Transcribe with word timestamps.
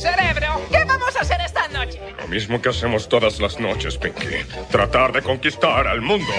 Cerebro, 0.00 0.60
¿qué 0.70 0.84
vamos 0.84 1.16
a 1.16 1.20
hacer 1.20 1.40
esta 1.40 1.68
noche? 1.68 2.00
Lo 2.18 2.28
mismo 2.28 2.60
que 2.60 2.68
hacemos 2.68 3.08
todas 3.08 3.40
las 3.40 3.60
noches, 3.60 3.96
Pinky. 3.98 4.44
Tratar 4.70 5.12
de 5.12 5.22
conquistar 5.22 5.86
al 5.86 6.00
mundo. 6.00 6.32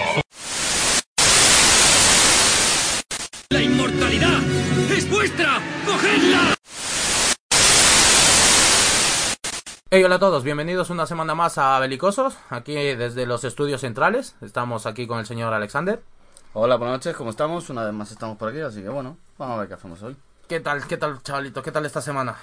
¡La 3.50 3.62
inmortalidad 3.62 4.40
es 4.92 5.10
vuestra! 5.10 5.62
¡Cogedla! 5.86 6.56
Hey, 9.92 10.04
hola 10.04 10.16
a 10.16 10.20
todos, 10.20 10.44
bienvenidos 10.44 10.90
una 10.90 11.06
semana 11.08 11.36
más 11.36 11.58
a 11.58 11.80
Belicosos, 11.80 12.38
aquí 12.50 12.74
desde 12.74 13.26
los 13.26 13.44
estudios 13.44 13.82
centrales. 13.82 14.36
Estamos 14.42 14.86
aquí 14.86 15.08
con 15.08 15.20
el 15.20 15.26
señor 15.26 15.54
Alexander. 15.54 16.02
Hola, 16.54 16.76
buenas 16.78 16.96
noches, 16.96 17.16
¿cómo 17.16 17.30
estamos? 17.30 17.70
Una 17.70 17.84
vez 17.84 17.94
más 17.94 18.12
estamos 18.12 18.38
por 18.38 18.50
aquí, 18.50 18.60
así 18.60 18.82
que 18.82 18.90
bueno, 18.90 19.18
vamos 19.38 19.56
a 19.56 19.60
ver 19.60 19.68
qué 19.68 19.76
hacemos 19.76 20.02
hoy. 20.02 20.16
¿Qué 20.48 20.60
tal, 20.60 20.86
qué 20.88 20.98
tal, 20.98 21.22
chavalito? 21.22 21.62
¿Qué 21.62 21.72
tal 21.72 21.86
esta 21.86 22.02
semana? 22.02 22.36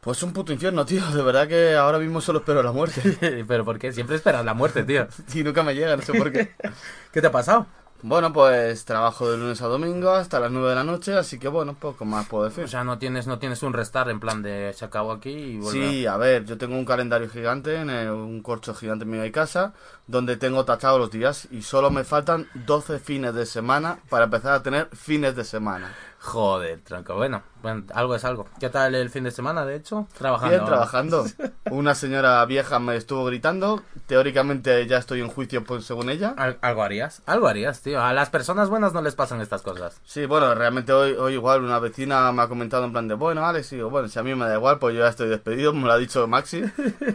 Pues 0.00 0.20
un 0.24 0.32
puto 0.32 0.52
infierno, 0.52 0.84
tío, 0.84 1.04
de 1.12 1.22
verdad 1.22 1.46
que 1.46 1.76
ahora 1.76 1.98
mismo 1.98 2.20
solo 2.20 2.40
espero 2.40 2.62
la 2.62 2.72
muerte. 2.72 3.44
¿Pero 3.46 3.64
por 3.64 3.78
qué? 3.78 3.92
Siempre 3.92 4.16
esperas 4.16 4.44
la 4.44 4.54
muerte, 4.54 4.82
tío. 4.82 5.06
y 5.34 5.44
nunca 5.44 5.62
me 5.62 5.74
llega, 5.74 5.96
no 5.96 6.02
sé 6.02 6.12
por 6.12 6.32
qué. 6.32 6.52
¿Qué 7.12 7.20
te 7.20 7.28
ha 7.28 7.32
pasado? 7.32 7.66
Bueno, 8.04 8.32
pues 8.32 8.84
trabajo 8.84 9.30
de 9.30 9.36
lunes 9.38 9.62
a 9.62 9.68
domingo 9.68 10.10
hasta 10.10 10.40
las 10.40 10.50
9 10.50 10.70
de 10.70 10.74
la 10.74 10.82
noche, 10.82 11.14
así 11.14 11.38
que 11.38 11.46
bueno, 11.46 11.74
poco 11.74 12.04
más 12.04 12.26
puedo 12.26 12.46
decir. 12.46 12.64
O 12.64 12.68
sea, 12.68 12.82
no 12.82 12.98
tienes, 12.98 13.28
no 13.28 13.38
tienes 13.38 13.62
un 13.62 13.72
restar 13.72 14.10
en 14.10 14.18
plan 14.18 14.42
de 14.42 14.72
se 14.74 14.84
acabó 14.84 15.12
aquí 15.12 15.30
y 15.30 15.58
vuelve. 15.60 15.88
Sí, 15.88 16.06
a 16.06 16.16
ver, 16.16 16.44
yo 16.44 16.58
tengo 16.58 16.74
un 16.74 16.84
calendario 16.84 17.30
gigante, 17.30 17.76
en 17.76 17.90
el- 17.90 18.10
un 18.10 18.42
corcho 18.42 18.74
gigante 18.74 19.04
en 19.04 19.10
mi 19.22 19.30
casa, 19.30 19.72
donde 20.12 20.36
tengo 20.36 20.64
tachados 20.66 21.00
los 21.00 21.10
días 21.10 21.48
y 21.50 21.62
solo 21.62 21.90
me 21.90 22.04
faltan 22.04 22.46
12 22.54 22.98
fines 23.00 23.34
de 23.34 23.46
semana 23.46 23.98
para 24.10 24.26
empezar 24.26 24.52
a 24.52 24.62
tener 24.62 24.88
fines 24.94 25.34
de 25.34 25.42
semana. 25.42 25.92
Joder, 26.20 26.78
tronco. 26.84 27.16
Bueno, 27.16 27.42
bueno, 27.62 27.82
algo 27.94 28.14
es 28.14 28.24
algo. 28.24 28.46
¿Qué 28.60 28.68
tal 28.68 28.94
el 28.94 29.10
fin 29.10 29.24
de 29.24 29.32
semana, 29.32 29.64
de 29.66 29.74
hecho? 29.74 30.06
Trabajando. 30.16 30.54
Bien, 30.54 30.64
trabajando. 30.64 31.26
Una 31.72 31.96
señora 31.96 32.44
vieja 32.46 32.78
me 32.78 32.94
estuvo 32.94 33.24
gritando, 33.24 33.82
teóricamente 34.06 34.86
ya 34.86 34.98
estoy 34.98 35.20
en 35.20 35.26
juicio 35.26 35.64
pues, 35.64 35.84
según 35.84 36.10
ella. 36.10 36.32
Al- 36.36 36.58
algo 36.62 36.84
harías, 36.84 37.22
algo 37.26 37.48
harías, 37.48 37.80
tío. 37.82 38.00
A 38.00 38.12
las 38.12 38.30
personas 38.30 38.68
buenas 38.68 38.92
no 38.92 39.02
les 39.02 39.16
pasan 39.16 39.40
estas 39.40 39.62
cosas. 39.62 40.00
Sí, 40.04 40.26
bueno, 40.26 40.54
realmente 40.54 40.92
hoy, 40.92 41.12
hoy 41.14 41.32
igual 41.32 41.64
una 41.64 41.80
vecina 41.80 42.30
me 42.30 42.42
ha 42.42 42.46
comentado 42.48 42.84
en 42.84 42.92
plan 42.92 43.08
de, 43.08 43.14
bueno, 43.14 43.44
Alex, 43.44 43.72
y 43.72 43.76
digo, 43.76 43.90
bueno, 43.90 44.06
si 44.06 44.16
a 44.20 44.22
mí 44.22 44.32
me 44.36 44.46
da 44.46 44.54
igual, 44.54 44.78
pues 44.78 44.94
yo 44.94 45.00
ya 45.00 45.08
estoy 45.08 45.28
despedido, 45.28 45.72
me 45.72 45.86
lo 45.86 45.92
ha 45.92 45.98
dicho 45.98 46.24
Maxi. 46.28 46.62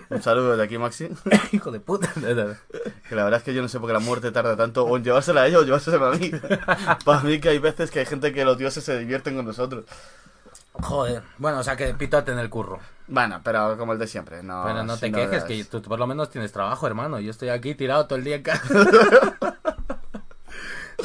Un 0.09 0.21
saludo 0.21 0.51
desde 0.51 0.63
aquí, 0.63 0.77
Maxi. 0.77 1.07
Hijo 1.53 1.71
de 1.71 1.79
puta. 1.79 2.11
Que 3.07 3.15
la 3.15 3.23
verdad 3.23 3.39
es 3.39 3.43
que 3.43 3.53
yo 3.53 3.61
no 3.61 3.67
sé 3.67 3.79
por 3.79 3.87
qué 3.89 3.93
la 3.93 3.99
muerte 3.99 4.31
tarda 4.31 4.55
tanto, 4.55 4.85
o 4.85 4.97
en 4.97 5.03
llevársela 5.03 5.41
a 5.41 5.47
ella 5.47 5.59
o 5.59 5.63
llevársela 5.63 6.09
a 6.09 6.11
mí. 6.11 6.31
Para 7.05 7.21
mí 7.21 7.39
que 7.39 7.49
hay 7.49 7.59
veces 7.59 7.91
que 7.91 7.99
hay 7.99 8.05
gente 8.05 8.33
que 8.33 8.45
los 8.45 8.57
dioses 8.57 8.83
se 8.83 8.97
divierten 8.99 9.35
con 9.35 9.45
nosotros. 9.45 9.85
Joder. 10.81 11.23
Bueno, 11.37 11.59
o 11.59 11.63
sea 11.63 11.75
que 11.75 11.93
pítate 11.93 12.31
en 12.31 12.39
el 12.39 12.49
curro. 12.49 12.79
Bueno, 13.07 13.41
pero 13.43 13.77
como 13.77 13.93
el 13.93 13.99
de 13.99 14.07
siempre, 14.07 14.43
no. 14.43 14.63
Pero 14.65 14.83
no 14.83 14.95
si 14.95 15.01
te 15.01 15.11
quejes, 15.11 15.43
que 15.43 15.63
tú 15.63 15.81
por 15.81 15.99
lo 15.99 16.07
menos 16.07 16.29
tienes 16.29 16.51
trabajo, 16.51 16.85
hermano. 16.87 17.19
Yo 17.19 17.31
estoy 17.31 17.49
aquí 17.49 17.73
tirado 17.73 18.05
todo 18.05 18.17
el 18.17 18.25
día 18.25 18.35
en 18.35 18.43
casa. 18.43 18.63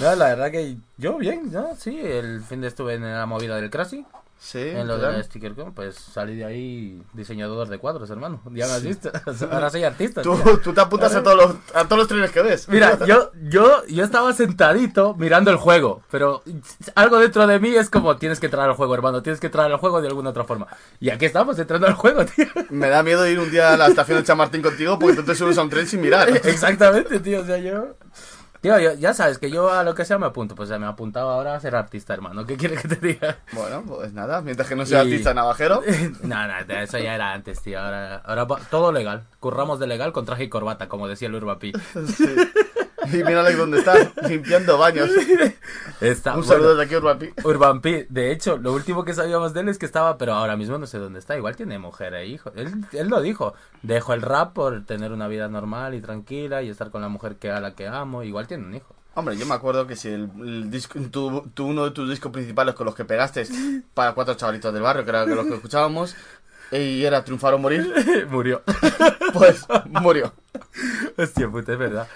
no, 0.01 0.15
la 0.17 0.29
verdad 0.29 0.51
que 0.51 0.77
yo 0.99 1.17
bien, 1.17 1.53
¿no? 1.53 1.75
Sí, 1.77 2.01
el 2.01 2.43
fin 2.43 2.61
de 2.61 2.69
estuve 2.69 2.95
en 2.95 3.03
la 3.03 3.27
movida 3.27 3.57
del 3.57 3.71
Crashy, 3.71 4.05
Sí, 4.43 4.59
en 4.59 4.89
lo 4.89 4.99
claro. 4.99 5.17
de 5.17 5.23
Sticker 5.23 5.55
Con, 5.55 5.73
pues 5.73 5.95
salí 5.95 6.35
de 6.35 6.45
ahí 6.45 7.01
diseñador 7.13 7.69
de 7.69 7.79
cuadros, 7.79 8.11
hermano. 8.11 8.43
Ya 8.53 8.67
me 8.67 8.73
has 8.73 8.83
visto. 8.83 9.11
Ahora 9.53 9.71
soy 9.71 9.85
artista. 9.85 10.21
Tú, 10.21 10.37
tú 10.63 10.73
te 10.73 10.81
apuntas 10.81 11.15
a 11.15 11.23
todos 11.23 11.37
los, 11.37 11.57
a 11.75 11.85
todos 11.85 11.99
los 11.99 12.09
trenes 12.09 12.33
que 12.33 12.43
ves. 12.43 12.69
Mira, 12.69 12.99
yo, 13.07 13.31
yo, 13.45 13.87
yo 13.87 14.05
estaba 14.05 14.33
sentadito 14.33 15.15
mirando 15.15 15.53
el 15.53 15.59
juego, 15.59 16.03
pero 16.11 16.43
algo 16.97 17.19
dentro 17.19 17.47
de 17.47 17.61
mí 17.61 17.69
es 17.69 17.89
como 17.89 18.17
tienes 18.17 18.41
que 18.41 18.47
entrar 18.47 18.69
al 18.69 18.75
juego, 18.75 18.95
hermano, 18.95 19.23
tienes 19.23 19.39
que 19.39 19.47
entrar 19.47 19.71
al 19.71 19.79
juego 19.79 20.03
de 20.03 20.09
alguna 20.09 20.31
otra 20.31 20.43
forma. 20.43 20.67
Y 20.99 21.11
aquí 21.11 21.25
estamos 21.25 21.57
entrando 21.61 21.87
al 21.87 21.95
juego, 21.95 22.27
tío. 22.27 22.47
Me 22.71 22.89
da 22.89 23.05
miedo 23.05 23.25
ir 23.29 23.39
un 23.39 23.51
día 23.51 23.73
a 23.73 23.77
la 23.77 23.87
estación 23.87 24.19
de 24.19 24.25
Chamartín 24.25 24.61
contigo 24.61 24.99
porque 24.99 25.17
tú 25.17 25.23
te 25.23 25.37
subes 25.37 25.57
a 25.57 25.63
un 25.63 25.71
tren 25.71 25.87
sin 25.87 26.01
mirar. 26.01 26.29
Exactamente, 26.29 27.21
tío, 27.21 27.43
o 27.43 27.45
sea, 27.45 27.59
yo... 27.59 27.95
Tío, 28.63 28.79
yo- 28.79 28.95
ya 28.95 29.13
sabes 29.13 29.39
que 29.39 29.51
yo 29.51 29.71
a 29.73 29.83
lo 29.83 29.95
que 29.95 30.05
sea 30.05 30.19
me 30.19 30.27
apunto, 30.27 30.55
pues 30.55 30.69
ya 30.69 30.79
me 30.79 30.87
he 30.87 30.89
apuntado 30.89 31.29
ahora 31.31 31.57
a 31.57 31.61
ser 31.61 31.75
artista, 31.75 32.15
hermano. 32.15 32.47
¿Qué 32.47 32.57
quieres 32.57 32.81
que 32.81 32.89
te 32.89 33.07
diga? 33.07 33.39
Bueno, 33.53 33.83
pues 33.85 34.13
nada, 34.13 34.41
mientras 34.41 34.69
que 34.69 34.77
no 34.77 34.87
sea 34.87 35.03
Y- 35.03 35.09
artista 35.09 35.35
navajero. 35.35 35.83
no, 36.23 36.47
no, 36.47 36.75
eso 36.79 36.99
ya 36.99 37.17
era 37.17 37.33
antes, 37.33 37.61
tío. 37.61 37.81
Ahora, 37.81 38.19
ahora 38.25 38.47
todo 38.71 38.93
legal. 38.93 39.25
Curramos 39.41 39.81
de 39.81 39.89
legal 39.89 40.13
con 40.13 40.25
traje 40.25 40.45
y 40.45 40.49
corbata, 40.49 40.89
como 40.89 41.09
decía 41.09 41.27
el 41.29 41.35
Urbapi. 41.35 41.73
Sí. 42.17 42.25
Y 43.07 43.17
mírale 43.25 43.55
dónde 43.55 43.79
está, 43.79 43.95
limpiando 44.29 44.79
baños. 44.79 45.11
Está, 46.01 46.31
Un 46.35 46.41
bueno, 46.41 46.53
saludo 46.53 46.71
desde 46.77 46.83
aquí, 46.85 46.97
Urbapi. 46.97 47.31
Urban 47.45 47.81
Pi, 47.81 48.07
de 48.09 48.33
hecho, 48.33 48.57
lo 48.57 48.73
último 48.73 49.05
que 49.05 49.15
sabíamos 49.15 49.55
de 49.55 49.61
él 49.61 49.69
es 49.69 49.79
que 49.79 49.87
estaba, 49.87 50.19
pero 50.19 50.35
ahora 50.35 50.57
mismo 50.57 50.77
no 50.79 50.87
sé 50.87 50.99
dónde 50.99 51.21
está. 51.21 51.37
Igual 51.37 51.55
tiene 51.57 51.79
mujer 51.79 52.15
e 52.15 52.27
hijo. 52.27 52.51
Él, 52.57 52.73
él 52.93 53.09
lo 53.09 53.21
dijo. 53.21 53.55
Dejo 53.83 54.13
el 54.13 54.23
rap 54.23 54.53
por 54.53 54.85
tener 54.85 55.13
una 55.13 55.29
vida 55.29 55.47
normal 55.49 55.95
y 55.95 56.01
tranquila 56.01 56.63
y 56.63 56.71
estar 56.71 56.91
con 56.91 57.03
la 57.03 57.09
mujer 57.09 57.37
que 57.37 57.51
a 57.53 57.61
la 57.61 57.75
que 57.77 57.87
amo. 57.87 58.23
Igual 58.25 58.49
tiene 58.49 58.65
un 58.65 58.75
hijo. 58.75 58.95
Hombre, 59.15 59.37
yo 59.37 59.47
me 59.47 59.55
acuerdo 59.55 59.87
que 59.87 59.95
si 59.95 60.09
el, 60.09 60.29
el 60.41 60.71
disco, 60.71 60.99
tu, 61.11 61.43
tu- 61.55 61.67
uno 61.67 61.85
de 61.85 61.91
tus 61.93 62.09
discos 62.11 62.33
principales 62.33 62.75
con 62.75 62.87
los 62.87 62.95
que 62.97 63.05
pegaste 63.05 63.47
para 63.95 64.13
cuatro 64.13 64.35
chavalitos 64.35 64.73
del 64.75 64.83
barrio, 64.83 65.05
que 65.05 65.11
era 65.11 65.25
los 65.27 65.47
que 65.47 65.55
escuchábamos, 65.55 66.17
y 66.73 67.05
era 67.05 67.23
Triunfar 67.23 67.55
o 67.55 67.59
Morir, 67.59 68.27
Murió. 68.31 68.63
pues 69.35 69.67
murió. 69.87 70.33
Hostia 71.17 71.49
puta, 71.49 71.73
es 71.75 71.79
verdad. 71.79 72.09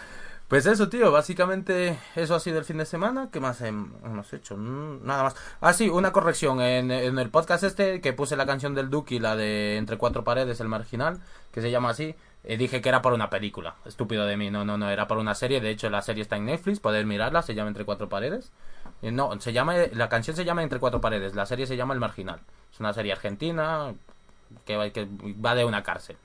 Pues 0.49 0.65
eso, 0.67 0.89
tío, 0.89 1.11
básicamente 1.11 1.99
eso 2.15 2.37
ha 2.37 2.41
sido 2.41 2.59
el 2.59 2.65
fin 2.65 2.79
de 2.79 2.85
semana. 2.87 3.31
¿Qué 3.33 3.41
más 3.41 3.61
hem- 3.63 3.91
hemos 4.05 4.33
hecho? 4.33 4.57
Mm, 4.57 5.05
Nada 5.05 5.25
más. 5.25 5.37
Ah, 5.61 5.73
sí, 5.73 5.89
una 5.89 6.13
corrección. 6.13 6.61
En, 6.61 6.91
el 6.93 7.31
podcast 7.31 7.65
este 7.65 8.01
que 8.01 8.13
puse 8.13 8.37
la 8.37 8.47
canción 8.47 8.73
del 8.75 8.89
Duki, 8.89 9.19
la 9.19 9.35
de 9.35 9.77
Entre 9.77 9.99
Cuatro 9.99 10.23
Paredes, 10.23 10.61
el 10.61 10.69
marginal, 10.69 11.21
que 11.51 11.61
se 11.63 11.73
llama 11.73 11.91
así, 11.91 12.15
eh, 12.45 12.57
dije 12.57 12.81
que 12.81 12.89
era 12.89 13.03
por 13.03 13.13
una 13.13 13.29
película. 13.29 13.75
Estúpido 13.87 14.25
de 14.25 14.37
mí. 14.37 14.51
No, 14.53 14.65
no, 14.65 14.79
no, 14.79 14.89
era 14.89 15.09
por 15.09 15.19
una 15.19 15.35
serie. 15.35 15.61
De 15.61 15.71
hecho, 15.71 15.91
la 15.91 16.01
serie 16.03 16.23
está 16.23 16.37
en 16.37 16.45
Netflix, 16.47 16.79
podéis 16.79 17.07
mirarla, 17.07 17.43
se 17.43 17.57
llama 17.57 17.69
Entre 17.69 17.85
Cuatro 17.85 18.09
Paredes. 18.09 18.53
Eh, 19.03 19.11
No, 19.11 19.41
se 19.41 19.53
llama, 19.53 19.75
la 19.95 20.09
canción 20.09 20.37
se 20.37 20.45
llama 20.45 20.63
Entre 20.63 20.79
Cuatro 20.79 21.01
Paredes, 21.01 21.35
la 21.35 21.47
serie 21.47 21.67
se 21.67 21.77
llama 21.77 21.93
El 21.95 21.99
Marginal. 22.01 22.39
Es 22.73 22.79
una 22.79 22.93
serie 22.93 23.11
argentina 23.13 23.95
que 24.65 24.93
que 24.93 25.09
va 25.45 25.57
de 25.57 25.65
una 25.65 25.83
cárcel. 25.83 26.17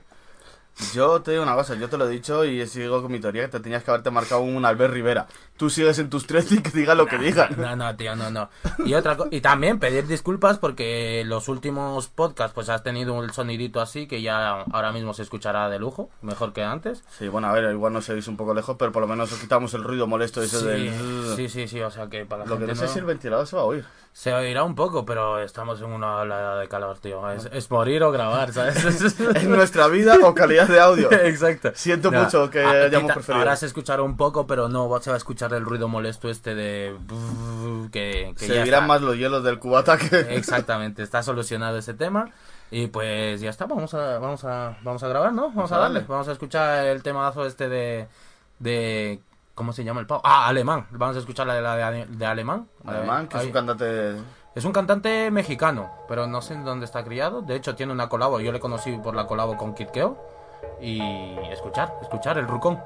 Yo 0.94 1.20
te 1.22 1.32
digo 1.32 1.42
una 1.42 1.54
cosa, 1.54 1.74
yo 1.74 1.88
te 1.88 1.96
lo 1.98 2.06
he 2.06 2.10
dicho 2.10 2.44
y 2.44 2.66
sigo 2.66 3.02
con 3.02 3.12
mi 3.12 3.20
teoría 3.20 3.42
que 3.42 3.48
te 3.48 3.60
tenías 3.60 3.84
que 3.84 3.90
haberte 3.90 4.10
marcado 4.10 4.40
un 4.42 4.64
Albert 4.64 4.92
Rivera. 4.94 5.26
Tú 5.56 5.70
sigues 5.70 5.98
en 6.00 6.10
tus 6.10 6.26
tres 6.26 6.50
y 6.50 6.60
que 6.60 6.70
diga 6.70 6.94
lo 6.94 7.06
que 7.06 7.18
diga. 7.18 7.48
No, 7.56 7.76
no, 7.76 7.94
tío, 7.94 8.16
no, 8.16 8.30
no. 8.30 8.48
Y 8.84 8.94
otra 8.94 9.16
y 9.30 9.40
también 9.42 9.78
pedir 9.78 10.06
disculpas 10.08 10.58
porque 10.58 11.22
los 11.24 11.48
últimos 11.48 12.08
podcasts 12.08 12.52
pues 12.54 12.68
has 12.68 12.82
tenido 12.82 13.14
un 13.14 13.32
sonidito 13.32 13.80
así 13.80 14.08
que 14.08 14.22
ya 14.22 14.62
ahora 14.72 14.90
mismo 14.92 15.14
se 15.14 15.22
escuchará 15.22 15.68
de 15.68 15.78
lujo, 15.78 16.10
mejor 16.22 16.52
que 16.52 16.64
antes. 16.64 17.04
Sí, 17.16 17.28
bueno, 17.28 17.46
a 17.48 17.52
ver, 17.52 17.70
igual 17.70 17.92
nos 17.92 18.06
seguís 18.06 18.26
un 18.28 18.36
poco 18.36 18.54
lejos, 18.54 18.76
pero 18.78 18.90
por 18.90 19.02
lo 19.02 19.06
menos 19.08 19.30
os 19.32 19.38
quitamos 19.38 19.72
el 19.74 19.84
ruido 19.84 20.06
molesto 20.08 20.42
ese 20.42 20.58
Sí, 20.58 20.64
del... 20.66 21.36
sí, 21.36 21.48
sí, 21.48 21.68
sí, 21.68 21.80
o 21.80 21.90
sea 21.90 22.08
que 22.08 22.24
para 22.24 22.44
la 22.44 22.48
Lo 22.50 22.56
que 22.58 22.66
gente 22.66 22.72
no 22.74 22.80
sé 22.80 22.86
no- 22.86 22.92
si 22.92 22.98
el 22.98 23.04
ventilador 23.04 23.46
se 23.46 23.54
va 23.56 23.62
a 23.62 23.66
oír. 23.66 23.84
se 24.12 24.32
oirá 24.32 24.64
un 24.64 24.74
poco, 24.74 25.04
pero 25.04 25.38
estamos 25.40 25.80
en 25.80 25.86
una 25.92 26.16
ola 26.16 26.56
de 26.56 26.68
calor, 26.68 26.98
tío. 26.98 27.30
Es, 27.30 27.48
es 27.52 27.70
morir 27.70 28.02
o 28.02 28.10
grabar, 28.10 28.52
¿sabes? 28.52 28.82
¿Es 28.84 29.44
nuestra 29.46 29.86
vida 29.88 30.16
o 30.24 30.34
calidad 30.34 30.66
de 30.66 30.80
audio? 30.80 31.12
Exacto. 31.12 31.70
Siento 31.74 32.10
No, 32.10 32.22
mucho 32.24 32.50
que 32.50 32.64
hayamos 32.64 33.12
preferido. 33.12 33.38
Ahora 33.38 33.54
se 33.56 33.66
escuchará 33.66 34.02
un 34.02 34.16
poco, 34.16 34.46
pero 34.46 34.68
no 34.68 34.88
se 35.00 35.10
va 35.10 35.14
a 35.14 35.18
escuchar 35.18 35.41
el 35.46 35.64
ruido 35.64 35.88
molesto 35.88 36.28
este 36.28 36.54
de... 36.54 36.96
que, 37.90 38.34
que 38.38 38.46
Se 38.46 38.62
dirán 38.62 38.86
más 38.86 39.00
los 39.00 39.16
hielos 39.16 39.42
del 39.42 39.58
cubata 39.58 39.98
que... 39.98 40.36
Exactamente, 40.36 41.02
está 41.02 41.22
solucionado 41.22 41.78
ese 41.78 41.94
tema. 41.94 42.30
Y 42.70 42.86
pues 42.86 43.40
ya 43.40 43.50
está, 43.50 43.66
vamos 43.66 43.92
a, 43.94 44.18
vamos 44.18 44.44
a, 44.44 44.76
vamos 44.82 45.02
a 45.02 45.08
grabar, 45.08 45.32
¿no? 45.32 45.50
Vamos 45.50 45.72
a 45.72 45.78
darle. 45.78 46.04
Vamos 46.08 46.28
a 46.28 46.32
escuchar 46.32 46.86
el 46.86 47.02
temazo 47.02 47.44
este 47.44 47.68
de, 47.68 48.08
de 48.60 49.20
¿cómo 49.54 49.72
se 49.72 49.84
llama 49.84 50.00
el 50.00 50.06
pavo? 50.06 50.22
Ah, 50.24 50.46
alemán. 50.48 50.86
Vamos 50.90 51.16
a 51.16 51.18
escuchar 51.18 51.46
la 51.46 51.54
de, 51.54 51.62
la 51.62 51.90
de, 51.90 52.06
de 52.06 52.26
alemán. 52.26 52.68
Alemán, 52.86 53.28
que 53.28 53.38
es 53.38 53.44
un 53.44 53.52
cantante... 53.52 54.16
Es 54.54 54.66
un 54.66 54.72
cantante 54.72 55.30
mexicano, 55.30 55.90
pero 56.08 56.26
no 56.26 56.42
sé 56.42 56.52
en 56.52 56.64
dónde 56.64 56.84
está 56.84 57.02
criado. 57.04 57.40
De 57.40 57.56
hecho, 57.56 57.74
tiene 57.74 57.90
una 57.92 58.10
colabo. 58.10 58.38
Yo 58.38 58.52
le 58.52 58.60
conocí 58.60 58.92
por 58.98 59.14
la 59.14 59.26
colabo 59.26 59.56
con 59.56 59.74
Kid 59.74 59.88
Keo. 59.88 60.18
Y 60.80 61.00
escuchar, 61.50 61.94
escuchar 62.02 62.36
el 62.38 62.46
rucón. 62.46 62.78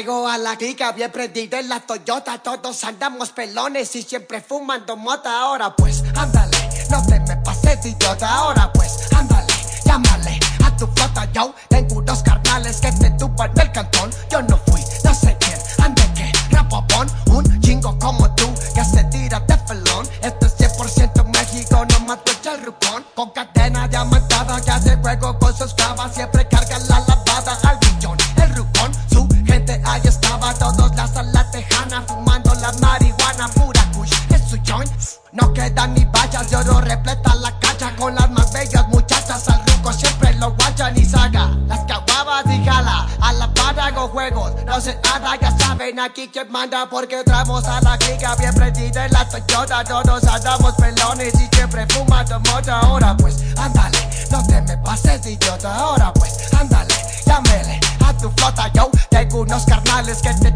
Traigo 0.00 0.26
a 0.26 0.38
la 0.38 0.56
clica 0.56 0.92
bien 0.92 1.12
prendida 1.12 1.60
en 1.60 1.68
la 1.68 1.80
Toyota, 1.80 2.38
todos 2.38 2.84
andamos 2.84 3.32
pelones 3.32 3.94
y 3.96 4.02
siempre 4.02 4.40
fumando 4.40 4.96
mota. 4.96 5.42
Ahora 5.42 5.76
pues, 5.76 6.02
ándale, 6.16 6.56
no 6.88 7.04
te 7.04 7.20
me 7.20 7.36
pases 7.36 7.84
idiota. 7.84 8.26
Ahora 8.26 8.72
pues, 8.72 9.12
ándale, 9.14 9.52
llámale 9.84 10.40
a 10.64 10.74
tu 10.74 10.86
flota. 10.86 11.30
Yo 11.34 11.54
tengo 11.68 11.96
unos 11.96 12.22
carnales 12.22 12.80
que 12.80 12.90
te 12.92 13.10
tupan 13.10 13.52
del 13.52 13.70
cantón. 13.72 14.10
Yo 14.30 14.40
no 14.40 14.56
fui, 14.64 14.80
no 15.04 15.12
sé 15.12 15.36
quién, 15.38 15.58
ande 15.84 16.02
que 16.14 16.32
rapopón, 16.56 17.06
un 17.32 17.60
chingo 17.60 17.98
como 17.98 18.34
tú 18.36 18.46
que 18.74 18.82
se 18.82 19.04
tira 19.04 19.40
de 19.40 19.58
felón. 19.58 20.08
Esto 20.22 20.46
es 20.46 20.56
100% 20.56 21.24
México, 21.26 21.84
no 21.84 22.00
mato 22.06 22.32
el 22.32 22.40
la 23.36 23.49
lo 40.40 40.50
guachan 40.52 40.96
y 40.96 41.04
saca 41.04 41.50
las 41.68 41.80
caguabas 41.80 42.44
y 42.46 42.64
jala. 42.64 43.06
A 43.20 43.32
la 43.34 43.52
para 43.52 43.86
hago 43.86 44.08
juegos, 44.08 44.52
no 44.64 44.80
se 44.80 44.98
nada, 45.04 45.36
ya 45.40 45.56
saben 45.58 46.00
aquí 46.00 46.28
quién 46.32 46.50
manda 46.50 46.88
porque 46.88 47.20
entramos 47.20 47.64
a 47.66 47.80
la 47.82 47.96
clica 47.98 48.34
bien 48.36 48.54
prendida 48.54 49.06
en 49.06 49.12
la 49.12 49.28
Toyota. 49.28 49.84
Todos 49.84 50.24
andamos 50.24 50.74
pelones 50.74 51.34
y 51.34 51.48
siempre 51.54 51.86
fumando 51.90 52.40
mota. 52.40 52.80
Ahora 52.80 53.16
pues, 53.16 53.44
ándale, 53.56 53.98
no 54.30 54.44
te 54.46 54.62
me 54.62 54.76
pases 54.78 55.26
idiota. 55.26 55.76
Ahora 55.76 56.12
pues, 56.14 56.52
ándale, 56.58 56.94
llámele 57.26 57.80
a 58.06 58.12
tu 58.14 58.30
flota. 58.30 58.68
Yo 58.72 58.90
tengo 59.10 59.42
unos 59.42 59.64
carnales 59.66 60.22
que 60.22 60.32
te 60.34 60.52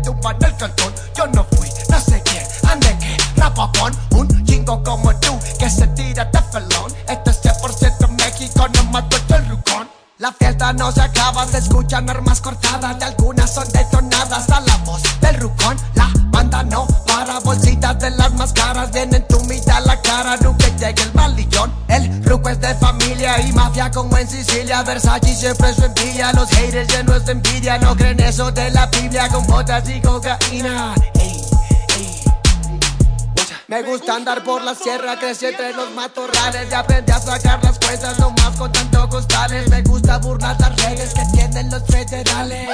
envidia, 27.64 27.78
no 27.78 27.96
creen 27.96 28.20
eso 28.20 28.50
de 28.52 28.70
la 28.70 28.87
Biblia 28.87 29.28
con 29.28 29.46
botas 29.46 29.88
y 29.88 30.00
cocaína. 30.00 30.94
Me 33.66 33.82
gusta 33.82 34.14
andar 34.14 34.44
por 34.44 34.62
la 34.62 34.75
sierra, 34.75 35.19
crecí 35.19 35.46
entre 35.46 35.72
los 35.72 35.90
matorrales 35.93 36.70
y 36.70 36.75
aprendí 36.75 37.11
a 37.12 37.19
sacar 37.19 37.64
las 37.64 37.78
cuentas 37.78 38.19
nomás 38.19 38.56
con 38.56 38.70
tanto 38.70 39.08
costales. 39.08 39.69
Me 39.69 39.82
gusta 39.82 40.19
burlar 40.19 40.56
las 40.61 40.76
reglas 40.82 41.14
que 41.14 41.25
tienen 41.32 41.70
los 41.70 41.82
federales. 41.84 42.69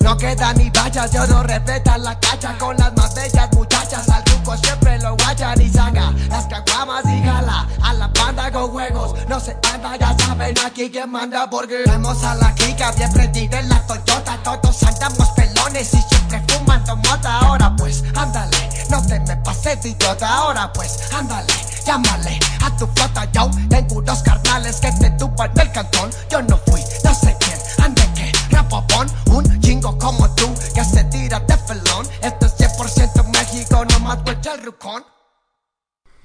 No 0.00 0.16
queda 0.16 0.54
ni 0.54 0.70
vallas, 0.70 1.12
yo 1.12 1.26
no 1.26 1.42
respetan 1.42 2.02
la 2.02 2.18
cacha 2.18 2.56
con 2.58 2.76
las 2.78 2.96
más 2.96 3.14
bellas 3.14 3.48
muchachas. 3.52 4.08
Al 4.08 4.24
truco 4.24 4.56
siempre 4.56 4.98
lo 5.00 5.14
guachan 5.16 5.60
y 5.60 5.68
saca 5.68 6.12
las 6.30 6.46
caguamas 6.46 7.04
y 7.04 7.22
jala. 7.22 7.68
A 7.82 7.92
la 7.92 8.10
panda 8.12 8.50
con 8.50 8.70
juegos, 8.70 9.14
no 9.28 9.38
se 9.38 9.56
anda, 9.70 9.96
ya 9.96 10.17
saben 10.38 10.58
aquí 10.64 10.90
quién 10.90 11.10
manda 11.10 11.50
porque 11.50 11.82
vemos 11.86 12.22
a 12.22 12.34
la 12.36 12.54
clica 12.54 12.92
bien 12.92 13.12
prendida 13.12 13.58
en 13.58 13.68
la 13.68 13.84
Toyota. 13.86 14.38
Todos 14.44 14.82
andamos 14.84 15.28
pelones 15.30 15.92
y 15.94 16.02
siempre 16.02 16.42
fumando 16.48 16.96
mota. 16.96 17.40
Ahora 17.40 17.74
pues, 17.76 18.04
ándale, 18.14 18.56
no 18.88 19.04
te 19.04 19.18
me 19.20 19.36
pases 19.38 19.82
de 19.82 19.90
idiota. 19.90 20.28
Ahora 20.28 20.72
pues, 20.72 20.98
ándale, 21.12 21.52
llámale 21.84 22.38
a 22.62 22.76
tu 22.76 22.86
flota. 22.86 23.24
Yo 23.32 23.50
tengo 23.68 23.96
unos 23.96 24.22
carnales 24.22 24.76
que 24.76 24.92
te 24.92 25.10
tupan 25.12 25.50
el 25.60 25.72
cantón. 25.72 26.10
Yo 26.30 26.40
no 26.42 26.56
fui, 26.66 26.82
no 27.04 27.14
sé 27.14 27.36
quién, 27.40 27.58
ande 27.84 28.02
que 28.14 28.32
rapopón. 28.50 29.10
Un 29.32 29.60
chingo 29.60 29.98
como 29.98 30.28
tú 30.34 30.54
que 30.74 30.84
se 30.84 31.02
tira 31.04 31.40
de 31.40 31.56
felón. 31.56 32.06
Esto 32.22 32.46
es 32.46 32.56
100% 32.56 33.24
México, 33.32 33.84
no 33.84 34.00
mato 34.00 34.30
el 34.30 34.64
rucón. 34.64 35.17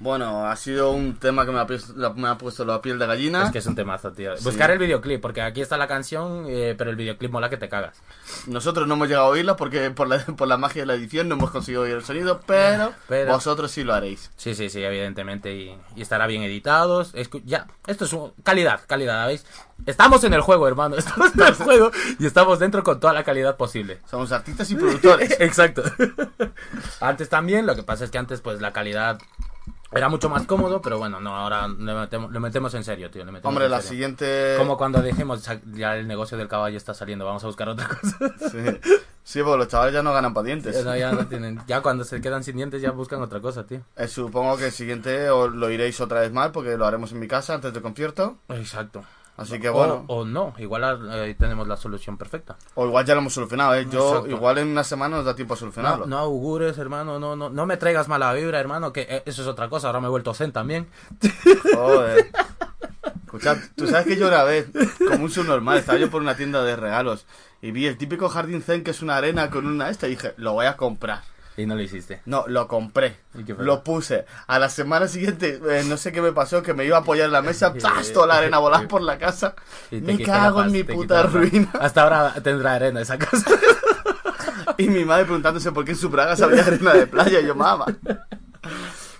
Bueno, 0.00 0.46
ha 0.46 0.56
sido 0.56 0.90
un 0.90 1.14
tema 1.16 1.46
que 1.46 1.52
me 1.52 1.60
ha, 1.60 1.66
puesto- 1.66 1.94
me 2.14 2.28
ha 2.28 2.36
puesto 2.36 2.64
la 2.64 2.82
piel 2.82 2.98
de 2.98 3.06
gallina. 3.06 3.44
Es 3.44 3.50
que 3.52 3.58
es 3.58 3.66
un 3.66 3.76
temazo, 3.76 4.12
tío. 4.12 4.32
Buscar 4.42 4.70
el 4.72 4.78
videoclip, 4.78 5.20
porque 5.20 5.40
aquí 5.40 5.60
está 5.62 5.76
la 5.76 5.86
canción, 5.86 6.44
eh, 6.48 6.74
pero 6.76 6.90
el 6.90 6.96
videoclip 6.96 7.30
mola 7.30 7.48
que 7.48 7.56
te 7.56 7.68
cagas. 7.68 7.96
Nosotros 8.46 8.88
no 8.88 8.94
hemos 8.94 9.08
llegado 9.08 9.26
a 9.26 9.30
oírla 9.30 9.56
porque 9.56 9.90
por 9.92 10.08
la, 10.08 10.18
por 10.18 10.48
la 10.48 10.56
magia 10.58 10.82
de 10.82 10.86
la 10.86 10.94
edición 10.94 11.28
no 11.28 11.36
hemos 11.36 11.50
conseguido 11.52 11.82
oír 11.82 11.94
el 11.94 12.04
sonido, 12.04 12.40
pero, 12.44 12.92
Pero- 13.08 13.32
vosotros 13.32 13.70
sí 13.70 13.84
lo 13.84 13.94
haréis. 13.94 14.30
Sí, 14.36 14.54
sí, 14.54 14.68
sí, 14.68 14.82
evidentemente. 14.82 15.54
Y, 15.54 15.78
y 15.96 16.02
estará 16.02 16.26
bien 16.26 16.42
editados. 16.42 17.14
Escu- 17.14 17.42
ya, 17.44 17.68
esto 17.86 18.04
es 18.04 18.12
un- 18.12 18.32
calidad, 18.42 18.80
calidad, 18.86 19.26
¿veis? 19.28 19.46
Estamos 19.86 20.22
en 20.24 20.34
el 20.34 20.40
juego, 20.40 20.66
hermano. 20.68 20.96
Estamos 20.98 21.32
en 21.34 21.40
el 21.42 21.54
juego 21.54 21.90
y 22.18 22.26
estamos 22.26 22.58
dentro 22.58 22.82
con 22.82 22.98
toda 23.00 23.12
la 23.12 23.22
calidad 23.24 23.56
posible. 23.56 24.00
Somos 24.10 24.32
artistas 24.32 24.70
y 24.70 24.74
productores. 24.74 25.36
Exacto. 25.40 25.82
antes 27.00 27.28
también, 27.28 27.64
lo 27.66 27.74
que 27.76 27.82
pasa 27.82 28.04
es 28.04 28.10
que 28.10 28.18
antes, 28.18 28.40
pues 28.40 28.60
la 28.60 28.72
calidad 28.72 29.18
era 29.94 30.08
mucho 30.08 30.28
más 30.28 30.46
cómodo, 30.46 30.80
pero 30.82 30.98
bueno, 30.98 31.20
no, 31.20 31.34
ahora 31.36 31.68
le 31.68 31.94
metemos, 31.94 32.32
le 32.32 32.40
metemos 32.40 32.74
en 32.74 32.84
serio, 32.84 33.10
tío. 33.10 33.24
le 33.24 33.32
metemos 33.32 33.48
Hombre, 33.50 33.66
en 33.66 33.70
la 33.70 33.78
serio. 33.80 33.90
siguiente... 33.90 34.54
Como 34.58 34.76
cuando 34.76 35.00
dijimos, 35.02 35.42
"Sa- 35.42 35.60
ya 35.72 35.96
el 35.96 36.06
negocio 36.06 36.36
del 36.36 36.48
caballo 36.48 36.76
está 36.76 36.94
saliendo, 36.94 37.24
vamos 37.24 37.42
a 37.44 37.46
buscar 37.46 37.68
otra 37.68 37.88
cosa. 37.88 38.16
Sí. 38.50 38.58
Sí, 39.22 39.40
porque 39.42 39.58
los 39.58 39.68
chavales 39.68 39.94
ya 39.94 40.02
no 40.02 40.12
ganan 40.12 40.34
para 40.34 40.44
dientes. 40.46 40.84
No, 40.84 40.94
ya, 40.96 41.10
no 41.12 41.26
tienen, 41.26 41.58
ya 41.66 41.80
cuando 41.80 42.04
se 42.04 42.20
quedan 42.20 42.44
sin 42.44 42.56
dientes 42.56 42.82
ya 42.82 42.90
buscan 42.90 43.22
otra 43.22 43.40
cosa, 43.40 43.64
tío. 43.66 43.80
Eh, 43.96 44.06
supongo 44.06 44.56
que 44.58 44.66
el 44.66 44.72
siguiente 44.72 45.30
os 45.30 45.50
lo 45.52 45.70
iréis 45.70 45.98
otra 46.00 46.20
vez 46.20 46.30
mal 46.32 46.52
porque 46.52 46.76
lo 46.76 46.84
haremos 46.86 47.10
en 47.12 47.20
mi 47.20 47.26
casa 47.28 47.54
antes 47.54 47.72
del 47.72 47.82
concierto. 47.82 48.36
Exacto. 48.50 49.02
Así 49.36 49.58
que 49.58 49.68
bueno, 49.68 50.04
O, 50.06 50.18
o 50.20 50.24
no, 50.24 50.54
igual 50.58 51.08
eh, 51.12 51.34
tenemos 51.38 51.66
la 51.66 51.76
solución 51.76 52.16
perfecta. 52.16 52.56
o 52.76 52.86
igual 52.86 53.04
ya 53.04 53.14
lo 53.14 53.20
hemos 53.20 53.32
solucionado, 53.34 53.74
¿eh? 53.74 53.86
Yo 53.90 54.08
Exacto. 54.10 54.30
igual 54.30 54.58
en 54.58 54.68
una 54.68 54.84
semana 54.84 55.16
nos 55.16 55.24
da 55.24 55.34
tiempo 55.34 55.54
a 55.54 55.56
solucionarlo. 55.56 56.06
no 56.06 56.18
augures, 56.18 56.78
hermano, 56.78 57.18
no, 57.18 57.34
no, 57.34 57.50
no 57.50 57.66
me 57.66 57.76
traigas 57.76 58.06
mala 58.06 58.32
vibra, 58.32 58.60
hermano, 58.60 58.92
que 58.92 59.02
eh, 59.08 59.22
eso 59.26 59.42
es 59.42 59.48
otra 59.48 59.68
cosa, 59.68 59.88
ahora 59.88 60.00
me 60.00 60.06
he 60.06 60.10
vuelto 60.10 60.32
zen 60.34 60.52
también. 60.52 60.86
Joder. 61.74 62.30
Escuchad, 63.24 63.56
tú 63.74 63.86
sabes 63.88 64.06
que 64.06 64.16
yo 64.16 64.28
una 64.28 64.44
vez, 64.44 64.68
como 65.08 65.24
un 65.24 65.30
subnormal, 65.30 65.78
estaba 65.78 65.98
yo 65.98 66.08
por 66.10 66.22
una 66.22 66.36
tienda 66.36 66.62
de 66.62 66.76
regalos 66.76 67.26
y 67.60 67.72
vi 67.72 67.86
el 67.86 67.98
típico 67.98 68.28
jardín 68.28 68.62
zen 68.62 68.84
que 68.84 68.92
es 68.92 69.02
una 69.02 69.16
arena 69.16 69.50
con 69.50 69.66
una 69.66 69.90
esta 69.90 70.06
y 70.06 70.10
dije, 70.10 70.34
lo 70.36 70.52
voy 70.52 70.66
a 70.66 70.76
comprar. 70.76 71.22
Y 71.56 71.66
no 71.66 71.74
lo 71.76 71.82
hiciste. 71.82 72.20
No, 72.26 72.44
lo 72.48 72.66
compré. 72.66 73.16
¿Y 73.34 73.44
qué 73.44 73.54
fue? 73.54 73.64
Lo 73.64 73.84
puse. 73.84 74.24
A 74.48 74.58
la 74.58 74.68
semana 74.68 75.06
siguiente, 75.06 75.60
eh, 75.70 75.84
no 75.86 75.96
sé 75.96 76.10
qué 76.10 76.20
me 76.20 76.32
pasó, 76.32 76.62
que 76.62 76.74
me 76.74 76.84
iba 76.84 76.96
a 76.96 77.00
apoyar 77.00 77.26
en 77.26 77.32
la 77.32 77.42
mesa, 77.42 77.72
¡zas! 77.80 78.12
toda 78.12 78.26
la 78.26 78.38
arena 78.38 78.58
volar 78.58 78.88
por 78.88 79.02
la 79.02 79.18
casa. 79.18 79.54
Y 79.90 80.00
Me 80.00 80.20
cago 80.20 80.60
en 80.60 80.64
paz, 80.66 80.72
mi 80.72 80.82
puta 80.84 81.22
ruina. 81.24 81.70
Hasta 81.80 82.02
ahora 82.02 82.34
tendrá 82.42 82.74
arena 82.74 83.00
esa 83.00 83.18
casa. 83.18 83.50
Y 84.76 84.88
mi 84.88 85.04
madre 85.04 85.24
preguntándose 85.24 85.70
por 85.70 85.84
qué 85.84 85.92
en 85.92 85.96
su 85.96 86.10
Praga 86.10 86.32
había 86.44 86.64
arena 86.66 86.94
de 86.94 87.06
playa. 87.06 87.38
Y 87.40 87.46
yo, 87.46 87.54
mamá. 87.54 87.86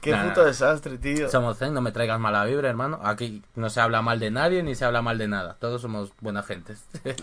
Qué 0.01 0.11
Nah, 0.11 0.25
puto 0.29 0.45
desastre, 0.45 0.99
tío. 0.99 1.31
somos 1.31 1.59
zen, 1.59 1.73
no 1.73 1.81
me 1.81 1.93
traigas 1.93 2.19
mala 2.19 2.45
vibra, 2.45 2.69
hermano. 2.69 2.99
Aquí 3.05 3.41
no 3.55 3.71
se 3.71 3.81
habla 3.81 4.03
mal 4.03 4.19
de 4.19 4.31
nadie 4.33 4.63
ni 4.65 4.75
se 4.75 4.85
habla 4.85 5.01
mal 5.01 5.17
de 5.17 5.29
nada. 5.29 5.57
Todos 5.61 5.81
somos 5.81 6.13
buena 6.21 6.43
gente. 6.43 6.75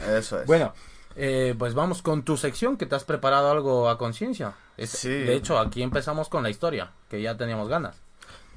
Eso 0.08 0.40
es. 0.40 0.48
bueno, 0.48 0.74
eh, 1.16 1.56
pues 1.58 1.74
vamos 1.74 2.02
con 2.02 2.24
tu 2.24 2.38
sección, 2.38 2.78
que 2.78 2.86
te 2.86 2.96
has 2.96 3.04
preparado 3.04 3.52
algo 3.52 3.90
a 3.90 3.98
conciencia. 3.98 4.54
Sí. 4.78 5.10
De 5.10 5.36
hecho, 5.36 5.60
aquí 5.60 5.84
empezamos 5.84 6.30
con 6.30 6.44
la 6.44 6.50
historia, 6.50 6.92
que 7.10 7.22
ya 7.22 7.38
teníamos 7.38 7.68
ganas. 7.68 8.02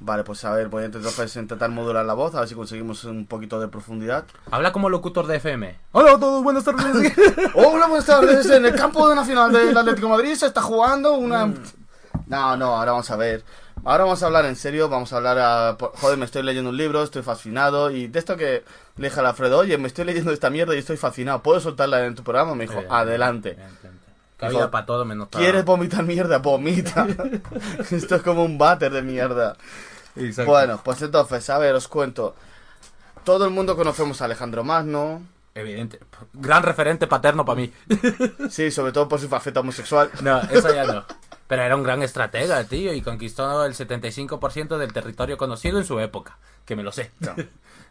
Vale, 0.00 0.24
pues 0.24 0.44
a 0.44 0.52
ver, 0.52 0.68
voy 0.68 0.82
a 0.82 0.86
intentar, 0.86 1.12
pues, 1.14 1.36
intentar 1.36 1.70
modular 1.70 2.04
la 2.04 2.14
voz, 2.14 2.34
a 2.34 2.40
ver 2.40 2.48
si 2.48 2.54
conseguimos 2.54 3.04
un 3.04 3.26
poquito 3.26 3.60
de 3.60 3.68
profundidad. 3.68 4.24
Habla 4.50 4.72
como 4.72 4.88
locutor 4.88 5.26
de 5.26 5.36
FM. 5.36 5.78
Hola 5.92 6.12
a 6.12 6.18
todos, 6.18 6.42
buenas 6.42 6.64
tardes. 6.64 7.12
Hola, 7.54 7.86
buenas 7.86 8.06
tardes. 8.06 8.50
En 8.50 8.66
el 8.66 8.74
campo 8.74 9.08
de 9.08 9.14
Nacional 9.14 9.52
del 9.52 9.76
Atlético 9.76 10.08
de 10.08 10.12
Madrid 10.12 10.34
se 10.34 10.46
está 10.46 10.60
jugando 10.60 11.14
una. 11.14 11.46
No, 12.26 12.56
no, 12.56 12.76
ahora 12.76 12.92
vamos 12.92 13.10
a 13.10 13.16
ver. 13.16 13.44
Ahora 13.84 14.04
vamos 14.04 14.22
a 14.22 14.26
hablar 14.26 14.46
en 14.46 14.56
serio, 14.56 14.88
vamos 14.88 15.12
a 15.12 15.16
hablar 15.16 15.38
a... 15.38 15.76
Joder, 15.78 16.16
me 16.16 16.24
estoy 16.24 16.42
leyendo 16.42 16.70
un 16.70 16.76
libro, 16.76 17.02
estoy 17.02 17.22
fascinado 17.22 17.90
y 17.90 18.06
de 18.06 18.18
esto 18.18 18.36
que 18.36 18.64
le 18.96 19.08
dije 19.08 19.20
a 19.20 19.28
Alfredo, 19.28 19.58
oye, 19.58 19.76
me 19.78 19.88
estoy 19.88 20.04
leyendo 20.04 20.32
esta 20.32 20.50
mierda 20.50 20.74
y 20.74 20.78
estoy 20.78 20.96
fascinado, 20.96 21.42
¿puedo 21.42 21.60
soltarla 21.60 22.04
en 22.06 22.14
tu 22.14 22.22
programa? 22.22 22.54
Me 22.54 22.66
dijo, 22.66 22.80
Eh, 22.80 22.86
adelante. 22.88 23.50
evidentemente. 23.52 24.04
Cabida 24.36 24.70
para 24.70 24.84
todo 24.84 25.04
menos 25.04 25.28
para... 25.28 25.42
¿Quieres 25.42 25.64
vomitar 25.64 26.04
mierda? 26.04 26.38
Vomita. 26.38 27.06
Esto 27.90 28.16
es 28.16 28.22
como 28.22 28.44
un 28.44 28.58
váter 28.58 28.92
de 28.92 29.02
mierda. 29.02 29.56
Exacto. 30.16 30.50
Bueno, 30.50 30.80
pues 30.84 31.02
entonces, 31.02 31.48
a 31.50 31.58
ver, 31.58 31.74
os 31.74 31.88
cuento. 31.88 32.34
Todo 33.24 33.44
el 33.44 33.50
mundo 33.50 33.76
conocemos 33.76 34.20
a 34.20 34.26
Alejandro 34.26 34.64
Magno, 34.64 35.22
Evidente. 35.54 36.00
Gran 36.32 36.64
referente 36.64 37.06
paterno 37.06 37.44
para 37.44 37.60
mí. 37.60 37.72
sí, 38.50 38.72
sobre 38.72 38.90
todo 38.90 39.08
por 39.08 39.20
su 39.20 39.28
faceta 39.28 39.60
homosexual. 39.60 40.10
No, 40.20 40.40
eso 40.42 40.74
ya 40.74 40.84
no. 40.84 41.04
Pero 41.46 41.62
era 41.62 41.76
un 41.76 41.84
gran 41.84 42.02
estratega, 42.02 42.64
tío, 42.64 42.92
y 42.92 43.02
conquistó 43.02 43.64
el 43.64 43.74
75% 43.74 44.78
del 44.78 44.92
territorio 44.92 45.36
conocido 45.36 45.78
en 45.78 45.84
su 45.84 46.00
época. 46.00 46.38
Que 46.64 46.74
me 46.74 46.82
lo 46.82 46.90
sé. 46.90 47.12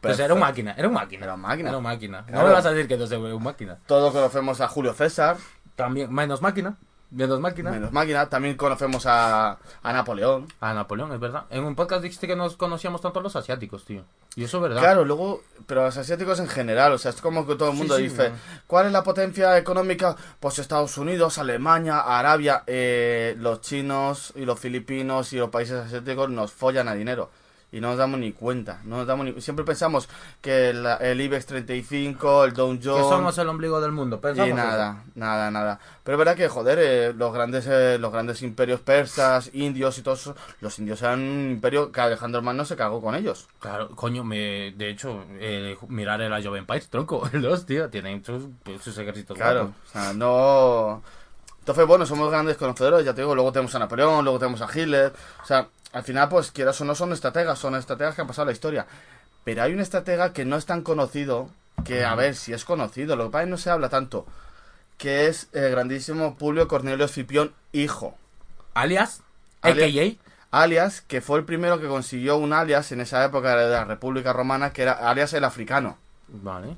Pues 0.03 0.19
era 0.19 0.33
un 0.33 0.39
máquina, 0.39 0.73
era 0.77 0.87
un 0.87 0.93
máquina. 0.93 1.23
Era 1.25 1.33
un 1.35 1.41
máquina. 1.41 1.69
Era 1.69 1.77
un 1.77 1.83
máquina. 1.83 2.21
No 2.21 2.27
Claro. 2.27 2.47
me 2.47 2.53
vas 2.53 2.65
a 2.65 2.71
decir 2.71 2.87
que 2.87 2.97
no 2.97 3.05
es 3.05 3.11
un 3.11 3.43
máquina. 3.43 3.77
Todos 3.87 4.13
conocemos 4.13 4.61
a 4.61 4.67
Julio 4.67 4.93
César, 4.93 5.37
También, 5.75 6.13
menos 6.13 6.41
máquina. 6.41 6.75
Menos 7.09 7.39
máquina. 7.39 7.69
menos 7.69 7.91
máquina. 7.91 8.27
También 8.27 8.55
conocemos 8.57 9.05
a, 9.05 9.59
a 9.83 9.93
Napoleón. 9.93 10.47
A 10.59 10.73
Napoleón, 10.73 11.11
es 11.13 11.19
verdad. 11.19 11.43
En 11.51 11.63
un 11.63 11.75
podcast 11.75 12.01
dijiste 12.01 12.25
que 12.25 12.35
nos 12.35 12.57
conocíamos 12.57 13.01
tanto 13.01 13.21
los 13.21 13.35
asiáticos, 13.35 13.85
tío. 13.85 14.03
Y 14.35 14.43
eso 14.45 14.57
es 14.57 14.63
verdad. 14.63 14.81
Claro, 14.81 15.05
luego, 15.05 15.43
pero 15.67 15.83
los 15.83 15.95
asiáticos 15.95 16.39
en 16.39 16.47
general, 16.47 16.91
o 16.91 16.97
sea, 16.97 17.11
es 17.11 17.21
como 17.21 17.45
que 17.45 17.53
todo 17.55 17.69
el 17.69 17.75
mundo 17.77 17.97
Sí, 17.97 18.03
sí, 18.05 18.09
dice, 18.09 18.29
no. 18.31 18.35
¿cuál 18.65 18.87
es 18.87 18.91
la 18.91 19.03
potencia 19.03 19.55
económica? 19.59 20.15
Pues 20.39 20.57
Estados 20.57 20.97
Unidos, 20.97 21.37
Alemania, 21.37 21.99
Arabia, 21.99 22.63
eh, 22.65 23.35
los 23.37 23.61
chinos 23.61 24.33
y 24.35 24.45
los 24.45 24.59
filipinos 24.59 25.33
y 25.33 25.37
los 25.37 25.51
países 25.51 25.85
asiáticos 25.85 26.31
nos 26.31 26.51
follan 26.51 26.87
a 26.87 26.95
dinero. 26.95 27.29
Y 27.73 27.81
no 27.81 27.89
nos 27.89 27.97
damos 27.97 28.19
ni 28.19 28.31
cuenta. 28.31 28.79
No 28.85 28.97
nos 28.97 29.07
damos 29.07 29.25
ni... 29.25 29.41
Siempre 29.41 29.65
pensamos 29.65 30.07
que 30.41 30.69
el, 30.69 30.85
el 30.85 31.19
IBEX 31.19 31.47
35, 31.47 32.45
el 32.45 32.53
Dow 32.53 32.67
Jones... 32.81 33.03
Que 33.03 33.09
somos 33.09 33.35
el 33.39 33.49
ombligo 33.49 33.81
del 33.81 33.91
mundo. 33.91 34.21
Pensamos 34.21 34.47
Y 34.47 34.51
eso. 34.51 34.57
nada, 34.57 35.03
nada, 35.15 35.49
nada. 35.49 35.79
Pero 36.03 36.15
es 36.15 36.19
verdad 36.19 36.35
que, 36.35 36.47
joder, 36.47 36.77
eh, 36.79 37.13
los 37.13 37.33
grandes 37.33 37.65
eh, 37.67 37.97
los 37.99 38.11
grandes 38.11 38.43
imperios 38.43 38.79
persas, 38.81 39.49
indios 39.53 39.97
y 39.97 40.03
todos 40.03 40.33
los 40.61 40.77
indios 40.77 41.01
eran 41.01 41.19
un 41.19 41.51
imperio 41.51 41.91
que 41.91 41.99
Alejandro 41.99 42.43
Magno 42.43 42.63
se 42.63 42.75
cagó 42.75 43.01
con 43.01 43.15
ellos. 43.15 43.47
Claro, 43.59 43.89
coño, 43.95 44.23
me, 44.23 44.71
de 44.77 44.89
hecho, 44.89 45.25
eh, 45.39 45.75
mirar 45.87 46.21
el 46.21 46.31
Age 46.31 46.49
of 46.49 46.55
Empires, 46.55 46.89
tronco, 46.89 47.27
los, 47.33 47.65
tío, 47.65 47.89
tienen 47.89 48.23
sus, 48.23 48.43
sus 48.83 48.95
ejércitos 48.99 49.35
Claro, 49.35 49.73
o 49.87 49.91
sea, 49.91 50.13
no... 50.13 51.01
Entonces, 51.59 51.87
bueno, 51.87 52.05
somos 52.05 52.29
grandes 52.29 52.57
conocedores, 52.57 53.05
ya 53.05 53.13
te 53.13 53.21
digo, 53.21 53.33
luego 53.33 53.53
tenemos 53.53 53.73
a 53.73 53.79
Napoleón, 53.79 54.25
luego 54.25 54.37
tenemos 54.37 54.61
a 54.61 54.67
Hitler, 54.67 55.13
o 55.41 55.45
sea, 55.45 55.69
al 55.93 56.03
final, 56.03 56.27
pues, 56.29 56.51
quieras 56.51 56.79
o 56.81 56.85
no, 56.85 56.95
son 56.95 57.13
estrategas, 57.13 57.57
son 57.59 57.75
estrategas 57.75 58.15
que 58.15 58.21
han 58.21 58.27
pasado 58.27 58.47
la 58.47 58.51
historia. 58.51 58.85
Pero 59.43 59.63
hay 59.63 59.73
un 59.73 59.79
estratega 59.79 60.33
que 60.33 60.45
no 60.45 60.55
es 60.57 60.65
tan 60.65 60.81
conocido, 60.81 61.49
que, 61.85 62.03
a 62.03 62.15
ver, 62.15 62.35
si 62.35 62.53
es 62.53 62.65
conocido, 62.65 63.15
lo 63.15 63.25
que 63.25 63.29
pasa 63.31 63.43
es 63.43 63.47
que 63.47 63.51
no 63.51 63.57
se 63.57 63.69
habla 63.69 63.89
tanto, 63.89 64.25
que 64.97 65.27
es 65.27 65.47
el 65.53 65.71
grandísimo 65.71 66.35
Publio 66.35 66.67
Cornelio 66.67 67.05
Escipión, 67.05 67.53
hijo. 67.71 68.17
Alias, 68.73 69.21
Alias- 70.51 71.01
que 71.01 71.21
fue 71.21 71.39
el 71.39 71.45
primero 71.45 71.79
que 71.79 71.87
consiguió 71.87 72.37
un 72.37 72.53
alias 72.53 72.91
en 72.91 73.01
esa 73.01 73.23
época 73.25 73.55
de 73.55 73.69
la 73.69 73.85
República 73.85 74.33
Romana, 74.33 74.71
que 74.71 74.83
era 74.83 74.93
alias 74.93 75.33
el 75.33 75.43
africano. 75.43 75.97
vale. 76.27 76.75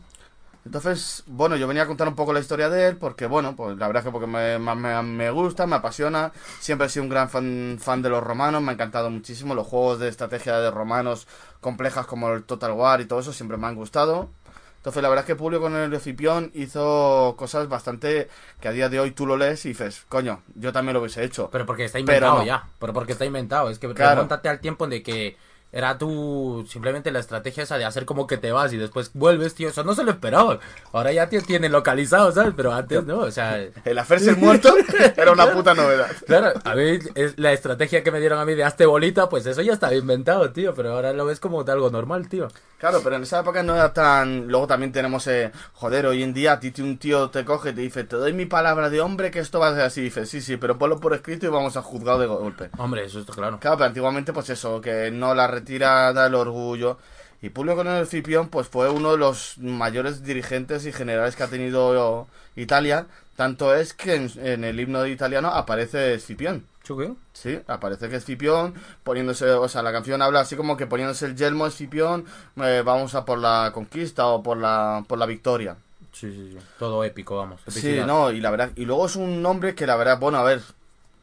Entonces, 0.65 1.23
bueno, 1.27 1.55
yo 1.57 1.67
venía 1.67 1.83
a 1.83 1.87
contar 1.87 2.07
un 2.07 2.15
poco 2.15 2.33
la 2.33 2.39
historia 2.39 2.69
de 2.69 2.87
él, 2.87 2.97
porque 2.97 3.27
bueno, 3.27 3.55
pues 3.55 3.77
la 3.77 3.85
verdad 3.87 4.01
es 4.01 4.05
que 4.05 4.11
porque 4.11 4.25
me, 4.27 4.57
me, 4.59 5.29
gusta, 5.31 5.67
me 5.67 5.75
apasiona, 5.75 6.31
siempre 6.59 6.87
he 6.87 6.89
sido 6.89 7.03
un 7.03 7.09
gran 7.09 7.29
fan, 7.29 7.77
fan 7.79 8.01
de 8.01 8.09
los 8.09 8.23
romanos, 8.23 8.63
me 8.63 8.71
ha 8.71 8.73
encantado 8.73 9.11
muchísimo, 9.11 9.53
los 9.53 9.67
juegos 9.67 9.99
de 9.99 10.07
estrategia 10.09 10.57
de 10.59 10.71
romanos 10.71 11.27
complejas 11.61 12.07
como 12.07 12.29
el 12.33 12.43
Total 12.43 12.71
War 12.71 12.99
y 12.99 13.05
todo 13.05 13.19
eso 13.19 13.31
siempre 13.31 13.57
me 13.57 13.67
han 13.67 13.75
gustado. 13.75 14.29
Entonces, 14.77 15.01
la 15.01 15.09
verdad 15.09 15.23
es 15.23 15.27
que 15.27 15.35
Publio 15.35 15.59
con 15.61 15.75
el 15.75 15.91
Escipión 15.93 16.51
hizo 16.53 17.35
cosas 17.37 17.67
bastante 17.67 18.27
que 18.59 18.67
a 18.67 18.71
día 18.71 18.87
de 18.89 18.99
hoy 18.99 19.11
tú 19.11 19.25
lo 19.25 19.35
lees 19.37 19.65
y 19.65 19.69
dices, 19.69 20.05
coño, 20.09 20.41
yo 20.55 20.71
también 20.73 20.93
lo 20.93 20.99
hubiese 20.99 21.23
hecho. 21.23 21.49
Pero 21.51 21.65
porque 21.65 21.85
está 21.85 21.97
Pero 22.05 22.27
inventado 22.27 22.39
no. 22.39 22.45
ya. 22.45 22.67
Pero 22.79 22.93
porque 22.93 23.11
está 23.13 23.25
inventado. 23.25 23.69
Es 23.69 23.79
que 23.79 23.91
Claro. 23.93 24.15
remóntate 24.15 24.47
al 24.49 24.59
tiempo 24.59 24.87
de 24.87 25.01
que 25.01 25.37
era 25.75 25.97
tú 25.97 26.65
simplemente 26.69 27.11
la 27.11 27.19
estrategia 27.19 27.63
esa 27.63 27.77
de 27.77 27.83
hacer 27.83 28.05
como 28.05 28.27
que 28.27 28.37
te 28.37 28.53
vas 28.53 28.71
y 28.71 28.77
después 28.77 29.11
vuelves, 29.13 29.55
tío. 29.55 29.67
Eso 29.67 29.83
no 29.83 29.93
se 29.93 30.05
lo 30.05 30.11
esperaban. 30.11 30.59
Ahora 30.93 31.11
ya 31.11 31.27
te 31.27 31.41
tienen 31.41 31.73
localizado, 31.73 32.31
¿sabes? 32.31 32.53
Pero 32.55 32.73
antes 32.73 33.03
no, 33.03 33.19
o 33.19 33.31
sea. 33.31 33.61
El 33.83 33.99
hacerse 33.99 34.29
el 34.29 34.37
muerto 34.37 34.73
era 35.17 35.33
una 35.33 35.51
puta 35.51 35.73
novedad. 35.73 36.07
Claro, 36.25 36.53
a 36.63 36.75
mí 36.75 36.99
es 37.15 37.37
la 37.37 37.51
estrategia 37.51 38.03
que 38.03 38.11
me 38.11 38.21
dieron 38.21 38.39
a 38.39 38.45
mí 38.45 38.55
de 38.55 38.63
hazte 38.63 38.85
bolita, 38.85 39.27
pues 39.27 39.45
eso 39.45 39.61
ya 39.61 39.73
estaba 39.73 39.93
inventado, 39.93 40.49
tío. 40.51 40.73
Pero 40.73 40.93
ahora 40.93 41.11
lo 41.11 41.25
ves 41.25 41.41
como 41.41 41.65
de 41.65 41.73
algo 41.73 41.89
normal, 41.89 42.29
tío. 42.29 42.47
Claro, 42.77 43.01
pero 43.03 43.15
en 43.15 43.23
esa 43.23 43.39
época 43.39 43.63
no 43.63 43.73
era 43.73 43.93
tan... 43.93 44.47
Luego 44.47 44.67
también 44.67 44.91
tenemos, 44.91 45.25
eh, 45.27 45.51
joder, 45.73 46.05
hoy 46.05 46.23
en 46.23 46.33
día 46.33 46.53
a 46.53 46.59
ti 46.59 46.73
un 46.81 46.97
tío 46.97 47.29
te 47.29 47.43
coge 47.43 47.69
y 47.69 47.73
te 47.73 47.81
dice, 47.81 48.03
te 48.03 48.15
doy 48.15 48.33
mi 48.33 48.45
palabra 48.45 48.89
de 48.89 49.01
hombre 49.01 49.31
que 49.31 49.39
esto 49.39 49.59
va 49.59 49.69
a 49.69 49.73
ser 49.73 49.83
así. 49.83 50.01
Y 50.01 50.03
dices, 50.05 50.29
sí, 50.29 50.41
sí, 50.41 50.57
pero 50.57 50.77
ponlo 50.77 50.99
por 50.99 51.13
escrito 51.13 51.45
y 51.45 51.49
vamos 51.49 51.77
a 51.77 51.81
juzgado 51.81 52.19
de 52.19 52.27
golpe. 52.27 52.69
Hombre, 52.77 53.05
eso 53.05 53.19
está 53.19 53.33
claro. 53.33 53.59
Claro, 53.59 53.77
pero 53.77 53.87
antiguamente 53.87 54.33
pues 54.33 54.49
eso, 54.49 54.79
que 54.81 55.09
no 55.11 55.33
la 55.33 55.47
retirada, 55.65 56.27
el 56.27 56.35
orgullo. 56.35 56.97
Y 57.41 57.49
Publio 57.49 57.75
Cornelio 57.75 58.01
Escipión 58.01 58.49
pues 58.49 58.67
fue 58.67 58.89
uno 58.89 59.11
de 59.11 59.17
los 59.17 59.57
mayores 59.57 60.23
dirigentes 60.23 60.85
y 60.85 60.91
generales 60.91 61.35
que 61.35 61.43
ha 61.43 61.47
tenido 61.47 62.27
Italia. 62.55 63.07
Tanto 63.35 63.75
es 63.75 63.93
que 63.93 64.15
en, 64.15 64.31
en 64.37 64.63
el 64.63 64.79
himno 64.79 65.01
de 65.01 65.09
italiano 65.09 65.49
aparece 65.49 66.13
Escipión. 66.13 66.65
¿Chuqueo? 66.83 67.17
Sí, 67.33 67.59
aparece 67.67 68.09
que 68.09 68.15
Escipión 68.17 68.75
poniéndose, 69.03 69.49
o 69.49 69.67
sea, 69.67 69.81
la 69.81 69.91
canción 69.91 70.21
habla 70.21 70.41
así 70.41 70.55
como 70.55 70.77
que 70.77 70.87
poniéndose 70.87 71.25
el 71.25 71.35
yelmo 71.35 71.65
Escipión, 71.67 72.25
eh, 72.57 72.83
vamos 72.85 73.15
a 73.15 73.25
por 73.25 73.39
la 73.39 73.71
conquista 73.73 74.27
o 74.27 74.41
por 74.41 74.57
la, 74.57 75.03
por 75.07 75.17
la 75.17 75.25
victoria. 75.25 75.75
Sí, 76.13 76.31
sí, 76.31 76.51
sí. 76.53 76.57
Todo 76.79 77.03
épico, 77.03 77.35
vamos. 77.35 77.59
Sí, 77.67 77.79
epicidad. 77.79 78.05
no, 78.05 78.31
y 78.31 78.39
la 78.39 78.51
verdad, 78.51 78.71
y 78.75 78.85
luego 78.85 79.07
es 79.07 79.15
un 79.17 79.41
nombre 79.41 79.75
que 79.75 79.85
la 79.85 79.97
verdad, 79.97 80.17
bueno, 80.19 80.37
a 80.37 80.43
ver, 80.43 80.61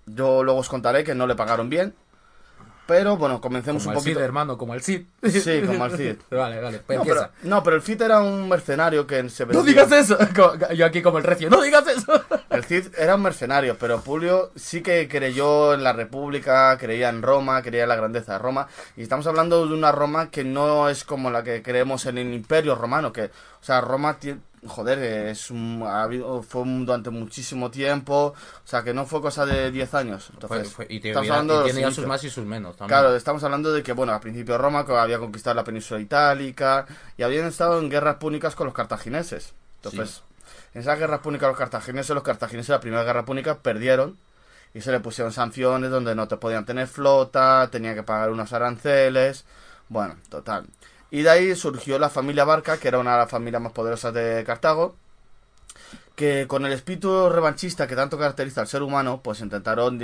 yo 0.06 0.42
luego 0.42 0.60
os 0.60 0.68
contaré 0.68 1.04
que 1.04 1.14
no 1.14 1.26
le 1.26 1.34
pagaron 1.36 1.70
bien, 1.70 1.94
pero 2.86 3.16
bueno, 3.16 3.40
comencemos 3.40 3.82
Como 3.84 3.92
un 3.92 3.96
el 3.98 4.02
Cid, 4.02 4.10
poquito. 4.12 4.24
hermano, 4.24 4.58
como 4.58 4.74
el 4.74 4.82
Cid. 4.82 5.02
Sí, 5.22 5.62
como 5.66 5.86
el 5.86 5.96
Cid. 5.96 6.16
vale, 6.30 6.60
vale. 6.60 6.78
Pues 6.80 6.96
No 6.98 7.02
empieza. 7.04 7.30
pero, 7.40 7.50
no, 7.50 7.62
pero 7.62 7.76
el 7.76 7.82
Cid 7.82 8.02
era 8.02 8.20
un 8.20 8.48
mercenario 8.48 9.06
que 9.06 9.28
se 9.30 9.46
No 9.46 9.62
vendía. 9.62 9.84
digas 9.84 9.92
eso. 9.92 10.18
Yo 10.74 10.86
aquí 10.86 11.00
como 11.02 11.18
el 11.18 11.24
recio. 11.24 11.48
No 11.50 11.60
digas 11.62 11.86
eso. 11.86 12.22
El 12.50 12.64
Cid 12.64 12.88
era 12.98 13.14
un 13.14 13.22
mercenario, 13.22 13.76
pero 13.78 14.02
Publio 14.02 14.50
sí 14.56 14.82
que 14.82 15.08
creyó 15.08 15.72
en 15.72 15.82
la 15.82 15.94
República, 15.94 16.76
creía 16.76 17.08
en 17.08 17.22
Roma, 17.22 17.62
creía 17.62 17.84
en 17.84 17.88
la 17.88 17.96
grandeza 17.96 18.32
de 18.34 18.38
Roma. 18.40 18.66
Y 18.96 19.02
estamos 19.02 19.26
hablando 19.26 19.66
de 19.66 19.72
una 19.72 19.90
Roma 19.90 20.30
que 20.30 20.44
no 20.44 20.88
es 20.90 21.04
como 21.04 21.30
la 21.30 21.42
que 21.42 21.62
creemos 21.62 22.04
en 22.04 22.18
el 22.18 22.34
Imperio 22.34 22.74
Romano, 22.74 23.10
que, 23.12 23.24
o 23.24 23.30
sea, 23.64 23.80
Roma 23.80 24.18
tiene... 24.18 24.40
Joder, 24.64 24.98
es 25.28 25.50
un, 25.50 25.82
ha 25.84 26.04
habido, 26.04 26.40
fue 26.42 26.62
un- 26.62 26.86
durante 26.86 27.10
muchísimo 27.10 27.68
tiempo, 27.70 28.26
o 28.26 28.66
sea, 28.66 28.84
que 28.84 28.94
no 28.94 29.04
fue 29.06 29.20
cosa 29.20 29.44
de 29.44 29.72
10 29.72 29.92
años. 29.94 30.30
Entonces, 30.32 30.72
fue- 30.72 30.86
y 30.88 31.00
te- 31.00 31.08
estamos 31.08 31.28
hablando 31.30 31.54
de 31.54 31.58
los 31.64 31.66
tiene 31.72 31.80
ya 31.80 31.94
sus 31.94 32.06
más 32.06 32.22
y 32.24 32.30
sus 32.30 32.44
menos 32.44 32.76
también. 32.76 32.96
Claro, 33.00 33.16
estamos 33.16 33.42
hablando 33.42 33.72
de 33.72 33.82
que, 33.82 33.92
bueno, 33.92 34.12
al 34.12 34.20
principio 34.20 34.56
Roma 34.58 34.86
había 34.88 35.18
conquistado 35.18 35.54
la 35.56 35.64
península 35.64 35.98
itálica 36.00 36.86
y 37.16 37.24
habían 37.24 37.46
estado 37.46 37.80
en 37.80 37.90
guerras 37.90 38.16
púnicas 38.16 38.54
con 38.54 38.66
los 38.66 38.74
cartagineses. 38.74 39.52
Entonces, 39.82 40.22
en 40.74 40.80
esas 40.82 40.96
guerras 40.96 41.20
púnicas 41.20 41.48
los 41.48 41.58
cartagineses, 41.58 42.14
los 42.14 42.22
cartagineses 42.22 42.68
la 42.68 42.78
primera 42.80 43.02
guerra 43.02 43.24
púnica 43.24 43.58
perdieron 43.58 44.16
y 44.74 44.80
se 44.80 44.92
le 44.92 45.00
pusieron 45.00 45.32
sanciones 45.32 45.90
donde 45.90 46.14
no 46.14 46.28
te 46.28 46.36
podían 46.36 46.64
tener 46.64 46.86
flota, 46.86 47.68
tenían 47.72 47.96
que 47.96 48.04
pagar 48.04 48.30
unos 48.30 48.52
aranceles. 48.52 49.44
Bueno, 49.88 50.14
total. 50.30 50.66
Y 51.12 51.22
de 51.22 51.30
ahí 51.30 51.54
surgió 51.54 51.98
la 51.98 52.08
familia 52.08 52.44
Barca, 52.44 52.78
que 52.78 52.88
era 52.88 52.98
una 52.98 53.12
de 53.12 53.18
las 53.18 53.30
familias 53.30 53.60
más 53.60 53.72
poderosas 53.72 54.14
de 54.14 54.42
Cartago, 54.46 54.96
que 56.16 56.46
con 56.48 56.64
el 56.64 56.72
espíritu 56.72 57.28
revanchista 57.28 57.86
que 57.86 57.94
tanto 57.94 58.18
caracteriza 58.18 58.62
al 58.62 58.66
ser 58.66 58.82
humano, 58.82 59.20
pues 59.22 59.40
intentaron 59.40 60.00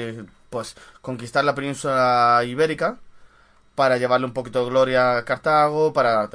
pues 0.51 0.77
conquistar 1.01 1.45
la 1.45 1.55
península 1.55 2.43
ibérica 2.47 2.99
para 3.75 3.97
llevarle 3.97 4.27
un 4.27 4.35
poquito 4.35 4.63
de 4.63 4.71
gloria 4.71 5.17
a 5.17 5.25
Cartago, 5.25 5.95
para 5.95 6.29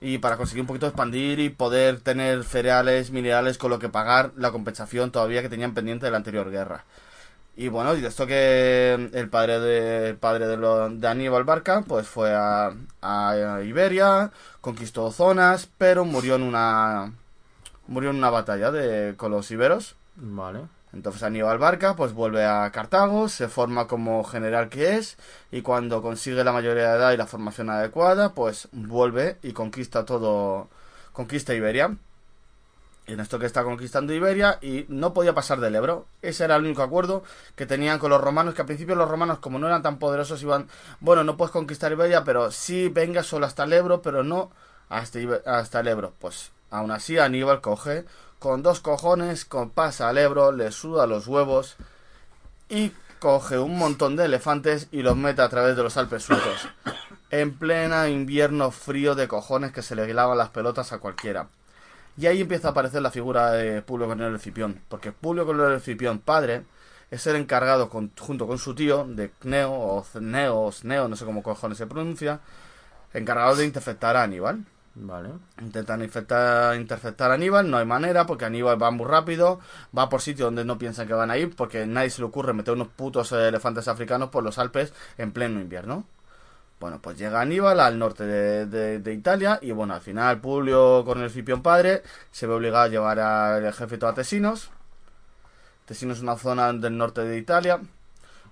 y 0.00 0.18
para 0.18 0.36
conseguir 0.36 0.60
un 0.60 0.68
poquito 0.68 0.86
expandir 0.86 1.40
y 1.40 1.48
poder 1.50 2.00
tener 2.00 2.44
cereales, 2.44 3.10
minerales 3.10 3.58
con 3.58 3.70
lo 3.70 3.80
que 3.80 3.88
pagar 3.88 4.30
la 4.36 4.52
compensación 4.52 5.10
todavía 5.10 5.42
que 5.42 5.48
tenían 5.48 5.74
pendiente 5.74 6.06
de 6.06 6.12
la 6.12 6.18
anterior 6.18 6.52
guerra. 6.52 6.84
Y 7.56 7.68
bueno, 7.68 7.94
y 7.96 8.04
esto 8.04 8.26
que 8.26 8.94
el 9.12 9.28
padre 9.30 9.60
de, 9.60 10.08
el 10.10 10.16
padre 10.16 10.46
de, 10.48 10.56
lo- 10.56 10.88
de 10.90 11.06
Aníbal 11.08 11.44
Barca, 11.44 11.84
pues 11.86 12.06
fue 12.08 12.32
a, 12.34 12.72
a 13.00 13.60
Iberia, 13.62 14.32
conquistó 14.60 15.10
zonas, 15.12 15.68
pero 15.78 16.04
murió 16.04 16.34
en 16.34 16.42
una 16.42 17.12
murió 17.88 18.10
en 18.10 18.16
una 18.16 18.30
batalla 18.30 18.70
de, 18.72 19.16
con 19.16 19.32
los 19.32 19.50
iberos. 19.50 19.96
Vale. 20.16 20.68
Entonces 20.92 21.22
Aníbal 21.24 21.58
Barca 21.58 21.96
pues 21.96 22.12
vuelve 22.12 22.44
a 22.44 22.70
Cartago, 22.72 23.28
se 23.28 23.48
forma 23.48 23.86
como 23.88 24.22
general 24.24 24.68
que 24.68 24.96
es 24.96 25.16
y 25.50 25.62
cuando 25.62 26.02
consigue 26.02 26.44
la 26.44 26.52
mayoría 26.52 26.90
de 26.92 26.96
edad 26.98 27.12
y 27.12 27.16
la 27.16 27.26
formación 27.26 27.70
adecuada 27.70 28.32
pues 28.34 28.68
vuelve 28.72 29.38
y 29.42 29.52
conquista 29.52 30.04
todo, 30.04 30.68
conquista 31.12 31.54
Iberia. 31.54 31.96
En 33.06 33.20
esto 33.20 33.38
que 33.38 33.46
está 33.46 33.64
conquistando 33.64 34.14
Iberia 34.14 34.58
y 34.62 34.86
no 34.88 35.12
podía 35.12 35.34
pasar 35.34 35.60
del 35.60 35.74
Ebro. 35.74 36.06
Ese 36.22 36.44
era 36.44 36.56
el 36.56 36.64
único 36.64 36.82
acuerdo 36.82 37.22
que 37.54 37.66
tenían 37.66 37.98
con 37.98 38.10
los 38.10 38.20
romanos, 38.20 38.54
que 38.54 38.62
al 38.62 38.66
principio 38.66 38.94
los 38.94 39.10
romanos 39.10 39.40
como 39.40 39.58
no 39.58 39.66
eran 39.66 39.82
tan 39.82 39.98
poderosos 39.98 40.42
iban, 40.42 40.68
bueno, 41.00 41.22
no 41.22 41.36
puedes 41.36 41.52
conquistar 41.52 41.92
Iberia, 41.92 42.24
pero 42.24 42.50
sí 42.50 42.88
venga 42.88 43.22
solo 43.22 43.44
hasta 43.44 43.64
el 43.64 43.74
Ebro, 43.74 44.00
pero 44.00 44.24
no 44.24 44.50
hasta, 44.88 45.18
hasta 45.44 45.80
el 45.80 45.88
Ebro. 45.88 46.14
Pues 46.18 46.50
aún 46.70 46.90
así 46.90 47.18
Aníbal 47.18 47.60
coge 47.60 48.06
con 48.38 48.62
dos 48.62 48.80
cojones, 48.80 49.44
con, 49.44 49.70
pasa 49.70 50.08
al 50.08 50.18
Ebro, 50.18 50.52
le 50.52 50.72
suda 50.72 51.06
los 51.06 51.26
huevos 51.26 51.76
y 52.68 52.92
coge 53.18 53.58
un 53.58 53.78
montón 53.78 54.16
de 54.16 54.26
elefantes 54.26 54.88
y 54.92 55.02
los 55.02 55.16
mete 55.16 55.42
a 55.42 55.48
través 55.48 55.76
de 55.76 55.82
los 55.82 55.96
Alpes 55.96 56.24
suizos. 56.24 56.68
En 57.30 57.56
plena 57.56 58.08
invierno 58.08 58.70
frío 58.70 59.14
de 59.14 59.28
cojones 59.28 59.72
que 59.72 59.80
se 59.82 59.94
le 59.94 60.04
helaban 60.04 60.36
las 60.36 60.50
pelotas 60.50 60.92
a 60.92 60.98
cualquiera. 60.98 61.48
Y 62.16 62.26
ahí 62.26 62.40
empieza 62.40 62.68
a 62.68 62.70
aparecer 62.70 63.02
la 63.02 63.10
figura 63.10 63.50
de 63.52 63.82
Publio 63.82 64.06
Cornelio 64.06 64.36
Escipión, 64.36 64.80
porque 64.88 65.10
Publio 65.12 65.44
Cornelio 65.46 65.74
Escipión, 65.76 66.20
padre, 66.20 66.62
es 67.10 67.26
el 67.26 67.36
encargado 67.36 67.88
con- 67.88 68.12
junto 68.18 68.46
con 68.46 68.58
su 68.58 68.74
tío 68.74 69.04
de 69.08 69.30
Cneo 69.40 69.72
o 69.72 70.02
Cneo 70.04 70.60
o 70.60 70.72
Sneo, 70.72 71.08
no 71.08 71.16
sé 71.16 71.24
cómo 71.24 71.42
cojones 71.42 71.78
se 71.78 71.86
pronuncia, 71.86 72.40
encargado 73.12 73.56
de 73.56 73.64
interceptar 73.66 74.16
a 74.16 74.22
Aníbal. 74.22 74.64
Vale. 74.96 75.30
Intentan 75.60 76.02
infectar- 76.02 76.76
interceptar 76.76 77.32
a 77.32 77.34
Aníbal, 77.34 77.68
no 77.68 77.78
hay 77.78 77.84
manera, 77.84 78.26
porque 78.26 78.44
Aníbal 78.44 78.80
va 78.80 78.92
muy 78.92 79.06
rápido, 79.06 79.58
va 79.96 80.08
por 80.08 80.20
sitios 80.22 80.46
donde 80.46 80.64
no 80.64 80.78
piensan 80.78 81.08
que 81.08 81.14
van 81.14 81.32
a 81.32 81.36
ir, 81.36 81.54
porque 81.56 81.84
nadie 81.84 82.10
se 82.10 82.20
le 82.22 82.26
ocurre 82.28 82.52
meter 82.52 82.74
unos 82.74 82.88
putos 82.88 83.32
elefantes 83.32 83.88
africanos 83.88 84.28
por 84.30 84.44
los 84.44 84.56
Alpes 84.58 84.92
en 85.18 85.32
pleno 85.32 85.60
invierno. 85.60 86.04
Bueno, 86.84 87.00
pues 87.00 87.16
llega 87.16 87.40
Aníbal 87.40 87.80
al 87.80 87.98
norte 87.98 88.24
de, 88.24 89.14
Italia 89.14 89.58
y 89.62 89.72
bueno, 89.72 89.94
al 89.94 90.02
final 90.02 90.42
Publio 90.42 91.02
con 91.06 91.18
el 91.18 91.28
Escipión 91.28 91.62
padre 91.62 92.02
se 92.30 92.46
ve 92.46 92.52
obligado 92.52 92.84
a 92.84 92.88
llevar 92.88 93.20
al 93.20 93.64
ejército 93.64 94.06
a 94.06 94.12
Tesinos. 94.12 94.68
Tesinos 95.86 96.18
es 96.18 96.22
una 96.22 96.36
zona 96.36 96.70
del 96.74 96.98
norte 96.98 97.22
de 97.22 97.38
Italia. 97.38 97.80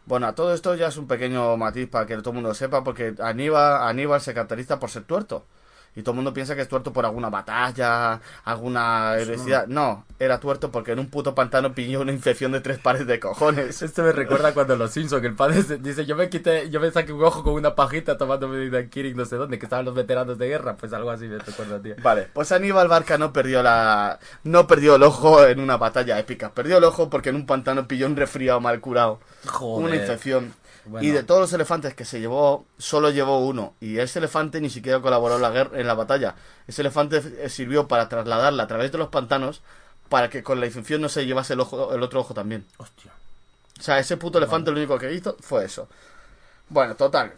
Bueno, 0.07 0.35
todo 0.35 0.55
esto 0.55 0.75
ya 0.75 0.87
es 0.87 0.97
un 0.97 1.07
pequeño 1.07 1.59
matiz 1.59 1.91
para 1.91 2.07
que 2.07 2.17
todo 2.17 2.31
el 2.31 2.37
mundo 2.37 2.55
sepa, 2.55 2.83
porque 2.83 3.15
Aníbal, 3.21 3.87
Aníbal 3.87 4.23
se 4.23 4.33
caracteriza 4.33 4.81
por 4.81 4.89
ser 4.89 5.03
tuerto. 5.03 5.45
Y 5.95 6.03
todo 6.03 6.13
el 6.13 6.17
mundo 6.17 6.33
piensa 6.33 6.57
que 6.57 6.63
es 6.63 6.69
tuerto 6.69 6.93
por 6.93 7.05
alguna 7.05 7.29
batalla, 7.29 8.21
alguna 8.45 9.15
heroicidad. 9.17 9.67
No, 9.67 10.07
era 10.19 10.41
tuerto 10.41 10.71
porque 10.71 10.93
en 10.93 10.99
un 10.99 11.09
puto 11.09 11.35
pantano 11.35 11.75
pilló 11.75 12.01
una 12.01 12.13
infección 12.13 12.53
de 12.53 12.61
tres 12.61 12.79
pares 12.79 13.07
de 13.07 13.21
cojones. 13.21 13.83
Esto 13.83 14.03
me 14.03 14.13
recuerda 14.13 14.55
cuando 14.55 14.77
los 14.77 14.91
Simpsons, 14.91 15.21
que 15.21 15.29
el 15.29 15.35
padre 15.35 15.63
dice, 15.81 16.07
yo 16.07 16.17
me 16.17 16.31
quité, 16.31 16.71
yo 16.71 16.81
me 16.81 16.91
saqué 16.91 17.13
un 17.13 17.23
ojo 17.23 17.43
con 17.43 17.55
una 17.55 17.75
pajita 17.75 18.17
tomándome 18.17 18.69
una 18.69 18.87
Kirin 18.89 19.17
no 19.17 19.27
sé 19.27 19.37
dónde, 19.37 19.59
que 19.59 19.67
estaban 19.67 19.85
los 19.85 19.95
veteranos 19.95 20.39
de 20.39 20.49
guerra, 20.49 20.77
pues 20.77 20.93
algo 20.93 21.11
así 21.11 21.27
me 21.27 21.39
recuerda, 21.39 21.81
tío. 21.81 21.95
Vale, 22.03 22.29
pues 22.33 22.53
Aníbal 22.53 22.89
Barca 22.89 23.19
no 23.19 23.33
perdió 23.33 23.63
la 23.63 24.19
no 24.45 24.67
perdió 24.67 24.97
el 24.97 25.03
ojo 25.03 25.45
en 25.45 25.61
una 25.61 25.77
batalla 25.77 26.19
épica. 26.19 26.51
Perdió 26.51 26.79
el 26.79 26.85
ojo 26.85 27.11
porque 27.11 27.29
en 27.29 27.37
un 27.37 27.47
pantano 27.47 27.87
pilló 27.87 28.07
un 28.07 28.17
resfriado 28.17 28.61
mal 28.61 28.81
curado. 28.81 29.21
Joder. 29.47 29.87
Una 29.87 29.97
infección. 29.97 30.55
Bueno. 30.85 31.07
Y 31.07 31.11
de 31.11 31.23
todos 31.23 31.41
los 31.41 31.53
elefantes 31.53 31.95
que 31.95 32.05
se 32.05 32.21
llevó, 32.21 32.67
solo 32.77 33.11
llevó 33.11 33.47
uno. 33.47 33.75
Y 33.81 33.99
ese 33.99 34.19
elefante 34.19 34.61
ni 34.61 34.69
siquiera 34.69 35.01
colaboró 35.01 35.37
en 35.37 35.43
la, 35.43 35.51
guerra, 35.51 35.79
en 35.79 35.87
la 35.87 35.95
batalla. 35.95 36.35
Ese 36.67 36.83
elefante 36.83 37.23
eh, 37.39 37.49
sirvió 37.49 37.87
para 37.87 38.09
trasladarla 38.09 38.65
a 38.65 38.67
través 38.67 38.91
de 38.91 38.99
los 38.99 39.09
pantanos 39.09 39.63
para 40.09 40.29
que 40.29 40.43
con 40.43 40.61
la 40.61 40.67
infección 40.67 41.01
no 41.01 41.09
se 41.09 41.25
llevase 41.25 41.55
el, 41.55 41.61
ojo, 41.61 41.95
el 41.95 42.03
otro 42.03 42.21
ojo 42.21 42.35
también. 42.35 42.67
Hostia. 42.77 43.13
O 43.79 43.83
sea, 43.83 43.99
ese 43.99 44.17
puto 44.17 44.39
elefante 44.39 44.71
lo 44.71 44.77
único 44.77 44.99
que 44.99 45.13
hizo 45.13 45.37
fue 45.41 45.65
eso. 45.65 45.89
Bueno, 46.69 46.95
total. 46.97 47.33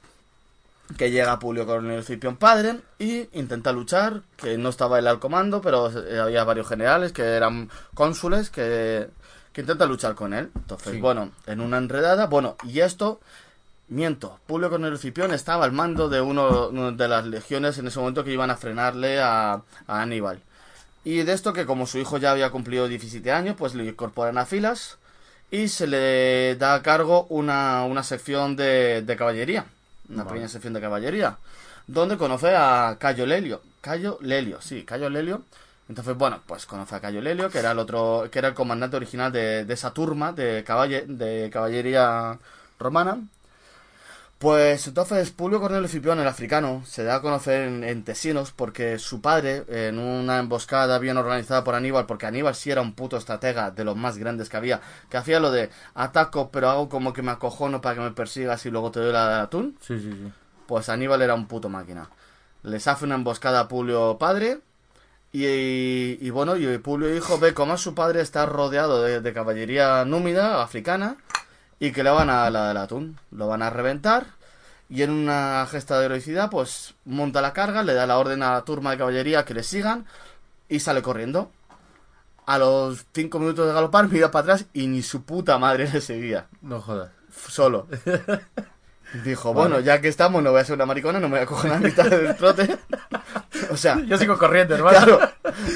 Que 0.99 1.11
llega 1.11 1.39
Publio 1.39 1.67
Cornelio 1.67 2.01
Escipión 2.01 2.37
padre 2.37 2.81
y 2.99 3.29
intenta 3.39 3.73
luchar, 3.73 4.23
que 4.37 4.59
no 4.59 4.71
estaba 4.71 4.99
él 4.99 5.07
al 5.07 5.21
comando, 5.21 5.63
pero 5.63 5.89
eh, 5.91 6.19
había 6.19 6.45
varios 6.45 6.69
generales 6.69 7.13
que 7.13 7.23
eran 7.23 7.71
cónsules 7.95 8.51
que, 8.51 9.09
que 9.55 9.63
intentan 9.63 9.89
luchar 9.89 10.15
con 10.15 10.35
él. 10.35 10.51
Entonces, 10.55 10.93
Sí. 10.93 11.01
bueno, 11.01 11.31
en 11.47 11.61
una 11.63 11.79
enredada, 11.79 12.27
bueno, 12.27 12.57
y 12.65 12.81
esto, 12.81 13.21
miento, 13.89 14.39
Publio 14.47 14.69
Cornelio 14.69 14.97
Escipión 14.97 15.33
estaba 15.33 15.65
al 15.65 15.73
mando 15.73 16.09
de 16.11 16.21
uno 16.21 16.71
de 16.93 17.09
las 17.09 17.25
legiones 17.27 17.79
en 17.79 17.87
ese 17.87 17.99
momento 17.99 18.25
que 18.25 18.33
iban 18.33 18.51
a 18.51 18.57
frenarle 18.57 19.21
a, 19.21 19.55
a 19.87 20.03
Aníbal. 20.03 20.41
Y 21.05 21.23
de 21.23 21.33
esto 21.33 21.53
que 21.53 21.67
como 21.67 21.87
su 21.87 21.99
hijo 21.99 22.19
ya 22.19 22.31
había 22.33 22.51
cumplido 22.51 22.89
17 22.89 23.31
años, 23.31 23.57
pues 23.59 23.75
le 23.75 23.85
incorporan 23.85 24.39
a 24.39 24.47
filas 24.47 24.97
y 25.51 25.69
se 25.69 25.87
le 25.87 26.57
da 26.57 26.75
a 26.75 26.83
cargo 26.83 27.27
una, 27.29 27.85
una 27.85 28.03
sección 28.03 28.57
de, 28.57 29.03
de 29.03 29.17
caballería, 29.17 29.67
una 30.09 30.25
Vale. 30.25 30.31
pequeña 30.31 30.49
sección 30.49 30.73
de 30.73 30.81
caballería, 30.81 31.37
donde 31.87 32.17
conoce 32.17 32.55
a 32.57 32.97
Cayo 32.99 33.27
Lelio, 33.27 33.61
Cayo 33.83 34.19
Lelio, 34.23 34.61
sí, 34.63 34.83
Cayo 34.85 35.11
Lelio. 35.11 35.43
Entonces, 35.89 36.17
bueno, 36.17 36.41
pues 36.47 36.67
conoce 36.67 36.95
a 36.95 37.01
Cayo 37.01 37.21
Lelio, 37.21 37.51
que 37.51 37.59
era 37.59 37.73
el 37.73 37.79
otro, 37.79 38.29
que 38.31 38.39
era 38.39 38.49
el 38.49 38.55
comandante 38.55 38.97
original 38.97 39.31
de, 39.33 39.65
de 39.65 39.75
esa 39.75 39.93
turma 39.93 40.33
de, 40.33 40.65
caballe- 40.65 41.07
de 41.07 41.51
caballería 41.53 42.39
romana. 42.79 43.19
Pues 44.39 44.87
entonces 44.89 45.31
Publio 45.31 45.61
Cornelio 45.61 45.87
Escipión, 45.87 46.19
el 46.21 46.27
africano, 46.27 46.83
se 46.85 47.03
da 47.05 47.17
a 47.17 47.23
conocer 47.23 47.63
en, 47.63 47.83
en 47.85 48.05
Tesinos 48.05 48.51
porque 48.53 48.99
su 48.99 49.21
padre, 49.23 49.65
en 49.69 49.99
una 49.99 50.39
emboscada 50.39 50.99
bien 50.99 51.17
organizada 51.17 51.65
por 51.65 51.75
Aníbal, 51.75 52.05
porque 52.05 52.27
Aníbal 52.27 52.55
sí 52.55 52.71
era 52.71 52.83
un 52.83 52.95
puto 52.95 53.17
estratega 53.17 53.71
de 53.71 53.85
los 53.85 53.97
más 53.97 54.19
grandes 54.19 54.51
que 54.51 54.57
había, 54.59 54.81
que 55.09 55.17
hacía 55.17 55.41
lo 55.41 55.51
de 55.51 55.71
ataco 55.95 56.51
pero 56.51 56.69
hago 56.69 56.89
como 56.91 57.13
que 57.15 57.23
me 57.23 57.31
acojono 57.31 57.81
para 57.81 57.95
que 57.95 58.01
me 58.03 58.11
persigas 58.11 58.67
y 58.67 58.71
luego 58.71 58.91
te 58.91 59.01
doy 59.01 59.13
la 59.13 59.29
de 59.29 59.41
atún, 59.43 59.79
Sí, 59.81 59.99
sí, 59.99 60.11
sí. 60.13 60.33
pues 60.67 60.89
Aníbal 60.91 61.23
era 61.23 61.35
un 61.35 61.47
puto 61.47 61.69
máquina. 61.71 62.11
Les 62.65 62.87
hace 62.89 63.05
una 63.07 63.15
emboscada 63.15 63.61
a 63.61 63.69
Publio 63.69 64.19
padre 64.19 64.59
y, 65.35 66.19
y 66.27 66.31
bueno, 66.31 66.57
y 66.57 66.79
Publio 66.79 67.15
hijo 67.15 67.39
ve 67.41 67.55
cómo 67.55 67.77
su 67.77 67.95
padre 67.95 68.21
está 68.21 68.47
rodeado 68.47 69.03
de, 69.03 69.21
de 69.21 69.33
caballería 69.33 70.05
númida, 70.05 70.63
africana, 70.63 71.17
y 71.81 71.91
que 71.91 72.05
le 72.05 72.11
van 72.11 72.31
a 72.31 72.49
la 72.51 72.69
del 72.69 72.77
atún. 72.77 73.19
Lo 73.33 73.49
van 73.49 73.63
a 73.63 73.69
reventar 73.71 74.27
y 74.89 75.03
en 75.03 75.11
una 75.11 75.67
gesta 75.69 75.99
de 75.99 76.07
heroicidad 76.07 76.51
pues 76.51 76.95
monta 77.05 77.43
la 77.43 77.53
carga, 77.53 77.83
le 77.83 77.95
da 77.95 78.07
la 78.07 78.19
orden 78.19 78.43
a 78.45 78.53
la 78.53 78.63
turma 78.65 78.93
de 78.93 78.99
caballería 78.99 79.45
que 79.45 79.55
le 79.55 79.65
sigan 79.65 80.07
y 80.69 80.79
sale 80.79 81.03
corriendo. 81.03 81.51
A 82.47 82.59
los 82.59 83.05
cinco 83.13 83.41
minutos 83.41 83.67
de 83.67 83.73
galopar 83.73 84.09
mira 84.09 84.31
para 84.31 84.43
atrás 84.43 84.67
y 84.73 84.87
ni 84.87 85.03
su 85.03 85.25
puta 85.25 85.59
madre 85.59 85.89
le 85.93 86.01
seguía 86.01 86.47
No 86.63 86.81
jodas. 86.81 87.11
solo. 87.49 87.89
Dijo, 89.25 89.53
bueno, 89.55 89.79
ya 89.81 90.01
que 90.01 90.09
estamos, 90.09 90.43
no 90.43 90.51
voy 90.51 90.61
a 90.61 90.65
ser 90.65 90.75
una 90.75 90.87
maricona, 90.87 91.21
no 91.21 91.29
me 91.29 91.37
voy 91.37 91.45
a 91.45 91.47
coger 91.47 91.71
la 91.71 91.79
mitad 91.79 92.05
del 92.07 92.37
trote. 92.37 92.79
o 93.71 93.77
sea, 93.77 94.01
Yo 94.01 94.17
sigo 94.19 94.39
corriendo, 94.39 94.75
hermano. 94.75 94.99
claro, 94.99 95.21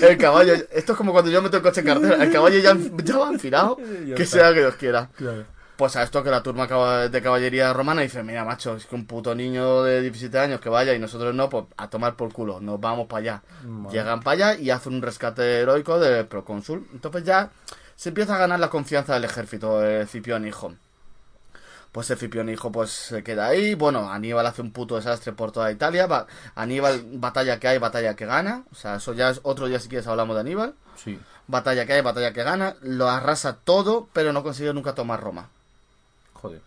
el 0.02 0.18
caballo, 0.18 0.54
esto 0.72 0.92
es 0.92 0.98
como 0.98 1.12
cuando 1.12 1.30
yo 1.30 1.42
meto 1.42 1.56
el 1.56 1.62
coche 1.62 1.80
en 1.80 1.86
cartera, 1.86 2.22
el 2.22 2.32
caballo 2.32 2.58
ya, 2.58 2.76
ya 3.04 3.18
va 3.18 3.28
enfilado, 3.30 3.76
que 4.16 4.26
sea 4.26 4.52
que 4.52 4.60
Dios 4.60 4.74
quiera. 4.74 5.08
Claro. 5.16 5.44
Pues 5.76 5.94
a 5.94 6.02
esto 6.02 6.24
que 6.24 6.30
la 6.30 6.42
turma 6.42 6.66
de 7.08 7.22
caballería 7.22 7.72
romana 7.72 8.02
dice, 8.02 8.24
mira, 8.24 8.44
macho, 8.44 8.74
es 8.74 8.86
que 8.86 8.96
un 8.96 9.06
puto 9.06 9.32
niño 9.32 9.84
de 9.84 10.00
17 10.00 10.36
años 10.36 10.60
que 10.60 10.68
vaya 10.68 10.92
y 10.92 10.98
nosotros 10.98 11.32
no, 11.32 11.48
pues 11.48 11.66
a 11.76 11.88
tomar 11.88 12.16
por 12.16 12.32
culo, 12.32 12.58
nos 12.60 12.80
vamos 12.80 13.06
para 13.06 13.20
allá. 13.20 13.42
Llegan 13.88 14.20
para 14.20 14.50
allá 14.50 14.60
y 14.60 14.70
hacen 14.70 14.94
un 14.94 15.02
rescate 15.02 15.60
heroico 15.60 16.00
del 16.00 16.26
procónsul. 16.26 16.84
Entonces 16.92 17.22
ya 17.22 17.50
se 17.94 18.08
empieza 18.08 18.34
a 18.34 18.38
ganar 18.38 18.58
la 18.58 18.70
confianza 18.70 19.14
del 19.14 19.24
ejército, 19.24 19.84
el 19.84 20.08
Cipión 20.08 20.48
hijo. 20.48 20.74
Pues 21.98 22.10
el 22.10 22.18
Cipión 22.18 22.48
hijo 22.48 22.70
pues 22.70 22.90
se 22.90 23.24
queda 23.24 23.48
ahí. 23.48 23.74
Bueno, 23.74 24.08
Aníbal 24.12 24.46
hace 24.46 24.62
un 24.62 24.70
puto 24.70 24.94
desastre 24.94 25.32
por 25.32 25.50
toda 25.50 25.72
Italia. 25.72 26.06
Va- 26.06 26.28
Aníbal, 26.54 27.02
batalla 27.14 27.58
que 27.58 27.66
hay, 27.66 27.78
batalla 27.78 28.14
que 28.14 28.24
gana. 28.24 28.62
O 28.70 28.76
sea, 28.76 28.94
eso 28.94 29.14
ya 29.14 29.30
es 29.30 29.40
otro 29.42 29.66
día 29.66 29.80
si 29.80 29.88
quieres 29.88 30.06
hablamos 30.06 30.36
de 30.36 30.42
Aníbal. 30.42 30.74
Sí. 30.94 31.18
Batalla 31.48 31.86
que 31.86 31.94
hay, 31.94 32.00
batalla 32.00 32.32
que 32.32 32.44
gana. 32.44 32.76
Lo 32.82 33.10
arrasa 33.10 33.56
todo, 33.64 34.06
pero 34.12 34.32
no 34.32 34.44
consigue 34.44 34.72
nunca 34.72 34.94
tomar 34.94 35.20
Roma. 35.20 35.48
Joder. 36.34 36.60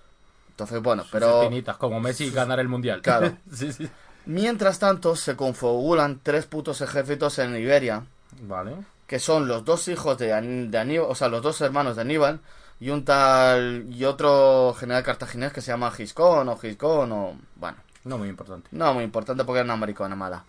Entonces, 0.50 0.82
bueno, 0.82 1.04
Sus 1.04 1.12
pero... 1.13 1.44
espinitas, 1.44 1.78
como 1.78 2.02
Messi 2.02 2.30
ganar 2.30 2.60
el 2.60 2.67
mundial. 2.67 3.02
Claro. 3.02 3.32
sí, 3.56 3.72
sí. 3.72 3.89
Mientras 4.26 4.80
tanto, 4.80 5.15
se 5.15 5.38
confabulan 5.38 6.20
tres 6.22 6.46
putos 6.46 6.82
ejércitos 6.82 7.39
en 7.39 7.56
Iberia. 7.56 8.04
Vale. 8.41 8.76
que 9.08 9.20
son 9.20 9.48
los 9.48 9.63
dos 9.63 9.88
hijos 9.88 10.17
de, 10.17 10.34
An- 10.34 10.72
de 10.72 10.78
Aníbal, 10.78 11.08
o 11.10 11.15
sea, 11.15 11.30
los 11.30 11.41
dos 11.41 11.62
hermanos 11.62 11.96
de 11.96 12.02
Aníbal, 12.02 12.41
y 12.82 12.89
un 12.89 13.06
tal, 13.06 13.86
y 13.89 14.04
otro 14.04 14.76
general 14.78 15.04
cartaginés 15.04 15.54
que 15.54 15.62
se 15.62 15.72
llama 15.72 15.91
Giscón 15.91 16.50
o 16.50 16.58
Giscón 16.58 17.12
o, 17.13 17.38
bueno, 17.56 17.78
No 18.04 18.17
muy 18.17 18.28
importante. 18.28 18.67
no 18.74 18.94
muy 18.94 19.04
importante 19.06 19.46
porque 19.46 19.60
era 19.60 19.65
una 19.65 19.78
maricona 19.78 20.15
mala. 20.17 20.44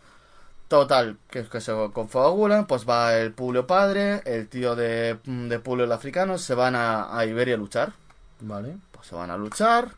Total, 0.68 1.18
que, 1.31 1.45
que 1.45 1.61
se 1.61 1.73
confabulan, 1.92 2.66
pues 2.66 2.88
va 2.88 3.14
el 3.16 3.33
Publio 3.33 3.66
padre, 3.66 4.23
el 4.25 4.49
tío 4.49 4.75
de, 4.75 5.18
de 5.25 5.59
Publio 5.59 5.85
el 5.85 5.92
africano, 5.92 6.38
se 6.38 6.55
van 6.55 6.75
a, 6.75 7.16
a 7.16 7.27
Iberia 7.27 7.55
a 7.57 7.59
luchar, 7.59 7.92
Vale. 8.40 8.77
pues 8.90 9.07
se 9.07 9.14
van 9.14 9.31
a 9.31 9.37
luchar, 9.37 9.88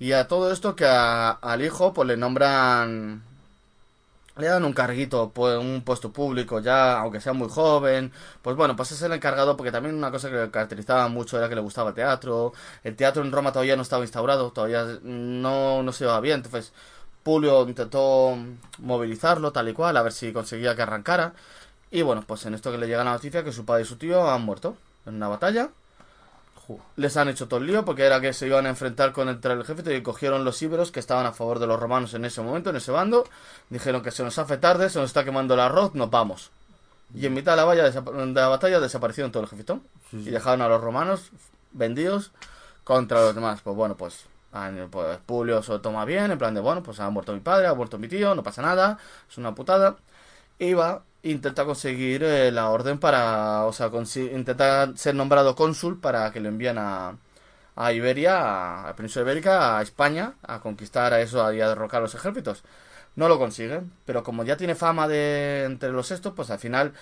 y 0.00 0.10
a 0.10 0.26
todo 0.26 0.50
esto 0.52 0.74
que 0.74 0.86
a- 0.86 1.30
al 1.30 1.62
hijo 1.64 1.92
pues 1.92 2.08
le 2.08 2.16
nombran 2.16 3.22
le 4.36 4.46
dan 4.48 4.64
un 4.64 4.72
carguito, 4.72 5.30
pues 5.30 5.56
un 5.58 5.82
puesto 5.84 6.12
público 6.12 6.60
ya, 6.60 6.98
aunque 7.00 7.20
sea 7.20 7.32
muy 7.32 7.48
joven, 7.48 8.12
pues 8.42 8.56
bueno, 8.56 8.74
pues 8.76 8.92
es 8.92 9.02
el 9.02 9.12
encargado 9.12 9.56
porque 9.56 9.70
también 9.72 9.94
una 9.94 10.10
cosa 10.10 10.28
que 10.30 10.36
le 10.36 10.50
caracterizaba 10.50 11.08
mucho 11.08 11.38
era 11.38 11.48
que 11.48 11.54
le 11.54 11.60
gustaba 11.60 11.90
el 11.90 11.94
teatro, 11.94 12.52
el 12.82 12.96
teatro 12.96 13.22
en 13.22 13.32
Roma 13.32 13.52
todavía 13.52 13.76
no 13.76 13.82
estaba 13.82 14.04
instaurado, 14.04 14.50
todavía 14.50 14.98
no, 15.02 15.82
no 15.82 15.92
se 15.92 16.04
iba 16.04 16.18
bien, 16.20 16.36
entonces 16.36 16.72
Publio 17.22 17.66
intentó 17.66 18.36
movilizarlo 18.78 19.52
tal 19.52 19.68
y 19.68 19.72
cual, 19.72 19.96
a 19.96 20.02
ver 20.02 20.12
si 20.12 20.32
conseguía 20.32 20.74
que 20.76 20.82
arrancara, 20.82 21.32
y 21.90 22.02
bueno, 22.02 22.24
pues 22.26 22.44
en 22.46 22.54
esto 22.54 22.72
que 22.72 22.78
le 22.78 22.86
llega 22.88 23.04
la 23.04 23.12
noticia 23.12 23.44
que 23.44 23.52
su 23.52 23.64
padre 23.64 23.82
y 23.82 23.86
su 23.86 23.96
tío 23.96 24.28
han 24.30 24.42
muerto 24.42 24.76
en 25.06 25.14
una 25.14 25.28
batalla. 25.28 25.70
Les 26.96 27.16
han 27.16 27.28
hecho 27.28 27.48
todo 27.48 27.60
el 27.60 27.66
lío 27.66 27.84
porque 27.84 28.04
era 28.04 28.20
que 28.20 28.32
se 28.32 28.46
iban 28.46 28.66
a 28.66 28.70
enfrentar 28.70 29.12
con 29.12 29.28
el, 29.28 29.38
el 29.42 29.60
ejército 29.60 29.92
y 29.92 30.02
cogieron 30.02 30.44
los 30.44 30.60
íberos 30.62 30.90
que 30.90 31.00
estaban 31.00 31.26
a 31.26 31.32
favor 31.32 31.58
de 31.58 31.66
los 31.66 31.78
romanos 31.78 32.14
en 32.14 32.24
ese 32.24 32.40
momento, 32.42 32.70
en 32.70 32.76
ese 32.76 32.90
bando. 32.92 33.24
Dijeron 33.70 34.02
que 34.02 34.10
se 34.10 34.22
nos 34.22 34.38
hace 34.38 34.56
tarde, 34.58 34.88
se 34.90 34.98
nos 34.98 35.10
está 35.10 35.24
quemando 35.24 35.54
el 35.54 35.60
arroz, 35.60 35.94
nos 35.94 36.10
vamos. 36.10 36.50
Y 37.14 37.26
en 37.26 37.34
mitad 37.34 37.52
de 37.52 37.56
la, 37.56 37.64
valla 37.64 37.90
de 37.90 38.32
la 38.32 38.48
batalla 38.48 38.80
desaparecieron 38.80 39.30
todo 39.30 39.42
el 39.42 39.46
ejército 39.46 39.80
Sí, 40.10 40.22
sí. 40.22 40.28
y 40.28 40.32
dejaron 40.32 40.62
a 40.62 40.68
los 40.68 40.80
romanos 40.80 41.30
vendidos 41.72 42.32
contra 42.82 43.20
los 43.20 43.34
demás. 43.34 43.60
Pues 43.62 43.76
bueno, 43.76 43.96
pues, 43.96 44.24
pues 44.90 45.18
Publio 45.26 45.62
se 45.62 45.72
lo 45.72 45.80
toma 45.80 46.04
bien, 46.04 46.30
en 46.30 46.38
plan 46.38 46.54
de, 46.54 46.60
bueno, 46.60 46.82
pues 46.82 46.98
ha 47.00 47.10
muerto 47.10 47.32
mi 47.32 47.40
padre, 47.40 47.66
ha 47.66 47.74
muerto 47.74 47.98
mi 47.98 48.08
tío, 48.08 48.34
no 48.34 48.42
pasa 48.42 48.62
nada, 48.62 48.98
es 49.28 49.38
una 49.38 49.54
putada. 49.54 49.96
Va, 50.60 51.02
intenta 51.24 51.64
conseguir 51.64 52.22
eh, 52.24 52.52
la 52.52 52.70
orden 52.70 52.98
para, 52.98 53.64
o 53.64 53.72
sea, 53.72 53.90
intenta 54.16 54.96
ser 54.96 55.14
nombrado 55.14 55.54
cónsul 55.56 56.00
para 56.00 56.30
que 56.32 56.40
lo 56.40 56.48
envíen 56.48 56.78
a, 56.78 57.16
a 57.76 57.92
Iberia, 57.92 58.38
a, 58.40 58.88
a 58.88 58.96
Península 58.96 59.24
Ibérica, 59.24 59.78
a 59.78 59.82
España, 59.82 60.34
a 60.42 60.60
conquistar 60.60 61.12
a 61.12 61.20
eso 61.20 61.52
y 61.52 61.60
a 61.60 61.68
derrocar 61.68 61.98
a 61.98 62.02
los 62.02 62.14
ejércitos. 62.14 62.62
No 63.16 63.28
lo 63.28 63.38
consiguen, 63.38 63.92
pero 64.06 64.22
como 64.22 64.44
ya 64.44 64.56
tiene 64.56 64.74
fama 64.74 65.08
de 65.08 65.64
entre 65.64 65.90
los 65.90 66.10
estos, 66.10 66.34
pues 66.34 66.50
al 66.50 66.58
final 66.58 66.92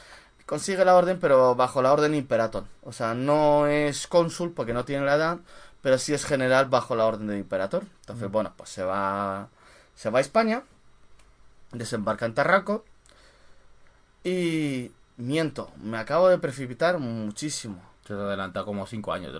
consigue 0.46 0.85
la 0.85 0.94
orden, 0.96 1.18
pero 1.20 1.54
bajo 1.54 1.82
la 1.82 1.92
orden 1.92 2.14
imperator. 2.14 2.64
O 2.82 2.92
sea, 2.92 3.14
no 3.14 3.66
es 3.66 4.06
cónsul 4.06 4.52
porque 4.52 4.74
no 4.74 4.85
tiene 4.85 5.06
la 5.06 5.16
edad, 5.16 5.38
pero 5.82 5.98
sí 5.98 6.14
es 6.14 6.24
general 6.24 6.66
bajo 6.66 6.96
la 6.96 7.06
orden 7.06 7.26
del 7.28 7.38
imperator. 7.38 7.85
Entonces, 8.00 8.30
bueno, 8.30 8.52
pues 8.56 8.70
se 8.70 8.85
va 8.85 9.48
se 9.94 10.11
va 10.11 10.18
a 10.18 10.22
España, 10.22 10.62
desembarca 11.72 12.26
en 12.26 12.35
Tarraco 12.35 12.85
y 14.24 14.90
miento, 15.16 15.70
me 15.82 15.98
acabo 15.98 16.28
de 16.28 16.38
precipitar 16.38 16.98
muchísimo. 16.98 17.82
Se 18.06 18.14
ha 18.14 18.16
adelantado 18.16 18.66
como 18.66 18.87
5 18.87 19.12
años. 19.12 19.32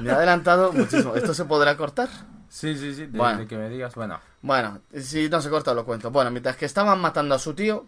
Me 0.00 0.10
ha 0.10 0.14
adelantado 0.16 0.72
muchísimo. 0.72 1.14
¿Esto 1.14 1.34
se 1.34 1.44
podrá 1.44 1.76
cortar? 1.76 2.08
sí, 2.48 2.76
sí, 2.76 2.94
sí. 2.94 3.06
De, 3.06 3.18
Bueno. 3.18 3.38
de 3.40 3.46
que 3.46 3.56
me 3.56 3.68
digas, 3.68 3.94
bueno. 3.94 4.18
Bueno, 4.42 4.80
si 4.98 5.28
no 5.28 5.40
se 5.42 5.50
corta 5.50 5.74
lo 5.74 5.84
cuento. 5.84 6.10
Bueno, 6.10 6.30
mientras 6.30 6.56
que 6.56 6.64
estaban 6.64 6.98
matando 7.00 7.34
a 7.34 7.38
su 7.38 7.54
tío, 7.54 7.86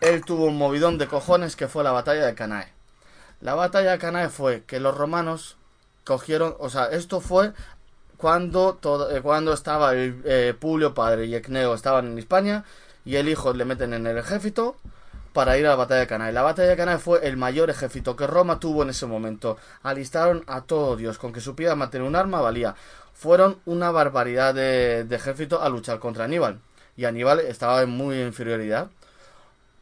él 0.00 0.24
tuvo 0.24 0.44
un 0.46 0.58
movidón 0.58 0.98
de 0.98 1.06
cojones 1.08 1.56
que 1.56 1.66
fue 1.66 1.82
la 1.82 1.92
batalla 1.92 2.26
de 2.26 2.34
Canae. 2.34 2.72
La 3.40 3.54
batalla 3.54 3.92
de 3.92 3.98
Canae 3.98 4.28
fue 4.28 4.64
que 4.64 4.80
los 4.80 4.96
romanos 4.96 5.56
cogieron, 6.04 6.54
o 6.58 6.68
sea, 6.68 6.86
esto 6.86 7.20
fue 7.20 7.52
cuando 8.16 8.74
todo, 8.74 9.14
eh, 9.16 9.22
cuando 9.22 9.52
estaba 9.52 9.92
el 9.92 10.20
eh, 10.24 10.54
Publio 10.58 10.92
padre 10.92 11.26
y 11.26 11.34
Ecneo 11.34 11.72
estaban 11.74 12.06
en 12.06 12.18
España 12.18 12.64
y 13.08 13.16
el 13.16 13.26
hijo 13.30 13.54
le 13.54 13.64
meten 13.64 13.94
en 13.94 14.06
el 14.06 14.18
ejército 14.18 14.76
para 15.32 15.56
ir 15.56 15.64
a 15.64 15.70
la 15.70 15.76
batalla 15.76 16.00
de 16.00 16.06
Canae. 16.06 16.30
La 16.30 16.42
batalla 16.42 16.68
de 16.68 16.76
Canae 16.76 16.98
fue 16.98 17.26
el 17.26 17.38
mayor 17.38 17.70
ejército 17.70 18.14
que 18.14 18.26
Roma 18.26 18.60
tuvo 18.60 18.82
en 18.82 18.90
ese 18.90 19.06
momento. 19.06 19.56
Alistaron 19.82 20.44
a 20.46 20.60
todo 20.60 20.94
Dios, 20.94 21.16
con 21.16 21.32
que 21.32 21.40
supiera 21.40 21.74
mantener 21.74 22.06
un 22.06 22.16
arma 22.16 22.42
valía. 22.42 22.74
Fueron 23.14 23.60
una 23.64 23.90
barbaridad 23.90 24.54
de, 24.54 25.04
de 25.04 25.16
ejército 25.16 25.62
a 25.62 25.70
luchar 25.70 26.00
contra 26.00 26.24
Aníbal. 26.24 26.60
Y 26.98 27.06
Aníbal 27.06 27.40
estaba 27.40 27.80
en 27.80 27.88
muy 27.88 28.20
inferioridad. 28.20 28.88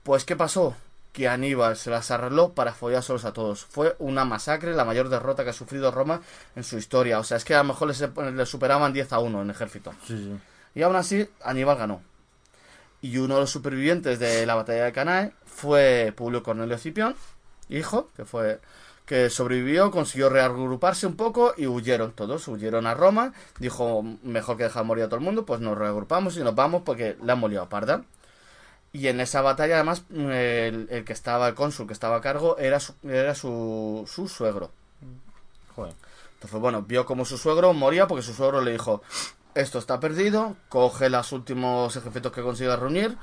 Pues, 0.04 0.24
¿qué 0.24 0.36
pasó? 0.36 0.76
Que 1.12 1.26
Aníbal 1.26 1.76
se 1.76 1.90
las 1.90 2.12
arregló 2.12 2.50
para 2.50 2.74
follárselos 2.74 3.24
a 3.24 3.32
todos. 3.32 3.64
Fue 3.64 3.96
una 3.98 4.24
masacre, 4.24 4.72
la 4.72 4.84
mayor 4.84 5.08
derrota 5.08 5.42
que 5.42 5.50
ha 5.50 5.52
sufrido 5.52 5.90
Roma 5.90 6.20
en 6.54 6.62
su 6.62 6.78
historia. 6.78 7.18
O 7.18 7.24
sea, 7.24 7.38
es 7.38 7.44
que 7.44 7.56
a 7.56 7.58
lo 7.58 7.64
mejor 7.64 7.88
les, 7.88 8.00
les 8.34 8.48
superaban 8.48 8.92
10 8.92 9.12
a 9.12 9.18
1 9.18 9.42
en 9.42 9.50
ejército. 9.50 9.92
Sí, 10.06 10.16
sí. 10.16 10.38
Y 10.76 10.82
aún 10.82 10.94
así, 10.94 11.28
Aníbal 11.42 11.76
ganó. 11.76 12.02
Y 13.06 13.18
uno 13.18 13.34
de 13.34 13.42
los 13.42 13.50
supervivientes 13.50 14.18
de 14.18 14.44
la 14.46 14.56
batalla 14.56 14.84
de 14.84 14.92
Canae 14.92 15.32
fue 15.44 16.12
Publio 16.16 16.42
Cornelio 16.42 16.76
Cipión, 16.76 17.14
hijo, 17.68 18.10
que 18.16 18.24
fue 18.24 18.58
que 19.04 19.30
sobrevivió, 19.30 19.92
consiguió 19.92 20.28
reagruparse 20.28 21.06
un 21.06 21.14
poco 21.14 21.54
y 21.56 21.68
huyeron 21.68 22.10
todos, 22.10 22.48
huyeron 22.48 22.84
a 22.88 22.94
Roma, 22.94 23.32
dijo, 23.60 24.02
mejor 24.24 24.56
que 24.56 24.64
dejar 24.64 24.84
morir 24.84 25.04
a 25.04 25.06
todo 25.06 25.20
el 25.20 25.24
mundo, 25.24 25.46
pues 25.46 25.60
nos 25.60 25.78
reagrupamos 25.78 26.36
y 26.36 26.40
nos 26.40 26.56
vamos 26.56 26.82
porque 26.84 27.16
la 27.22 27.34
han 27.34 27.38
molido 27.38 27.62
a 27.62 27.68
parda. 27.68 28.02
Y 28.92 29.06
en 29.06 29.20
esa 29.20 29.40
batalla, 29.40 29.76
además, 29.76 30.02
el, 30.10 30.88
el 30.90 31.04
que 31.04 31.12
estaba, 31.12 31.46
el 31.46 31.54
cónsul 31.54 31.86
que 31.86 31.92
estaba 31.92 32.16
a 32.16 32.20
cargo, 32.20 32.58
era 32.58 32.80
su, 32.80 32.94
era 33.08 33.36
su, 33.36 34.04
su 34.12 34.26
suegro. 34.26 34.72
Joder. 35.76 35.94
Entonces, 36.34 36.58
bueno, 36.58 36.82
vio 36.82 37.06
como 37.06 37.24
su 37.24 37.38
suegro 37.38 37.72
moría 37.72 38.08
porque 38.08 38.22
su 38.22 38.34
suegro 38.34 38.60
le 38.62 38.72
dijo, 38.72 39.02
esto 39.56 39.78
está 39.78 39.98
perdido, 40.00 40.56
coge 40.68 41.08
los 41.10 41.32
últimos 41.32 41.94
ejércitos 41.96 42.32
que 42.32 42.42
consigas 42.42 42.78
reunir 42.78 43.16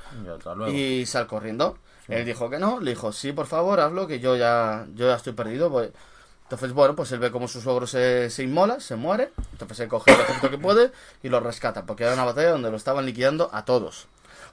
Y 0.68 1.00
y 1.02 1.06
sal 1.06 1.26
corriendo. 1.26 1.78
Él 2.08 2.24
dijo 2.26 2.50
que 2.50 2.58
no, 2.58 2.80
le 2.80 2.90
dijo, 2.90 3.12
sí, 3.12 3.32
por 3.32 3.46
favor, 3.46 3.80
hazlo, 3.80 4.06
que 4.06 4.20
yo 4.20 4.36
ya, 4.36 4.86
yo 4.94 5.08
ya 5.08 5.14
estoy 5.16 5.32
perdido. 5.32 5.70
voy". 5.70 5.90
Entonces, 6.42 6.72
bueno, 6.72 6.94
pues 6.94 7.10
él 7.12 7.18
ve 7.20 7.30
como 7.30 7.48
su 7.48 7.60
suegro 7.62 7.86
se, 7.86 8.28
se 8.28 8.42
inmola, 8.42 8.78
se 8.78 8.96
muere, 8.96 9.32
entonces 9.52 9.80
él 9.80 9.88
coge 9.88 10.12
el 10.12 10.20
ejército 10.20 10.50
que 10.50 10.58
puede 10.58 10.92
y 11.22 11.30
lo 11.30 11.40
rescata, 11.40 11.86
porque 11.86 12.04
era 12.04 12.12
una 12.12 12.24
batalla 12.24 12.50
donde 12.50 12.70
lo 12.70 12.76
estaban 12.76 13.06
liquidando 13.06 13.48
a 13.52 13.64
todos. 13.64 14.06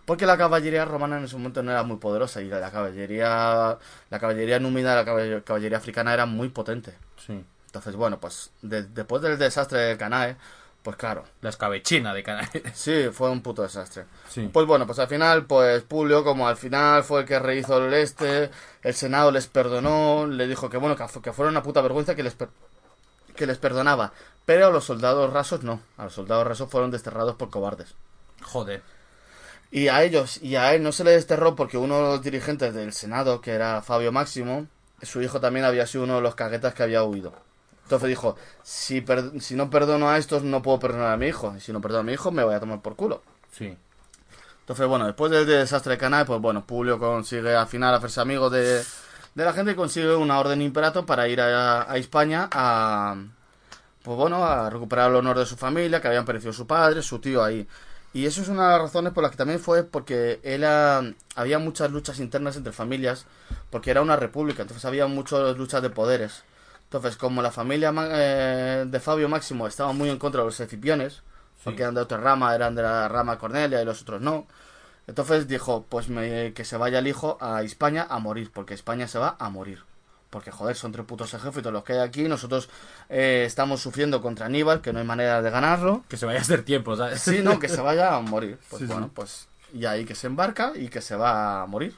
Porque 0.06 0.26
la 0.26 0.38
caballería 0.38 0.86
romana 0.86 1.17
en 1.17 1.26
ese 1.26 1.36
momento 1.36 1.62
no 1.62 1.72
era 1.72 1.84
muy 1.84 1.98
poderosa 1.98 2.41
y 2.41 2.48
la 2.48 2.72
caballería, 2.72 3.78
la 4.10 4.20
caballería 4.20 4.60
númida, 4.60 4.96
la 4.96 5.04
caballería, 5.06 5.41
caballería 5.41 5.78
africana 5.78 6.13
era 6.13 6.26
muy 6.26 6.50
potente. 6.50 6.94
Sí. 7.17 7.44
Entonces, 7.65 7.96
bueno, 7.96 8.20
pues 8.20 8.52
de- 8.62 8.84
después 8.84 9.22
del 9.22 9.38
desastre 9.38 9.80
de 9.80 9.98
Canae, 9.98 10.38
pues 10.84 10.96
claro, 10.98 11.24
La 11.41 11.50
escabechina 11.50 12.13
de 12.13 12.24
Canarias. 12.24 12.63
sí, 12.74 13.10
fue 13.12 13.30
un 13.30 13.41
puto 13.41 13.62
desastre. 13.62 14.06
Sí. 14.30 14.50
Pues 14.52 14.65
bueno, 14.65 14.86
pues 14.88 14.98
al 15.00 15.08
final, 15.08 15.46
pues 15.46 15.84
Publio, 15.84 16.24
como 16.24 16.48
al 16.48 16.58
final 16.58 17.04
fue 17.04 17.22
el 17.22 17.26
que 17.28 17.39
rehizo 17.39 17.86
el 17.86 17.94
este, 17.94 18.50
el 18.82 18.94
Senado 18.94 19.32
les 19.32 19.48
perdonó, 19.48 20.26
le 20.28 20.48
dijo 20.48 20.70
que 20.70 20.78
bueno, 20.78 20.96
que, 20.96 21.06
que 21.22 21.34
fuera 21.34 21.52
una 21.52 21.63
puta 21.63 21.82
vergüenza 21.82 22.15
que 22.15 22.24
les, 22.24 22.34
per- 22.34 22.50
que 23.36 23.46
les 23.46 23.58
perdonaba. 23.58 24.12
Pero 24.46 24.67
a 24.67 24.70
los 24.72 24.86
soldados 24.86 25.32
rasos 25.32 25.63
no, 25.63 25.82
a 25.98 26.06
los 26.06 26.13
soldados 26.13 26.48
rasos 26.48 26.70
fueron 26.70 26.89
desterrados 26.91 27.36
por 27.36 27.50
cobardes. 27.52 27.94
Joder. 28.41 28.82
Y 29.70 29.88
a 29.88 30.04
ellos, 30.04 30.41
y 30.41 30.56
a 30.58 30.74
él 30.74 30.84
no 30.84 30.91
se 30.91 31.04
le 31.04 31.12
desterró 31.12 31.56
porque 31.56 31.78
uno 31.78 31.96
de 31.98 32.02
los 32.04 32.22
dirigentes 32.24 32.74
del 32.74 32.91
Senado, 32.91 33.39
que 33.39 33.52
era 33.52 33.82
Fabio 33.82 34.12
Máximo, 34.12 34.67
su 35.02 35.22
hijo 35.22 35.39
también 35.39 35.65
había 35.65 35.88
sido 35.88 36.04
uno 36.04 36.15
de 36.15 36.22
los 36.22 36.36
caguetas 36.36 36.74
que 36.74 36.84
había 36.84 37.04
huido. 37.04 37.34
Entonces 37.84 38.10
dijo, 38.10 38.36
si, 38.63 39.02
per- 39.02 39.41
si 39.41 39.56
no 39.56 39.70
perdono 39.70 40.10
a 40.10 40.17
estos, 40.17 40.44
no 40.44 40.62
puedo 40.62 40.80
perdonar 40.80 41.12
a 41.13 41.17
mi 41.17 41.28
hijo. 41.28 41.54
Y 41.58 41.60
si 41.60 41.74
no 41.74 41.82
perdono 41.82 42.02
a 42.02 42.04
mi 42.04 42.13
hijo, 42.13 42.32
me 42.32 42.44
voy 42.44 42.54
a 42.56 42.60
tomar 42.60 42.82
por 42.82 42.96
culo. 42.96 43.22
Sí. 43.52 43.78
Entonces, 44.62 44.88
bueno, 44.88 45.06
después 45.06 45.32
del 45.32 45.46
desastre 45.46 45.94
de 45.94 45.98
Canae, 45.98 46.26
pues 46.26 46.39
bueno, 46.39 46.65
Publio 46.65 46.98
consigue 47.00 47.56
al 47.56 47.67
final 47.67 47.94
hacerse 47.96 48.22
amigo 48.22 48.50
de, 48.50 48.84
de 49.36 49.46
la 49.46 49.54
gente 49.54 49.72
y 49.72 49.76
consigue 49.76 50.15
una 50.15 50.39
orden 50.39 50.62
imperato 50.62 51.06
para 51.06 51.28
ir 51.28 51.41
a, 51.41 51.91
a 51.91 51.98
España 51.98 52.48
a, 52.52 53.15
pues 54.04 54.17
bueno, 54.17 54.44
a 54.46 54.70
recuperar 54.70 55.10
el 55.10 55.17
honor 55.17 55.38
de 55.39 55.46
su 55.46 55.58
familia, 55.58 56.02
que 56.02 56.08
habían 56.08 56.26
perecido 56.26 56.54
su 56.54 56.65
padre, 56.67 57.02
su 57.02 57.20
tío 57.20 57.44
ahí. 57.44 57.67
Y 58.13 58.26
eso 58.26 58.41
es 58.41 58.50
una 58.50 58.65
de 58.65 58.72
las 58.74 58.82
razones 58.82 59.13
por 59.13 59.24
las 59.24 59.32
que 59.32 59.38
también 59.38 59.60
fue 59.60 59.84
porque 59.84 60.39
él 60.44 60.63
ah, 60.65 61.02
había 61.36 61.60
muchas 61.60 61.91
luchas 61.91 62.20
internas 62.20 62.58
entre 62.58 62.74
familias, 62.74 63.26
porque 63.70 63.91
era 63.91 64.02
una 64.02 64.15
república, 64.17 64.63
entonces 64.63 64.86
había 64.86 65.08
muchas 65.08 65.58
luchas 65.58 65.82
de 65.82 65.89
poderes. 65.89 66.44
Entonces, 66.92 67.16
como 67.16 67.42
la 67.42 67.52
familia 67.52 67.94
eh, 68.12 68.84
de 68.86 69.00
Fabio 69.00 69.30
Máximo 69.30 69.66
estaba 69.66 69.94
muy 69.94 70.10
en 70.10 70.20
contra 70.20 70.42
de 70.42 70.48
los 70.48 70.60
escipiones, 70.60 71.22
porque 71.64 71.84
eran 71.84 71.96
de 71.96 72.02
otra 72.02 72.18
rama, 72.18 72.54
eran 72.54 72.76
de 72.76 72.82
la 72.82 73.08
rama 73.08 73.38
Cornelia 73.40 73.82
y 73.82 73.86
los 73.86 74.02
otros 74.02 74.20
no. 74.20 74.46
Entonces 75.08 75.48
dijo, 75.48 75.86
pues 75.88 76.10
me- 76.10 76.52
que 76.54 76.66
se 76.66 76.76
vaya 76.76 77.00
el 77.00 77.08
hijo 77.08 77.38
a 77.40 77.62
España 77.64 78.06
a 78.10 78.20
morir, 78.20 78.52
porque 78.54 78.74
España 78.74 79.08
se 79.08 79.20
va 79.20 79.38
a 79.40 79.50
morir. 79.50 79.84
Porque 80.30 80.52
joder, 80.52 80.76
son 80.76 80.92
tres 80.92 81.06
putos 81.06 81.34
ejércitos 81.34 81.72
los 81.72 81.84
que 81.86 81.94
hay 81.94 82.00
aquí, 82.00 82.24
nosotros 82.28 82.68
eh, 83.10 83.44
estamos 83.46 83.82
sufriendo 83.82 84.22
contra 84.22 84.48
Aníbal, 84.48 84.82
que 84.82 84.92
no 84.92 85.00
hay 85.00 85.06
manera 85.06 85.42
de 85.42 85.50
ganarlo. 85.50 86.04
Que 86.10 86.18
se 86.18 86.26
vaya 86.26 86.40
a 86.40 86.42
hacer 86.42 86.64
tiempo, 86.64 86.98
¿sabes? 86.98 87.22
Sí, 87.22 87.40
no, 87.42 87.58
que 87.58 87.70
se 87.70 87.80
vaya 87.80 88.16
a 88.16 88.20
morir. 88.20 88.58
Pues 88.70 88.82
Sí, 88.82 88.86
sí. 88.88 88.92
bueno, 88.92 89.10
pues 89.14 89.48
y 89.74 89.86
ahí 89.86 90.04
que 90.04 90.16
se 90.16 90.28
embarca 90.28 90.74
y 90.76 90.90
que 90.90 91.00
se 91.02 91.16
va 91.16 91.62
a 91.62 91.66
morir. 91.68 91.96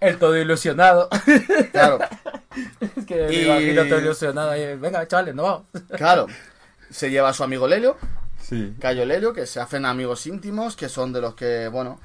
El 0.00 0.18
todo 0.18 0.36
ilusionado. 0.36 1.08
Claro, 1.72 1.98
es 2.96 3.04
que 3.06 3.14
me 3.26 3.32
Y- 3.34 3.44
imagino 3.46 3.84
todo 3.86 4.00
ilusionado 4.00 4.50
ahí. 4.50 4.76
Venga, 4.76 5.06
chavales, 5.06 5.34
no 5.34 5.42
vamos. 5.44 5.62
claro. 5.96 6.26
Se 6.90 7.10
lleva 7.10 7.28
a 7.28 7.34
su 7.34 7.44
amigo 7.44 7.66
Lelio, 7.68 7.96
Sí. 8.42 8.74
Cayo 8.80 9.04
Lelio, 9.04 9.34
que 9.34 9.46
se 9.46 9.60
hacen 9.60 9.84
amigos 9.84 10.26
íntimos, 10.26 10.74
que 10.74 10.88
son 10.88 11.12
de 11.12 11.20
los 11.20 11.34
que, 11.34 11.68
bueno, 11.68 12.00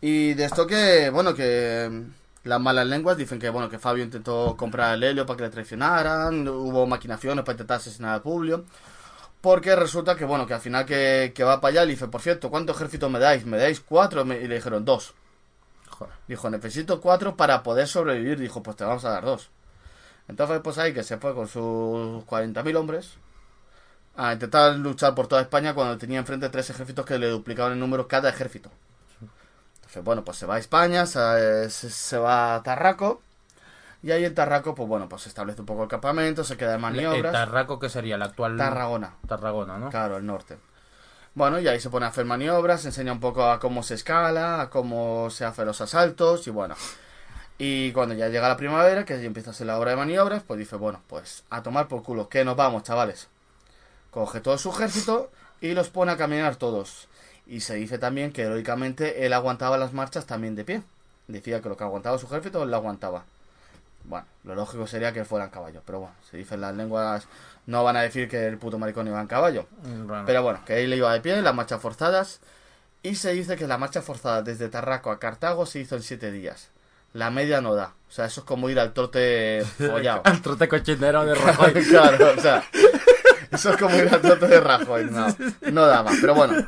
y 0.00 0.32
de 0.32 0.44
esto 0.44 0.66
que, 0.66 1.10
bueno, 1.10 1.34
que 1.34 1.88
mm, 1.90 2.48
las 2.48 2.58
malas 2.60 2.86
lenguas 2.86 3.18
dicen 3.18 3.38
que, 3.38 3.50
bueno, 3.50 3.68
que 3.68 3.78
Fabio 3.78 4.02
intentó 4.02 4.56
comprar 4.56 4.92
a 4.92 4.96
Lelio 4.96 5.26
para 5.26 5.36
que 5.36 5.42
le 5.44 5.50
traicionaran, 5.50 6.48
hubo 6.48 6.86
maquinaciones 6.86 7.44
para 7.44 7.52
intentar 7.54 7.76
asesinar 7.76 8.14
a 8.14 8.22
Publio, 8.22 8.64
porque 9.42 9.76
resulta 9.76 10.16
que, 10.16 10.24
bueno, 10.24 10.46
que 10.46 10.54
al 10.54 10.60
final 10.60 10.86
que, 10.86 11.32
que 11.34 11.44
va 11.44 11.60
para 11.60 11.72
allá 11.72 11.84
le 11.84 11.90
dice, 11.92 12.08
por 12.08 12.22
cierto, 12.22 12.48
¿cuánto 12.48 12.72
ejército 12.72 13.10
me 13.10 13.18
dais? 13.18 13.44
¿Me 13.44 13.58
dais 13.58 13.80
cuatro? 13.80 14.24
Me- 14.24 14.40
Y 14.40 14.48
le 14.48 14.54
dijeron 14.54 14.86
dos. 14.86 15.12
Dijo, 16.28 16.50
necesito 16.50 17.00
cuatro 17.00 17.36
para 17.36 17.62
poder 17.62 17.88
sobrevivir. 17.88 18.38
Dijo, 18.38 18.62
pues 18.62 18.76
te 18.76 18.84
vamos 18.84 19.04
a 19.04 19.10
dar 19.10 19.24
dos. 19.24 19.50
Entonces, 20.28 20.60
pues 20.62 20.78
ahí 20.78 20.94
que 20.94 21.02
se 21.02 21.18
fue 21.18 21.34
con 21.34 21.48
sus 21.48 22.24
40.000 22.24 22.76
hombres 22.76 23.18
a 24.16 24.32
intentar 24.32 24.74
luchar 24.76 25.14
por 25.14 25.26
toda 25.26 25.42
España 25.42 25.74
cuando 25.74 25.98
tenía 25.98 26.18
enfrente 26.18 26.48
tres 26.48 26.70
ejércitos 26.70 27.04
que 27.04 27.18
le 27.18 27.28
duplicaban 27.28 27.72
el 27.72 27.80
número 27.80 28.06
cada 28.06 28.28
ejército. 28.28 28.70
Entonces, 29.76 30.04
bueno, 30.04 30.24
pues 30.24 30.38
se 30.38 30.46
va 30.46 30.56
a 30.56 30.58
España, 30.58 31.06
se, 31.06 32.18
va 32.18 32.54
a 32.54 32.62
Tarraco. 32.62 33.22
Y 34.02 34.12
ahí 34.12 34.24
en 34.24 34.34
Tarraco, 34.34 34.74
pues 34.74 34.88
bueno, 34.88 35.08
pues 35.08 35.22
se 35.22 35.30
establece 35.30 35.60
un 35.60 35.66
poco 35.66 35.84
el 35.84 35.88
campamento, 35.88 36.44
se 36.44 36.56
queda 36.56 36.74
¿El 36.74 36.80
maniobras. 36.80 37.32
Tarraco 37.32 37.78
que 37.78 37.88
sería? 37.88 38.16
El 38.16 38.22
actual... 38.22 38.56
Tarragona. 38.56 39.14
Tarragona, 39.26 39.78
¿no? 39.78 39.90
Claro, 39.90 40.18
el 40.18 40.26
norte. 40.26 40.58
Bueno, 41.34 41.58
y 41.58 41.66
ahí 41.66 41.80
se 41.80 41.90
pone 41.90 42.06
a 42.06 42.10
hacer 42.10 42.24
maniobras, 42.24 42.84
enseña 42.84 43.12
un 43.12 43.18
poco 43.18 43.44
a 43.44 43.58
cómo 43.58 43.82
se 43.82 43.94
escala, 43.94 44.60
a 44.60 44.70
cómo 44.70 45.30
se 45.30 45.44
hacen 45.44 45.66
los 45.66 45.80
asaltos 45.80 46.46
y 46.46 46.50
bueno. 46.50 46.76
Y 47.58 47.90
cuando 47.92 48.14
ya 48.14 48.28
llega 48.28 48.48
la 48.48 48.56
primavera, 48.56 49.04
que 49.04 49.18
ya 49.18 49.24
empieza 49.24 49.50
a 49.50 49.54
ser 49.54 49.66
la 49.66 49.78
hora 49.78 49.90
de 49.90 49.96
maniobras, 49.96 50.44
pues 50.44 50.58
dice, 50.58 50.76
bueno, 50.76 51.00
pues 51.08 51.42
a 51.50 51.62
tomar 51.62 51.88
por 51.88 52.04
culo, 52.04 52.28
que 52.28 52.44
nos 52.44 52.56
vamos, 52.56 52.84
chavales. 52.84 53.28
Coge 54.12 54.40
todo 54.40 54.58
su 54.58 54.70
ejército 54.70 55.30
y 55.60 55.72
los 55.74 55.90
pone 55.90 56.12
a 56.12 56.16
caminar 56.16 56.54
todos. 56.54 57.08
Y 57.48 57.60
se 57.60 57.74
dice 57.74 57.98
también 57.98 58.32
que 58.32 58.42
heroicamente 58.42 59.26
él 59.26 59.32
aguantaba 59.32 59.76
las 59.76 59.92
marchas 59.92 60.26
también 60.26 60.54
de 60.54 60.64
pie. 60.64 60.82
Decía 61.26 61.60
que 61.60 61.68
lo 61.68 61.76
que 61.76 61.82
aguantaba 61.84 62.18
su 62.18 62.26
ejército, 62.26 62.62
él 62.62 62.70
lo 62.70 62.76
aguantaba. 62.76 63.24
Bueno, 64.04 64.26
lo 64.44 64.54
lógico 64.54 64.86
sería 64.86 65.12
que 65.12 65.24
fueran 65.24 65.50
caballos, 65.50 65.82
pero 65.84 66.00
bueno, 66.00 66.14
se 66.30 66.36
dicen 66.36 66.60
las 66.60 66.76
lenguas, 66.76 67.26
no 67.66 67.84
van 67.84 67.96
a 67.96 68.02
decir 68.02 68.28
que 68.28 68.46
el 68.46 68.58
puto 68.58 68.78
maricón 68.78 69.06
iba 69.06 69.20
en 69.20 69.26
caballo. 69.26 69.66
Mm, 69.82 70.06
bueno. 70.06 70.24
Pero 70.26 70.42
bueno, 70.42 70.60
que 70.64 70.82
él 70.82 70.92
iba 70.94 71.12
de 71.12 71.20
pie, 71.20 71.40
las 71.40 71.54
marchas 71.54 71.80
forzadas. 71.80 72.40
Y 73.02 73.16
se 73.16 73.32
dice 73.32 73.56
que 73.56 73.66
la 73.66 73.78
marcha 73.78 74.00
forzada 74.00 74.42
desde 74.42 74.68
Tarraco 74.68 75.10
a 75.10 75.18
Cartago 75.18 75.66
se 75.66 75.80
hizo 75.80 75.96
en 75.96 76.02
siete 76.02 76.30
días. 76.32 76.70
La 77.12 77.30
media 77.30 77.60
no 77.60 77.74
da. 77.74 77.94
O 78.08 78.12
sea, 78.12 78.24
eso 78.24 78.40
es 78.40 78.46
como 78.46 78.68
ir 78.70 78.80
al 78.80 78.92
trote 78.92 79.64
follado. 79.78 80.22
Al 80.24 80.40
trote 80.40 80.68
cochinero 80.68 81.24
de 81.24 81.34
Rajoy. 81.34 81.72
claro, 81.88 82.32
o 82.36 82.40
sea. 82.40 82.64
Eso 83.50 83.70
es 83.70 83.76
como 83.76 83.94
ir 83.96 84.08
al 84.12 84.20
trote 84.20 84.48
de 84.48 84.60
Rajoy. 84.60 85.04
No, 85.10 85.26
no 85.70 85.86
daba. 85.86 86.10
Pero 86.20 86.34
bueno. 86.34 86.66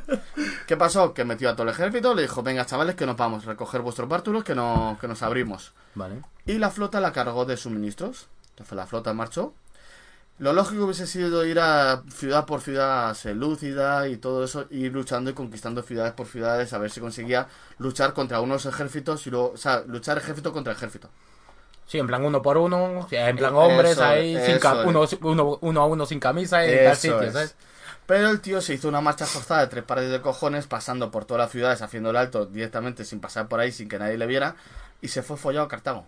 ¿Qué 0.66 0.76
pasó? 0.76 1.14
Que 1.14 1.24
metió 1.24 1.50
a 1.50 1.54
todo 1.54 1.64
el 1.64 1.70
ejército, 1.70 2.14
le 2.14 2.22
dijo, 2.22 2.42
venga 2.42 2.66
chavales 2.66 2.96
que 2.96 3.06
nos 3.06 3.16
vamos, 3.16 3.44
recoger 3.44 3.80
vuestros 3.80 4.08
bártulos 4.08 4.44
que, 4.44 4.54
no, 4.54 4.98
que 5.00 5.08
nos 5.08 5.22
abrimos. 5.22 5.72
Vale. 5.94 6.22
Y 6.44 6.58
la 6.58 6.70
flota 6.70 7.00
la 7.00 7.12
cargó 7.12 7.44
de 7.44 7.56
suministros. 7.56 8.28
Entonces 8.50 8.76
la 8.76 8.86
flota 8.86 9.12
marchó. 9.14 9.54
Lo 10.38 10.52
lógico 10.52 10.84
hubiese 10.84 11.06
sido 11.06 11.46
ir 11.46 11.58
a 11.58 12.02
ciudad 12.14 12.44
por 12.44 12.60
ciudad 12.60 13.14
selúcida 13.14 14.06
y 14.08 14.18
todo 14.18 14.44
eso, 14.44 14.66
ir 14.70 14.92
luchando 14.92 15.30
y 15.30 15.32
conquistando 15.32 15.82
ciudades 15.82 16.12
por 16.12 16.26
ciudades, 16.26 16.72
a 16.74 16.78
ver 16.78 16.90
si 16.90 17.00
conseguía 17.00 17.48
luchar 17.78 18.12
contra 18.12 18.40
unos 18.42 18.66
ejércitos 18.66 19.26
y 19.26 19.30
luego, 19.30 19.52
o 19.52 19.56
sea, 19.56 19.82
luchar 19.86 20.18
ejército 20.18 20.52
contra 20.52 20.74
ejército. 20.74 21.08
Sí, 21.86 21.98
en 21.98 22.06
plan 22.06 22.24
uno 22.24 22.42
por 22.42 22.58
uno, 22.58 23.06
en 23.10 23.36
plan 23.36 23.54
hombres 23.54 23.92
eso, 23.92 24.04
ahí, 24.04 24.36
sin 24.44 24.58
uno, 24.86 25.06
uno, 25.22 25.58
uno 25.62 25.80
a 25.80 25.86
uno 25.86 26.04
sin 26.04 26.20
camisa 26.20 26.64
en 26.64 26.84
tal 26.84 26.96
sitio. 26.96 27.32
¿sabes? 27.32 27.54
Pero 28.06 28.28
el 28.28 28.40
tío 28.40 28.60
se 28.60 28.74
hizo 28.74 28.88
una 28.88 29.00
marcha 29.00 29.26
forzada 29.26 29.62
de 29.62 29.66
tres 29.68 29.84
pares 29.84 30.10
de 30.10 30.20
cojones, 30.20 30.66
pasando 30.66 31.10
por 31.10 31.24
todas 31.24 31.44
las 31.44 31.50
ciudades, 31.50 31.82
haciendo 31.82 32.10
el 32.10 32.16
alto 32.16 32.46
directamente 32.46 33.04
sin 33.04 33.20
pasar 33.20 33.48
por 33.48 33.60
ahí, 33.60 33.72
sin 33.72 33.88
que 33.88 33.98
nadie 33.98 34.18
le 34.18 34.26
viera, 34.26 34.54
y 35.00 35.08
se 35.08 35.22
fue 35.22 35.36
follado 35.36 35.66
a 35.66 35.68
Cartago, 35.68 36.06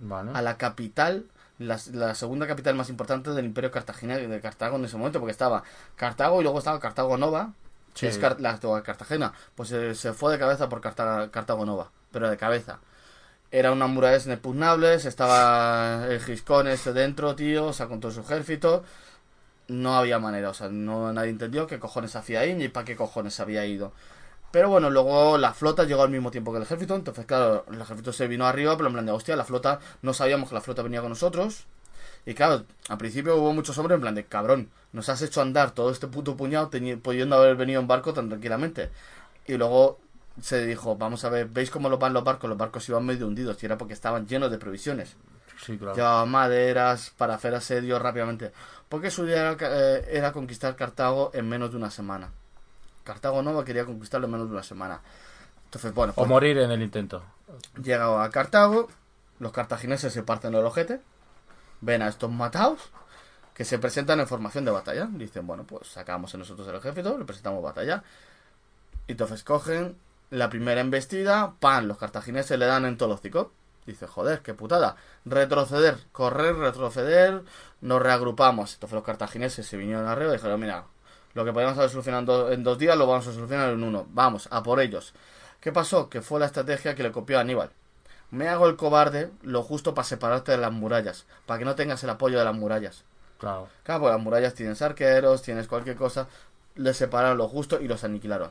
Vale. 0.00 0.32
a 0.34 0.42
la 0.42 0.56
capital, 0.58 1.24
la, 1.58 1.78
la 1.92 2.14
segunda 2.14 2.46
capital 2.46 2.74
más 2.74 2.88
importante 2.88 3.30
del 3.30 3.44
Imperio 3.46 3.70
Cartagena 3.70 4.16
de 4.16 4.40
Cartago 4.40 4.76
en 4.76 4.84
ese 4.84 4.96
momento, 4.96 5.18
porque 5.20 5.32
estaba 5.32 5.62
Cartago 5.96 6.40
y 6.40 6.42
luego 6.44 6.58
estaba 6.58 6.78
Cartago 6.80 7.16
Nova, 7.16 7.52
Sí. 7.94 8.06
que 8.06 8.08
es 8.12 8.18
Car- 8.18 8.40
la 8.40 8.50
actual 8.50 8.82
Cartagena, 8.84 9.32
pues 9.56 9.72
eh, 9.72 9.94
se 9.94 10.12
fue 10.12 10.30
de 10.32 10.38
cabeza 10.38 10.68
por 10.68 10.80
Carta- 10.80 11.30
Cartago 11.32 11.66
Nova, 11.66 11.90
pero 12.12 12.30
de 12.30 12.36
cabeza. 12.36 12.78
Era 13.50 13.72
unas 13.72 13.88
murallas 13.88 14.26
inexpugnables, 14.26 15.04
estaba 15.04 16.06
el 16.08 16.20
Giscón 16.20 16.68
ese 16.68 16.92
dentro, 16.92 17.34
tío, 17.34 17.66
o 17.66 17.72
sea, 17.72 17.86
con 17.86 17.98
todo 17.98 18.12
su 18.12 18.20
ejército. 18.20 18.84
No 19.68 19.96
había 19.96 20.18
manera, 20.18 20.50
o 20.50 20.54
sea, 20.54 20.68
no 20.68 21.12
nadie 21.12 21.30
entendió 21.30 21.66
qué 21.66 21.78
cojones 21.78 22.14
hacía 22.16 22.40
ahí 22.40 22.54
ni 22.54 22.68
para 22.68 22.84
qué 22.86 22.94
cojones 22.96 23.38
había 23.40 23.64
ido. 23.66 23.92
Pero 24.50 24.70
bueno, 24.70 24.88
luego 24.90 25.36
la 25.36 25.52
flota 25.52 25.84
llegó 25.84 26.02
al 26.02 26.10
mismo 26.10 26.30
tiempo 26.30 26.52
que 26.52 26.58
el 26.58 26.62
ejército, 26.62 26.94
entonces 26.94 27.26
claro, 27.26 27.66
el 27.70 27.80
ejército 27.80 28.12
se 28.12 28.26
vino 28.28 28.46
arriba, 28.46 28.76
pero 28.76 28.88
en 28.88 28.94
plan 28.94 29.06
de 29.06 29.12
hostia, 29.12 29.36
la 29.36 29.44
flota, 29.44 29.78
no 30.00 30.14
sabíamos 30.14 30.48
que 30.48 30.54
la 30.54 30.62
flota 30.62 30.82
venía 30.82 31.00
con 31.00 31.10
nosotros. 31.10 31.66
Y 32.24 32.34
claro, 32.34 32.64
al 32.88 32.98
principio 32.98 33.36
hubo 33.36 33.52
muchos 33.52 33.76
hombres 33.78 33.96
en 33.96 34.00
plan 34.00 34.14
de 34.14 34.24
cabrón, 34.24 34.70
nos 34.92 35.08
has 35.08 35.20
hecho 35.22 35.42
andar 35.42 35.72
todo 35.72 35.90
este 35.90 36.06
puto 36.06 36.36
puñado 36.36 36.70
pudiendo 37.02 37.36
haber 37.36 37.56
venido 37.56 37.80
en 37.80 37.86
barco 37.86 38.14
tan 38.14 38.28
tranquilamente. 38.28 38.90
Y 39.46 39.56
luego 39.56 39.98
se 40.40 40.64
dijo, 40.66 40.96
vamos 40.96 41.24
a 41.24 41.30
ver, 41.30 41.48
¿veis 41.48 41.70
cómo 41.70 41.88
los 41.88 41.98
van 41.98 42.12
los 42.12 42.24
barcos? 42.24 42.48
Los 42.48 42.58
barcos 42.58 42.88
iban 42.88 43.04
medio 43.04 43.26
hundidos 43.26 43.62
y 43.62 43.66
era 43.66 43.76
porque 43.76 43.94
estaban 43.94 44.26
llenos 44.26 44.50
de 44.50 44.58
provisiones. 44.58 45.16
Sí, 45.64 45.76
claro. 45.76 45.94
Llevaban 45.94 46.30
maderas 46.30 47.12
para 47.16 47.34
hacer 47.34 47.54
asedio 47.54 47.98
rápidamente. 47.98 48.52
Porque 48.88 49.10
su 49.10 49.26
idea 49.26 49.50
era, 49.52 49.56
eh, 49.60 50.08
era 50.10 50.32
conquistar 50.32 50.76
Cartago 50.76 51.30
en 51.34 51.48
menos 51.48 51.70
de 51.70 51.76
una 51.76 51.90
semana. 51.90 52.30
Cartago 53.08 53.42
Nova 53.42 53.64
quería 53.64 53.86
conquistarlo 53.86 54.26
en 54.26 54.32
menos 54.32 54.48
de 54.48 54.52
una 54.52 54.62
semana. 54.62 55.00
Entonces, 55.64 55.94
bueno, 55.94 56.12
O 56.12 56.16
pues 56.16 56.28
morir 56.28 56.58
en 56.58 56.70
el 56.70 56.82
intento. 56.82 57.22
llega 57.82 58.22
a 58.22 58.28
Cartago, 58.28 58.86
los 59.38 59.50
cartagineses 59.50 60.12
se 60.12 60.22
parten 60.22 60.54
el 60.54 60.62
ojete, 60.62 61.00
ven 61.80 62.02
a 62.02 62.08
estos 62.08 62.30
matados 62.30 62.90
que 63.54 63.64
se 63.64 63.78
presentan 63.78 64.20
en 64.20 64.26
formación 64.26 64.66
de 64.66 64.72
batalla. 64.72 65.08
Dicen, 65.10 65.46
bueno, 65.46 65.64
pues 65.64 65.88
sacamos 65.88 66.34
a 66.34 66.38
nosotros 66.38 66.68
el 66.68 66.74
ejército, 66.74 67.16
le 67.16 67.24
presentamos 67.24 67.62
batalla. 67.62 68.04
Y 69.06 69.12
entonces 69.12 69.42
cogen 69.42 69.96
la 70.28 70.50
primera 70.50 70.82
embestida, 70.82 71.54
pan, 71.60 71.88
los 71.88 71.96
cartagineses 71.96 72.58
le 72.58 72.66
dan 72.66 72.84
en 72.84 72.98
todo 72.98 73.14
hocico. 73.14 73.52
Dice, 73.86 74.06
joder, 74.06 74.42
qué 74.42 74.52
putada. 74.52 74.96
Retroceder, 75.24 75.96
correr, 76.12 76.56
retroceder, 76.56 77.42
nos 77.80 78.02
reagrupamos. 78.02 78.74
Entonces 78.74 78.94
los 78.94 79.04
cartagineses 79.04 79.66
se 79.66 79.78
vinieron 79.78 80.06
arriba 80.06 80.32
y 80.32 80.36
dijeron, 80.36 80.60
mira, 80.60 80.84
lo 81.34 81.44
que 81.44 81.52
podíamos 81.52 81.76
haber 81.78 81.90
solucionado 81.90 82.20
en, 82.20 82.26
do- 82.26 82.52
en 82.52 82.62
dos 82.64 82.78
días 82.78 82.96
lo 82.96 83.06
vamos 83.06 83.26
a 83.26 83.32
solucionar 83.32 83.70
en 83.70 83.82
uno. 83.82 84.06
Vamos, 84.10 84.48
a 84.50 84.62
por 84.62 84.80
ellos. 84.80 85.12
¿Qué 85.60 85.72
pasó? 85.72 86.08
Que 86.08 86.22
fue 86.22 86.40
la 86.40 86.46
estrategia 86.46 86.94
que 86.94 87.02
le 87.02 87.12
copió 87.12 87.38
a 87.38 87.42
Aníbal. 87.42 87.70
Me 88.30 88.48
hago 88.48 88.66
el 88.68 88.76
cobarde 88.76 89.30
lo 89.42 89.62
justo 89.62 89.94
para 89.94 90.06
separarte 90.06 90.52
de 90.52 90.58
las 90.58 90.72
murallas, 90.72 91.24
para 91.46 91.58
que 91.58 91.64
no 91.64 91.74
tengas 91.74 92.02
el 92.04 92.10
apoyo 92.10 92.38
de 92.38 92.44
las 92.44 92.54
murallas. 92.54 93.04
Claro. 93.38 93.68
Claro, 93.84 94.00
pues 94.02 94.12
las 94.12 94.20
murallas 94.22 94.54
tienes 94.54 94.82
arqueros, 94.82 95.42
tienes 95.42 95.66
cualquier 95.68 95.96
cosa. 95.96 96.28
Les 96.74 96.96
separaron 96.96 97.38
lo 97.38 97.48
justo 97.48 97.80
y 97.80 97.88
los 97.88 98.04
aniquilaron. 98.04 98.50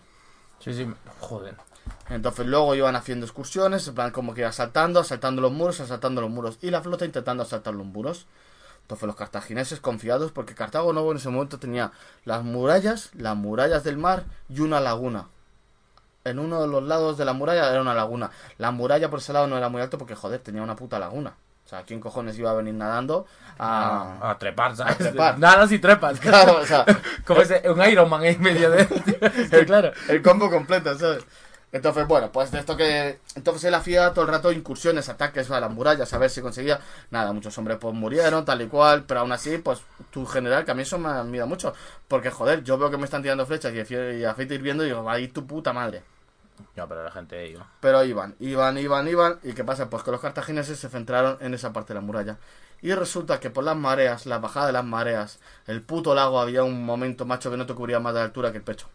Sí, 0.59 0.73
sí. 0.73 0.91
Joder. 1.19 1.55
Entonces 2.09 2.45
luego 2.47 2.73
iban 2.75 2.95
haciendo 2.95 3.25
excursiones, 3.25 3.87
en 3.87 3.95
plan 3.95 4.11
como 4.11 4.33
que 4.33 4.43
asaltando, 4.43 4.99
asaltando 4.99 5.41
los 5.41 5.51
muros, 5.51 5.79
asaltando 5.79 6.21
los 6.21 6.29
muros. 6.29 6.57
Y 6.61 6.71
la 6.71 6.81
flota 6.81 7.05
intentando 7.05 7.43
asaltar 7.43 7.73
los 7.73 7.85
muros. 7.85 8.25
Entonces 8.87 9.05
los 9.05 9.17
cartagineses 9.17 9.81
confiados, 9.81 10.31
porque 10.31 10.55
Cartago 10.55 10.93
Nuevo 10.93 11.11
en 11.11 11.17
ese 11.17 11.27
momento 11.27 11.59
tenía 11.59 11.91
las 12.23 12.45
murallas, 12.45 13.09
las 13.15 13.35
murallas 13.35 13.83
del 13.83 13.97
mar 13.97 14.23
y 14.47 14.61
una 14.61 14.79
laguna. 14.79 15.27
En 16.23 16.39
uno 16.39 16.61
de 16.61 16.67
los 16.67 16.81
lados 16.83 17.17
de 17.17 17.25
la 17.25 17.33
muralla 17.33 17.69
era 17.69 17.81
una 17.81 17.93
laguna. 17.93 18.31
La 18.57 18.71
muralla 18.71 19.09
por 19.09 19.19
ese 19.19 19.33
lado 19.33 19.45
no 19.45 19.57
era 19.57 19.67
muy 19.67 19.81
alto 19.81 19.97
porque, 19.97 20.15
joder, 20.15 20.39
tenía 20.39 20.61
una 20.61 20.77
puta 20.77 20.99
laguna. 20.99 21.33
O 21.65 21.69
sea, 21.69 21.83
¿quién 21.83 21.99
cojones 21.99 22.39
iba 22.39 22.49
a 22.49 22.53
venir 22.53 22.75
nadando 22.75 23.25
a... 23.59 24.19
A, 24.21 24.31
a 24.31 24.37
trepar, 24.37 24.73
¿sabes? 24.73 24.95
A 24.95 24.97
trepar. 24.99 25.37
Nada 25.39 25.67
si 25.67 25.79
trepas. 25.79 26.17
Claro, 26.21 26.59
o 26.61 26.65
sea, 26.65 26.85
Como 27.25 27.41
ese, 27.41 27.69
un 27.69 27.83
Iron 27.89 28.09
Man 28.09 28.21
ahí 28.21 28.35
en 28.35 28.41
medio 28.41 28.71
de... 28.71 28.85
Claro. 29.65 29.91
el 30.07 30.21
combo 30.21 30.49
completo, 30.49 30.97
¿sabes? 30.97 31.25
Entonces, 31.71 32.07
bueno, 32.07 32.31
pues 32.31 32.51
de 32.51 32.59
esto 32.59 32.77
que... 32.77 33.19
Entonces 33.35 33.65
él 33.65 33.73
hacía 33.73 34.13
todo 34.13 34.25
el 34.25 34.31
rato 34.31 34.51
incursiones, 34.51 35.09
ataques 35.09 35.51
a 35.51 35.59
las 35.59 35.71
murallas, 35.71 36.13
a 36.13 36.17
ver 36.17 36.29
si 36.29 36.41
conseguía... 36.41 36.79
Nada, 37.11 37.33
muchos 37.33 37.57
hombres 37.57 37.77
pues 37.79 37.93
murieron, 37.93 38.45
tal 38.45 38.61
y 38.61 38.67
cual, 38.67 39.03
pero 39.05 39.21
aún 39.21 39.31
así, 39.31 39.57
pues 39.57 39.81
tu 40.09 40.25
general, 40.25 40.63
que 40.63 40.71
a 40.71 40.73
mí 40.73 40.83
eso 40.83 40.97
me 40.97 41.09
admira 41.09 41.45
mucho. 41.45 41.73
Porque, 42.07 42.31
joder, 42.31 42.63
yo 42.63 42.77
veo 42.77 42.89
que 42.89 42.97
me 42.97 43.05
están 43.05 43.21
tirando 43.21 43.45
flechas 43.45 43.73
y, 43.73 43.93
y 43.93 44.23
aceite 44.23 44.55
hirviendo 44.55 44.83
y 44.83 44.87
digo, 44.87 45.03
va 45.03 45.13
a 45.13 45.19
ir 45.19 45.33
tu 45.33 45.45
puta 45.45 45.73
madre. 45.73 46.03
No, 46.75 46.87
pero 46.87 47.03
la 47.03 47.11
gente 47.11 47.47
iba. 47.47 47.67
Pero 47.79 48.03
iban, 48.03 48.35
iban, 48.39 48.77
iban, 48.77 49.07
iban. 49.07 49.39
¿Y 49.43 49.53
qué 49.53 49.63
pasa? 49.63 49.89
Pues 49.89 50.03
que 50.03 50.11
los 50.11 50.21
cartagineses 50.21 50.79
se 50.79 50.89
centraron 50.89 51.37
en 51.41 51.53
esa 51.53 51.73
parte 51.73 51.93
de 51.93 51.99
la 51.99 52.05
muralla. 52.05 52.37
Y 52.81 52.93
resulta 52.93 53.39
que 53.39 53.49
por 53.49 53.63
las 53.63 53.75
mareas, 53.75 54.25
la 54.25 54.39
bajada 54.39 54.67
de 54.67 54.73
las 54.73 54.85
mareas, 54.85 55.39
el 55.65 55.81
puto 55.81 56.13
lago 56.15 56.39
había 56.39 56.63
un 56.63 56.85
momento, 56.85 57.25
macho, 57.25 57.51
que 57.51 57.57
no 57.57 57.65
te 57.65 57.73
cubría 57.73 57.99
más 57.99 58.13
de 58.13 58.21
altura 58.21 58.51
que 58.51 58.57
el 58.57 58.63
pecho. 58.63 58.87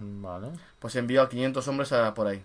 Vale. 0.00 0.48
Pues 0.78 0.96
envió 0.96 1.22
a 1.22 1.28
500 1.28 1.68
hombres 1.68 1.92
a 1.92 2.12
por 2.14 2.26
ahí. 2.26 2.42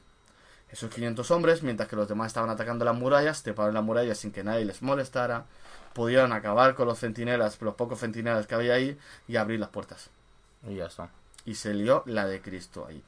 Esos 0.70 0.92
500 0.92 1.32
hombres, 1.32 1.64
mientras 1.64 1.88
que 1.88 1.96
los 1.96 2.08
demás 2.08 2.28
estaban 2.28 2.50
atacando 2.50 2.84
las 2.84 2.96
murallas, 2.96 3.44
treparon 3.44 3.74
las 3.74 3.84
murallas 3.84 4.18
sin 4.18 4.32
que 4.32 4.44
nadie 4.44 4.66
les 4.66 4.82
molestara, 4.82 5.46
pudieron 5.94 6.34
acabar 6.34 6.76
con 6.76 6.88
los 6.88 7.00
centinelas, 7.00 7.62
los 7.62 7.76
pocos 7.76 8.00
centinelas 8.00 8.46
que 8.46 8.56
había 8.56 8.74
ahí, 8.74 8.98
y 9.28 9.38
abrir 9.38 9.60
las 9.60 9.70
puertas. 9.70 10.10
Y 10.68 10.76
ya 10.76 10.88
está. 10.88 11.10
Y 11.46 11.56
se 11.56 11.74
lió 11.74 12.04
la 12.06 12.26
de 12.26 12.42
Cristo 12.42 12.86
ahí. 12.88 13.02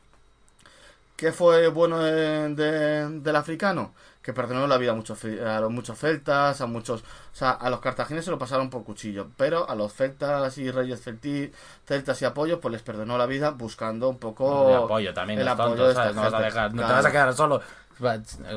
¿Qué 1.17 1.33
fue 1.33 1.67
bueno 1.67 1.99
de- 1.99 2.53
de- 2.55 3.19
del 3.19 3.35
africano? 3.35 3.93
Que 4.21 4.33
perdonó 4.33 4.67
la 4.67 4.77
vida 4.77 4.91
a 4.91 4.95
muchos, 4.95 5.23
a 5.25 5.59
los 5.59 5.71
muchos 5.71 5.97
celtas, 5.97 6.61
a 6.61 6.65
muchos... 6.67 7.01
O 7.01 7.35
sea, 7.35 7.51
a 7.51 7.69
los 7.69 7.79
cartagineses 7.79 8.25
se 8.25 8.31
lo 8.31 8.37
pasaron 8.37 8.69
por 8.69 8.83
cuchillo, 8.83 9.27
pero 9.35 9.67
a 9.69 9.73
los 9.75 9.93
celtas 9.93 10.57
y 10.57 10.69
reyes 10.69 11.01
celtas 11.01 12.21
y 12.21 12.25
apoyos, 12.25 12.59
pues 12.61 12.71
les 12.71 12.83
perdonó 12.83 13.17
la 13.17 13.25
vida 13.25 13.49
buscando 13.49 14.09
un 14.09 14.19
poco... 14.19 14.69
el 14.69 14.75
apoyo 14.75 15.13
también, 15.13 15.39
el 15.39 15.47
apoyo 15.47 15.69
tonto, 15.69 15.87
de 15.87 15.93
¿sabes? 15.95 16.09
esta 16.11 16.21
No, 16.21 16.31
vas 16.31 16.39
a 16.39 16.43
dejar, 16.45 16.73
no 16.73 16.85
te 16.85 16.93
vas 16.93 17.05
a 17.05 17.11
quedar 17.11 17.33
solo. 17.33 17.61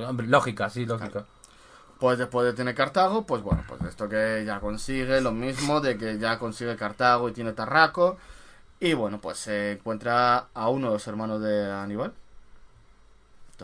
Hombre, 0.07 0.27
lógica, 0.27 0.69
sí, 0.69 0.85
lógica. 0.85 1.25
Pues 1.99 2.19
después 2.19 2.47
de 2.47 2.53
tener 2.53 2.75
Cartago, 2.75 3.25
pues 3.27 3.43
bueno, 3.43 3.63
pues 3.69 3.81
esto 3.83 4.09
que 4.09 4.43
ya 4.47 4.61
consigue 4.61 5.21
lo 5.21 5.33
mismo, 5.33 5.81
de 5.81 5.97
que 5.97 6.19
ya 6.19 6.39
consigue 6.39 6.77
Cartago 6.77 7.29
y 7.29 7.33
tiene 7.33 7.53
Tarraco. 7.53 8.19
Y 8.81 8.95
bueno, 8.95 9.21
pues 9.21 9.39
se 9.39 9.73
encuentra 9.73 10.49
a 10.53 10.69
uno 10.69 10.89
de 10.89 10.93
los 10.95 11.07
hermanos 11.07 11.41
de 11.43 11.71
Aníbal. 11.71 12.13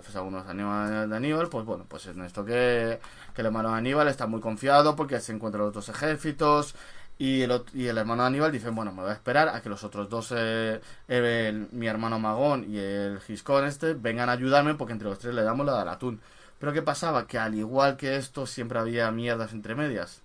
Entonces 0.00 0.16
a 0.16 0.22
uno 0.22 0.38
de 0.38 0.44
los 0.44 0.52
Aníbal- 0.54 1.08
de 1.08 1.16
Aníbal, 1.16 1.48
pues 1.48 1.64
bueno, 1.64 1.84
pues 1.88 2.06
en 2.06 2.22
esto 2.22 2.44
que, 2.44 2.98
que 3.34 3.40
el 3.42 3.46
hermano 3.46 3.70
de 3.70 3.76
Aníbal 3.76 4.08
está 4.08 4.26
muy 4.26 4.40
confiado 4.40 4.96
porque 4.96 5.20
se 5.20 5.32
encuentran 5.32 5.64
los 5.64 5.74
dos 5.74 5.88
ejércitos. 5.88 6.74
Y 7.18 7.40
el, 7.42 7.62
y 7.72 7.86
el 7.86 7.96
hermano 7.96 8.22
de 8.22 8.28
Aníbal 8.28 8.52
dice, 8.52 8.68
bueno, 8.70 8.92
me 8.92 9.00
voy 9.02 9.10
a 9.10 9.14
esperar 9.14 9.48
a 9.48 9.62
que 9.62 9.70
los 9.70 9.82
otros 9.84 10.08
dos, 10.10 10.32
eh, 10.36 10.80
el- 11.08 11.68
mi 11.72 11.86
hermano 11.86 12.18
Magón 12.18 12.66
y 12.68 12.78
el 12.78 13.20
Giscón 13.20 13.64
este, 13.64 13.94
vengan 13.94 14.28
a 14.28 14.32
ayudarme 14.32 14.74
porque 14.74 14.92
entre 14.92 15.08
los 15.08 15.18
tres 15.18 15.34
le 15.34 15.42
damos 15.42 15.64
la 15.66 15.78
del 15.78 15.88
atún. 15.88 16.20
Pero 16.58 16.72
¿qué 16.72 16.82
pasaba? 16.82 17.26
Que 17.26 17.38
al 17.38 17.54
igual 17.54 17.96
que 17.96 18.16
esto, 18.16 18.46
siempre 18.46 18.78
había 18.78 19.10
mierdas 19.10 19.52
entre 19.52 19.74
medias. 19.74 20.22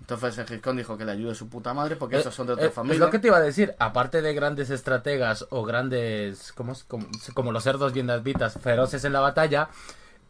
Entonces 0.00 0.38
el 0.38 0.46
Giscón 0.46 0.76
dijo 0.76 0.96
que 0.96 1.04
le 1.04 1.12
ayude 1.12 1.34
su 1.34 1.48
puta 1.48 1.74
madre 1.74 1.96
porque 1.96 2.16
Eh, 2.16 2.20
esos 2.20 2.34
son 2.34 2.46
de 2.46 2.52
eh, 2.52 2.54
otra 2.54 2.66
Es 2.68 2.72
familia. 2.74 2.98
lo 2.98 3.10
que 3.10 3.18
te 3.18 3.26
iba 3.28 3.36
a 3.36 3.40
decir, 3.40 3.74
aparte 3.78 4.22
de 4.22 4.32
grandes 4.32 4.70
estrategas 4.70 5.46
o 5.50 5.64
grandes, 5.64 6.52
¿cómo 6.52 6.72
es? 6.72 6.84
como, 6.84 7.06
como 7.34 7.52
los 7.52 7.62
cerdos 7.64 7.92
bien 7.92 8.08
vitas 8.22 8.54
feroces 8.60 9.04
en 9.04 9.12
la 9.12 9.20
batalla, 9.20 9.68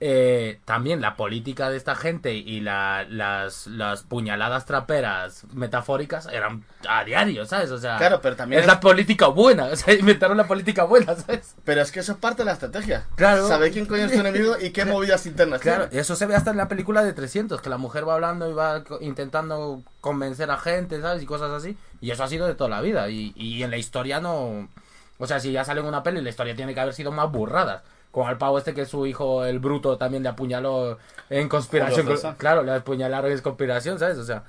eh, 0.01 0.61
también 0.65 1.01
la 1.01 1.17
política 1.17 1.71
de 1.71 1.77
esta 1.77 1.97
gente 1.97 2.33
y 2.35 2.61
la- 2.61 3.05
las, 3.09 3.67
las 3.67 4.05
puñaladas 4.05 4.65
traperas 4.65 5.43
metafóricas 5.53 6.29
eran 6.33 6.65
a 6.89 7.03
diario, 7.05 7.45
¿sabes? 7.47 7.71
O 7.73 7.79
sea, 7.79 7.97
Claro, 7.99 8.21
pero 8.23 8.37
también 8.37 8.61
es 8.61 8.67
es- 8.67 8.73
la 8.73 8.79
política 8.79 9.27
buena, 9.27 9.65
o 9.65 9.77
sea, 9.77 9.95
inventaron 9.95 10.37
la 10.37 10.47
política 10.47 10.85
buena, 10.85 11.17
¿sabes? 11.17 11.57
Pero 11.65 11.81
es 11.83 11.91
que 11.91 12.01
eso 12.01 12.13
es 12.13 12.19
parte 12.19 12.43
de 12.43 12.47
la 12.47 12.53
estrategia. 12.53 13.07
Claro. 13.17 13.49
Saber 13.49 13.73
quién 13.73 13.87
coño 13.87 14.05
es 14.05 14.13
tu 14.13 14.21
enemigo 14.21 14.55
y 14.61 14.71
qué 14.71 14.85
movidas 14.87 15.27
internas 15.27 15.61
Claro, 15.61 15.89
y 15.91 15.99
eso 15.99 16.15
se 16.15 16.27
ve 16.27 16.37
hasta 16.37 16.53
en 16.53 16.59
la 16.59 16.69
película 16.69 17.03
de 17.03 17.13
300, 17.13 17.61
que 17.61 17.69
la 17.71 17.79
mujer 17.79 18.07
va 18.09 18.15
hablando 18.15 18.49
y 18.49 18.53
va 18.55 18.85
intentando 19.01 19.83
convencer 20.01 20.51
a 20.53 20.59
gente, 20.59 21.01
¿sabes? 21.01 21.23
Y 21.23 21.27
cosas 21.27 21.51
así. 21.51 21.77
Y 22.01 22.13
eso 22.13 22.23
ha 22.23 22.29
sido 22.29 22.47
de 22.47 22.55
toda 22.55 22.71
la 22.71 22.81
vida. 22.81 23.09
Y, 23.11 23.33
y 23.35 23.63
en 23.65 23.71
la 23.71 23.77
historia 23.79 24.21
no... 24.21 24.69
O 25.19 25.27
sea, 25.27 25.41
si 25.41 25.51
ya 25.51 25.65
sale 25.65 25.81
en 25.81 25.87
una 25.87 26.05
peli, 26.05 26.21
la 26.23 26.31
historia 26.31 26.55
tiene 26.55 26.73
que 26.75 26.81
haber 26.81 26.95
sido 26.95 27.11
más 27.11 27.31
burradas. 27.33 27.83
Con 28.11 28.27
al 28.27 28.39
pavo 28.39 28.59
este 28.59 28.75
que 28.75 28.87
su 28.87 29.07
hijo, 29.07 29.45
el 29.45 29.59
bruto, 29.59 29.99
también 29.99 30.23
le 30.23 30.31
apuñaló 30.31 30.99
en 31.29 31.49
conspiración. 31.49 32.07
Claro, 32.37 32.63
le 32.63 32.73
apuñalaron 32.73 33.31
en 33.31 33.39
conspiración, 33.41 33.99
¿sabes? 33.99 34.19
O 34.19 34.25
sea, 34.25 34.45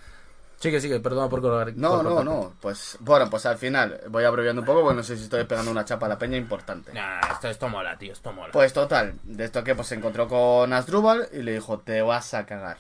sigue, 0.60 0.80
sigue, 0.80 1.00
perdona 1.00 1.30
por 1.30 1.42
colgar. 1.42 1.74
No, 1.76 1.98
por 1.98 2.04
no, 2.04 2.24
no. 2.24 2.54
Pues 2.62 2.98
bueno, 3.02 3.30
pues 3.30 3.46
al 3.46 3.58
final 3.58 4.02
voy 4.10 4.24
abreviando 4.24 4.62
un 4.62 4.66
poco 4.66 4.82
porque 4.82 4.96
no 4.96 5.04
sé 5.04 5.18
si 5.18 5.24
estoy 5.24 5.44
pegando 5.44 5.72
una 5.72 5.86
chapa 5.86 6.06
a 6.06 6.10
la 6.10 6.18
peña 6.18 6.38
importante. 6.38 6.94
Nah, 6.94 7.20
esto, 7.32 7.50
esto 7.50 7.70
mola, 7.70 7.98
tío, 7.98 8.14
esto 8.14 8.32
mola. 8.32 8.52
Pues 8.52 8.74
total, 8.74 9.16
de 9.24 9.46
esto 9.46 9.64
que 9.64 9.76
pues 9.76 9.88
se 9.88 9.96
encontró 9.96 10.28
con 10.28 10.72
Asdrúbal 10.72 11.28
y 11.34 11.42
le 11.42 11.54
dijo, 11.54 11.80
te 11.80 12.02
vas 12.02 12.34
a 12.34 12.46
cagar. 12.46 12.78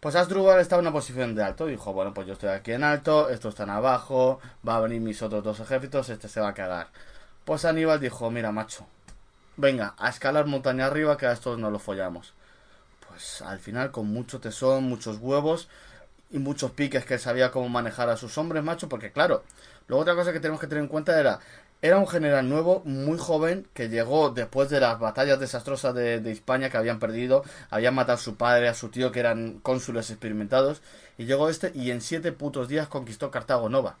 Pues 0.00 0.16
Asdrúbal 0.16 0.60
estaba 0.60 0.80
en 0.80 0.86
una 0.86 0.94
posición 0.94 1.34
de 1.34 1.42
alto, 1.42 1.66
dijo, 1.66 1.92
bueno, 1.92 2.14
pues 2.14 2.26
yo 2.26 2.32
estoy 2.32 2.48
aquí 2.48 2.72
en 2.72 2.84
alto, 2.84 3.28
estos 3.28 3.52
están 3.52 3.68
abajo, 3.68 4.40
va 4.66 4.76
a 4.76 4.80
venir 4.80 5.00
mis 5.00 5.20
otros 5.20 5.44
dos 5.44 5.60
ejércitos, 5.60 6.08
este 6.08 6.26
se 6.26 6.40
va 6.40 6.48
a 6.48 6.54
cagar. 6.54 6.88
Pues 7.44 7.66
Aníbal 7.66 8.00
dijo, 8.00 8.30
mira, 8.30 8.50
macho, 8.50 8.86
venga, 9.60 9.94
a 9.98 10.08
escalar 10.08 10.46
montaña 10.46 10.86
arriba 10.86 11.16
que 11.16 11.26
a 11.26 11.32
estos 11.32 11.58
no 11.58 11.70
los 11.70 11.82
follamos. 11.82 12.34
Pues 13.08 13.42
al 13.42 13.58
final 13.58 13.90
con 13.90 14.06
mucho 14.06 14.40
tesón, 14.40 14.84
muchos 14.84 15.18
huevos 15.18 15.68
y 16.30 16.38
muchos 16.38 16.70
piques 16.72 17.04
que 17.04 17.18
sabía 17.18 17.50
cómo 17.50 17.68
manejar 17.68 18.08
a 18.08 18.16
sus 18.16 18.38
hombres, 18.38 18.62
macho, 18.62 18.88
porque 18.88 19.12
claro, 19.12 19.44
luego 19.88 20.02
otra 20.02 20.14
cosa 20.14 20.32
que 20.32 20.40
tenemos 20.40 20.60
que 20.60 20.66
tener 20.66 20.82
en 20.84 20.88
cuenta 20.88 21.18
era, 21.18 21.40
era 21.82 21.98
un 21.98 22.06
general 22.06 22.48
nuevo, 22.48 22.82
muy 22.84 23.18
joven, 23.18 23.66
que 23.74 23.88
llegó 23.88 24.30
después 24.30 24.70
de 24.70 24.80
las 24.80 24.98
batallas 24.98 25.40
desastrosas 25.40 25.94
de, 25.94 26.20
de 26.20 26.32
España 26.32 26.70
que 26.70 26.76
habían 26.76 26.98
perdido, 26.98 27.44
habían 27.70 27.94
matado 27.94 28.18
a 28.18 28.20
su 28.22 28.36
padre, 28.36 28.68
a 28.68 28.74
su 28.74 28.90
tío, 28.90 29.12
que 29.12 29.20
eran 29.20 29.58
cónsules 29.60 30.10
experimentados, 30.10 30.82
y 31.18 31.24
llegó 31.24 31.48
este 31.48 31.72
y 31.74 31.90
en 31.90 32.00
siete 32.00 32.32
putos 32.32 32.68
días 32.68 32.88
conquistó 32.88 33.30
Cartago 33.30 33.68
Nova. 33.68 33.96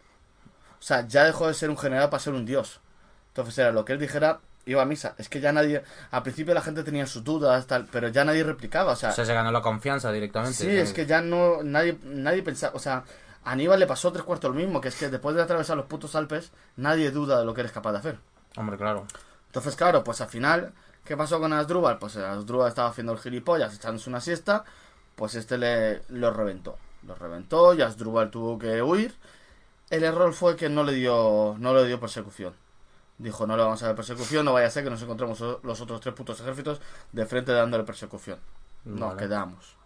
O 0.78 0.82
sea, 0.82 1.06
ya 1.06 1.24
dejó 1.24 1.48
de 1.48 1.54
ser 1.54 1.70
un 1.70 1.76
general 1.76 2.08
para 2.08 2.22
ser 2.22 2.32
un 2.32 2.46
dios. 2.46 2.80
Entonces 3.28 3.58
era 3.58 3.72
lo 3.72 3.84
que 3.84 3.92
él 3.92 3.98
dijera, 3.98 4.40
iba 4.70 4.82
a 4.82 4.86
misa. 4.86 5.14
Es 5.18 5.28
que 5.28 5.40
ya 5.40 5.52
nadie, 5.52 5.82
al 6.10 6.22
principio 6.22 6.54
la 6.54 6.62
gente 6.62 6.82
tenía 6.82 7.06
sus 7.06 7.24
dudas, 7.24 7.66
tal, 7.66 7.86
pero 7.90 8.08
ya 8.08 8.24
nadie 8.24 8.44
replicaba, 8.44 8.92
o 8.92 8.96
sea, 8.96 9.10
O 9.10 9.12
sea, 9.12 9.24
se 9.24 9.34
ganó 9.34 9.50
la 9.50 9.62
confianza 9.62 10.12
directamente. 10.12 10.56
Sí, 10.56 10.68
es 10.68 10.92
que 10.92 11.06
ya 11.06 11.20
no, 11.20 11.62
nadie, 11.62 11.98
nadie 12.04 12.42
pensaba, 12.42 12.74
o 12.74 12.78
sea, 12.78 13.04
a 13.44 13.52
Aníbal 13.52 13.80
le 13.80 13.86
pasó 13.86 14.12
tres 14.12 14.24
cuartos 14.24 14.50
lo 14.50 14.56
mismo, 14.56 14.80
que 14.80 14.88
es 14.88 14.96
que 14.96 15.08
después 15.08 15.34
de 15.34 15.42
atravesar 15.42 15.76
los 15.76 15.86
putos 15.86 16.14
Alpes, 16.14 16.52
nadie 16.76 17.10
duda 17.10 17.38
de 17.38 17.44
lo 17.44 17.54
que 17.54 17.62
eres 17.62 17.72
capaz 17.72 17.92
de 17.92 17.98
hacer. 17.98 18.18
Hombre, 18.56 18.76
claro. 18.76 19.06
Entonces, 19.46 19.74
claro, 19.76 20.04
pues 20.04 20.20
al 20.20 20.28
final, 20.28 20.72
¿qué 21.04 21.16
pasó 21.16 21.40
con 21.40 21.52
Asdrúbal? 21.52 21.98
Pues 21.98 22.16
Asdrúbal 22.16 22.68
estaba 22.68 22.90
haciendo 22.90 23.12
el 23.12 23.18
gilipollas, 23.18 23.74
echándose 23.74 24.10
una 24.10 24.20
siesta, 24.20 24.64
pues 25.16 25.34
este 25.34 25.58
le 25.58 26.02
lo 26.08 26.30
reventó. 26.32 26.78
Lo 27.06 27.14
reventó 27.14 27.74
y 27.74 27.82
Asdrúbal 27.82 28.30
tuvo 28.30 28.58
que 28.58 28.82
huir. 28.82 29.14
El 29.88 30.04
error 30.04 30.32
fue 30.34 30.54
que 30.54 30.68
no 30.68 30.84
le 30.84 30.92
dio, 30.92 31.56
no 31.58 31.74
le 31.74 31.86
dio 31.86 31.98
persecución. 31.98 32.54
Dijo, 33.20 33.46
no 33.46 33.54
le 33.54 33.62
vamos 33.62 33.82
a 33.82 33.86
dar 33.86 33.94
persecución, 33.96 34.46
no 34.46 34.54
vaya 34.54 34.66
a 34.66 34.70
ser 34.70 34.82
que 34.82 34.88
nos 34.88 35.02
encontremos 35.02 35.38
los 35.62 35.80
otros 35.82 36.00
tres 36.00 36.14
putos 36.14 36.40
ejércitos 36.40 36.80
de 37.12 37.26
frente 37.26 37.52
dándole 37.52 37.84
persecución. 37.84 38.38
Nos 38.86 39.10
Vale. 39.10 39.18
quedamos. 39.18 39.76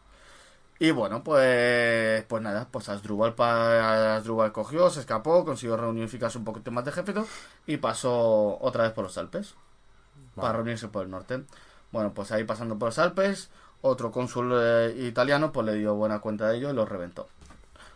Y 0.79 0.93
bueno, 0.93 1.25
pues 1.25 2.25
pues 2.29 2.43
nada, 2.43 2.69
pues 2.71 2.89
Asdrúbal, 2.89 3.35
pa- 3.35 4.15
Asdrúbal 4.17 4.53
cogió, 4.53 4.89
se 4.89 5.01
escapó, 5.01 5.45
consiguió 5.45 5.77
reunificarse 5.77 6.39
un 6.39 6.45
poquito 6.45 6.71
más 6.71 6.85
de 6.85 6.93
ejército 6.93 7.27
y 7.67 7.77
pasó 7.79 8.57
otra 8.61 8.85
vez 8.85 8.93
por 8.93 9.05
los 9.05 9.19
Alpes 9.19 9.55
para 10.37 10.53
reunirse 10.53 10.87
por 10.89 11.03
el 11.05 11.11
norte. 11.11 11.43
Bueno, 11.91 12.13
pues 12.15 12.31
ahí 12.31 12.45
pasando 12.45 12.79
por 12.79 12.89
los 12.89 12.99
Alpes, 13.01 13.51
otro 13.83 14.13
cónsul 14.13 14.53
eh, 14.55 14.95
italiano 15.09 15.51
pues 15.53 15.67
le 15.67 15.75
dio 15.75 15.95
buena 15.95 16.21
cuenta 16.21 16.49
de 16.49 16.59
ello 16.59 16.71
y 16.71 16.75
lo 16.75 16.87
reventó. 16.87 17.29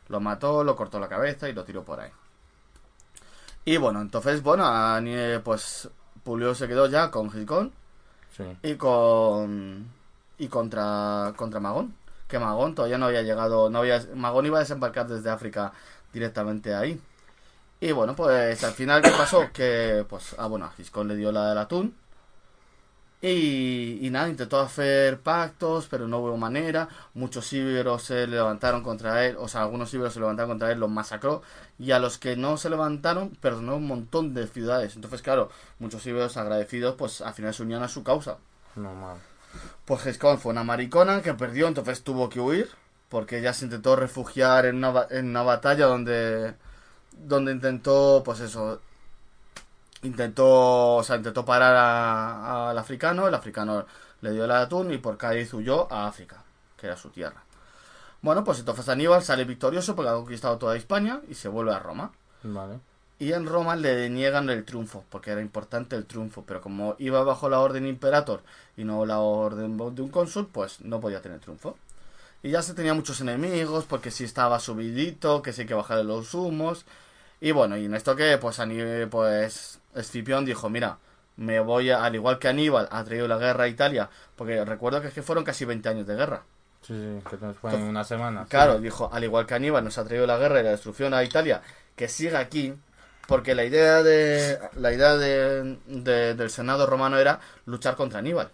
Lo 0.09 0.19
mató, 0.21 0.65
lo 0.65 0.75
cortó 0.75 0.99
la 0.99 1.09
cabeza 1.09 1.49
y 1.49 1.53
lo 1.53 1.65
tiró 1.65 1.85
por 1.85 2.01
ahí. 2.01 2.11
Y 3.71 3.77
bueno, 3.77 4.01
entonces, 4.01 4.43
bueno, 4.43 4.65
pues 5.45 5.89
Publio 6.25 6.55
se 6.55 6.67
quedó 6.69 6.87
ya 6.87 7.11
con 7.11 7.31
Gicón 7.31 7.71
Sí. 8.37 8.45
y 8.63 8.75
con 8.77 9.87
y 10.39 10.47
contra 10.49 11.33
contra 11.37 11.59
Magón 11.61 11.95
que 12.29 12.39
Magón 12.39 12.75
todavía 12.75 12.97
no 12.97 13.07
había 13.07 13.23
llegado 13.23 13.69
no 13.69 13.81
había 13.81 14.01
Magón 14.15 14.47
iba 14.47 14.59
a 14.59 14.61
desembarcar 14.61 15.09
desde 15.09 15.29
África 15.29 15.73
directamente 16.13 16.73
ahí 16.75 17.01
y 17.81 17.91
bueno 17.93 18.15
pues 18.15 18.63
al 18.63 18.73
final 18.73 19.03
qué 19.03 19.11
pasó 19.11 19.49
que 19.53 20.07
pues 20.09 20.37
ah 20.39 20.47
bueno 20.47 20.67
a 20.67 20.71
Giscón 20.71 21.09
le 21.09 21.17
dio 21.17 21.33
la 21.33 21.49
del 21.49 21.59
atún 21.59 21.95
y, 23.21 23.99
y 24.07 24.11
nada 24.11 24.29
intentó 24.29 24.61
hacer 24.61 25.21
pactos 25.21 25.87
pero 25.91 26.07
no 26.09 26.19
hubo 26.19 26.37
manera. 26.37 26.89
Muchos 27.15 27.53
íberos 27.53 28.03
se 28.05 28.27
levantaron 28.27 28.83
contra 28.83 29.27
él 29.27 29.37
o 29.39 29.49
sea 29.49 29.63
algunos 29.63 29.93
íberos 29.95 30.15
se 30.15 30.21
levantaron 30.21 30.51
contra 30.51 30.73
él 30.73 30.79
los 30.81 30.91
masacró. 30.91 31.43
Y 31.79 31.93
a 31.93 31.99
los 31.99 32.19
que 32.19 32.37
no 32.37 32.57
se 32.57 32.71
levantaron 32.71 33.31
perdonó 33.31 33.77
un 33.77 33.87
montón 33.87 34.35
de 34.35 34.47
ciudades. 34.47 34.97
Entonces 34.97 35.23
claro 35.23 35.51
muchos 35.79 36.07
íberos 36.07 36.37
agradecidos 36.37 36.95
pues 36.97 37.21
al 37.21 37.35
final 37.35 37.55
se 37.55 37.63
unían 37.63 37.83
a 37.83 37.89
su 37.89 38.03
causa. 38.05 38.39
No, 38.77 38.95
mal. 38.95 39.19
pues 39.85 40.03
Giscón 40.03 40.39
fue 40.39 40.53
una 40.53 40.65
maricona 40.65 41.23
que 41.23 41.35
perdió, 41.35 41.69
entonces 41.69 42.03
tuvo 42.03 42.29
que 42.29 42.41
huir, 42.41 42.69
porque 43.09 43.39
ella 43.39 43.53
se 43.53 43.65
intentó 43.65 43.97
refugiar 43.97 44.67
en 44.67 44.77
una, 44.77 45.07
en 45.11 45.29
una 45.31 45.43
batalla 45.43 45.87
donde, 45.87 46.55
donde 47.13 47.53
intentó, 47.53 48.23
pues 48.25 48.41
eso, 48.41 48.81
intentó, 50.03 50.97
o 50.97 51.03
sea, 51.03 51.17
intentó 51.17 51.45
parar 51.45 51.75
a- 51.77 52.71
al 52.71 52.79
africano, 52.79 53.27
el 53.29 53.35
africano 53.35 53.87
le 54.21 54.33
dio 54.33 54.45
el 54.45 54.51
atún 54.51 54.93
y 54.93 54.99
por 54.99 55.17
Cádiz 55.17 55.53
huyó 55.55 55.93
a 55.93 56.07
África, 56.07 56.43
que 56.77 56.87
era 56.87 56.97
su 56.97 57.11
tierra. 57.11 57.43
Bueno, 58.21 58.43
pues 58.45 58.59
entonces 58.59 58.89
Aníbal 58.89 59.23
sale 59.23 59.45
victorioso 59.45 59.95
porque 59.95 60.11
ha 60.11 60.15
conquistado 60.15 60.59
toda 60.59 60.77
España 60.77 61.21
y 61.29 61.35
se 61.35 61.49
vuelve 61.49 61.73
a 61.73 61.79
Roma. 61.79 62.11
Vale. 62.43 62.81
Y 63.21 63.33
en 63.33 63.47
Roma 63.47 63.75
le 63.77 63.95
deniegan 63.97 64.49
el 64.51 64.65
triunfo, 64.65 65.05
porque 65.09 65.33
era 65.33 65.41
importante 65.41 65.97
el 65.97 66.07
triunfo, 66.07 66.45
pero 66.47 66.61
como 66.61 66.95
iba 66.99 67.23
bajo 67.25 67.49
la 67.49 67.59
orden 67.61 67.87
imperator 67.87 68.43
y 68.77 68.85
no 68.85 69.05
la 69.07 69.19
orden 69.19 69.77
de 69.77 70.03
un 70.03 70.09
cónsul, 70.09 70.47
pues 70.47 70.81
no 70.83 71.01
podía 71.01 71.21
tener 71.21 71.41
triunfo. 71.41 71.77
Y 72.45 72.51
ya 72.51 72.63
se 72.63 72.75
tenía 72.75 72.95
muchos 72.95 73.21
enemigos, 73.21 73.85
porque 73.85 74.13
si 74.13 74.23
estaba 74.23 74.61
subidito, 74.61 75.43
que 75.43 75.53
sí 75.53 75.63
hay 75.63 75.67
que 75.67 75.75
bajarle 75.75 76.05
los 76.05 76.33
humos. 76.35 76.87
Y 77.41 77.51
bueno, 77.51 77.77
y 77.77 77.87
en 77.87 77.95
esto 77.95 78.15
que, 78.15 78.39
pues, 78.39 78.61
Aní- 78.61 79.09
pues 79.11 79.78
Escipión 79.95 80.45
dijo, 80.45 80.69
mira, 80.69 80.99
me 81.37 81.61
voy 81.61 81.91
a, 81.91 82.05
al 82.05 82.15
igual 82.15 82.39
que 82.39 82.49
Aníbal 82.49 82.89
ha 82.91 83.05
traído 83.05 83.29
la 83.29 83.39
guerra 83.39 83.65
a 83.65 83.69
Italia, 83.69 84.11
porque 84.37 84.65
recuerdo 84.65 85.01
que 85.01 85.09
es 85.09 85.15
que 85.15 85.23
fueron 85.23 85.45
casi 85.45 85.65
20 85.65 85.89
años 85.89 86.07
de 86.07 86.15
guerra. 86.17 86.43
Sí, 86.83 86.95
sí, 86.95 87.25
que 87.29 87.37
nos 87.45 87.57
fue 87.57 87.75
en 87.75 87.83
una 87.83 88.05
semana. 88.05 88.45
sí. 88.45 88.51
Claro, 88.51 88.79
dijo, 88.79 89.11
al 89.13 89.25
igual 89.25 89.47
que 89.47 89.55
Aníbal 89.55 89.85
nos 89.85 89.99
ha 89.99 90.05
traído 90.05 90.27
la 90.27 90.39
guerra 90.39 90.61
y 90.61 90.65
la 90.65 90.71
destrucción 90.71 91.13
a 91.15 91.25
Italia, 91.25 91.61
que 91.97 92.09
siga 92.09 92.39
aquí, 92.39 92.75
porque 93.27 93.55
la 93.55 93.65
idea 93.65 94.03
de 94.03 94.59
la 94.77 94.93
idea 94.93 95.17
de, 95.17 95.79
de- 95.87 96.35
del 96.35 96.51
Senado 96.51 96.87
romano 96.87 97.19
era 97.19 97.41
luchar 97.67 97.95
contra 97.97 98.21
Aníbal. 98.21 98.51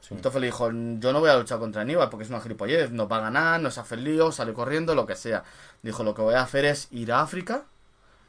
Sí. 0.00 0.14
Entonces 0.14 0.40
le 0.40 0.46
dijo, 0.46 0.70
yo 0.70 1.12
no 1.12 1.20
voy 1.20 1.28
a 1.30 1.36
luchar 1.36 1.58
contra 1.58 1.82
Aníbal 1.82 2.08
porque 2.08 2.24
es 2.24 2.30
una 2.30 2.40
gilipollez, 2.40 2.90
nos 2.92 3.10
va 3.10 3.16
a 3.18 3.20
ganar, 3.20 3.60
nos 3.60 3.78
hace 3.78 3.96
el 3.96 4.04
lío, 4.04 4.30
sale 4.32 4.52
corriendo, 4.54 4.94
lo 4.94 5.06
que 5.06 5.16
sea. 5.16 5.44
Dijo, 5.82 6.04
lo 6.04 6.14
que 6.14 6.22
voy 6.22 6.34
a 6.34 6.42
hacer 6.42 6.64
es 6.64 6.88
ir 6.92 7.12
a 7.12 7.20
África 7.20 7.64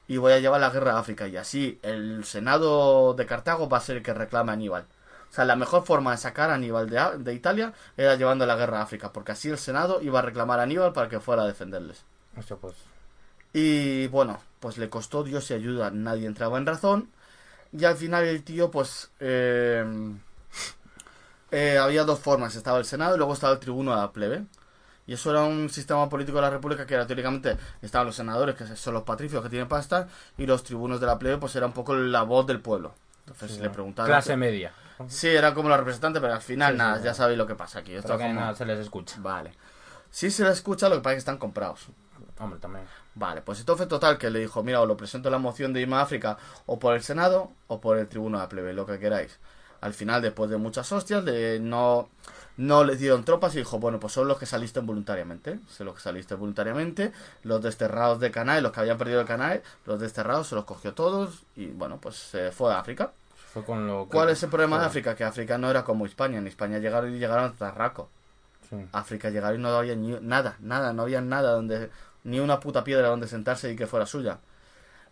y 0.10 0.18
voy 0.18 0.34
a 0.34 0.40
llevar 0.40 0.60
la 0.60 0.72
guerra 0.72 0.94
a 0.96 1.00
África 1.00 1.28
y 1.28 1.38
así 1.38 1.80
el 1.84 2.26
Senado 2.26 3.14
de 3.14 3.28
Cartago 3.28 3.70
va 3.70 3.78
a 3.78 3.82
ser 3.82 3.98
el 3.98 4.04
que 4.04 4.14
reclame 4.14 4.52
a 4.52 4.54
Aníbal. 4.56 4.88
O 5.30 5.34
sea, 5.34 5.46
la 5.46 5.56
mejor 5.56 5.86
forma 5.86 6.12
de 6.12 6.18
sacar 6.18 6.50
a 6.50 6.56
Aníbal 6.56 6.90
de, 6.90 7.20
de 7.20 7.34
Italia 7.36 7.74
era 7.96 8.16
llevando 8.16 8.48
la 8.48 8.56
guerra 8.56 8.80
a 8.80 8.82
África, 8.82 9.14
porque 9.14 9.34
así 9.34 9.50
el 9.50 9.60
Senado 9.60 10.02
iba 10.02 10.18
a 10.18 10.24
reclamar 10.24 10.60
a 10.60 10.64
Aníbal 10.64 10.94
para 10.94 11.08
que 11.10 11.20
fuera 11.20 11.44
a 11.44 11.48
defenderles. 11.48 12.04
Hostia, 12.36 12.58
pues. 12.58 12.74
Y 13.54 14.08
bueno, 14.08 14.40
pues 14.60 14.80
le 14.80 14.90
costó 14.90 15.24
Dios 15.24 15.52
y 15.52 15.54
ayuda, 15.54 15.92
nadie 15.92 16.26
entraba 16.26 16.58
en 16.58 16.66
razón. 16.66 17.10
Y 17.72 17.86
al 17.86 17.96
final 17.96 18.26
el 18.26 18.44
tío, 18.44 18.72
pues... 18.72 19.12
eh, 19.20 19.86
eh, 21.52 21.78
había 21.78 22.04
dos 22.04 22.20
formas, 22.20 22.56
estaba 22.56 22.80
el 22.80 22.86
Senado 22.86 23.14
y 23.16 23.18
luego 23.18 23.34
estaba 23.34 23.54
el 23.54 23.60
tribuno 23.60 23.92
de 23.92 23.98
la 23.98 24.12
plebe. 24.12 24.44
Y 25.10 25.14
eso 25.14 25.32
era 25.32 25.42
un 25.44 25.70
sistema 25.72 26.08
político 26.08 26.36
de 26.38 26.44
la 26.44 26.50
República 26.52 26.86
que 26.86 26.94
era 26.94 27.08
teóricamente 27.08 27.58
estaban 27.82 28.06
los 28.06 28.16
senadores, 28.16 28.54
que 28.56 28.68
son 28.76 28.94
los 28.94 29.02
patricios 29.02 29.42
que 29.42 29.50
tienen 29.50 29.68
pasta, 29.68 30.08
y 30.38 30.46
los 30.46 30.64
tribunos 30.64 31.00
de 31.02 31.08
la 31.08 31.18
plebe, 31.18 31.38
pues 31.40 31.56
era 31.56 31.66
un 31.66 31.72
poco 31.74 31.96
la 31.96 32.22
voz 32.22 32.46
del 32.46 32.60
pueblo. 32.62 32.94
Entonces 33.22 33.54
Sí, 33.58 33.60
le 33.64 33.72
preguntaban... 33.72 34.08
Clase 34.08 34.38
media. 34.38 34.72
Sí, 35.08 35.28
era 35.30 35.56
como 35.56 35.68
la 35.68 35.78
representante, 35.78 36.22
pero 36.22 36.34
al 36.36 36.42
final 36.42 36.74
Sí, 36.74 36.78
nada, 36.78 36.98
sí. 37.00 37.04
ya 37.06 37.16
sabéis 37.16 37.40
lo 37.40 37.48
que 37.48 37.56
pasa 37.56 37.80
aquí. 37.80 37.96
Esto 37.96 38.18
como- 38.20 38.34
nada 38.34 38.54
se 38.56 38.66
les 38.66 38.78
escucha. 38.78 39.16
Vale. 39.20 39.52
Sí 40.12 40.30
se 40.30 40.44
le 40.44 40.52
escucha, 40.52 40.90
lo 40.90 40.98
que 40.98 41.02
pasa 41.02 41.14
es 41.14 41.16
que 41.16 41.20
están 41.20 41.38
comprados. 41.40 41.88
Hombre, 42.38 42.60
también. 42.60 42.86
Vale, 43.16 43.42
pues 43.42 43.60
entonces 43.62 43.88
total 43.88 44.20
que 44.20 44.30
le 44.30 44.40
dijo, 44.42 44.62
mira, 44.62 44.80
os 44.80 44.88
lo 44.88 44.96
presento 44.96 45.32
la 45.32 45.40
moción 45.40 45.74
de 45.74 45.82
irme 45.82 45.96
a 45.96 46.02
África 46.02 46.38
o 46.68 46.78
por 46.78 46.94
el 46.94 47.02
Senado 47.02 47.52
o 47.66 47.82
por 47.82 47.98
el 47.98 48.08
Tribuno 48.08 48.38
de 48.38 48.44
la 48.44 48.50
Plebe, 48.50 48.74
lo 48.74 48.86
que 48.86 49.00
queráis. 49.00 49.40
Al 49.82 49.94
final, 49.96 50.22
después 50.22 50.50
de 50.52 50.58
muchas 50.58 50.92
hostias, 50.92 51.26
de 51.26 51.60
no, 51.62 52.10
no 52.60 52.84
les 52.84 53.00
dieron 53.00 53.24
tropas 53.24 53.56
y 53.56 53.60
dijo, 53.60 53.80
bueno, 53.80 54.00
pues 54.00 54.12
son 54.14 54.28
los 54.28 54.38
que 54.38 54.46
saliste 54.46 54.82
voluntariamente. 54.82 55.60
Son 55.70 55.86
los 55.88 55.96
que 55.96 56.02
saliste 56.02 56.36
voluntariamente. 56.36 57.12
Los 57.44 57.62
desterrados 57.62 58.20
de 58.20 58.32
Canae, 58.32 58.62
los 58.62 58.72
que 58.74 58.82
habían 58.82 58.98
perdido 58.98 59.22
el 59.22 59.26
Canae, 59.28 59.64
los 59.86 60.00
desterrados 60.00 60.48
se 60.48 60.56
los 60.56 60.66
cogió 60.66 60.94
todos 60.94 61.44
y 61.56 61.68
bueno, 61.68 62.00
pues 62.02 62.16
se 62.16 62.52
fue 62.52 62.74
a 62.74 62.80
África. 62.80 63.12
Fue 63.54 63.64
con 63.64 63.88
lo 63.88 64.04
que- 64.06 64.12
¿Cuál 64.12 64.30
es 64.30 64.44
el 64.44 64.50
problema 64.50 64.78
de. 64.80 64.86
África? 64.88 65.16
Que 65.16 65.24
África 65.24 65.58
no 65.58 65.70
era 65.72 65.84
como 65.86 66.06
España. 66.06 66.38
En 66.38 66.48
España 66.48 66.80
llegaron 66.80 67.16
y 67.16 67.18
llegaron 67.18 67.46
hasta 67.46 67.72
Raco. 67.72 68.10
Sí. 68.70 68.76
África 68.92 69.30
llegaron 69.30 69.60
y 69.60 69.64
no 69.64 69.70
había 69.70 69.96
ni 69.96 70.12
nada, 70.22 70.58
nada, 70.60 70.92
no 70.94 71.04
había 71.04 71.22
nada 71.22 71.52
donde 71.54 71.90
ni 72.26 72.40
una 72.42 72.60
puta 72.60 72.84
piedra 72.84 73.08
donde 73.08 73.28
sentarse 73.28 73.72
y 73.72 73.76
que 73.76 73.88
fuera 73.88 74.06
suya. 74.06 74.38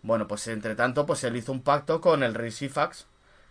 Bueno, 0.03 0.27
pues 0.27 0.47
entre 0.49 0.75
tanto, 0.75 1.05
pues 1.05 1.23
él 1.23 1.35
hizo 1.37 1.51
un 1.51 1.61
pacto 1.61 1.99
con 2.01 2.21
el 2.23 2.35
rey 2.35 2.51
Sifax, 2.51 3.05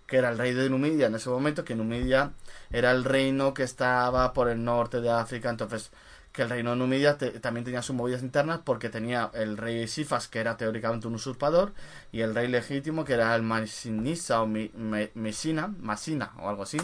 que 0.07 0.17
era 0.19 0.31
el 0.31 0.39
rey 0.39 0.53
de 0.55 0.71
Numidia 0.71 1.07
en 1.07 1.15
ese 1.15 1.29
momento, 1.31 1.65
que 1.65 1.75
Numidia 1.75 2.33
era 2.71 2.91
el 2.93 3.05
reino 3.05 3.55
que 3.55 3.63
estaba 3.65 4.33
por 4.33 4.49
el 4.49 4.65
norte 4.65 5.01
de 5.01 5.11
África, 5.11 5.51
entonces 5.51 5.91
que 6.33 6.43
el 6.43 6.51
reino 6.51 6.71
de 6.71 6.77
Numidia 6.77 7.17
te- 7.17 7.31
también 7.41 7.65
tenía 7.65 7.83
sus 7.83 7.97
movidas 7.97 8.23
internas 8.23 8.61
porque 8.65 8.91
tenía 8.91 9.31
el 9.35 9.57
rey 9.57 9.89
Sifas, 9.89 10.29
que 10.29 10.39
era 10.41 10.57
teóricamente 10.57 11.07
un 11.09 11.15
usurpador, 11.15 11.73
y 12.13 12.21
el 12.21 12.35
rey 12.35 12.47
legítimo, 12.49 13.05
que 13.05 13.15
era 13.15 13.35
el 13.35 13.43
Masinisa 13.43 14.43
o 14.43 14.47
Mi- 14.47 14.71
Masina 15.15 16.33
o 16.41 16.49
algo 16.49 16.63
así, 16.65 16.79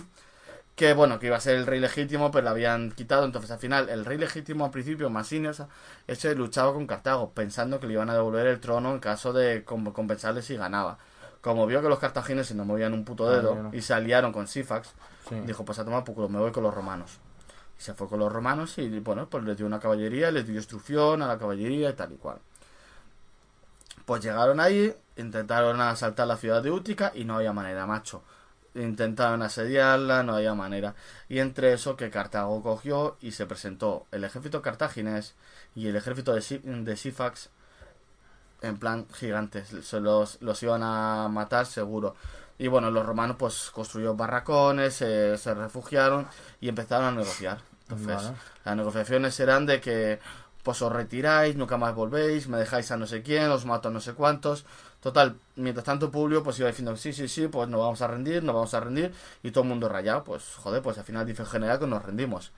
que 0.76 0.94
bueno, 0.94 1.18
que 1.18 1.26
iba 1.26 1.36
a 1.36 1.40
ser 1.40 1.56
el 1.56 1.66
rey 1.66 1.80
legítimo, 1.80 2.30
pero 2.30 2.44
lo 2.44 2.50
habían 2.50 2.92
quitado, 2.92 3.24
entonces 3.24 3.50
al 3.50 3.58
final 3.58 3.88
el 3.90 4.04
rey 4.04 4.18
legítimo 4.18 4.64
al 4.64 4.70
principio, 4.70 5.10
Masina, 5.10 5.50
esa- 5.50 5.68
ese 6.06 6.34
luchaba 6.34 6.72
con 6.72 6.86
Cartago, 6.86 7.32
pensando 7.32 7.78
que 7.80 7.86
le 7.86 7.94
iban 7.94 8.10
a 8.10 8.14
devolver 8.14 8.46
el 8.46 8.60
trono 8.60 8.92
en 8.92 9.00
caso 9.00 9.32
de 9.32 9.64
com- 9.64 9.92
compensarle 9.92 10.42
si 10.42 10.56
ganaba. 10.56 10.98
Como 11.42 11.66
vio 11.66 11.82
que 11.82 11.88
los 11.90 11.98
cartagineses 11.98 12.56
no 12.56 12.64
movían 12.64 12.94
un 12.94 13.04
puto 13.04 13.28
Ah, 13.28 13.32
dedo 13.36 13.54
no. 13.54 13.70
y 13.74 13.82
se 13.82 13.92
aliaron 13.92 14.32
con 14.32 14.46
Sifax, 14.48 14.92
Sí. 15.28 15.34
dijo, 15.44 15.64
pues 15.64 15.78
a 15.78 15.84
tomar 15.84 16.02
por 16.04 16.14
culo, 16.14 16.28
me 16.30 16.38
voy 16.38 16.52
con 16.52 16.62
los 16.62 16.72
romanos. 16.72 17.18
Y 17.78 17.82
se 17.82 17.92
fue 17.94 18.08
con 18.08 18.18
los 18.20 18.32
romanos 18.32 18.78
y 18.78 19.00
bueno, 19.00 19.28
pues 19.28 19.42
les 19.44 19.56
dio 19.56 19.66
una 19.66 19.78
caballería, 19.80 20.30
les 20.30 20.46
dio 20.46 20.56
instrucción 20.56 21.20
a 21.20 21.26
la 21.26 21.38
caballería 21.38 21.90
y 21.90 21.92
tal 21.94 22.12
y 22.12 22.16
cual. 22.16 22.38
Pues 24.04 24.22
llegaron 24.22 24.60
ahí, 24.60 24.94
intentaron 25.16 25.80
asaltar 25.80 26.26
la 26.26 26.36
ciudad 26.36 26.62
de 26.62 26.70
Útica 26.70 27.12
y 27.14 27.24
no 27.24 27.36
había 27.36 27.52
manera, 27.52 27.86
macho. 27.86 28.22
Intentaron 28.74 29.42
asediarla, 29.42 30.22
no 30.22 30.36
había 30.36 30.54
manera. 30.54 30.94
Y 31.28 31.38
entre 31.40 31.72
eso 31.74 31.94
que 31.96 32.10
Cartago 32.10 32.62
cogió 32.62 33.16
y 33.20 33.32
se 33.32 33.46
presentó 33.46 34.06
el 34.10 34.24
ejército 34.24 34.62
cartaginés 34.62 35.34
y 35.74 35.88
el 35.88 35.96
ejército 35.96 36.34
de 36.34 36.96
Sifax 36.96 37.50
en 38.62 38.78
plan 38.78 39.06
gigantes. 39.12 39.68
Se 39.82 40.00
los, 40.00 40.40
los 40.40 40.62
iban 40.62 40.82
a 40.82 41.28
matar 41.28 41.66
seguro. 41.66 42.14
Y 42.58 42.68
bueno, 42.68 42.90
los 42.90 43.04
romanos 43.04 43.36
pues 43.38 43.70
construyeron 43.72 44.16
barracones, 44.16 44.94
se- 44.94 45.36
se 45.38 45.54
refugiaron 45.54 46.26
y 46.60 46.68
empezaron 46.68 47.06
a 47.06 47.10
negociar. 47.12 47.58
Entonces, 47.82 48.24
Vale. 48.24 48.36
las 48.64 48.76
negociaciones 48.76 49.38
eran 49.40 49.66
de 49.66 49.80
que 49.80 50.20
pues 50.62 50.80
os 50.80 50.92
retiráis, 50.92 51.56
nunca 51.56 51.76
más 51.76 51.92
volvéis, 51.94 52.46
me 52.46 52.56
dejáis 52.56 52.90
a 52.92 52.96
no 52.96 53.06
sé 53.08 53.22
quién, 53.22 53.50
os 53.50 53.66
mato 53.66 53.88
a 53.88 53.90
no 53.90 54.00
sé 54.00 54.12
cuántos. 54.14 54.64
Total, 55.00 55.34
mientras 55.56 55.84
tanto 55.84 56.10
Publio 56.12 56.44
pues 56.44 56.58
iba 56.60 56.68
diciendo 56.68 56.96
sí, 56.96 57.12
sí, 57.12 57.26
sí, 57.26 57.48
pues 57.48 57.68
nos 57.68 57.80
vamos 57.80 58.00
a 58.02 58.06
rendir, 58.06 58.44
nos 58.44 58.54
vamos 58.54 58.72
a 58.74 58.78
rendir 58.80 59.12
y 59.42 59.50
todo 59.50 59.64
el 59.64 59.68
mundo 59.70 59.88
rayado, 59.88 60.22
pues 60.22 60.54
joder, 60.56 60.80
pues 60.80 60.96
al 60.98 61.04
final 61.04 61.26
dice 61.26 61.42
el 61.42 61.48
general 61.48 61.80
que 61.80 61.88
nos 61.88 62.04
rendimos. 62.04 62.52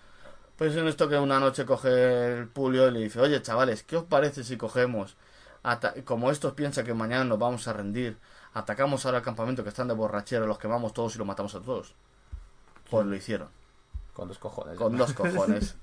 Pues 0.58 0.76
en 0.76 0.86
esto 0.86 1.08
que 1.08 1.16
una 1.18 1.40
noche 1.40 1.64
coge 1.64 2.38
el 2.40 2.48
Publio 2.48 2.86
y 2.88 2.92
le 2.92 3.00
dice, 3.00 3.20
oye 3.20 3.40
chavales, 3.42 3.82
¿qué 3.82 3.96
os 3.96 4.04
parece 4.04 4.44
si 4.44 4.56
cogemos, 4.58 5.16
como 6.04 6.30
estos 6.30 6.52
piensan 6.54 6.84
que 6.84 6.94
mañana 6.94 7.24
nos 7.24 7.38
vamos 7.38 7.66
a 7.68 7.72
rendir, 7.72 8.18
atacamos 8.52 9.04
ahora 9.04 9.18
al 9.18 9.24
campamento 9.24 9.62
que 9.62 9.70
están 9.70 9.88
de 9.88 9.94
borrachera, 9.94 10.46
los 10.46 10.58
quemamos 10.58 10.92
todos 10.92 11.14
y 11.14 11.18
los 11.18 11.26
matamos 11.26 11.54
a 11.54 11.60
todos? 11.60 11.94
Pues 12.90 13.06
lo 13.06 13.14
hicieron. 13.14 13.48
Con 14.12 14.28
dos 14.28 14.38
cojones. 14.38 14.78
Con 14.78 14.96
dos 14.96 15.12
cojones. 15.14 15.76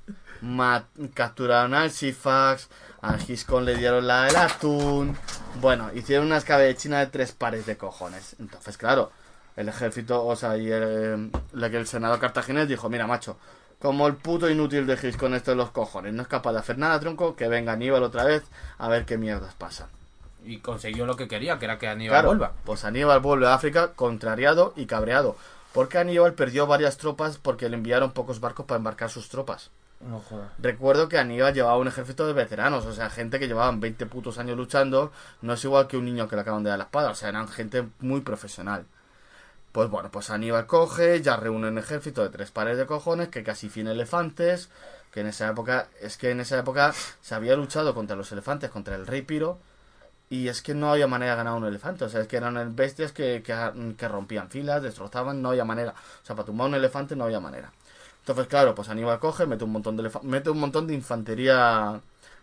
Capturaron 1.14 1.74
al 1.74 1.92
Sifax, 1.92 2.70
a 3.02 3.18
Giscon 3.18 3.66
le 3.66 3.76
dieron 3.76 4.08
la 4.08 4.24
del 4.24 4.36
atún. 4.38 5.18
Bueno, 5.60 5.92
hicieron 5.94 6.28
una 6.28 6.38
escabechina 6.38 7.00
de 7.00 7.08
tres 7.08 7.34
pares 7.34 7.66
de 7.66 7.78
cojones. 7.78 8.36
Entonces, 8.40 8.78
claro, 8.78 9.12
el 9.58 9.68
ejército, 9.68 10.26
o 10.26 10.36
sea, 10.36 10.58
y 10.58 10.72
el, 10.72 11.32
la 11.52 11.70
que 11.70 11.78
el 11.78 11.88
senado 11.88 12.20
cartaginés 12.20 12.70
dijo, 12.70 12.90
mira, 12.90 13.06
macho, 13.06 13.38
como 13.82 14.08
el 14.08 14.16
puto 14.16 14.50
inútil 14.50 14.86
de 14.86 14.98
Giscon 14.98 15.34
esto 15.34 15.52
de 15.52 15.58
los 15.58 15.72
cojones, 15.72 16.14
no 16.14 16.22
es 16.22 16.28
capaz 16.28 16.54
de 16.54 16.60
hacer 16.60 16.78
nada, 16.78 17.00
tronco, 17.00 17.36
que 17.36 17.48
venga 17.48 17.74
Aníbal 17.74 18.04
otra 18.04 18.24
vez 18.24 18.44
a 18.78 18.88
ver 18.88 19.06
qué 19.06 19.18
mierdas 19.18 19.54
pasa. 19.56 19.88
Y 20.44 20.58
consiguió 20.60 21.06
lo 21.06 21.16
que 21.16 21.28
quería, 21.28 21.60
que 21.60 21.66
era 21.66 21.78
que 21.78 21.88
Aníbal 21.88 22.14
Claro, 22.16 22.28
vuelva. 22.30 22.54
pues 22.64 22.84
Aníbal 22.86 23.20
vuelve 23.20 23.48
a 23.48 23.54
África 23.54 23.94
contrariado 23.94 24.74
y 24.76 24.86
cabreado. 24.86 25.36
Porque 25.74 25.98
Aníbal 25.98 26.34
perdió 26.34 26.68
varias 26.68 26.98
tropas 26.98 27.38
porque 27.38 27.70
le 27.70 27.78
enviaron 27.78 28.12
pocos 28.12 28.40
barcos 28.40 28.66
para 28.66 28.78
embarcar 28.78 29.10
sus 29.10 29.30
tropas. 29.30 29.70
No. 30.02 30.22
Recuerdo 30.58 31.08
que 31.08 31.20
Aníbal 31.20 31.54
llevaba 31.54 31.78
un 31.78 31.88
ejército 31.88 32.26
de 32.26 32.34
veteranos, 32.34 32.86
o 32.88 32.94
sea, 32.94 33.10
gente 33.12 33.40
que 33.40 33.48
llevaban 33.48 33.80
20 33.80 34.06
putos 34.08 34.40
años 34.40 34.58
luchando, 34.58 35.12
no 35.42 35.54
es 35.54 35.64
igual 35.64 35.88
que 35.88 35.96
un 35.96 36.06
niño 36.06 36.28
que 36.28 36.36
le 36.36 36.42
acaban 36.42 36.64
de 36.64 36.72
dar 36.72 36.80
la 36.80 36.86
espada, 36.86 37.12
o 37.12 37.16
sea, 37.16 37.30
eran 37.30 37.48
gente 37.48 37.88
muy 38.00 38.22
profesional. 38.22 38.86
Pues 39.72 39.90
bueno, 39.90 40.12
pues 40.12 40.30
Aníbal 40.30 40.68
coge, 40.68 41.22
ya 41.22 41.38
reúne 41.38 41.70
un 41.70 41.78
ejército 41.78 42.22
de 42.24 42.30
tres 42.30 42.52
pares 42.52 42.78
de 42.78 42.86
cojones, 42.86 43.30
que 43.30 43.44
casi 43.44 43.70
100 43.70 43.88
elefantes, 43.88 44.70
que 45.14 45.22
en 45.22 45.28
esa 45.28 45.50
época, 45.50 45.88
es 46.02 46.18
que 46.18 46.32
en 46.32 46.42
esa 46.42 46.60
época 46.60 46.94
se 47.22 47.36
había 47.36 47.56
luchado 47.56 47.94
contra 47.94 48.18
los 48.18 48.32
elefantes, 48.34 48.70
contra 48.70 48.96
el 48.96 49.08
rey 49.08 49.22
Piro, 49.22 49.60
y 50.30 50.50
es 50.50 50.62
que 50.62 50.76
no 50.76 50.92
había 50.92 51.08
manera 51.08 51.34
de 51.34 51.38
ganar 51.38 51.56
un 51.56 51.66
elefante, 51.66 52.06
o 52.06 52.10
sea, 52.10 52.22
es 52.22 52.28
que 52.28 52.38
eran 52.38 52.76
bestias 52.76 53.12
que, 53.14 53.44
que, 53.44 54.08
rompían 54.08 54.50
filas, 54.50 54.84
destrozaban, 54.84 55.42
no 55.42 55.50
había 55.52 55.66
manera, 55.66 55.94
o 56.24 56.26
sea, 56.26 56.36
para 56.36 56.46
tumbar 56.48 56.68
un 56.70 56.76
elefante 56.76 57.16
no 57.16 57.26
había 57.26 57.40
manera. 57.40 57.72
Entonces, 58.22 58.48
claro, 58.48 58.76
pues 58.76 58.90
Aníbal 58.90 59.20
coge, 59.20 59.46
mete 59.48 59.64
un 59.66 59.72
montón 59.74 59.98
de 59.98 60.12
mete 60.24 60.50
un 60.50 60.60
montón 60.60 60.88
de 60.88 60.94
infantería 60.96 62.02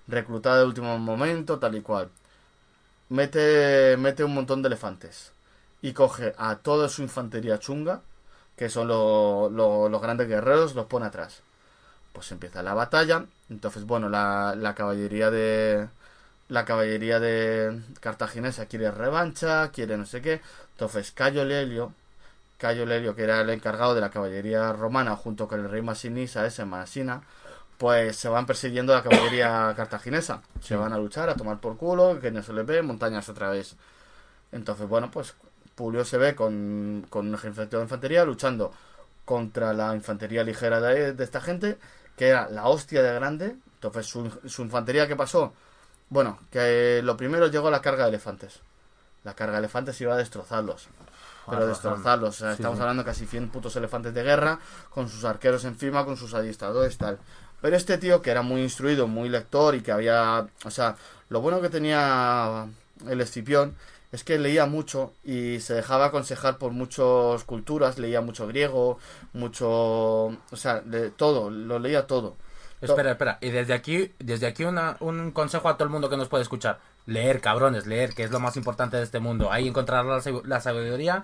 reclutada 0.08 0.60
de 0.60 0.66
último 0.66 0.98
momento, 0.98 1.58
tal 1.58 1.76
y 1.76 1.82
cual. 1.82 2.10
Mete, 3.10 3.96
mete 3.98 4.24
un 4.24 4.34
montón 4.34 4.62
de 4.62 4.68
elefantes. 4.68 5.32
Y 5.82 5.92
coge 5.92 6.34
a 6.38 6.56
toda 6.56 6.88
su 6.88 7.02
infantería 7.02 7.58
chunga, 7.58 8.00
que 8.56 8.68
son 8.70 8.88
lo- 8.88 9.48
lo- 9.50 9.88
los 9.88 10.02
grandes 10.02 10.28
guerreros, 10.28 10.74
los 10.74 10.86
pone 10.86 11.06
atrás. 11.06 11.42
Pues 12.12 12.32
empieza 12.32 12.62
la 12.62 12.74
batalla. 12.74 13.26
Entonces, 13.50 13.84
bueno, 13.86 14.08
la, 14.08 14.54
la 14.56 14.74
caballería 14.74 15.30
de. 15.30 15.88
La 16.48 16.64
caballería 16.64 17.20
de 17.20 17.80
cartaginesa 18.00 18.66
quiere 18.66 18.90
revancha, 18.90 19.70
quiere 19.72 19.96
no 19.98 20.06
sé 20.06 20.22
qué. 20.22 20.40
Entonces, 20.72 21.12
Cayo 21.12 21.44
Lelio, 21.44 21.92
Cayo 22.58 22.86
Lelio, 22.86 23.14
que 23.16 23.24
era 23.24 23.40
el 23.42 23.50
encargado 23.50 23.94
de 23.94 24.00
la 24.02 24.10
caballería 24.10 24.72
romana, 24.72 25.16
junto 25.16 25.48
con 25.48 25.60
el 25.60 25.70
rey 25.70 25.82
Masinisa, 25.82 26.46
ese 26.46 26.64
Masina, 26.64 27.22
pues 27.78 28.16
se 28.16 28.28
van 28.28 28.46
persiguiendo 28.46 28.94
la 28.94 29.02
caballería 29.04 29.72
cartaginesa. 29.76 30.42
Se 30.62 30.76
van 30.76 30.92
a 30.92 30.98
luchar, 30.98 31.28
a 31.30 31.36
tomar 31.36 31.60
por 31.60 31.76
culo, 31.78 32.20
que 32.20 32.30
no 32.32 32.42
se 32.42 32.52
les 32.54 32.66
ve, 32.66 32.82
montañas 32.82 33.28
otra 33.28 33.50
vez. 33.50 33.76
Entonces, 34.52 34.88
bueno, 34.88 35.10
pues 35.10 35.34
Publio 35.78 36.04
se 36.04 36.18
ve 36.18 36.34
con, 36.34 37.06
con 37.08 37.28
un 37.28 37.34
ejército 37.36 37.76
de 37.76 37.84
infantería 37.84 38.24
luchando 38.24 38.72
contra 39.24 39.72
la 39.72 39.94
infantería 39.94 40.42
ligera 40.42 40.80
de, 40.80 41.12
de 41.12 41.24
esta 41.24 41.40
gente, 41.40 41.78
que 42.16 42.28
era 42.28 42.48
la 42.50 42.66
hostia 42.66 43.00
de 43.02 43.14
grande. 43.14 43.56
Entonces, 43.74 44.06
su, 44.06 44.28
su 44.46 44.62
infantería, 44.62 45.06
¿qué 45.06 45.14
pasó? 45.14 45.52
Bueno, 46.10 46.40
que 46.50 47.00
lo 47.04 47.16
primero 47.16 47.46
llegó 47.46 47.70
la 47.70 47.80
carga 47.80 48.04
de 48.04 48.08
elefantes. 48.10 48.60
La 49.22 49.34
carga 49.34 49.52
de 49.54 49.58
elefantes 49.60 50.00
iba 50.00 50.14
a 50.14 50.16
destrozarlos. 50.16 50.88
Pero 51.46 51.62
Arrasando. 51.64 51.68
destrozarlos. 51.68 52.28
O 52.30 52.38
sea, 52.38 52.48
Sí, 52.50 52.54
estamos 52.56 52.78
sí. 52.78 52.82
hablando 52.82 53.04
casi 53.04 53.26
100 53.26 53.50
putos 53.50 53.76
elefantes 53.76 54.12
de 54.14 54.22
guerra, 54.24 54.58
con 54.90 55.08
sus 55.08 55.24
arqueros 55.24 55.64
encima, 55.64 56.04
con 56.04 56.16
sus 56.16 56.34
adiestradores, 56.34 56.98
tal. 56.98 57.18
Pero 57.60 57.76
este 57.76 57.98
tío, 57.98 58.20
que 58.22 58.30
era 58.30 58.42
muy 58.42 58.62
instruido, 58.62 59.06
muy 59.06 59.28
lector 59.28 59.74
y 59.74 59.80
que 59.82 59.92
había. 59.92 60.46
O 60.64 60.70
sea, 60.70 60.96
lo 61.28 61.40
bueno 61.40 61.60
que 61.60 61.68
tenía 61.68 62.66
el 63.08 63.20
Escipión 63.20 63.76
es 64.12 64.24
que 64.24 64.38
leía 64.38 64.66
mucho 64.66 65.12
y 65.24 65.60
se 65.60 65.74
dejaba 65.74 66.06
aconsejar 66.06 66.58
por 66.58 66.72
muchas 66.72 67.44
culturas, 67.44 67.98
leía 67.98 68.20
mucho 68.20 68.46
griego, 68.46 68.98
mucho. 69.32 69.68
O 69.70 70.56
sea, 70.56 70.80
de 70.80 71.10
todo, 71.10 71.50
lo 71.50 71.78
leía 71.78 72.06
todo. 72.06 72.36
Espera, 72.80 73.12
espera. 73.12 73.38
Y 73.40 73.50
desde 73.50 73.74
aquí, 73.74 74.12
desde 74.20 74.46
aquí 74.46 74.64
una, 74.64 74.96
un 75.00 75.32
consejo 75.32 75.68
a 75.68 75.74
todo 75.76 75.84
el 75.84 75.90
mundo 75.90 76.08
que 76.08 76.16
nos 76.16 76.28
puede 76.28 76.42
escuchar. 76.42 76.78
Leer, 77.06 77.40
cabrones, 77.40 77.86
leer, 77.86 78.14
que 78.14 78.22
es 78.22 78.30
lo 78.30 78.38
más 78.38 78.56
importante 78.56 78.96
de 78.96 79.02
este 79.02 79.18
mundo. 79.18 79.50
Ahí 79.50 79.66
encontrar 79.66 80.04
la, 80.04 80.22
la 80.44 80.60
sabiduría. 80.60 81.22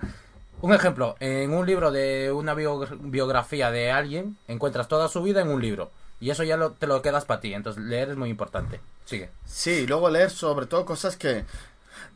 Un 0.61 0.73
ejemplo, 0.73 1.15
en 1.19 1.53
un 1.53 1.65
libro 1.65 1.91
de 1.91 2.31
una 2.31 2.53
bio- 2.55 2.85
biografía 2.99 3.71
de 3.71 3.91
alguien, 3.91 4.37
encuentras 4.47 4.87
toda 4.87 5.07
su 5.07 5.21
vida 5.23 5.41
en 5.41 5.49
un 5.49 5.61
libro. 5.61 5.91
Y 6.19 6.29
eso 6.29 6.43
ya 6.43 6.57
lo- 6.57 6.71
te 6.71 6.87
lo 6.87 7.01
quedas 7.01 7.23
para 7.25 7.39
ti. 7.39 7.53
Entonces 7.53 7.83
leer 7.83 8.09
es 8.09 8.17
muy 8.17 8.29
importante. 8.29 8.81
Sigue. 9.05 9.29
Sí, 9.45 9.71
y 9.71 9.87
luego 9.87 10.09
leer 10.09 10.31
sobre 10.31 10.65
todo 10.65 10.85
cosas 10.85 11.15
que 11.17 11.45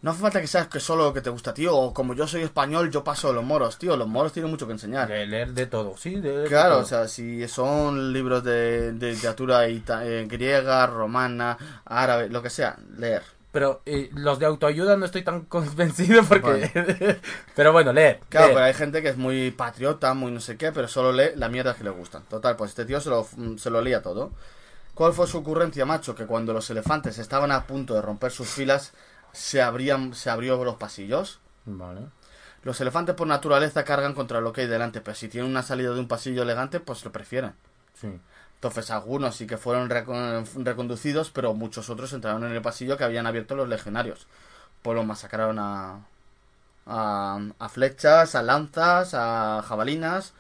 no 0.01 0.11
hace 0.11 0.21
falta 0.21 0.41
que 0.41 0.47
seas 0.47 0.67
que 0.67 0.79
solo 0.79 1.05
lo 1.05 1.13
que 1.13 1.21
te 1.21 1.29
gusta, 1.29 1.53
tío. 1.53 1.75
O 1.75 1.93
como 1.93 2.13
yo 2.13 2.27
soy 2.27 2.41
español, 2.43 2.89
yo 2.91 3.03
paso 3.03 3.29
de 3.29 3.33
los 3.35 3.43
moros, 3.43 3.77
tío. 3.77 3.95
Los 3.97 4.07
moros 4.07 4.31
tienen 4.33 4.51
mucho 4.51 4.65
que 4.67 4.73
enseñar. 4.73 5.09
Le- 5.09 5.27
leer 5.27 5.53
de 5.53 5.65
todo, 5.65 5.95
sí. 5.97 6.19
de- 6.19 6.39
de 6.39 6.47
Claro, 6.47 6.75
todo. 6.75 6.83
o 6.83 6.85
sea, 6.87 7.07
si 7.07 7.47
son 7.47 8.13
libros 8.13 8.43
de, 8.43 8.93
de 8.93 9.11
literatura 9.13 9.67
eh, 9.67 10.25
griega, 10.27 10.85
romana, 10.87 11.57
árabe, 11.85 12.29
lo 12.29 12.41
que 12.41 12.49
sea, 12.49 12.77
leer. 12.97 13.23
Pero 13.51 13.81
eh, 13.87 14.11
los 14.13 14.37
de 14.37 14.45
autoayuda 14.45 14.95
no 14.95 15.05
estoy 15.05 15.23
tan 15.23 15.41
convencido 15.45 16.23
porque... 16.23 17.19
pero 17.55 17.71
bueno, 17.73 17.91
leer. 17.91 18.19
Claro, 18.29 18.47
leer. 18.47 18.55
pero 18.57 18.65
hay 18.67 18.73
gente 18.75 19.01
que 19.01 19.09
es 19.09 19.17
muy 19.17 19.49
patriota, 19.51 20.13
muy 20.13 20.31
no 20.31 20.39
sé 20.39 20.55
qué, 20.55 20.71
pero 20.71 20.87
solo 20.87 21.11
lee 21.11 21.31
la 21.35 21.49
mierda 21.49 21.73
que 21.73 21.83
le 21.83 21.89
gustan. 21.89 22.21
Total, 22.29 22.55
pues 22.55 22.69
este 22.71 22.85
tío 22.85 23.01
se 23.01 23.09
lo, 23.09 23.27
se 23.57 23.69
lo 23.71 23.81
lía 23.81 24.01
todo. 24.03 24.31
¿Cuál 24.93 25.13
fue 25.13 25.27
su 25.27 25.37
ocurrencia, 25.37 25.85
macho? 25.85 26.13
Que 26.13 26.25
cuando 26.25 26.53
los 26.53 26.69
elefantes 26.69 27.17
estaban 27.17 27.51
a 27.51 27.63
punto 27.65 27.93
de 27.95 28.01
romper 28.01 28.31
sus 28.31 28.49
filas, 28.49 28.91
se 29.33 29.61
abrían, 29.61 30.13
se 30.13 30.29
abrió 30.29 30.63
los 30.63 30.75
pasillos. 30.75 31.39
Vale. 31.65 32.01
Los 32.63 32.81
elefantes 32.81 33.15
por 33.15 33.27
naturaleza 33.27 33.83
cargan 33.85 34.13
contra 34.13 34.41
lo 34.41 34.51
que 34.53 34.61
hay 34.61 34.67
delante, 34.67 35.01
pero 35.01 35.15
si 35.15 35.29
tienen 35.29 35.49
una 35.49 35.63
salida 35.63 35.93
de 35.93 35.99
un 35.99 36.07
pasillo 36.07 36.43
elegante, 36.43 36.79
pues 36.79 37.03
lo 37.05 37.11
prefieren. 37.11 37.53
Sí. 37.99 38.19
Entonces 38.55 38.91
algunos 38.91 39.35
sí 39.35 39.47
que 39.47 39.57
fueron 39.57 39.89
recon- 39.89 40.45
reconducidos, 40.65 41.29
pero 41.31 41.53
muchos 41.53 41.89
otros 41.89 42.11
entraron 42.11 42.43
en 42.43 42.51
el 42.51 42.61
pasillo 42.61 42.97
que 42.97 43.05
habían 43.05 43.27
abierto 43.27 43.55
los 43.55 43.69
legionarios. 43.69 44.27
Pues 44.81 44.95
los 44.95 45.05
masacraron 45.05 45.57
a, 45.59 45.99
A, 46.85 47.39
a 47.59 47.69
flechas, 47.69 48.35
a 48.35 48.41
lanzas, 48.41 49.13
a 49.13 49.61
jabalinas. 49.67 50.33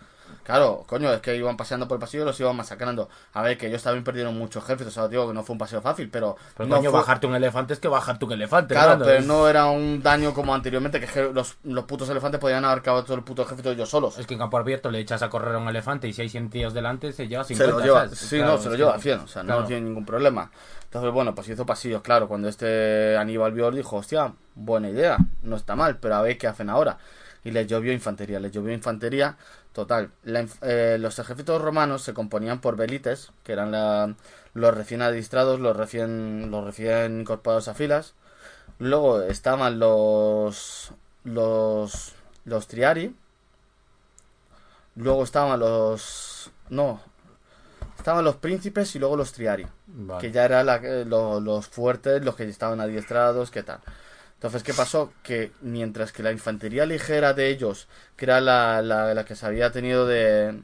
Claro, 0.43 0.83
coño, 0.87 1.13
es 1.13 1.21
que 1.21 1.35
iban 1.35 1.55
paseando 1.57 1.87
por 1.87 1.95
el 1.97 1.99
pasillo 1.99 2.23
y 2.23 2.25
los 2.25 2.39
iban 2.39 2.55
masacrando. 2.55 3.07
A 3.33 3.41
ver, 3.43 3.57
que 3.57 3.67
ellos 3.67 3.83
también 3.83 4.03
perdieron 4.03 4.37
muchos 4.37 4.63
ejércitos, 4.63 4.97
o 4.97 4.99
sea, 5.01 5.07
digo 5.07 5.27
que 5.27 5.33
no 5.33 5.43
fue 5.43 5.53
un 5.53 5.59
paseo 5.59 5.81
fácil, 5.81 6.09
pero... 6.09 6.35
Pero 6.57 6.67
no 6.67 6.77
coño, 6.77 6.89
fue- 6.89 6.99
bajarte 7.01 7.27
un 7.27 7.35
elefante 7.35 7.73
es 7.73 7.79
que 7.79 7.87
bajarte 7.87 8.25
un 8.25 8.31
elefante. 8.31 8.73
Claro, 8.73 8.93
hermano, 8.93 9.05
pero 9.05 9.19
es- 9.19 9.25
no 9.27 9.47
era 9.47 9.67
un 9.67 10.01
daño 10.01 10.33
como 10.33 10.53
anteriormente, 10.55 10.99
que 10.99 11.31
los, 11.33 11.57
los 11.63 11.83
putos 11.85 12.09
elefantes 12.09 12.39
podían 12.39 12.65
haber 12.65 12.79
acabado 12.79 13.03
todo 13.03 13.15
el 13.17 13.23
puto 13.23 13.43
ejército 13.43 13.71
ellos 13.71 13.89
solos. 13.89 14.17
Es 14.17 14.25
que 14.25 14.33
en 14.33 14.39
campo 14.39 14.57
abierto 14.57 14.89
le 14.89 14.99
echas 14.99 15.21
a 15.21 15.29
correr 15.29 15.53
a 15.55 15.57
un 15.59 15.67
elefante 15.67 16.07
y 16.07 16.13
si 16.13 16.21
hay 16.23 16.29
100 16.29 16.49
tíos 16.49 16.73
delante 16.73 17.11
se 17.13 17.27
lleva 17.27 17.43
se 17.43 17.53
50. 17.55 17.77
lo 17.77 17.83
lleva, 17.85 17.99
¿sabes? 18.05 18.17
sí, 18.19 18.37
Claro, 18.37 18.53
no, 18.53 18.57
se 18.57 18.69
lo 18.69 18.75
lleva 18.75 18.91
que- 18.93 18.97
a 18.97 19.01
100, 19.01 19.19
o 19.19 19.27
sea, 19.27 19.43
claro. 19.43 19.61
no 19.61 19.67
tiene 19.67 19.81
ningún 19.83 20.05
problema. 20.05 20.49
Entonces, 20.85 21.11
bueno, 21.11 21.35
pues 21.35 21.47
hizo 21.49 21.65
pasillos, 21.67 22.01
claro, 22.01 22.27
cuando 22.27 22.47
este 22.49 23.15
Aníbal 23.17 23.51
vio, 23.51 23.69
dijo, 23.69 23.97
hostia, 23.97 24.33
buena 24.55 24.89
idea, 24.89 25.17
no 25.43 25.55
está 25.55 25.75
mal, 25.75 25.97
pero 25.97 26.15
a 26.15 26.21
ver 26.23 26.37
qué 26.39 26.47
hacen 26.47 26.69
ahora. 26.69 26.97
Y 27.43 27.51
les 27.51 27.67
llovió 27.67 27.93
infantería, 27.93 28.39
les 28.39 28.51
llovió 28.51 28.73
infantería, 28.73 29.37
total. 29.81 30.11
La 30.23 30.45
eh, 30.61 30.97
los 30.99 31.19
ejércitos 31.19 31.61
romanos 31.61 32.01
se 32.03 32.13
componían 32.13 32.61
por 32.61 32.75
velites, 32.75 33.31
que 33.43 33.53
eran 33.53 33.71
la- 33.71 34.15
los 34.53 34.73
recién 34.73 35.01
adiestrados, 35.01 35.59
los 35.59 35.75
recién, 35.75 36.49
los 36.51 36.63
recién 36.65 37.21
incorporados 37.21 37.67
a 37.67 37.73
filas. 37.73 38.13
Luego 38.79 39.21
estaban 39.21 39.79
los, 39.79 40.91
los, 41.23 42.13
los 42.45 42.67
triari. 42.67 43.15
Luego 44.95 45.23
estaban 45.23 45.59
los, 45.59 46.51
no, 46.69 46.99
estaban 47.97 48.25
los 48.25 48.35
príncipes 48.35 48.93
y 48.95 48.99
luego 48.99 49.15
los 49.15 49.31
triari 49.31 49.65
Vale. 49.87 50.19
que 50.19 50.31
ya 50.31 50.43
eran 50.45 50.65
los 51.09 51.67
fuertes, 51.67 52.23
los 52.25 52.35
que 52.35 52.43
estaban 52.43 52.81
adiestrados, 52.81 53.49
qué 53.49 53.63
tal. 53.63 53.79
Entonces, 54.39 54.63
¿qué 54.63 54.73
pasó? 54.73 55.11
Que 55.21 55.51
mientras 55.61 56.13
que 56.13 56.23
la 56.23 56.31
infantería 56.31 56.85
ligera 56.85 57.33
de 57.33 57.49
ellos, 57.49 57.89
que 58.15 58.23
era 58.23 58.39
la, 58.39 58.81
la, 58.81 59.13
la 59.13 59.25
que 59.25 59.35
se 59.35 59.45
había 59.45 59.71
tenido 59.71 60.07
de... 60.07 60.61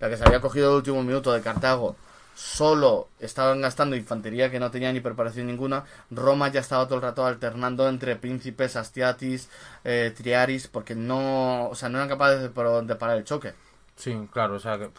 la 0.00 0.08
que 0.10 0.16
se 0.16 0.24
había 0.24 0.40
cogido 0.40 0.70
el 0.70 0.76
último 0.78 1.02
minuto 1.04 1.32
de 1.32 1.40
Cartago, 1.40 1.94
solo 2.34 3.08
estaban 3.20 3.60
gastando 3.60 3.94
infantería 3.94 4.50
que 4.50 4.58
no 4.58 4.72
tenía 4.72 4.92
ni 4.92 5.00
preparación 5.00 5.46
ninguna, 5.46 5.84
Roma 6.10 6.48
ya 6.48 6.60
estaba 6.60 6.86
todo 6.86 6.96
el 6.96 7.02
rato 7.02 7.24
alternando 7.24 7.88
entre 7.88 8.16
príncipes, 8.16 8.74
astiatis, 8.74 9.48
eh, 9.84 10.12
triaris, 10.16 10.66
porque 10.66 10.96
no, 10.96 11.68
o 11.68 11.74
sea, 11.76 11.88
no 11.88 11.98
eran 11.98 12.08
capaces 12.08 12.40
de, 12.40 12.48
de 12.48 12.96
parar 12.96 13.18
el 13.18 13.24
choque. 13.24 13.54
Sí, 13.96 14.28
claro, 14.32 14.56
o 14.56 14.60
sea 14.60 14.78
que... 14.78 14.90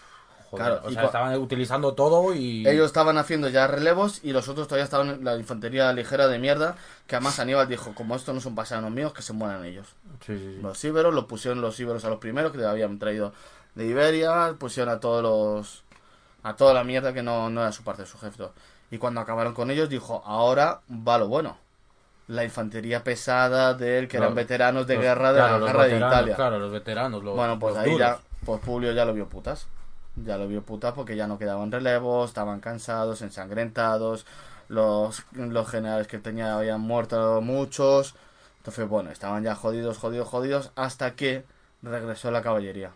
Joder, 0.54 0.66
Claro, 0.74 0.88
o 0.88 0.92
sea, 0.92 1.04
estaban 1.06 1.36
utilizando 1.40 1.94
todo 1.96 2.34
y... 2.36 2.68
Ellos 2.68 2.86
estaban 2.86 3.18
haciendo 3.18 3.50
ya 3.50 3.66
relevos 3.68 4.20
y 4.24 4.32
los 4.34 4.48
otros 4.48 4.68
todavía 4.68 4.84
estaban 4.86 5.10
en 5.10 5.24
la 5.26 5.36
infantería 5.36 5.92
ligera 5.94 6.28
de 6.28 6.38
mierda, 6.40 6.76
que 7.08 7.16
además 7.16 7.40
Aníbal 7.40 7.68
dijo, 7.68 7.94
como 7.96 8.16
estos 8.16 8.36
no 8.36 8.42
son 8.42 8.54
pasanos 8.56 8.92
míos, 8.92 9.14
que 9.14 9.22
se 9.24 9.34
mueran 9.34 9.66
ellos. 9.66 9.88
Sí, 10.26 10.38
sí, 10.38 10.54
sí. 10.56 10.60
Los 10.62 10.84
íberos, 10.84 11.14
los 11.14 11.26
pusieron 11.26 11.60
los 11.62 11.80
íberos 11.80 12.06
a 12.06 12.10
los 12.10 12.20
primeros 12.20 12.52
que 12.52 12.64
habían 12.64 13.00
traído 13.00 13.34
de 13.76 13.86
Iberia, 13.88 14.54
pusieron 14.60 14.94
a 14.94 15.00
todos 15.00 15.24
los... 15.24 15.84
a 16.44 16.56
toda 16.56 16.74
la 16.76 16.84
mierda 16.84 17.14
que 17.14 17.24
no, 17.24 17.50
no 17.50 17.62
era 17.62 17.72
su 17.72 17.84
parte 17.84 18.04
de 18.04 18.08
su 18.08 18.18
ejército. 18.18 18.54
Y 18.92 19.00
cuando 19.00 19.22
acabaron 19.22 19.54
con 19.56 19.72
ellos 19.72 19.90
dijo, 19.90 20.22
ahora 20.26 20.82
va 20.90 21.18
lo 21.18 21.28
bueno. 21.28 21.58
La 22.28 22.44
infantería 22.44 23.04
pesada 23.04 23.74
de 23.74 23.98
él, 24.00 24.08
que 24.08 24.18
eran 24.18 24.34
veteranos 24.36 24.86
de 24.88 24.94
Los- 24.96 25.04
guerra 25.04 25.34
de 25.34 25.40
claro, 25.40 25.60
la 25.60 25.66
guerra 25.66 25.84
de 25.86 25.98
Italia. 25.98 26.36
Claro, 26.36 26.60
los 26.60 26.72
veteranos, 26.72 27.24
los 27.24 27.36
Bueno, 27.36 27.58
pues 27.60 27.76
ahí 27.76 27.92
duros. 27.92 28.00
ya, 28.08 28.20
pues 28.46 28.62
Publio 28.62 28.92
ya 28.94 29.04
lo 29.04 29.14
vio 29.14 29.28
putas. 29.28 29.68
Ya 30.16 30.38
lo 30.38 30.48
vio 30.48 30.62
putas 30.62 30.94
porque 30.94 31.16
ya 31.16 31.28
no 31.28 31.40
quedaban 31.40 31.72
relevos, 31.72 32.30
estaban 32.30 32.60
cansados, 32.60 33.22
ensangrentados, 33.22 34.26
los, 34.70 35.24
los 35.32 35.70
generales 35.70 36.08
que 36.08 36.20
tenía 36.20 36.56
habían 36.56 36.82
muerto 36.82 37.42
muchos. 37.42 38.16
Entonces, 38.58 38.88
bueno, 38.88 39.12
estaban 39.12 39.44
ya 39.44 39.56
jodidos, 39.56 39.98
jodidos, 39.98 40.28
jodidos, 40.28 40.72
hasta 40.76 41.16
que 41.16 41.46
regresó 41.82 42.32
la 42.32 42.42
caballería. 42.42 42.92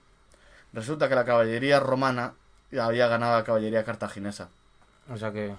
Resulta 0.73 1.09
que 1.09 1.15
la 1.15 1.25
caballería 1.25 1.79
romana 1.79 2.33
había 2.79 3.07
ganado 3.07 3.33
a 3.33 3.39
la 3.39 3.43
caballería 3.43 3.83
cartaginesa. 3.83 4.49
O 5.09 5.17
sea 5.17 5.31
que... 5.31 5.55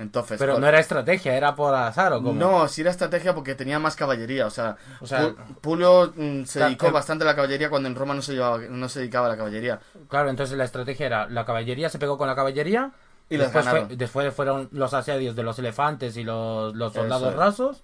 Entonces, 0.00 0.38
Pero 0.38 0.58
no 0.58 0.66
era 0.66 0.78
estrategia, 0.80 1.34
era 1.36 1.54
por 1.54 1.74
azar 1.74 2.12
o 2.14 2.22
como... 2.22 2.32
no, 2.32 2.66
sí 2.68 2.80
era 2.80 2.90
estrategia 2.90 3.34
porque 3.34 3.54
tenía 3.54 3.78
más 3.78 3.96
caballería. 3.96 4.46
O 4.46 4.50
sea, 4.50 4.76
O 5.00 5.06
sea, 5.06 5.28
Pu- 5.28 5.36
Publio 5.60 6.12
mm, 6.16 6.44
se 6.44 6.58
dedicó 6.60 6.86
el- 6.86 6.92
bastante 6.92 7.24
a 7.24 7.26
la 7.26 7.34
caballería 7.36 7.68
cuando 7.68 7.88
en 7.88 7.94
Roma 7.94 8.14
no 8.14 8.22
se, 8.22 8.32
llevaba, 8.32 8.58
no 8.58 8.88
se 8.88 9.00
dedicaba 9.00 9.26
a 9.26 9.30
la 9.30 9.36
caballería. 9.36 9.78
Claro, 10.08 10.30
entonces 10.30 10.56
la 10.56 10.64
estrategia 10.64 11.06
era 11.06 11.28
la 11.28 11.44
caballería 11.44 11.88
se 11.90 11.98
pegó 11.98 12.16
con 12.16 12.26
la 12.28 12.34
caballería 12.34 12.92
Y 13.28 13.36
después, 13.36 13.68
fue- 13.68 13.86
después 13.96 14.34
fueron 14.34 14.68
los 14.72 14.94
asedios 14.94 15.36
de 15.36 15.42
los 15.42 15.58
elefantes 15.58 16.16
y 16.16 16.24
los, 16.24 16.74
los 16.74 16.92
soldados 16.94 17.30
es. 17.32 17.36
rasos. 17.36 17.82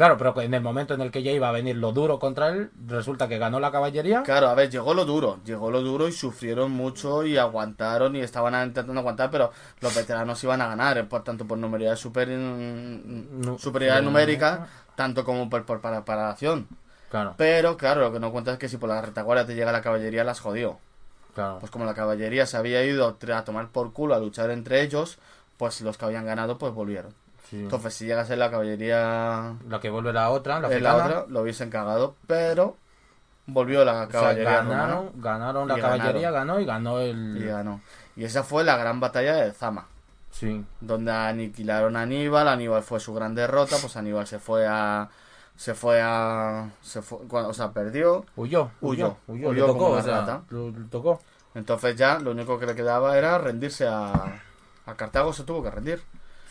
Claro, 0.00 0.16
pero 0.16 0.40
en 0.40 0.54
el 0.54 0.62
momento 0.62 0.94
en 0.94 1.02
el 1.02 1.10
que 1.10 1.22
ya 1.22 1.30
iba 1.30 1.50
a 1.50 1.52
venir 1.52 1.76
lo 1.76 1.92
duro 1.92 2.18
contra 2.18 2.48
él, 2.48 2.70
resulta 2.86 3.28
que 3.28 3.36
ganó 3.36 3.60
la 3.60 3.70
caballería. 3.70 4.22
Claro, 4.22 4.48
a 4.48 4.54
ver, 4.54 4.70
llegó 4.70 4.94
lo 4.94 5.04
duro, 5.04 5.40
llegó 5.44 5.70
lo 5.70 5.82
duro 5.82 6.08
y 6.08 6.12
sufrieron 6.12 6.70
mucho 6.70 7.22
y 7.26 7.36
aguantaron 7.36 8.16
y 8.16 8.20
estaban 8.20 8.54
intentando 8.66 8.98
aguantar, 8.98 9.30
pero 9.30 9.50
los 9.82 9.94
veteranos 9.94 10.42
iban 10.42 10.62
a 10.62 10.68
ganar, 10.68 10.96
eh, 10.96 11.04
por 11.04 11.22
tanto 11.22 11.44
por 11.46 11.58
numeridad 11.58 11.96
super, 11.96 12.28
Nu- 12.30 13.58
superioridad 13.58 13.98
eh, 13.98 14.02
numérica, 14.02 14.68
tanto 14.94 15.22
como 15.22 15.50
por, 15.50 15.66
por 15.66 15.82
para- 15.82 15.96
preparación. 15.98 16.66
Claro, 17.10 17.34
Pero 17.36 17.76
claro, 17.76 18.00
lo 18.00 18.10
que 18.10 18.20
no 18.20 18.32
cuenta 18.32 18.52
es 18.52 18.58
que 18.58 18.70
si 18.70 18.78
por 18.78 18.88
la 18.88 19.02
retaguardia 19.02 19.44
te 19.44 19.54
llega 19.54 19.70
la 19.70 19.82
caballería, 19.82 20.24
las 20.24 20.40
jodió. 20.40 20.78
claro. 21.34 21.58
Pues 21.60 21.70
como 21.70 21.84
la 21.84 21.92
caballería 21.92 22.46
se 22.46 22.56
había 22.56 22.82
ido 22.86 23.18
a 23.34 23.44
tomar 23.44 23.68
por 23.68 23.92
culo 23.92 24.14
a 24.14 24.18
luchar 24.18 24.50
entre 24.50 24.80
ellos, 24.80 25.18
pues 25.58 25.82
los 25.82 25.98
que 25.98 26.06
habían 26.06 26.24
ganado 26.24 26.56
pues 26.56 26.72
volvieron. 26.72 27.12
Sí. 27.50 27.56
Entonces 27.60 27.94
si 27.94 28.06
llegase 28.06 28.36
la 28.36 28.50
caballería 28.50 29.54
La 29.68 29.80
que 29.80 29.90
vuelve 29.90 30.12
la 30.12 30.30
otra, 30.30 30.60
la 30.60 30.68
otra, 30.68 31.24
lo 31.28 31.42
hubiesen 31.42 31.70
cagado, 31.70 32.14
pero 32.26 32.76
volvió 33.46 33.84
la 33.84 33.92
O 33.92 33.96
sea, 33.96 34.08
caballería 34.20 34.62
romana. 34.62 34.80
ganaron, 34.82 35.10
ganaron 35.16 35.68
la 35.68 35.78
caballería, 35.78 36.30
ganaron. 36.30 36.56
ganó 36.56 36.60
y 36.60 36.64
ganó 36.64 37.00
el... 37.00 37.36
Y 37.36 37.46
ganó. 37.46 37.80
Y 38.16 38.24
esa 38.24 38.42
fue 38.44 38.64
la 38.64 38.76
gran 38.76 39.00
batalla 39.00 39.34
de 39.36 39.52
Zama, 39.52 39.86
Sí, 40.30 40.64
donde 40.80 41.10
aniquilaron 41.12 41.96
a 41.96 42.02
Aníbal, 42.02 42.46
Aníbal 42.48 42.82
fue 42.82 43.00
su 43.00 43.12
gran 43.14 43.34
derrota, 43.34 43.76
pues 43.80 43.96
Aníbal 43.96 44.26
se 44.26 44.38
fue 44.38 44.66
a 44.66 45.08
se 45.56 45.74
fue 45.74 46.00
a 46.00 46.70
se 46.80 47.02
fue, 47.02 47.18
o 47.30 47.52
sea, 47.52 47.70
perdió. 47.72 48.24
huyó, 48.36 48.70
huyó, 48.80 49.06
Huyó, 49.06 49.16
huyó, 49.26 49.48
huyó 49.50 49.52
le 49.52 49.60
tocó, 49.60 49.72
como 49.72 49.90
o 49.90 49.92
una 49.94 50.02
sea, 50.02 50.20
rata. 50.20 50.42
lo- 50.50 50.70
le 50.70 50.84
tocó. 50.88 51.20
Entonces 51.54 51.96
ya 51.96 52.18
lo 52.20 52.30
único 52.30 52.58
que 52.58 52.66
le 52.66 52.74
quedaba 52.74 53.18
era 53.18 53.36
rendirse 53.38 53.86
a 53.88 54.12
a 54.86 54.94
Cartago 54.94 55.32
se 55.32 55.42
tuvo 55.44 55.62
que 55.62 55.70
rendir. 55.70 56.00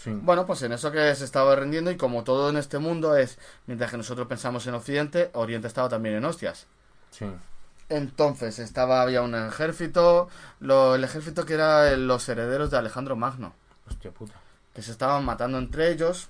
Sí. 0.02 0.12
Bueno, 0.14 0.46
pues 0.46 0.62
en 0.64 0.72
eso 0.72 0.92
que 0.92 1.14
se 1.14 1.26
estaba 1.26 1.56
rendiendo 1.56 1.92
y 1.92 1.98
como 1.98 2.24
todo 2.24 2.50
en 2.50 2.56
este 2.58 2.80
mundo 2.80 3.18
es, 3.18 3.38
mientras 3.68 3.92
que 3.92 3.98
nosotros 3.98 4.28
pensamos 4.28 4.66
en 4.68 4.76
Occidente, 4.76 5.30
Oriente 5.34 5.68
estaba 5.68 5.90
también 5.90 6.16
en 6.16 6.24
hostias. 6.26 6.68
Sí. 7.12 7.26
Entonces 7.90 8.60
estaba 8.60 9.02
había 9.02 9.22
un 9.24 9.36
ejército, 9.36 10.30
lo- 10.60 10.96
el 10.96 11.04
ejército 11.04 11.46
que 11.46 11.56
era 11.56 11.92
los 11.98 12.30
herederos 12.30 12.70
de 12.72 12.78
Alejandro 12.78 13.16
Magno, 13.16 13.54
Hostia 13.90 14.12
puta. 14.12 14.34
que 14.74 14.82
se 14.82 14.92
estaban 14.92 15.26
matando 15.26 15.58
entre 15.58 15.92
ellos. 15.92 16.30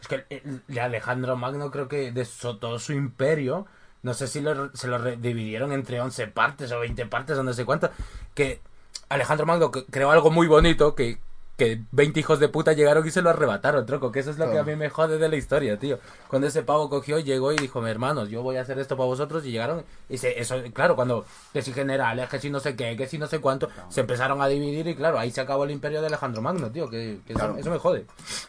Es 0.00 0.08
que 0.08 0.26
el, 0.28 0.62
el 0.68 0.78
Alejandro 0.78 1.36
Magno 1.36 1.70
creo 1.70 1.88
que 1.88 2.12
de 2.12 2.24
so- 2.26 2.58
todo 2.58 2.78
su 2.78 2.92
imperio, 2.92 3.66
no 4.02 4.12
sé 4.12 4.28
si 4.28 4.40
lo- 4.42 4.74
se 4.76 4.86
lo 4.86 5.02
dividieron 5.16 5.72
entre 5.72 6.00
11 6.00 6.26
partes 6.26 6.70
o 6.72 6.78
20 6.80 7.06
partes 7.06 7.38
o 7.38 7.42
no 7.42 7.52
sé 7.54 7.64
cuánto, 7.64 7.90
que 8.34 8.60
Alejandro 9.08 9.46
Magno 9.46 9.70
creó 9.72 10.10
algo 10.10 10.30
muy 10.30 10.46
bonito 10.46 10.94
que, 10.94 11.18
que 11.56 11.80
20 11.92 12.18
hijos 12.18 12.40
de 12.40 12.48
puta 12.48 12.72
llegaron 12.72 13.06
y 13.06 13.10
se 13.12 13.22
lo 13.22 13.30
arrebataron, 13.30 13.86
troco, 13.86 14.10
que 14.10 14.18
eso 14.20 14.30
es 14.30 14.38
lo 14.38 14.46
que 14.50 14.58
a 14.58 14.64
mí 14.64 14.74
me 14.74 14.90
jode 14.90 15.18
de 15.18 15.28
la 15.28 15.36
historia, 15.36 15.78
tío. 15.78 16.00
Cuando 16.28 16.48
ese 16.48 16.62
pavo 16.62 16.90
cogió, 16.90 17.20
llegó 17.20 17.52
y 17.52 17.56
dijo, 17.56 17.80
"Mi 17.80 17.90
hermanos, 17.90 18.28
yo 18.28 18.42
voy 18.42 18.56
a 18.56 18.62
hacer 18.62 18.78
esto 18.80 18.96
para 18.96 19.06
vosotros 19.06 19.46
y 19.46 19.52
llegaron 19.52 19.84
y 20.08 20.18
se, 20.18 20.40
eso, 20.40 20.56
claro, 20.72 20.96
cuando 20.96 21.24
que 21.52 21.62
si 21.62 21.72
generales, 21.72 22.28
que 22.28 22.40
si 22.40 22.50
no 22.50 22.58
sé 22.58 22.74
qué, 22.74 22.96
que 22.96 23.06
si 23.06 23.18
no 23.18 23.28
sé 23.28 23.38
cuánto, 23.40 23.68
se 23.88 24.00
empezaron 24.00 24.42
a 24.42 24.48
dividir 24.48 24.88
y 24.88 24.96
claro, 24.96 25.18
ahí 25.18 25.30
se 25.30 25.40
acabó 25.42 25.62
el 25.64 25.70
imperio 25.70 26.00
de 26.00 26.08
Alejandro 26.08 26.42
Magno, 26.42 26.70
tío, 26.72 26.90
que, 26.90 27.20
que 27.26 27.34
eso- 27.34 27.56
eso 27.56 27.70
me 27.70 27.78
jode. 27.78 28.04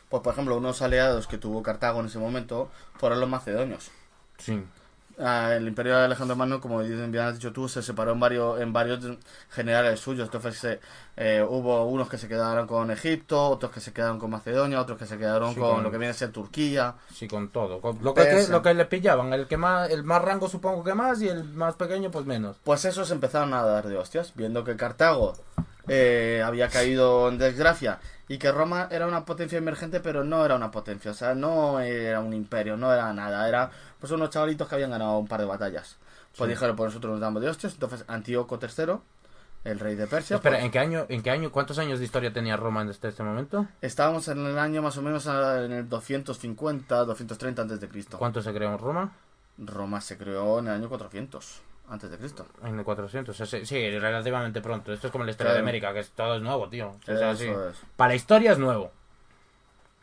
Pues 0.10 0.24
por 0.24 0.34
ejemplo, 0.34 0.58
unos 0.58 0.82
aliados 0.82 1.28
que 1.28 1.38
tuvo 1.38 1.62
Cartago 1.62 2.00
en 2.00 2.08
ese 2.08 2.18
momento 2.18 2.70
fueron 2.98 3.20
los 3.20 3.30
macedonios. 3.30 3.92
Sí. 4.40 4.62
Ah, 5.18 5.54
el 5.56 5.68
imperio 5.68 5.96
de 5.98 6.04
Alejandro 6.06 6.36
Magno, 6.36 6.60
como 6.60 6.80
bien 6.80 7.18
has 7.20 7.36
dicho 7.36 7.54
tú, 7.54 7.70
se 7.70 7.82
separó 7.82 8.12
en 8.12 8.20
varios, 8.20 8.60
en 8.60 8.74
varios 8.74 9.00
generales 9.50 10.00
suyos. 10.02 10.30
Entonces 10.34 10.80
eh, 11.16 11.46
hubo 11.48 11.86
unos 11.86 12.10
que 12.10 12.18
se 12.18 12.28
quedaron 12.28 12.68
con 12.68 12.92
Egipto, 12.92 13.48
otros 13.50 13.72
que 13.72 13.80
se 13.80 13.94
quedaron 13.94 14.20
con 14.20 14.30
Macedonia, 14.32 14.82
otros 14.82 14.98
que 14.98 15.06
se 15.06 15.18
quedaron 15.18 15.54
Sí, 15.54 15.60
con 15.60 15.76
con- 15.76 15.84
lo 15.84 15.92
que 15.92 15.98
viene 15.98 16.12
a 16.12 16.14
ser 16.14 16.32
Turquía. 16.32 16.96
Sí, 17.14 17.28
con 17.30 17.50
todo. 17.50 17.80
Con 17.80 18.00
lo, 18.02 18.14
que, 18.14 18.24
Persa. 18.24 18.52
lo 18.52 18.62
que 18.62 18.74
le 18.74 18.86
pillaban, 18.86 19.32
el 19.32 19.48
que 19.48 19.56
más, 19.58 19.90
el 19.90 20.04
más 20.04 20.22
rango 20.22 20.50
supongo 20.50 20.84
que 20.84 20.94
más 20.94 21.22
y 21.22 21.30
el 21.30 21.44
más 21.46 21.76
pequeño 21.76 22.12
pues 22.12 22.26
menos. 22.26 22.58
Pues 22.64 22.84
esos 22.84 23.10
empezaron 23.12 23.54
a 23.54 23.64
dar 23.64 23.88
de 23.88 23.98
hostias, 23.98 24.34
viendo 24.36 24.64
que 24.66 24.76
Cartago 24.76 25.36
eh, 25.88 26.42
había 26.44 26.70
caído 26.70 27.30
en 27.30 27.38
desgracia 27.38 28.00
y 28.28 28.38
que 28.38 28.52
Roma 28.52 28.88
era 28.92 29.08
una 29.08 29.26
potencia 29.26 29.58
emergente, 29.58 30.00
pero 30.00 30.24
no 30.24 30.44
era 30.44 30.56
una 30.56 30.72
potencia, 30.72 31.12
o 31.12 31.14
sea, 31.14 31.36
no 31.36 31.80
era 31.80 32.20
un 32.20 32.34
imperio, 32.34 32.76
no 32.76 32.92
era 32.92 33.14
nada, 33.14 33.48
era 33.48 33.70
pues 34.00 34.12
unos 34.12 34.30
chavalitos 34.30 34.68
que 34.68 34.76
habían 34.76 34.92
ganado 34.92 35.18
un 35.18 35.28
par 35.28 35.40
de 35.40 35.46
batallas. 35.46 35.98
Pues 36.38 36.50
dijeron, 36.50 36.76
pues 36.76 36.90
nosotros 36.90 37.14
nos 37.14 37.22
damos 37.22 37.42
de 37.42 37.50
hostias, 37.50 37.74
entonces 37.74 38.04
Antíoco 38.08 38.60
III, 38.62 38.96
el 39.64 39.80
rey 39.80 39.96
de 39.96 40.06
Persia, 40.06 40.36
Espera, 40.36 40.58
pues, 40.58 40.66
¿en 40.66 40.72
qué 40.72 40.80
año, 40.80 41.06
en 41.08 41.24
qué 41.24 41.32
año, 41.32 41.52
cuántos 41.52 41.78
años 41.80 42.00
de 42.00 42.06
historia 42.06 42.34
tenía 42.34 42.58
Roma 42.58 42.82
en 42.82 42.90
este, 42.90 43.08
este 43.08 43.24
momento? 43.24 43.68
estábamos 43.82 44.28
en 44.28 44.46
el 44.46 44.58
año 44.60 44.82
más 44.82 44.98
o 44.98 45.02
menos 45.02 45.26
en 45.28 45.72
el 45.72 45.88
250, 45.88 47.06
230 47.06 47.62
antes 47.62 47.80
de 47.80 47.88
Cristo. 47.88 48.18
¿Cuánto 48.18 48.42
se 48.42 48.54
creó 48.54 48.72
en 48.72 48.80
Roma? 48.80 49.14
Roma 49.58 50.02
se 50.02 50.18
creó 50.18 50.60
en 50.60 50.68
el 50.68 50.74
año 50.74 50.90
400 50.90 51.62
antes 51.90 52.10
de 52.10 52.18
Cristo. 52.18 52.46
En 52.64 52.78
el 52.80 52.84
400, 52.86 53.36
sí, 53.36 53.66
sí, 53.66 54.00
relativamente 54.00 54.62
pronto. 54.62 54.92
Esto 54.94 55.08
es 55.08 55.12
como 55.12 55.24
la 55.24 55.32
historia 55.32 55.52
Claro. 55.54 55.64
de 55.64 55.70
América, 55.70 55.94
que 55.94 56.00
es, 56.00 56.12
todo 56.12 56.36
es 56.36 56.42
nuevo, 56.42 56.68
tío. 56.70 56.90
O 56.90 57.00
sea, 57.06 57.32
Eso 57.32 57.36
sí. 57.44 57.48
es. 57.50 57.82
Para 57.96 58.10
la 58.10 58.16
historia 58.16 58.52
es 58.54 58.58
nuevo. 58.60 58.92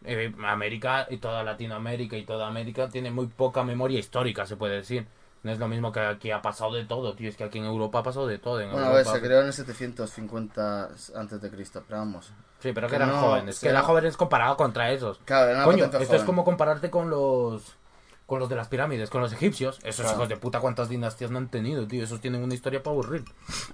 Eh, 0.04 0.34
América 0.44 1.06
y 1.10 1.18
toda 1.18 1.44
Latinoamérica 1.44 2.16
y 2.16 2.24
toda 2.24 2.48
América 2.48 2.88
tiene 2.88 3.10
muy 3.10 3.26
poca 3.28 3.62
memoria 3.62 3.98
histórica, 4.00 4.46
se 4.46 4.56
puede 4.56 4.76
decir. 4.76 5.06
No 5.44 5.50
es 5.50 5.58
lo 5.58 5.66
mismo 5.66 5.90
que 5.90 5.98
aquí 6.00 6.30
ha 6.30 6.40
pasado 6.40 6.72
de 6.72 6.84
todo, 6.84 7.14
tío. 7.14 7.28
Es 7.28 7.36
que 7.36 7.42
aquí 7.44 7.58
en 7.58 7.64
Europa 7.64 7.98
ha 7.98 8.02
pasado 8.04 8.28
de 8.28 8.38
todo. 8.38 8.60
En 8.60 8.70
Bueno, 8.70 8.86
a 8.86 8.92
ver, 8.92 9.04
se 9.04 9.20
creó 9.20 9.40
en 9.40 9.48
el 9.48 9.52
750 9.52 10.88
antes 11.16 11.40
de 11.40 11.50
Cristo, 11.50 11.82
pero 11.86 11.98
vamos. 12.00 12.32
Sí, 12.60 12.72
pero 12.72 12.86
que 12.86 12.92
que 12.92 12.96
eran 12.96 13.08
no, 13.08 13.20
jóvenes. 13.20 13.58
Que 13.58 13.68
eran 13.68 13.82
jóvenes 13.82 14.16
comparado 14.16 14.56
contra 14.56 14.92
esos. 14.92 15.18
Claro, 15.24 15.64
Coño, 15.64 15.86
esto 15.86 16.14
es 16.16 16.22
como 16.22 16.44
compararte 16.44 16.90
con 16.90 17.10
los 17.10 17.76
con 18.32 18.40
los 18.40 18.48
de 18.48 18.56
las 18.56 18.68
pirámides, 18.68 19.10
con 19.10 19.20
los 19.20 19.30
egipcios. 19.34 19.78
Esos 19.82 20.06
Claro. 20.06 20.16
hijos 20.16 20.28
de 20.30 20.38
puta 20.38 20.58
cuántas 20.58 20.88
dinastías 20.88 21.30
no 21.30 21.36
han 21.36 21.48
tenido, 21.48 21.86
tío. 21.86 22.02
Esos 22.02 22.18
tienen 22.18 22.42
una 22.42 22.54
historia 22.54 22.82
para 22.82 22.94
aburrir. 22.94 23.24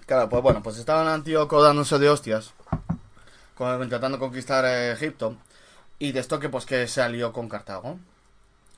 Claro, 0.05 0.29
pues 0.29 0.43
bueno, 0.43 0.65
pues 0.65 0.79
estaban 0.79 1.07
Antíoco 1.07 1.63
dándose 1.63 1.97
de 2.01 2.09
hostias, 2.11 2.55
con- 3.55 3.81
intentando 3.81 4.19
conquistar 4.19 4.65
eh, 4.65 4.91
Egipto, 4.91 5.37
y 6.01 6.11
de 6.11 6.19
esto 6.19 6.41
que 6.41 6.49
pues 6.49 6.67
que 6.67 6.89
se 6.89 7.01
alió 7.01 7.33
con 7.33 7.49
Cartago. 7.49 8.01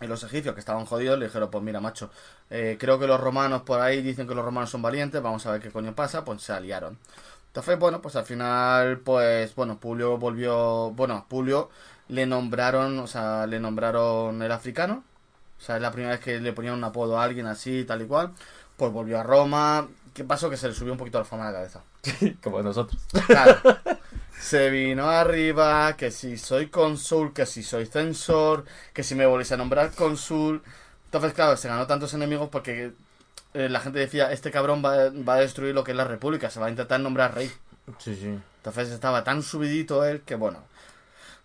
Y 0.03 0.07
los 0.07 0.23
egipcios 0.23 0.53
que 0.55 0.61
estaban 0.61 0.85
jodidos 0.85 1.19
le 1.19 1.29
dijeron, 1.29 1.51
pues 1.51 1.65
mira, 1.65 1.81
macho, 1.81 2.11
eh, 2.51 2.77
creo 2.79 2.99
que 2.99 3.07
los 3.07 3.19
romanos 3.19 3.63
por 3.63 3.81
ahí 3.81 4.03
dicen 4.03 4.29
que 4.29 4.35
los 4.35 4.45
romanos 4.45 4.69
son 4.69 4.83
valientes, 4.83 5.23
vamos 5.23 5.47
a 5.47 5.53
ver 5.53 5.63
qué 5.63 5.71
coño 5.71 5.95
pasa, 5.95 6.27
pues 6.27 6.43
se 6.43 6.53
aliaron. 6.53 6.99
Entonces, 7.47 7.79
bueno, 7.79 8.03
pues 8.03 8.17
al 8.17 8.27
final, 8.27 8.99
pues, 8.99 9.55
bueno, 9.55 9.79
Publio 9.79 10.19
volvió, 10.19 10.91
bueno, 10.91 11.25
Publio 11.27 11.71
le 12.09 12.27
nombraron, 12.27 12.99
o 12.99 13.07
sea, 13.07 13.47
le 13.47 13.59
nombraron 13.61 14.43
el 14.43 14.53
africano, 14.53 15.05
o 15.61 15.63
sea, 15.63 15.77
es 15.77 15.83
la 15.83 15.93
primera 15.93 16.15
vez 16.15 16.21
que 16.21 16.41
le 16.41 16.53
ponían 16.55 16.75
un 16.75 16.85
apodo 16.85 17.19
a 17.19 17.25
alguien 17.25 17.47
así, 17.47 17.85
tal 17.85 18.01
y 18.01 18.07
cual, 18.07 18.33
pues 18.77 18.91
volvió 18.91 19.21
a 19.21 19.23
Roma, 19.23 19.87
¿qué 20.15 20.25
pasó? 20.25 20.49
Que 20.49 20.57
se 20.57 20.69
le 20.69 20.75
subió 20.75 20.93
un 20.93 20.99
poquito 20.99 21.19
la 21.19 21.25
fama 21.25 21.49
a 21.49 21.53
la 21.53 21.59
cabeza. 21.59 21.83
como 22.43 22.63
nosotros. 22.63 23.01
Claro. 23.27 23.59
Se 24.41 24.71
vino 24.71 25.11
arriba, 25.11 25.95
que 25.99 26.11
si 26.11 26.39
soy 26.39 26.69
cónsul, 26.69 27.35
que 27.35 27.45
si 27.45 27.63
soy 27.63 27.85
censor, 27.85 28.65
que 28.95 29.03
si 29.03 29.15
me 29.15 29.27
volvéis 29.27 29.53
a 29.53 29.59
nombrar 29.59 29.91
cónsul. 29.91 30.63
Entonces, 31.05 31.35
claro, 31.35 31.59
se 31.59 31.69
ganó 31.69 31.87
tantos 31.87 32.15
enemigos 32.15 32.49
porque 32.49 32.93
eh, 33.53 33.69
la 33.69 33.81
gente 33.81 33.99
decía, 33.99 34.33
este 34.33 34.51
cabrón 34.51 34.83
va, 34.83 35.11
va 35.11 35.35
a 35.35 35.41
destruir 35.41 35.75
lo 35.75 35.85
que 35.85 35.91
es 35.91 35.97
la 35.97 36.05
república, 36.05 36.49
se 36.49 36.59
va 36.59 36.69
a 36.69 36.71
intentar 36.71 36.99
nombrar 37.01 37.35
rey. 37.35 37.53
Sí, 37.99 38.17
sí. 38.17 38.39
Entonces 38.57 38.89
estaba 38.89 39.25
tan 39.25 39.43
subidito 39.43 40.07
él 40.07 40.23
que 40.23 40.37
bueno. 40.37 40.70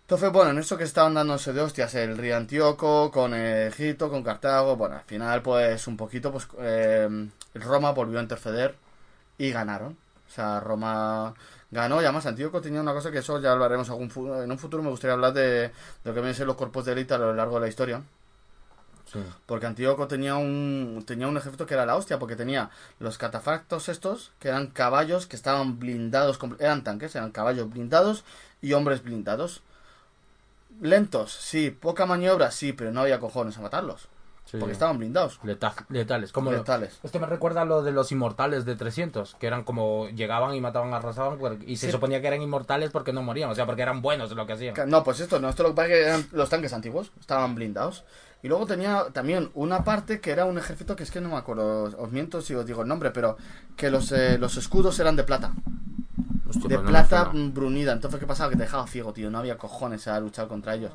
Entonces, 0.06 0.30
bueno, 0.30 0.52
en 0.52 0.58
eso 0.58 0.78
que 0.78 0.84
estaban 0.84 1.14
dándose 1.14 1.52
de 1.52 1.60
hostias 1.62 1.92
el 1.96 2.16
rey 2.16 2.30
Antíoco 2.30 3.10
con 3.10 3.34
Egipto, 3.34 4.08
con 4.08 4.22
Cartago, 4.22 4.76
bueno, 4.76 4.94
al 4.94 5.02
final 5.04 5.42
pues 5.42 5.88
un 5.88 5.96
poquito 5.96 6.30
pues 6.30 6.46
eh, 6.60 7.28
Roma 7.54 7.90
volvió 7.90 8.20
a 8.20 8.22
interceder 8.22 8.76
y 9.36 9.50
ganaron. 9.50 9.98
O 10.28 10.30
sea, 10.30 10.60
Roma 10.60 11.34
ganó 11.72 12.00
y 12.00 12.04
además 12.04 12.26
Antíoco 12.26 12.60
tenía 12.60 12.80
una 12.80 12.92
cosa 12.92 13.10
que 13.10 13.18
eso 13.18 13.40
ya 13.40 13.50
hablaremos 13.52 13.90
algún 13.90 14.10
en 14.44 14.50
un 14.52 14.58
futuro 14.58 14.82
me 14.82 14.90
gustaría 14.90 15.14
hablar 15.14 15.32
de, 15.32 15.42
de 15.42 15.72
lo 16.04 16.14
que 16.14 16.20
vienen 16.20 16.32
a 16.32 16.34
ser 16.34 16.46
los 16.46 16.56
cuerpos 16.56 16.84
de 16.84 16.92
élite 16.92 17.14
a 17.14 17.18
lo 17.18 17.34
largo 17.34 17.56
de 17.56 17.62
la 17.62 17.68
historia. 17.68 18.02
sí. 19.04 19.20
Porque 19.46 19.66
Antíoco 19.66 20.08
tenía 20.08 20.36
un, 20.36 21.04
tenía 21.06 21.28
un 21.28 21.36
ejército 21.36 21.66
que 21.66 21.74
era 21.74 21.86
la 21.86 21.96
hostia, 21.96 22.18
porque 22.18 22.36
tenía 22.36 22.70
los 22.98 23.18
catafactos 23.18 23.88
estos, 23.88 24.32
que 24.38 24.48
eran 24.48 24.68
caballos 24.68 25.26
que 25.26 25.36
estaban 25.36 25.78
blindados, 25.78 26.38
eran 26.58 26.84
tanques, 26.84 27.14
eran 27.14 27.30
caballos 27.32 27.70
blindados 27.70 28.24
y 28.60 28.72
hombres 28.72 29.02
blindados. 29.02 29.62
Lentos, 30.80 31.32
sí, 31.32 31.70
poca 31.70 32.06
maniobra, 32.06 32.50
sí, 32.50 32.72
pero 32.72 32.92
no 32.92 33.00
había 33.00 33.18
cojones 33.18 33.56
a 33.56 33.62
matarlos, 33.62 34.08
sí, 34.44 34.58
porque 34.58 34.72
estaban 34.72 34.98
blindados. 34.98 35.40
Leta- 35.42 35.74
letales. 35.88 36.32
Como 36.32 36.50
lo- 36.50 36.58
Letales. 36.58 36.98
Esto 37.02 37.18
me 37.18 37.26
recuerda 37.26 37.62
a 37.62 37.64
lo 37.64 37.82
de 37.82 37.92
los 37.92 38.12
inmortales 38.12 38.64
de 38.64 38.76
300, 38.76 39.34
que 39.36 39.46
eran 39.46 39.64
como 39.64 40.08
llegaban 40.10 40.54
y 40.54 40.60
mataban, 40.60 40.92
arrasaban, 40.92 41.38
por- 41.38 41.56
y 41.66 41.76
se 41.76 41.86
Sí. 41.86 41.92
suponía 41.92 42.20
que 42.20 42.26
eran 42.26 42.42
inmortales 42.42 42.90
porque 42.90 43.12
no 43.12 43.22
morían, 43.22 43.50
o 43.50 43.54
sea, 43.54 43.64
porque 43.66 43.82
eran 43.82 44.02
buenos 44.02 44.30
en 44.30 44.36
lo 44.36 44.46
que 44.46 44.52
hacían. 44.52 44.74
No, 44.88 45.02
pues 45.02 45.20
esto 45.20 45.40
no, 45.40 45.48
esto 45.48 45.62
lo 45.62 45.70
que 45.70 45.74
pasa 45.76 45.88
es 45.88 45.94
que 45.94 46.02
eran 46.04 46.26
los 46.32 46.48
tanques 46.50 46.72
antiguos, 46.72 47.10
estaban 47.18 47.54
blindados. 47.54 48.04
Y 48.42 48.48
luego 48.48 48.66
tenía 48.66 49.06
también 49.14 49.50
una 49.54 49.82
parte 49.82 50.20
que 50.20 50.30
era 50.30 50.44
un 50.44 50.58
ejército 50.58 50.94
que 50.94 51.02
es 51.04 51.10
que 51.10 51.22
no 51.22 51.30
me 51.30 51.36
acuerdo, 51.36 51.84
os 51.98 52.12
miento 52.12 52.42
si 52.42 52.54
os 52.54 52.66
digo 52.66 52.82
el 52.82 52.88
nombre, 52.88 53.10
pero 53.10 53.38
que 53.76 53.90
los, 53.90 54.12
eh, 54.12 54.36
los 54.38 54.56
escudos 54.58 55.00
eran 55.00 55.16
de 55.16 55.24
plata. 55.24 55.52
Hostia, 56.48 56.68
de 56.68 56.74
pues 56.76 56.84
no 56.84 56.90
plata 56.90 57.30
brunida. 57.32 57.92
Entonces, 57.92 58.20
¿qué 58.20 58.26
pasaba? 58.26 58.50
Que 58.50 58.56
te 58.56 58.62
dejaba 58.62 58.86
ciego, 58.86 59.12
tío. 59.12 59.30
No 59.30 59.38
había 59.38 59.58
cojones 59.58 60.06
a 60.08 60.18
luchar 60.20 60.48
contra 60.48 60.74
ellos. 60.74 60.92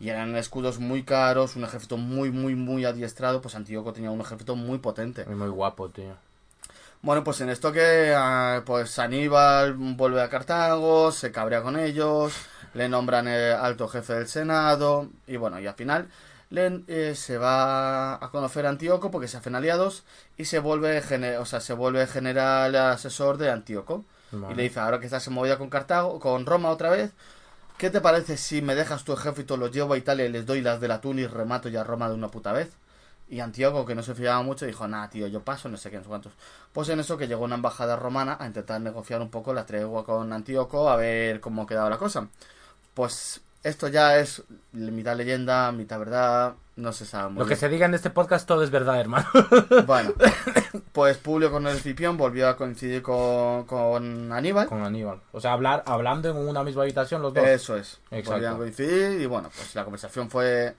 Y 0.00 0.08
eran 0.08 0.34
escudos 0.36 0.78
muy 0.80 1.04
caros, 1.04 1.56
un 1.56 1.64
ejército 1.64 1.96
muy, 1.96 2.30
muy, 2.30 2.54
muy 2.54 2.84
adiestrado. 2.84 3.40
Pues 3.40 3.54
Antíoco 3.54 3.92
tenía 3.92 4.10
un 4.10 4.20
ejército 4.20 4.56
muy 4.56 4.78
potente. 4.78 5.22
Es 5.22 5.28
muy 5.28 5.48
guapo, 5.48 5.88
tío. 5.88 6.14
Bueno, 7.02 7.24
pues 7.24 7.40
en 7.40 7.48
esto 7.48 7.72
que 7.72 8.14
ah, 8.16 8.62
pues 8.64 8.96
Aníbal 9.00 9.74
vuelve 9.74 10.22
a 10.22 10.28
Cartago, 10.28 11.10
se 11.10 11.32
cabrea 11.32 11.60
con 11.60 11.76
ellos, 11.76 12.32
le 12.74 12.88
nombran 12.88 13.26
el 13.26 13.54
alto 13.54 13.88
jefe 13.88 14.14
del 14.14 14.28
Senado, 14.28 15.08
y 15.26 15.36
bueno, 15.36 15.58
y 15.58 15.66
al 15.66 15.74
final 15.74 16.06
le, 16.50 16.84
eh, 16.86 17.16
se 17.16 17.38
va 17.38 18.24
a 18.24 18.30
conocer 18.30 18.66
a 18.66 18.68
Antíoco 18.68 19.10
porque 19.10 19.26
se 19.26 19.36
hacen 19.36 19.56
aliados 19.56 20.04
y 20.36 20.44
se 20.44 20.60
vuelve, 20.60 21.02
o 21.38 21.44
sea, 21.44 21.58
se 21.58 21.72
vuelve 21.72 22.06
general 22.06 22.76
asesor 22.76 23.36
de 23.36 23.50
Antíoco. 23.50 24.04
Y 24.32 24.54
le 24.54 24.62
dice, 24.62 24.80
ahora 24.80 24.98
que 24.98 25.06
estás 25.06 25.26
en 25.26 25.34
movida 25.34 25.58
con 25.58 25.68
Cartago, 25.68 26.18
con 26.18 26.46
Roma 26.46 26.70
otra 26.70 26.90
vez, 26.90 27.12
¿qué 27.78 27.90
te 27.90 28.00
parece 28.00 28.36
si 28.36 28.62
me 28.62 28.74
dejas 28.74 29.04
tu 29.04 29.12
ejército, 29.12 29.56
los 29.56 29.70
llevo 29.72 29.94
a 29.94 29.98
Italia 29.98 30.24
y 30.24 30.30
les 30.30 30.46
doy 30.46 30.60
las 30.60 30.80
del 30.80 30.92
atún 30.92 31.18
y 31.18 31.26
remato 31.26 31.68
ya 31.68 31.84
Roma 31.84 32.08
de 32.08 32.14
una 32.14 32.28
puta 32.28 32.52
vez? 32.52 32.70
Y 33.28 33.40
Antíoco, 33.40 33.86
que 33.86 33.94
no 33.94 34.02
se 34.02 34.14
fiaba 34.14 34.42
mucho, 34.42 34.66
dijo, 34.66 34.86
nah, 34.86 35.08
tío, 35.08 35.26
yo 35.26 35.42
paso, 35.42 35.68
no 35.68 35.76
sé 35.76 35.90
qué, 35.90 35.96
no 35.96 36.02
sé 36.02 36.08
cuántos. 36.08 36.32
Pues 36.72 36.88
en 36.90 37.00
eso 37.00 37.16
que 37.16 37.28
llegó 37.28 37.44
una 37.44 37.54
embajada 37.54 37.96
romana 37.96 38.36
a 38.38 38.46
intentar 38.46 38.80
negociar 38.80 39.22
un 39.22 39.30
poco 39.30 39.54
la 39.54 39.64
tregua 39.64 40.04
con 40.04 40.32
Antíoco, 40.32 40.90
a 40.90 40.96
ver 40.96 41.40
cómo 41.40 41.66
quedaba 41.66 41.88
la 41.88 41.98
cosa. 41.98 42.28
Pues 42.94 43.40
esto 43.62 43.88
ya 43.88 44.18
es 44.18 44.42
mitad 44.72 45.16
leyenda, 45.16 45.70
mitad 45.72 45.98
verdad, 45.98 46.54
no 46.76 46.92
se 46.92 47.04
sabe 47.04 47.30
muy 47.30 47.40
Lo 47.40 47.46
que 47.46 47.56
se 47.56 47.68
diga 47.68 47.86
en 47.86 47.94
este 47.94 48.10
podcast 48.10 48.46
todo 48.46 48.62
es 48.62 48.70
verdad, 48.70 49.00
hermano. 49.00 49.26
Bueno, 49.86 50.12
pues 50.92 51.18
Publio 51.18 51.50
con 51.50 51.66
el 51.66 51.76
Escipión 51.76 52.16
volvió 52.16 52.48
a 52.48 52.56
coincidir 52.56 53.02
con, 53.02 53.64
con 53.64 54.32
Aníbal. 54.32 54.66
Con 54.68 54.82
Aníbal. 54.82 55.20
O 55.32 55.40
sea, 55.40 55.52
hablar, 55.52 55.82
hablando 55.86 56.30
en 56.30 56.36
una 56.36 56.64
misma 56.64 56.82
habitación 56.82 57.22
los 57.22 57.34
dos. 57.34 57.46
Eso 57.46 57.76
es. 57.76 58.00
Exacto. 58.10 58.32
Volvían 58.32 58.54
a 58.54 58.56
coincidir 58.56 59.20
y 59.20 59.26
bueno, 59.26 59.50
pues 59.54 59.74
la 59.74 59.84
conversación 59.84 60.30
fue 60.30 60.74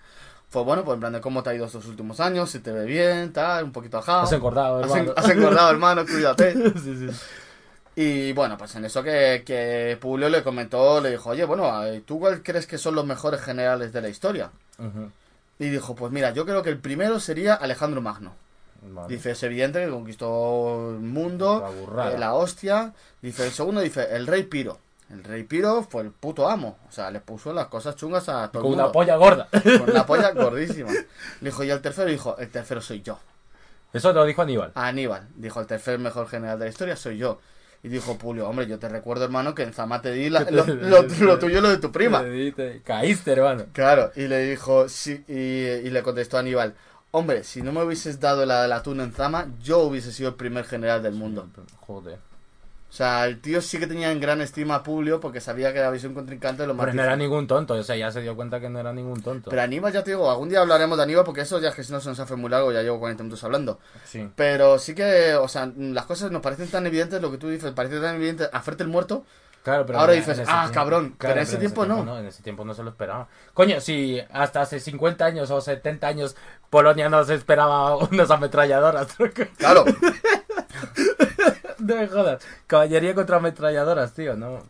fue 0.49 0.63
bueno, 0.63 0.83
pues 0.83 0.93
en 0.93 0.99
plan 0.99 1.13
de 1.13 1.19
cómo 1.19 1.41
te 1.41 1.49
ha 1.49 1.55
ido 1.55 1.65
estos 1.65 1.87
últimos 1.87 2.19
años, 2.19 2.51
si 2.51 2.59
te 2.59 2.71
ve 2.71 2.85
bien, 2.85 3.33
tal, 3.33 3.63
un 3.63 3.71
poquito 3.71 3.97
ajado. 3.97 4.21
Has 4.21 4.31
engordado, 4.33 4.81
hermano. 4.81 5.13
has 5.17 5.29
engordado, 5.29 5.71
hermano, 5.71 6.05
cuídate. 6.05 6.53
sí, 6.53 7.09
sí. 7.09 7.09
Y 7.95 8.33
bueno, 8.33 8.57
pues 8.57 8.73
en 8.75 8.85
eso 8.85 9.03
que, 9.03 9.43
que 9.45 9.97
Publio 10.01 10.29
le 10.29 10.43
comentó, 10.43 10.99
le 10.99 11.11
dijo, 11.11 11.29
oye, 11.29 11.45
bueno, 11.45 11.85
eh, 11.85 12.01
¿tú 12.05 12.19
cuál 12.19 12.41
crees 12.41 12.65
que 12.65 12.77
son 12.77 12.95
los 12.95 13.05
mejores 13.05 13.41
generales 13.41 13.93
de 13.93 14.01
la 14.01 14.09
historia? 14.09 14.49
Ujú. 14.79 15.11
Y 15.59 15.69
dijo, 15.69 15.93
pues 15.95 16.11
mira, 16.11 16.31
yo 16.31 16.45
creo 16.45 16.63
que 16.63 16.71
el 16.71 16.79
primero 16.79 17.19
sería 17.19 17.53
Alejandro 17.53 18.01
Magno. 18.01 18.33
Vale. 18.81 19.13
Dice, 19.15 19.31
es 19.31 19.43
evidente 19.43 19.83
que 19.85 19.89
conquistó 19.91 20.89
el 20.89 20.99
mundo, 20.99 21.71
La 21.95 22.11
eh, 22.11 22.17
la 22.17 22.33
hostia. 22.33 22.93
Dice, 23.21 23.45
el 23.45 23.51
segundo 23.51 23.79
dice, 23.81 24.07
el 24.15 24.27
rey 24.27 24.43
Piro. 24.43 24.79
El 25.09 25.23
rey 25.23 25.43
Piro 25.43 25.83
fue 25.83 26.01
el 26.01 26.09
puto 26.11 26.49
amo. 26.49 26.79
O 26.89 26.91
sea, 26.91 27.11
le 27.11 27.19
puso 27.21 27.53
las 27.53 27.67
cosas 27.67 27.95
chungas 27.95 28.27
a 28.27 28.49
todo 28.51 28.63
Con 28.63 28.71
el 28.71 28.75
una 28.75 28.83
mundo. 28.85 28.91
polla 28.91 29.15
gorda. 29.15 29.47
Con 29.51 29.89
una 29.91 30.05
polla 30.05 30.31
gordísima. 30.31 30.91
Le 30.91 31.49
dijo, 31.49 31.63
y 31.63 31.69
el 31.69 31.79
tercero 31.81 32.09
dijo, 32.09 32.35
el 32.39 32.49
tercero 32.49 32.81
soy 32.81 33.01
yo. 33.03 33.19
Eso 33.93 34.09
te 34.09 34.15
lo 34.15 34.25
dijo 34.25 34.41
Aníbal. 34.41 34.71
Aníbal. 34.73 35.27
Dijo, 35.35 35.61
el 35.61 35.67
tercer 35.67 35.99
mejor 35.99 36.27
general 36.27 36.57
de 36.57 36.65
la 36.65 36.69
historia 36.71 36.95
soy 36.95 37.17
yo. 37.19 37.39
Y 37.83 37.89
dijo 37.89 38.17
Publio, 38.17 38.47
hombre, 38.47 38.65
yo 38.65 38.79
te 38.79 38.87
recuerdo, 38.87 39.25
hermano, 39.25 39.53
que 39.53 39.63
en 39.63 39.73
Zama 39.73 40.01
te 40.01 40.11
di 40.13 40.29
la- 40.29 40.39
lo, 40.51 40.63
lo- 40.89 41.01
lo 41.25 41.39
tuyo, 41.39 41.59
lo 41.61 41.69
de 41.69 41.77
tu 41.77 41.91
prima. 41.91 42.19
Caíste, 42.83 43.33
hermano. 43.33 43.65
Claro, 43.73 44.11
y 44.15 44.27
le 44.27 44.39
dijo, 44.49 44.87
sí, 44.87 45.23
y, 45.27 45.33
y 45.33 45.89
le 45.89 46.01
contestó 46.01 46.37
Aníbal, 46.37 46.75
hombre, 47.11 47.43
si 47.43 47.61
no 47.61 47.71
me 47.73 47.83
hubieses 47.83 48.19
dado 48.21 48.45
la 48.45 48.61
del 48.63 48.71
atún 48.71 49.01
en 49.01 49.11
Zama, 49.11 49.47
yo 49.61 49.79
hubiese 49.79 50.11
sido 50.13 50.29
el 50.29 50.35
primer 50.35 50.63
general 50.65 51.03
del 51.03 51.13
mundo. 51.13 51.49
Joder. 51.81 52.19
O 52.93 52.95
sea, 52.95 53.25
el 53.25 53.41
tío 53.41 53.59
sí 53.59 53.79
que 53.79 53.87
tenía 53.87 54.11
en 54.11 54.19
gran 54.19 54.39
estima 54.39 54.75
a 54.75 54.83
Publio 54.83 55.19
porque 55.19 55.41
sabía 55.41 55.73
que 55.73 55.79
era 55.79 55.89
visión 55.89 56.13
contrincante 56.13 56.67
lo 56.67 56.75
más 56.75 56.85
Pero 56.85 56.95
no 56.97 57.01
era 57.03 57.15
ningún 57.15 57.47
tonto. 57.47 57.73
O 57.73 57.81
sea, 57.81 57.95
ya 57.95 58.11
se 58.11 58.21
dio 58.21 58.35
cuenta 58.35 58.59
que 58.59 58.69
no 58.69 58.79
era 58.79 58.93
ningún 58.93 59.19
tonto. 59.23 59.49
Pero 59.49 59.63
Aníbal, 59.63 59.91
ya 59.91 60.03
te 60.03 60.11
digo, 60.11 60.29
algún 60.29 60.47
día 60.47 60.59
hablaremos 60.61 60.95
de 60.99 61.03
Aníbal 61.05 61.25
porque 61.25 61.41
eso 61.41 61.59
ya 61.59 61.69
es 61.69 61.75
que 61.75 61.83
si 61.83 61.91
no 61.91 61.99
se 61.99 62.09
nos 62.09 62.19
hace 62.19 62.35
muy 62.35 62.51
largo, 62.51 62.71
ya 62.71 62.83
llevo 62.83 62.99
40 62.99 63.23
minutos 63.23 63.43
hablando. 63.43 63.79
Sí. 64.05 64.29
Pero 64.35 64.77
sí 64.77 64.93
que, 64.93 65.33
o 65.33 65.47
sea, 65.47 65.71
las 65.75 66.05
cosas 66.05 66.29
nos 66.29 66.43
parecen 66.43 66.67
tan 66.69 66.85
evidentes, 66.85 67.19
lo 67.19 67.31
que 67.31 67.39
tú 67.39 67.49
dices, 67.49 67.71
parece 67.71 67.99
tan 67.99 68.13
evidente, 68.17 68.47
hacerte 68.53 68.83
el 68.83 68.89
muerto. 68.89 69.25
Claro, 69.63 69.87
pero 69.87 69.97
Ahora 69.97 70.13
dices, 70.13 70.37
ese 70.37 70.43
"Ah, 70.47 70.63
tiempo- 70.65 70.73
cabrón", 70.75 71.15
pero 71.17 71.33
en 71.33 71.39
ese 71.39 71.57
tiempo 71.57 71.87
no. 71.87 72.19
En 72.19 72.27
ese 72.27 72.43
tiempo 72.43 72.63
no 72.63 72.75
se 72.75 72.83
lo 72.83 72.91
esperaba. 72.91 73.27
Coño, 73.55 73.81
si 73.81 74.19
hasta 74.31 74.61
hace 74.61 74.79
50 74.79 75.25
años 75.25 75.49
o 75.49 75.59
70 75.61 76.05
años 76.05 76.35
Polonia 76.69 77.09
no 77.09 77.23
se 77.23 77.33
esperaba 77.33 77.95
unas 78.11 78.29
ametralladoras. 78.29 79.07
Claro, 79.57 79.83
no 81.87 81.95
me 81.95 82.07
jodas. 82.07 82.43
Caballería 82.67 83.13
contra 83.13 83.37
ametralladoras, 83.37 84.13
tío, 84.13 84.35
no. 84.35 84.61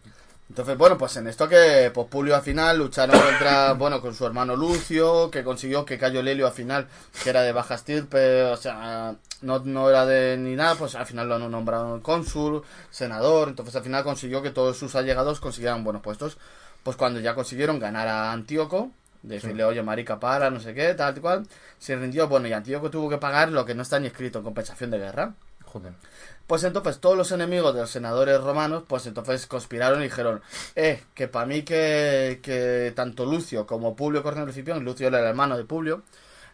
Entonces, 0.49 0.77
bueno, 0.77 0.97
pues 0.97 1.15
en 1.17 1.27
esto 1.27 1.49
que 1.49 1.89
pues 1.93 2.07
Publio 2.07 2.35
al 2.35 2.43
final 2.43 2.77
lucharon 2.77 3.19
contra, 3.19 3.73
bueno, 3.77 4.01
con 4.01 4.13
su 4.13 4.25
hermano 4.25 4.55
Lucio, 4.55 5.31
que 5.31 5.43
consiguió 5.43 5.83
que 5.85 5.97
Cayo 5.97 6.21
Lelio 6.21 6.45
al 6.45 6.53
final, 6.53 6.87
que 7.23 7.29
era 7.29 7.41
de 7.41 7.51
baja 7.51 7.75
estirpe, 7.75 8.43
o 8.43 8.57
sea, 8.57 9.15
no, 9.41 9.59
no 9.59 9.89
era 9.89 10.05
de 10.05 10.37
ni 10.37 10.55
nada, 10.55 10.75
pues 10.75 10.95
al 10.95 11.05
final 11.05 11.27
lo 11.27 11.39
nombraron 11.39 12.01
cónsul, 12.01 12.63
senador, 12.91 13.49
entonces 13.49 13.75
al 13.75 13.83
final 13.83 14.03
consiguió 14.03 14.41
que 14.43 14.51
todos 14.51 14.77
sus 14.77 14.95
allegados 14.95 15.39
consiguieran 15.39 15.83
buenos 15.83 16.03
puestos. 16.03 16.37
Pues 16.83 16.97
cuando 16.97 17.19
ya 17.19 17.33
consiguieron 17.33 17.79
ganar 17.79 18.07
a 18.07 18.31
Antíoco, 18.31 18.91
decirle, 19.23 19.63
oye, 19.63 19.81
marica, 19.81 20.19
para, 20.19 20.49
no 20.51 20.59
sé 20.59 20.73
qué, 20.73 20.93
tal 20.93 21.17
y 21.17 21.21
cual, 21.21 21.47
se 21.79 21.95
rindió, 21.95 22.27
bueno, 22.27 22.47
y 22.47 22.53
Antíoco 22.53 22.91
tuvo 22.91 23.09
que 23.09 23.17
pagar 23.17 23.49
lo 23.49 23.65
que 23.65 23.73
no 23.73 23.81
está 23.81 23.99
ni 23.99 24.07
escrito 24.07 24.39
en 24.39 24.43
compensación 24.43 24.91
de 24.91 24.99
guerra. 24.99 25.33
Joder. 25.65 25.93
Pues 26.47 26.63
entonces 26.65 26.99
todos 26.99 27.17
los 27.17 27.31
enemigos 27.31 27.73
de 27.73 27.81
los 27.81 27.89
senadores 27.89 28.39
romanos, 28.41 28.83
pues 28.87 29.05
entonces 29.07 29.47
conspiraron 29.47 30.01
y 30.01 30.03
dijeron, 30.03 30.41
eh, 30.75 31.01
que 31.15 31.27
para 31.27 31.45
mí 31.45 31.63
que, 31.63 32.41
que 32.43 32.91
tanto 32.95 33.25
Lucio 33.25 33.65
como 33.65 33.95
Publio 33.95 34.21
Cornelio 34.23 34.49
Escipión, 34.49 34.83
Lucio 34.83 35.07
era 35.07 35.19
el 35.19 35.25
hermano 35.25 35.57
de 35.57 35.63
Publio, 35.63 36.03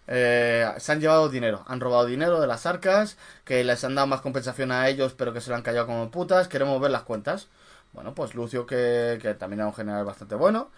eh, 0.07 0.67
se 0.77 0.91
han 0.91 1.01
llevado 1.01 1.29
dinero, 1.29 1.63
han 1.67 1.79
robado 1.79 2.05
dinero 2.05 2.39
de 2.39 2.47
las 2.47 2.65
arcas, 2.65 3.17
que 3.43 3.63
les 3.63 3.83
han 3.83 3.95
dado 3.95 4.07
más 4.07 4.21
compensación 4.21 4.71
a 4.71 4.87
ellos, 4.89 5.13
pero 5.17 5.33
que 5.33 5.41
se 5.41 5.49
lo 5.49 5.55
han 5.55 5.63
callado 5.63 5.87
como 5.87 6.11
putas, 6.11 6.47
queremos 6.47 6.79
ver 6.81 6.91
las 6.91 7.03
cuentas. 7.03 7.47
Bueno, 7.93 8.13
pues 8.13 8.35
Lucio, 8.35 8.65
que, 8.65 9.19
que 9.21 9.33
también 9.33 9.61
era 9.61 9.67
un 9.67 9.73
general 9.73 10.05
bastante 10.05 10.35
bueno, 10.35 10.69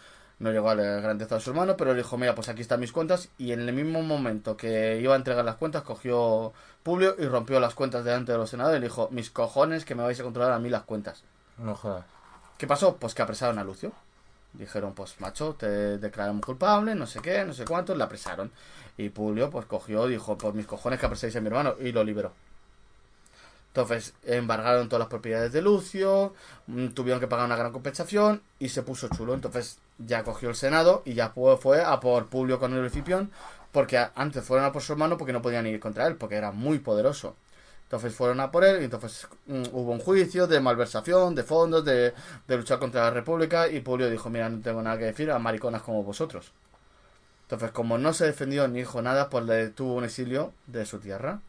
no 0.41 0.51
llegó 0.51 0.71
al 0.71 0.77
grandeza 0.77 1.35
de 1.35 1.41
su 1.41 1.51
hermano, 1.51 1.77
pero 1.77 1.91
le 1.91 1.97
dijo, 1.97 2.17
mira, 2.17 2.33
pues 2.33 2.49
aquí 2.49 2.61
están 2.61 2.79
mis 2.79 2.91
cuentas, 2.91 3.29
y 3.37 3.51
en 3.51 3.61
el 3.61 3.73
mismo 3.73 4.01
momento 4.01 4.57
que 4.57 4.99
iba 4.99 5.13
a 5.13 5.17
entregar 5.17 5.45
las 5.45 5.55
cuentas, 5.55 5.83
cogió 5.83 6.51
Publio 6.81 7.15
y 7.19 7.27
rompió 7.27 7.59
las 7.59 7.75
cuentas 7.75 8.03
delante 8.03 8.31
de 8.31 8.39
los 8.39 8.49
senadores 8.49 8.79
y 8.79 8.81
le 8.81 8.87
dijo, 8.87 9.07
mis 9.11 9.29
cojones 9.29 9.85
que 9.85 9.93
me 9.93 10.01
vais 10.01 10.19
a 10.19 10.23
controlar 10.23 10.53
a 10.53 10.57
mí 10.59 10.67
las 10.67 10.81
cuentas. 10.81 11.23
No 11.59 11.75
jodas. 11.75 12.05
¿Qué 12.57 12.65
pasó? 12.65 12.97
Pues 12.97 13.13
que 13.13 13.21
apresaron 13.21 13.59
a 13.59 13.63
Lucio. 13.63 13.91
Dijeron, 14.53 14.93
pues 14.95 15.21
macho, 15.21 15.53
te 15.53 15.99
declaramos 15.99 16.43
culpable, 16.43 16.95
no 16.95 17.05
sé 17.05 17.19
qué, 17.21 17.45
no 17.45 17.53
sé 17.53 17.63
cuánto, 17.63 17.93
le 17.93 18.03
apresaron. 18.03 18.51
Y 18.97 19.09
Publio 19.09 19.51
pues 19.51 19.67
cogió 19.67 20.07
dijo, 20.07 20.39
pues 20.39 20.55
mis 20.55 20.65
cojones 20.65 20.99
que 20.99 21.05
apresáis 21.05 21.35
a 21.35 21.41
mi 21.41 21.47
hermano, 21.47 21.75
y 21.79 21.91
lo 21.91 22.03
liberó. 22.03 22.33
Entonces 23.67 24.15
embargaron 24.23 24.89
todas 24.89 25.01
las 25.01 25.07
propiedades 25.07 25.53
de 25.53 25.61
Lucio, 25.61 26.33
mm, 26.67 26.87
tuvieron 26.89 27.21
que 27.21 27.27
pagar 27.27 27.45
una 27.45 27.55
gran 27.55 27.71
compensación 27.71 28.41
y 28.59 28.69
se 28.69 28.81
puso 28.81 29.07
chulo. 29.07 29.33
Entonces 29.33 29.77
ya 30.05 30.23
cogió 30.23 30.49
el 30.49 30.55
Senado 30.55 31.01
y 31.05 31.13
ya 31.13 31.29
fue, 31.29 31.83
a 31.83 31.99
por 31.99 32.27
Publio 32.27 32.59
con 32.59 32.73
el 32.73 32.85
Escipión, 32.85 33.31
porque 33.71 33.97
antes 34.15 34.43
fueron 34.43 34.65
a 34.65 34.71
por 34.71 34.81
su 34.81 34.93
hermano 34.93 35.17
porque 35.17 35.33
no 35.33 35.41
podían 35.41 35.67
ir 35.67 35.79
contra 35.79 36.07
él, 36.07 36.15
porque 36.15 36.35
era 36.35 36.51
muy 36.51 36.79
poderoso. 36.79 37.35
Entonces 37.83 38.15
fueron 38.15 38.39
a 38.39 38.51
por 38.51 38.63
él 38.63 38.81
y 38.81 38.85
entonces 38.85 39.27
mm, 39.47 39.63
hubo 39.73 39.91
un 39.91 39.99
juicio 39.99 40.47
de 40.47 40.59
malversación, 40.61 41.35
de 41.35 41.43
fondos, 41.43 41.83
de, 41.83 42.13
de 42.47 42.57
luchar 42.57 42.79
contra 42.79 43.01
la 43.03 43.11
República 43.11 43.67
y 43.67 43.81
Publio 43.81 44.09
dijo, 44.09 44.29
mira, 44.29 44.49
no 44.49 44.61
tengo 44.61 44.81
nada 44.81 44.97
que 44.97 45.05
decir 45.05 45.29
a 45.31 45.39
mariconas 45.39 45.81
como 45.81 46.03
vosotros. 46.03 46.53
Entonces, 47.43 47.71
como 47.71 47.97
no 47.97 48.13
se 48.13 48.25
defendió 48.25 48.65
ni 48.69 48.79
dijo 48.79 49.01
nada, 49.01 49.29
pues 49.29 49.43
le 49.43 49.69
tuvo 49.69 49.95
un 49.95 50.05
exilio 50.05 50.53
de 50.67 50.85
su 50.85 50.99
tierra. 50.99 51.41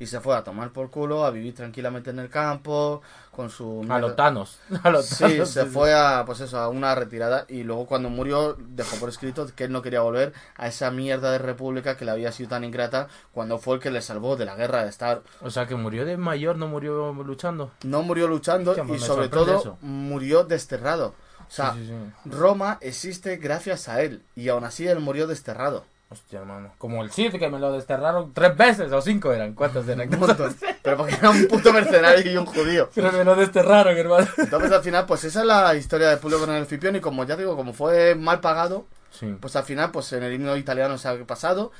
Y 0.00 0.06
se 0.06 0.18
fue 0.20 0.34
a 0.34 0.42
tomar 0.42 0.70
por 0.72 0.90
culo, 0.90 1.24
a 1.24 1.30
vivir 1.30 1.54
tranquilamente 1.54 2.10
en 2.10 2.18
el 2.18 2.28
campo, 2.30 3.02
con 3.30 3.50
su... 3.50 3.86
A 3.88 3.98
los 4.00 4.16
Thanos. 4.16 4.58
A 4.82 4.90
los 4.90 5.06
Sí, 5.06 5.18
Thanos, 5.18 5.50
se 5.50 5.64
sí, 5.64 5.68
fue 5.68 5.94
a, 5.94 6.24
pues 6.26 6.40
eso, 6.40 6.58
a 6.58 6.68
una 6.68 6.94
retirada 6.94 7.44
y 7.48 7.62
luego 7.62 7.86
cuando 7.86 8.08
murió 8.10 8.56
dejó 8.58 8.96
por 8.96 9.10
escrito 9.10 9.46
que 9.54 9.64
él 9.64 9.72
no 9.72 9.82
quería 9.82 10.00
volver 10.00 10.32
a 10.56 10.66
esa 10.68 10.90
mierda 10.90 11.30
de 11.30 11.38
república 11.38 11.96
que 11.96 12.04
le 12.04 12.10
había 12.10 12.32
sido 12.32 12.48
tan 12.48 12.64
ingrata 12.64 13.08
cuando 13.32 13.58
fue 13.58 13.76
el 13.76 13.80
que 13.82 13.90
le 13.90 14.02
salvó 14.02 14.36
de 14.36 14.46
la 14.46 14.56
guerra 14.56 14.82
de 14.84 14.88
estar. 14.88 15.22
O 15.42 15.50
sea, 15.50 15.66
que 15.66 15.76
murió 15.76 16.04
de 16.04 16.16
mayor, 16.16 16.56
no 16.56 16.66
murió 16.66 17.12
luchando. 17.12 17.70
No 17.84 18.02
murió 18.02 18.26
luchando 18.26 18.74
y 18.94 18.98
sobre 18.98 19.28
todo 19.28 19.58
eso. 19.58 19.78
murió 19.82 20.44
desterrado. 20.44 21.14
O 21.48 21.52
sea, 21.52 21.72
Sí, 21.72 21.80
sí, 21.86 21.88
sí. 21.88 22.30
Roma 22.30 22.78
existe 22.80 23.36
gracias 23.36 23.88
a 23.88 24.02
él 24.02 24.22
y 24.36 24.48
aún 24.48 24.64
así 24.64 24.86
él 24.86 25.00
murió 25.00 25.26
desterrado. 25.26 25.84
Hostia, 26.12 26.40
hermano. 26.40 26.72
Como 26.76 27.04
el 27.04 27.12
Cid, 27.12 27.36
que 27.38 27.48
me 27.48 27.60
lo 27.60 27.70
desterraron 27.72 28.32
tres 28.34 28.56
veces 28.56 28.90
o 28.92 29.00
cinco 29.00 29.32
eran. 29.32 29.54
¿Cuántos 29.54 29.86
eran? 29.86 30.10
Pero 30.82 30.96
porque 30.96 31.14
era 31.14 31.30
un 31.30 31.46
puto 31.46 31.72
mercenario 31.72 32.32
y 32.32 32.36
un 32.36 32.46
judío. 32.46 32.90
Pero 32.92 33.12
me 33.12 33.24
lo 33.24 33.36
desterraron, 33.36 33.96
hermano. 33.96 34.26
Entonces 34.36 34.72
al 34.72 34.82
final, 34.82 35.06
pues 35.06 35.22
esa 35.22 35.40
es 35.40 35.46
la 35.46 35.72
historia 35.76 36.08
de 36.08 36.16
Publio 36.16 36.40
con 36.40 36.50
el 36.50 36.62
Escipión 36.64 36.96
y 36.96 37.00
como 37.00 37.24
ya 37.24 37.36
digo, 37.36 37.54
como 37.56 37.72
fue 37.72 38.16
mal 38.16 38.40
pagado, 38.40 38.86
Sí. 39.12 39.36
pues 39.40 39.54
al 39.56 39.64
final, 39.64 39.90
pues 39.92 40.12
en 40.12 40.22
el 40.24 40.32
himno 40.32 40.56
italiano 40.56 40.98
se 40.98 41.08
ha 41.08 41.16
pasado. 41.24 41.70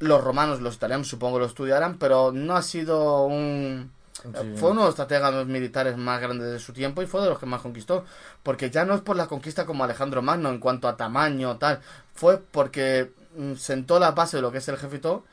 Los 0.00 0.22
romanos, 0.22 0.60
los 0.60 0.74
italianos 0.76 1.08
supongo 1.08 1.38
lo 1.38 1.46
estudiarán, 1.46 1.96
pero 1.98 2.30
no 2.32 2.56
ha 2.56 2.62
sido 2.62 3.24
un... 3.24 3.90
Sí. 4.22 4.54
Fue 4.56 4.72
uno 4.72 4.80
de 4.80 4.86
los 4.86 4.94
estrategas 4.98 5.46
militares 5.46 5.96
más 5.96 6.20
grandes 6.20 6.50
de 6.50 6.58
su 6.58 6.72
tiempo 6.72 7.00
y 7.02 7.06
fue 7.06 7.22
de 7.22 7.28
los 7.28 7.38
que 7.38 7.46
más 7.46 7.62
conquistó. 7.62 8.04
Porque 8.42 8.68
ya 8.68 8.84
no 8.84 8.94
es 8.94 9.00
por 9.00 9.16
la 9.16 9.28
conquista 9.28 9.64
como 9.64 9.84
Alejandro 9.84 10.20
Magno 10.22 10.48
en 10.50 10.58
cuanto 10.58 10.88
a 10.88 10.96
tamaño 10.96 11.56
tal. 11.56 11.80
Fue 12.14 12.38
porque 12.38 13.12
sentó 13.56 13.98
la 13.98 14.12
base 14.12 14.38
de 14.38 14.42
lo 14.42 14.52
que 14.52 14.58
es 14.58 14.68
el 14.68 14.76
jefito 14.76 15.24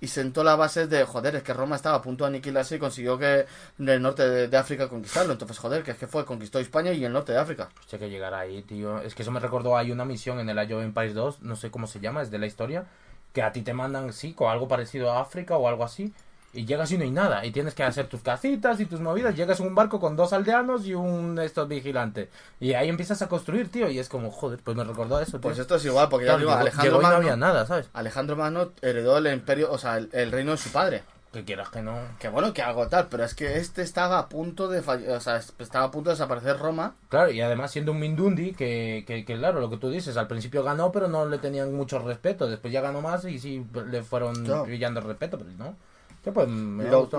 y 0.00 0.08
sentó 0.08 0.42
la 0.42 0.56
base 0.56 0.86
de, 0.86 1.04
joder, 1.04 1.36
es 1.36 1.42
que 1.42 1.52
Roma 1.52 1.76
estaba 1.76 1.96
a 1.96 2.02
punto 2.02 2.24
de 2.24 2.28
aniquilarse 2.28 2.76
y 2.76 2.78
consiguió 2.78 3.18
que 3.18 3.46
en 3.78 3.88
el 3.88 4.00
norte 4.00 4.48
de, 4.48 4.56
África 4.56 4.88
conquistarlo. 4.88 5.32
Entonces, 5.32 5.58
joder, 5.58 5.82
que 5.82 5.90
es 5.90 5.98
que 5.98 6.06
fue, 6.06 6.24
conquistó 6.24 6.58
España 6.58 6.92
y 6.92 7.04
el 7.04 7.12
norte 7.12 7.32
de 7.32 7.38
África. 7.38 7.68
Hostia, 7.78 7.98
que 7.98 8.08
llegar 8.08 8.32
ahí, 8.32 8.62
tío. 8.62 9.00
Es 9.00 9.14
que 9.14 9.22
eso 9.22 9.30
me 9.30 9.40
recordó, 9.40 9.76
hay 9.76 9.92
una 9.92 10.06
misión 10.06 10.40
en 10.40 10.48
el 10.48 10.58
Age 10.58 10.74
of 10.74 10.82
Empires 10.82 11.14
2, 11.14 11.42
no 11.42 11.54
sé 11.54 11.70
cómo 11.70 11.86
se 11.86 12.00
llama, 12.00 12.22
es 12.22 12.30
de 12.30 12.38
la 12.38 12.46
historia, 12.46 12.86
que 13.34 13.42
a 13.42 13.52
ti 13.52 13.60
te 13.60 13.74
mandan, 13.74 14.12
sí, 14.14 14.32
con 14.32 14.50
algo 14.50 14.68
parecido 14.68 15.12
a 15.12 15.20
África 15.20 15.56
o 15.56 15.68
algo 15.68 15.84
así, 15.84 16.14
y 16.52 16.64
llegas 16.66 16.90
y 16.92 16.98
no 16.98 17.04
hay 17.04 17.10
nada, 17.10 17.44
y 17.46 17.52
tienes 17.52 17.74
que 17.74 17.82
hacer 17.84 18.06
tus 18.08 18.22
casitas 18.22 18.80
y 18.80 18.86
tus 18.86 19.00
movidas, 19.00 19.36
llegas 19.36 19.60
en 19.60 19.68
un 19.68 19.74
barco 19.74 20.00
con 20.00 20.16
dos 20.16 20.32
aldeanos 20.32 20.86
y 20.86 20.94
un 20.94 21.38
estos 21.38 21.68
vigilante, 21.68 22.28
y 22.58 22.72
ahí 22.74 22.88
empiezas 22.88 23.22
a 23.22 23.28
construir, 23.28 23.70
tío, 23.70 23.88
y 23.88 23.98
es 23.98 24.08
como, 24.08 24.30
joder, 24.30 24.58
pues 24.64 24.76
me 24.76 24.84
recordó 24.84 25.20
eso, 25.20 25.32
tío. 25.32 25.40
Pues 25.42 25.58
esto 25.58 25.76
es 25.76 25.84
igual, 25.84 26.08
porque 26.08 26.26
ya 26.26 26.32
Claro, 26.32 26.38
digo, 26.40 26.50
llegó- 26.50 26.60
Alejandro 26.60 26.90
y 26.90 26.94
no 26.96 27.02
Magno, 27.02 27.16
había 27.18 27.36
nada, 27.36 27.66
¿sabes? 27.66 27.88
Alejandro 27.92 28.36
Magno 28.36 28.72
heredó 28.82 29.18
el 29.18 29.26
imperio, 29.32 29.70
o 29.70 29.78
sea, 29.78 29.96
el, 29.98 30.08
el 30.12 30.32
reino 30.32 30.50
de 30.52 30.56
su 30.58 30.70
padre. 30.70 31.02
Que 31.32 31.44
quieras 31.44 31.68
que 31.68 31.80
no. 31.80 31.96
Que 32.18 32.28
bueno, 32.28 32.52
que 32.52 32.60
algo 32.60 32.88
tal, 32.88 33.06
pero 33.08 33.22
es 33.22 33.36
que 33.36 33.56
este 33.58 33.82
estaba 33.82 34.18
a 34.18 34.28
punto 34.28 34.66
de 34.66 34.82
fall- 34.82 35.08
o 35.10 35.20
sea, 35.20 35.36
estaba 35.60 35.84
a 35.84 35.90
punto 35.92 36.10
de 36.10 36.14
desaparecer 36.14 36.58
Roma. 36.58 36.96
Claro, 37.08 37.30
y 37.30 37.40
además 37.40 37.70
siendo 37.70 37.92
un 37.92 38.00
Mindundi, 38.00 38.52
que, 38.52 39.04
que, 39.06 39.24
que 39.24 39.36
claro, 39.36 39.60
lo 39.60 39.70
que 39.70 39.76
tú 39.76 39.88
dices, 39.90 40.16
al 40.16 40.26
principio 40.26 40.64
ganó, 40.64 40.90
pero 40.90 41.06
no 41.06 41.26
le 41.26 41.38
tenían 41.38 41.72
mucho 41.72 42.00
respeto, 42.00 42.48
después 42.48 42.72
ya 42.72 42.80
ganó 42.80 43.00
más 43.00 43.24
y 43.26 43.38
sí 43.38 43.64
le 43.88 44.02
fueron 44.02 44.44
Claro. 44.44 44.64
pillando 44.64 44.98
el 44.98 45.06
respeto, 45.06 45.38
pero 45.38 45.50
no. 45.56 45.76
Pues 46.22 46.48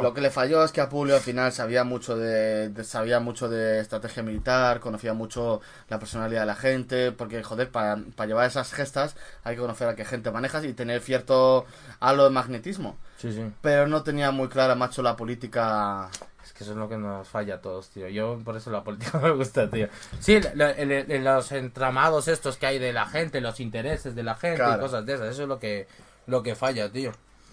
Lo, 0.03 0.13
que 0.13 0.21
le 0.21 0.29
falló 0.29 0.63
es 0.63 0.71
que 0.71 0.79
a 0.79 0.87
Publio 0.87 1.15
al 1.15 1.21
final 1.21 1.51
sabía 1.51 1.83
mucho 1.83 2.15
de, 2.15 2.69
de- 2.69 2.83
sabía 2.83 3.19
mucho 3.19 3.49
de 3.49 3.79
estrategia 3.79 4.21
militar, 4.21 4.79
conocía 4.79 5.13
mucho 5.13 5.59
la 5.89 5.97
personalidad 5.97 6.41
de 6.41 6.45
la 6.45 6.55
gente, 6.55 7.11
porque 7.11 7.41
joder, 7.41 7.71
para 7.71 7.97
llevar 8.27 8.45
esas 8.47 8.71
gestas 8.73 9.15
hay 9.43 9.55
que 9.55 9.61
conocer 9.61 9.87
a 9.87 9.95
qué 9.95 10.05
gente 10.05 10.29
manejas 10.29 10.63
y 10.65 10.73
tener 10.73 11.01
cierto 11.01 11.65
halo 11.99 12.25
de 12.25 12.29
magnetismo. 12.29 12.97
Sí, 13.17 13.31
sí. 13.33 13.43
Pero 13.61 13.87
no 13.87 14.03
tenía 14.03 14.29
muy 14.29 14.49
clara, 14.49 14.75
macho, 14.75 15.01
la 15.01 15.15
política. 15.15 16.09
Es 16.43 16.53
que 16.53 16.63
eso 16.63 16.73
es 16.73 16.77
lo 16.77 16.87
que 16.87 16.97
nos 16.97 17.27
falla 17.27 17.55
a 17.55 17.61
todos, 17.61 17.89
tío. 17.89 18.07
Yo 18.07 18.39
por 18.45 18.55
eso 18.55 18.69
la 18.69 18.83
política 18.83 19.17
me 19.23 19.31
gusta, 19.31 19.67
tío. 19.67 19.87
Sí, 20.19 20.39
la- 20.53 20.71
el- 20.71 20.91
el- 20.91 21.23
los 21.23 21.51
entramados 21.51 22.27
estos 22.27 22.57
que 22.57 22.67
hay 22.67 22.77
de 22.77 22.93
la 22.93 23.07
gente, 23.07 23.41
los 23.41 23.59
intereses 23.59 24.13
de 24.13 24.21
la 24.21 24.35
gente 24.35 24.57
y 24.77 24.79
cosas 24.79 25.05
de 25.07 25.13
esas, 25.15 25.29
eso 25.29 25.41
es 25.41 25.47
lo 25.49 25.57
que, 25.59 25.87
lo 26.27 26.43
que 26.43 26.53
falla, 26.53 26.91
tío. 26.91 27.11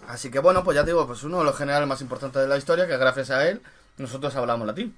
Así 0.09 0.31
que 0.31 0.39
bueno, 0.39 0.63
pues 0.63 0.73
ya 0.75 0.81
digo, 0.83 1.05
pues 1.05 1.21
uno 1.23 1.37
de 1.37 1.43
los 1.45 1.55
generales 1.55 1.87
más 1.87 2.01
importantes 2.01 2.41
de 2.41 2.47
la 2.47 2.57
historia, 2.57 2.87
que 2.87 2.97
gracias 2.97 3.29
a 3.29 3.47
él 3.47 3.61
nosotros 3.97 4.35
hablamos 4.35 4.65
latín. 4.65 4.95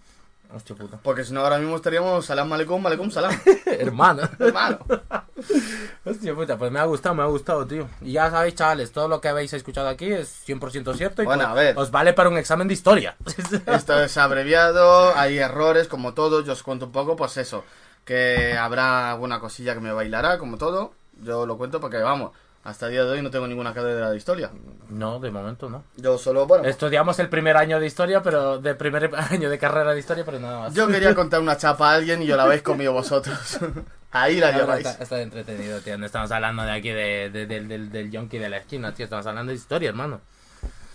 Hostia 0.55 0.73
puta. 0.73 0.99
Porque 1.03 1.25
si 1.25 1.33
no, 1.33 1.41
ahora 1.41 1.57
mismo 1.57 1.75
estaríamos 1.75 2.25
salam 2.25 2.47
malecum, 2.47 2.81
malecum 2.81 3.11
salam. 3.11 3.37
Hermano. 3.65 4.23
Hermano. 4.39 4.79
Hostia 6.05 6.33
puta, 6.33 6.57
pues 6.57 6.71
me 6.71 6.79
ha 6.79 6.85
gustado, 6.85 7.13
me 7.15 7.23
ha 7.23 7.25
gustado, 7.25 7.67
tío. 7.67 7.89
Y 8.01 8.13
ya 8.13 8.31
sabéis, 8.31 8.55
chavales, 8.55 8.93
todo 8.93 9.09
lo 9.09 9.19
que 9.19 9.27
habéis 9.27 9.51
escuchado 9.51 9.89
aquí 9.89 10.11
es 10.11 10.47
100% 10.47 10.95
cierto 10.95 11.23
y 11.23 11.25
Bueno, 11.25 11.43
pues, 11.43 11.51
a 11.51 11.53
ver. 11.55 11.77
os 11.77 11.91
vale 11.91 12.13
para 12.13 12.29
un 12.29 12.37
examen 12.37 12.69
de 12.69 12.73
historia. 12.73 13.17
Esto 13.65 14.01
es 14.01 14.17
abreviado, 14.17 15.13
hay 15.17 15.39
errores 15.39 15.89
como 15.89 16.13
todo, 16.13 16.41
yo 16.41 16.53
os 16.53 16.63
cuento 16.63 16.85
un 16.85 16.91
poco, 16.93 17.17
pues 17.17 17.35
eso, 17.35 17.65
que 18.05 18.57
habrá 18.57 19.11
alguna 19.11 19.41
cosilla 19.41 19.73
que 19.73 19.81
me 19.81 19.91
bailará, 19.91 20.37
como 20.37 20.57
todo, 20.57 20.93
yo 21.21 21.45
lo 21.45 21.57
cuento 21.57 21.79
porque 21.81 21.97
vamos, 21.97 22.31
hasta 22.63 22.85
el 22.85 22.91
día 22.91 23.03
de 23.03 23.11
hoy 23.11 23.21
no 23.21 23.31
tengo 23.31 23.47
ninguna 23.47 23.73
cadera 23.73 24.09
de 24.11 24.17
historia. 24.17 24.51
no, 24.89 25.19
de 25.19 25.31
momento 25.31 25.69
no. 25.69 25.83
Yo 25.97 26.17
solo, 26.17 26.45
bueno, 26.45 26.65
Estudiamos 26.65 27.17
el 27.19 27.27
primer 27.29 27.57
año 27.57 27.79
de 27.79 27.87
historia, 27.87 28.21
pero 28.21 28.59
de 28.59 28.75
primer 28.75 29.09
año 29.31 29.49
de 29.49 29.57
carrera 29.57 29.93
de 29.93 29.99
historia, 29.99 30.23
pero 30.25 30.39
nada 30.39 30.59
más. 30.59 30.73
yo 30.73 30.87
quería 30.87 31.15
contar 31.15 31.39
una 31.41 31.57
chapa 31.57 31.91
a 31.91 31.95
alguien 31.95 32.21
y 32.21 32.27
yo 32.27 32.37
la 32.37 32.43
habéis 32.43 32.61
comido 32.61 32.93
vosotros. 32.93 33.59
Ahí 34.13 34.39
la 34.41 34.51
lleváis. 34.51 34.85
está, 34.85 35.03
está 35.03 35.21
entretenido, 35.21 35.79
tío. 35.79 35.97
No 35.97 36.05
estamos 36.05 36.29
hablando 36.31 36.63
de 36.63 36.71
aquí 36.71 36.89
de, 36.89 37.29
de- 37.31 37.45
del- 37.47 37.67
del, 37.69 37.89
del 37.91 38.11
yonki 38.11 38.37
de 38.39 38.49
la 38.49 38.57
esquina, 38.57 38.93
tío. 38.93 39.05
Estamos 39.05 39.25
hablando 39.25 39.51
de 39.51 39.55
historia, 39.55 39.89
hermano. 39.89 40.19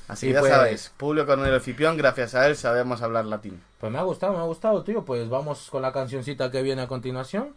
Así 0.08 0.28
que 0.28 0.34
ya 0.34 0.40
pues- 0.40 0.52
sabéis, 0.52 0.92
Publio 0.96 1.26
Cornelio 1.26 1.58
Cipión, 1.58 1.96
gracias 1.96 2.34
a 2.34 2.46
él 2.46 2.56
sabemos 2.56 3.02
hablar 3.02 3.24
latín. 3.24 3.60
Pues 3.80 3.90
me 3.90 3.98
ha 3.98 4.02
gustado, 4.02 4.34
me 4.34 4.38
ha 4.38 4.42
gustado, 4.42 4.84
tío. 4.84 5.04
Pues 5.04 5.28
vamos 5.28 5.68
con 5.70 5.80
la 5.82 5.92
cancioncita 5.92 6.50
que 6.50 6.62
viene 6.62 6.82
a 6.82 6.86
continuación. 6.88 7.54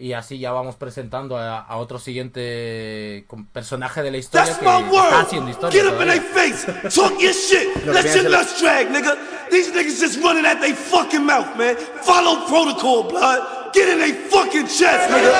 Y 0.00 0.14
así 0.14 0.38
ya 0.38 0.50
vamos 0.50 0.76
presentando 0.76 1.36
a, 1.36 1.58
a 1.60 1.76
otro 1.76 1.98
siguiente 1.98 3.26
personaje 3.52 4.02
de 4.02 4.10
la 4.10 4.16
historia 4.16 4.46
That's 4.46 4.58
que 4.58 4.64
my 4.64 4.80
está 4.80 4.90
word. 4.90 5.14
haciendo 5.26 5.50
historia. 5.50 5.82
Get 5.82 5.92
up 5.92 6.00
in 6.00 6.08
their 6.08 6.22
face. 6.22 6.64
Talk 6.94 7.20
your 7.20 7.34
shit. 7.34 7.84
Let 7.84 8.06
your 8.14 8.30
nuts 8.30 8.58
drag, 8.58 8.88
nigga. 8.88 9.14
These 9.50 9.72
niggas 9.72 10.00
just 10.00 10.18
running 10.22 10.46
at 10.46 10.58
they 10.62 10.72
fucking 10.72 11.22
mouth, 11.26 11.54
man. 11.58 11.76
Follow 12.00 12.46
protocol, 12.48 13.10
blood. 13.10 13.74
Get 13.74 13.88
in 13.90 13.98
they 13.98 14.12
fucking 14.12 14.68
chest, 14.68 15.10
nigga. 15.10 15.32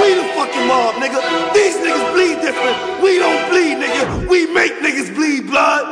We 0.00 0.14
the 0.14 0.24
fucking 0.34 0.66
mob, 0.66 0.94
nigga. 0.96 1.20
These 1.52 1.76
niggas 1.76 2.12
bleed 2.14 2.40
different. 2.40 3.02
We 3.02 3.18
don't 3.18 3.50
bleed, 3.50 3.76
nigga. 3.84 4.28
We 4.30 4.46
make 4.52 4.72
niggas 4.80 5.14
bleed 5.14 5.46
blood. 5.48 5.84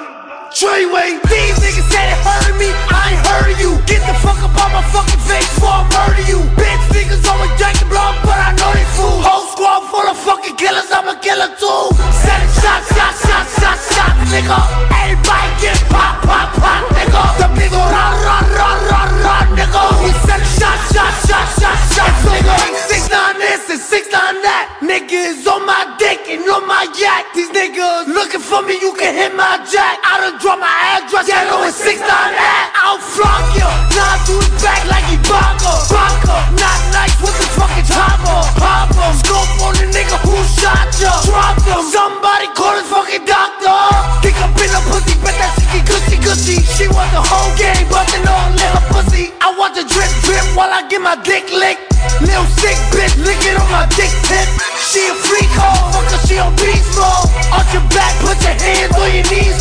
Treyway. 0.52 1.20
These 1.28 1.56
niggas 1.60 1.81
said 1.92 2.08
it 2.08 2.20
hurted 2.24 2.56
me, 2.56 2.68
I 2.88 3.12
ain't 3.12 3.22
heard 3.28 3.54
you. 3.60 3.76
Get 3.84 4.00
the 4.08 4.16
fuck 4.24 4.40
up 4.40 4.56
on 4.56 4.70
my 4.72 4.84
fucking 4.96 5.22
face 5.28 5.48
before 5.52 5.84
I 5.84 5.84
murder 5.92 6.24
you. 6.24 6.40
Bitch 6.56 6.84
niggas 6.96 7.22
always 7.28 7.52
drinking 7.60 7.88
blood, 7.92 8.16
but 8.24 8.38
I 8.40 8.56
know 8.56 8.72
they 8.72 8.88
fool. 8.96 9.20
Whole 9.20 9.46
squad 9.52 9.84
full 9.92 10.06
of 10.08 10.16
fucking 10.16 10.56
killers, 10.56 10.88
I'm 10.88 11.08
a 11.12 11.16
killer 11.20 11.52
too. 11.60 11.92
Set 12.24 12.42
shot, 12.64 12.80
shot, 12.96 13.14
shot, 13.20 13.44
shot, 13.60 13.78
shot, 13.92 14.12
nigga. 14.32 14.58
Everybody 15.04 15.52
get 15.60 15.78
pop, 15.92 16.24
pop, 16.24 16.48
pop, 16.56 16.80
nigga. 16.96 17.22
The 17.38 17.48
nigga 17.60 17.76
run, 17.76 18.14
run, 18.24 18.46
run, 18.56 18.78
run, 18.88 19.10
run, 19.20 19.46
nigga. 19.52 19.82
We 20.00 20.10
set 20.24 20.42
shot, 20.56 20.78
shot, 20.96 21.12
shot, 21.28 21.46
shot, 21.60 21.78
shot, 21.92 22.12
nigga. 22.24 22.56
Six 22.88 23.12
nine 23.12 23.36
this 23.36 23.68
and 23.68 23.82
six 23.82 24.08
nine 24.08 24.40
that. 24.40 24.80
Niggas 24.80 25.44
on 25.46 25.62
my 25.68 25.84
dick 26.00 26.24
and 26.32 26.42
on 26.48 26.64
my 26.66 26.88
yak. 26.96 27.28
These 27.36 27.52
niggas 27.52 28.08
looking 28.08 28.40
for 28.40 28.62
me, 28.62 28.80
you 28.80 28.92
can 28.96 29.14
hit 29.14 29.36
my 29.36 29.60
jack. 29.68 30.00
I 30.02 30.20
done 30.20 30.40
drop 30.40 30.58
my 30.58 30.74
address, 30.96 31.28
yeah, 31.28 31.44
know 31.48 31.62
it's 31.64 31.81
six 31.82 31.98
nine 32.00 32.32
that. 32.38 32.70
I'll 32.78 33.02
flunk 33.02 33.58
you. 33.58 33.66
Nah, 33.98 34.16
to 34.26 34.34
his 34.38 34.54
back 34.62 34.86
like 34.86 35.06
he 35.10 35.18
Bongo. 35.26 35.74
Bongo. 35.90 36.36
Not 36.56 36.80
nice 36.94 37.14
with 37.18 37.34
the 37.36 37.48
fucking 37.58 37.86
chopper. 37.90 38.40
Pop 38.58 38.94
him. 38.94 39.12
Scope 39.18 39.52
on 39.66 39.74
the 39.76 39.86
nigga 39.90 40.16
who 40.22 40.34
shot 40.58 40.88
ya. 41.02 41.12
Drop 41.26 41.58
him. 41.66 41.82
Somebody 41.90 42.46
call 42.54 42.78
his 42.78 42.86
fucking 42.86 43.26
doctor. 43.26 43.78
Kick 44.22 44.38
up 44.40 44.54
in 44.56 44.70
the 44.70 44.82
pussy, 44.88 45.14
bet 45.20 45.34
that 45.42 45.52
she 45.58 45.82
get 45.82 46.02
gushy. 46.22 46.62
She 46.78 46.86
want 46.88 47.10
the 47.12 47.20
whole 47.20 47.52
game, 47.58 47.84
they 47.90 48.20
know 48.22 48.38
little 48.54 48.84
pussy. 48.94 49.34
I 49.42 49.52
want 49.58 49.74
the 49.74 49.84
drip 49.84 50.08
drip 50.24 50.46
while 50.56 50.70
I 50.70 50.86
get 50.88 51.02
my 51.02 51.18
dick 51.20 51.50
licked. 51.50 51.82
Little 52.22 52.46
sick 52.62 52.78
bitch, 52.94 53.14
lick 53.20 53.38
it 53.44 53.58
on 53.58 53.68
my 53.68 53.84
dick 53.98 54.10
tip. 54.30 54.48
She 54.78 55.02
a 55.10 55.14
freak 55.26 55.50
hoe, 55.58 55.92
fucker, 55.92 56.20
she 56.26 56.38
on 56.38 56.54
beast 56.56 56.88
mode. 56.96 57.28
Arch 57.52 57.70
your 57.74 57.84
back, 57.90 58.14
put 58.22 58.38
your 58.40 58.56
hands 58.56 58.94
on 58.96 59.10
your 59.12 59.26
knees, 59.28 59.51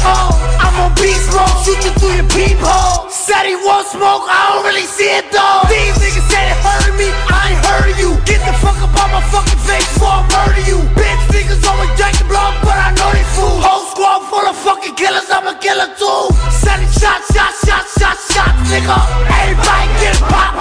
he 3.51 3.59
won't 3.67 3.83
smoke, 3.83 4.23
I 4.31 4.55
don't 4.55 4.63
really 4.63 4.87
see 4.87 5.11
it 5.11 5.27
though. 5.27 5.67
These 5.67 5.99
niggas 5.99 6.27
said 6.31 6.55
it 6.55 6.59
hurted 6.63 6.95
me, 6.95 7.11
I 7.27 7.51
ain't 7.51 7.59
of 7.67 7.99
you. 7.99 8.15
Get 8.23 8.39
the 8.47 8.55
fuck 8.63 8.79
up 8.79 8.95
on 8.95 9.11
my 9.11 9.19
fucking 9.27 9.59
face 9.67 9.83
before 9.91 10.23
I 10.23 10.27
murder 10.31 10.63
you. 10.63 10.79
Bitch 10.95 11.19
niggas 11.35 11.59
always 11.67 11.91
drinking 11.99 12.31
blood, 12.31 12.55
but 12.63 12.79
I 12.79 12.95
know 12.95 13.11
they 13.11 13.27
fool. 13.35 13.59
Whole 13.59 13.83
squad 13.91 14.23
full 14.31 14.47
of 14.47 14.55
fucking 14.55 14.95
killers, 14.95 15.27
I'm 15.27 15.51
a 15.51 15.55
killer 15.59 15.91
too. 15.99 16.31
Said 16.63 16.79
it 16.79 16.91
shot, 16.95 17.19
shot, 17.35 17.51
shot, 17.67 17.83
shot, 17.99 18.17
shot, 18.31 18.55
nigga. 18.71 18.95
Everybody 19.27 19.87
get 19.99 20.15
pop, 20.31 20.55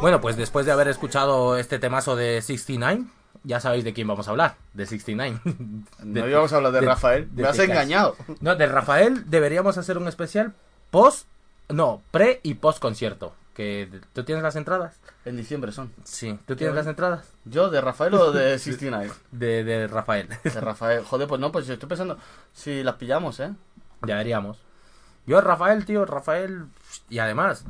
Bueno, 0.00 0.20
pues 0.20 0.36
después 0.36 0.66
de 0.66 0.72
haber 0.72 0.88
escuchado 0.88 1.56
este 1.56 1.78
temazo 1.78 2.16
de 2.16 2.40
69, 2.42 3.04
ya 3.44 3.60
sabéis 3.60 3.82
de 3.84 3.92
quién 3.92 4.06
vamos 4.06 4.28
a 4.28 4.30
hablar, 4.30 4.56
de 4.74 4.86
69. 4.86 5.40
No 6.04 6.28
íbamos 6.28 6.52
a 6.52 6.56
hablar 6.56 6.72
de, 6.72 6.80
Rafael. 6.82 7.34
de 7.34 7.42
Me 7.42 7.48
has 7.48 7.58
engañado. 7.58 8.14
No, 8.40 8.54
de 8.56 8.66
Rafael 8.66 9.28
deberíamos 9.30 9.78
hacer 9.78 9.98
un 9.98 10.06
especial 10.06 10.52
post, 10.90 11.26
no, 11.68 12.02
pre 12.10 12.40
y 12.42 12.54
post 12.54 12.78
concierto. 12.78 13.34
Que 13.54 13.88
tú 14.12 14.22
tienes 14.22 14.44
las 14.44 14.54
entradas. 14.54 15.00
En 15.24 15.36
diciembre 15.38 15.72
son. 15.72 15.90
Sí, 16.04 16.38
tú 16.46 16.56
tienes 16.56 16.76
las 16.76 16.86
entradas 16.86 17.32
¿Yo 17.46 17.70
de 17.70 17.80
Rafael 17.80 18.12
o 18.14 18.30
de 18.30 18.58
69? 18.58 19.10
de, 19.32 19.64
de 19.64 19.86
Rafael. 19.88 20.28
De 20.44 20.60
Rafael. 20.60 21.02
Joder, 21.04 21.26
pues 21.26 21.40
no, 21.40 21.50
pues 21.50 21.66
yo 21.66 21.72
estoy 21.72 21.88
pensando 21.88 22.18
si 22.52 22.82
las 22.82 22.96
pillamos, 22.96 23.40
¿eh? 23.40 23.50
ya 24.06 24.16
veríamos. 24.16 24.58
Yo, 25.26 25.40
Rafael, 25.40 25.86
tío, 25.86 26.04
Rafael. 26.04 26.66
Y 27.08 27.18
además, 27.18 27.64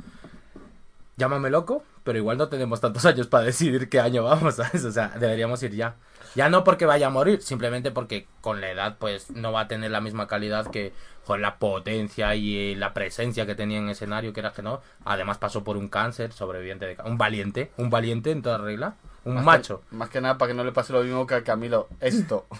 llámame 1.17 1.51
loco, 1.51 1.83
pero 2.05 2.19
igual 2.19 2.39
no 2.39 2.49
tenemos 2.49 2.81
tantos 2.81 3.05
años 3.07 3.27
para 3.27 3.45
decidir 3.45 3.89
qué 3.89 4.01
año 4.01 4.25
vamos, 4.25 4.57
¿sabes? 4.57 4.85
O 4.85 4.93
sea, 4.93 5.09
deberíamos 5.09 5.63
ir 5.63 5.75
ya. 5.75 5.97
Ya 6.35 6.49
no 6.49 6.65
porque 6.65 6.85
vaya 6.85 7.07
a 7.07 7.11
morir, 7.11 7.41
simplemente 7.41 7.91
porque 7.91 8.27
con 8.43 8.61
la 8.61 8.71
edad, 8.71 8.97
pues 8.99 9.31
no 9.31 9.53
va 9.53 9.63
a 9.63 9.69
tener 9.69 9.91
la 9.91 10.01
misma 10.03 10.27
calidad 10.27 10.71
que 10.71 10.93
con 11.27 11.41
la 11.43 11.59
potencia 11.59 12.35
y 12.35 12.73
eh, 12.73 12.77
la 12.77 12.95
presencia 12.95 13.47
que 13.47 13.55
tenía 13.55 13.79
en 13.79 13.89
escenario, 13.89 14.33
que 14.33 14.41
era 14.41 14.53
que 14.53 14.63
no. 14.63 14.81
Además, 15.05 15.39
pasó 15.39 15.65
por 15.65 15.77
un 15.77 15.89
cáncer, 15.89 16.33
sobreviviente 16.33 16.87
de. 16.87 16.97
Un 17.05 17.19
valiente, 17.19 17.73
un 17.79 17.91
valiente 17.91 18.31
en 18.31 18.43
toda 18.43 18.59
regla. 18.59 18.97
Un 19.25 19.37
Más 19.37 19.45
macho. 19.45 19.83
Que, 19.89 19.97
más 19.97 20.11
que 20.11 20.21
nada 20.21 20.39
para 20.39 20.53
que 20.53 20.57
no 20.57 20.63
le 20.63 20.73
pase 20.73 20.93
lo 20.93 21.03
mismo 21.03 21.27
que 21.27 21.35
a 21.35 21.43
Camilo. 21.43 21.89
Esto. 22.01 22.47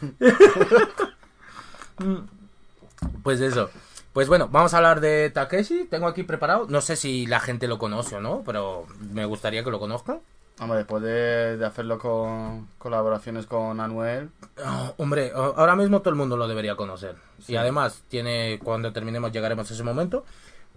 Pues 3.23 3.41
eso. 3.41 3.71
Pues 4.17 4.29
bueno, 4.29 4.49
vamos 4.51 4.73
a 4.73 4.79
hablar 4.79 5.03
de 5.03 5.29
Takeshi. 5.29 5.85
Tengo 5.91 6.07
aquí 6.07 6.23
preparado. 6.23 6.67
No 6.71 6.81
sé 6.81 6.97
si 6.97 7.27
la 7.27 7.39
gente 7.39 7.69
lo 7.69 7.79
conoce 7.79 8.17
o 8.17 8.21
no, 8.23 8.43
pero 8.47 8.87
me 9.13 9.27
gustaría 9.27 9.63
que 9.63 9.71
lo 9.71 9.79
conozcan. 9.79 10.21
Hombre, 10.59 10.79
después 10.79 11.03
de, 11.03 11.59
de 11.59 11.67
hacerlo 11.67 11.99
con 11.99 12.67
colaboraciones 12.79 13.45
con 13.45 13.79
Anuel. 13.79 14.31
Oh, 14.65 14.95
hombre, 14.97 15.33
ahora 15.35 15.77
mismo 15.77 16.01
todo 16.01 16.09
el 16.09 16.17
mundo 16.17 16.39
lo 16.39 16.49
debería 16.49 16.77
conocer. 16.77 17.17
Y 17.47 17.57
además, 17.57 18.05
tiene 18.09 18.59
cuando 18.65 18.91
terminemos 18.91 19.33
llegaremos 19.33 19.71
a 19.71 19.75
ese 19.75 19.83
momento. 19.83 20.25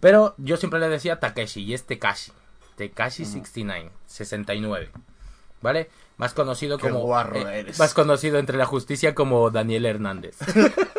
Pero 0.01 0.33
yo 0.35 0.57
siempre 0.57 0.81
le 0.81 0.89
decía 0.89 1.21
Takeshi 1.21 1.61
y 1.61 1.73
es 1.73 1.85
Tekashi. 1.85 2.33
Tekashi 2.75 3.23
69, 3.23 3.89
69. 4.05 4.89
¿Vale? 5.61 5.89
Más 6.17 6.33
conocido 6.33 6.77
Qué 6.77 6.89
como. 6.89 6.99
guarro 7.03 7.37
eh, 7.37 7.59
eres. 7.61 7.79
más 7.79 7.93
conocido 7.93 8.37
entre 8.37 8.57
la 8.57 8.65
justicia 8.65 9.15
como 9.15 9.49
Daniel 9.49 9.85
Hernández. 9.85 10.35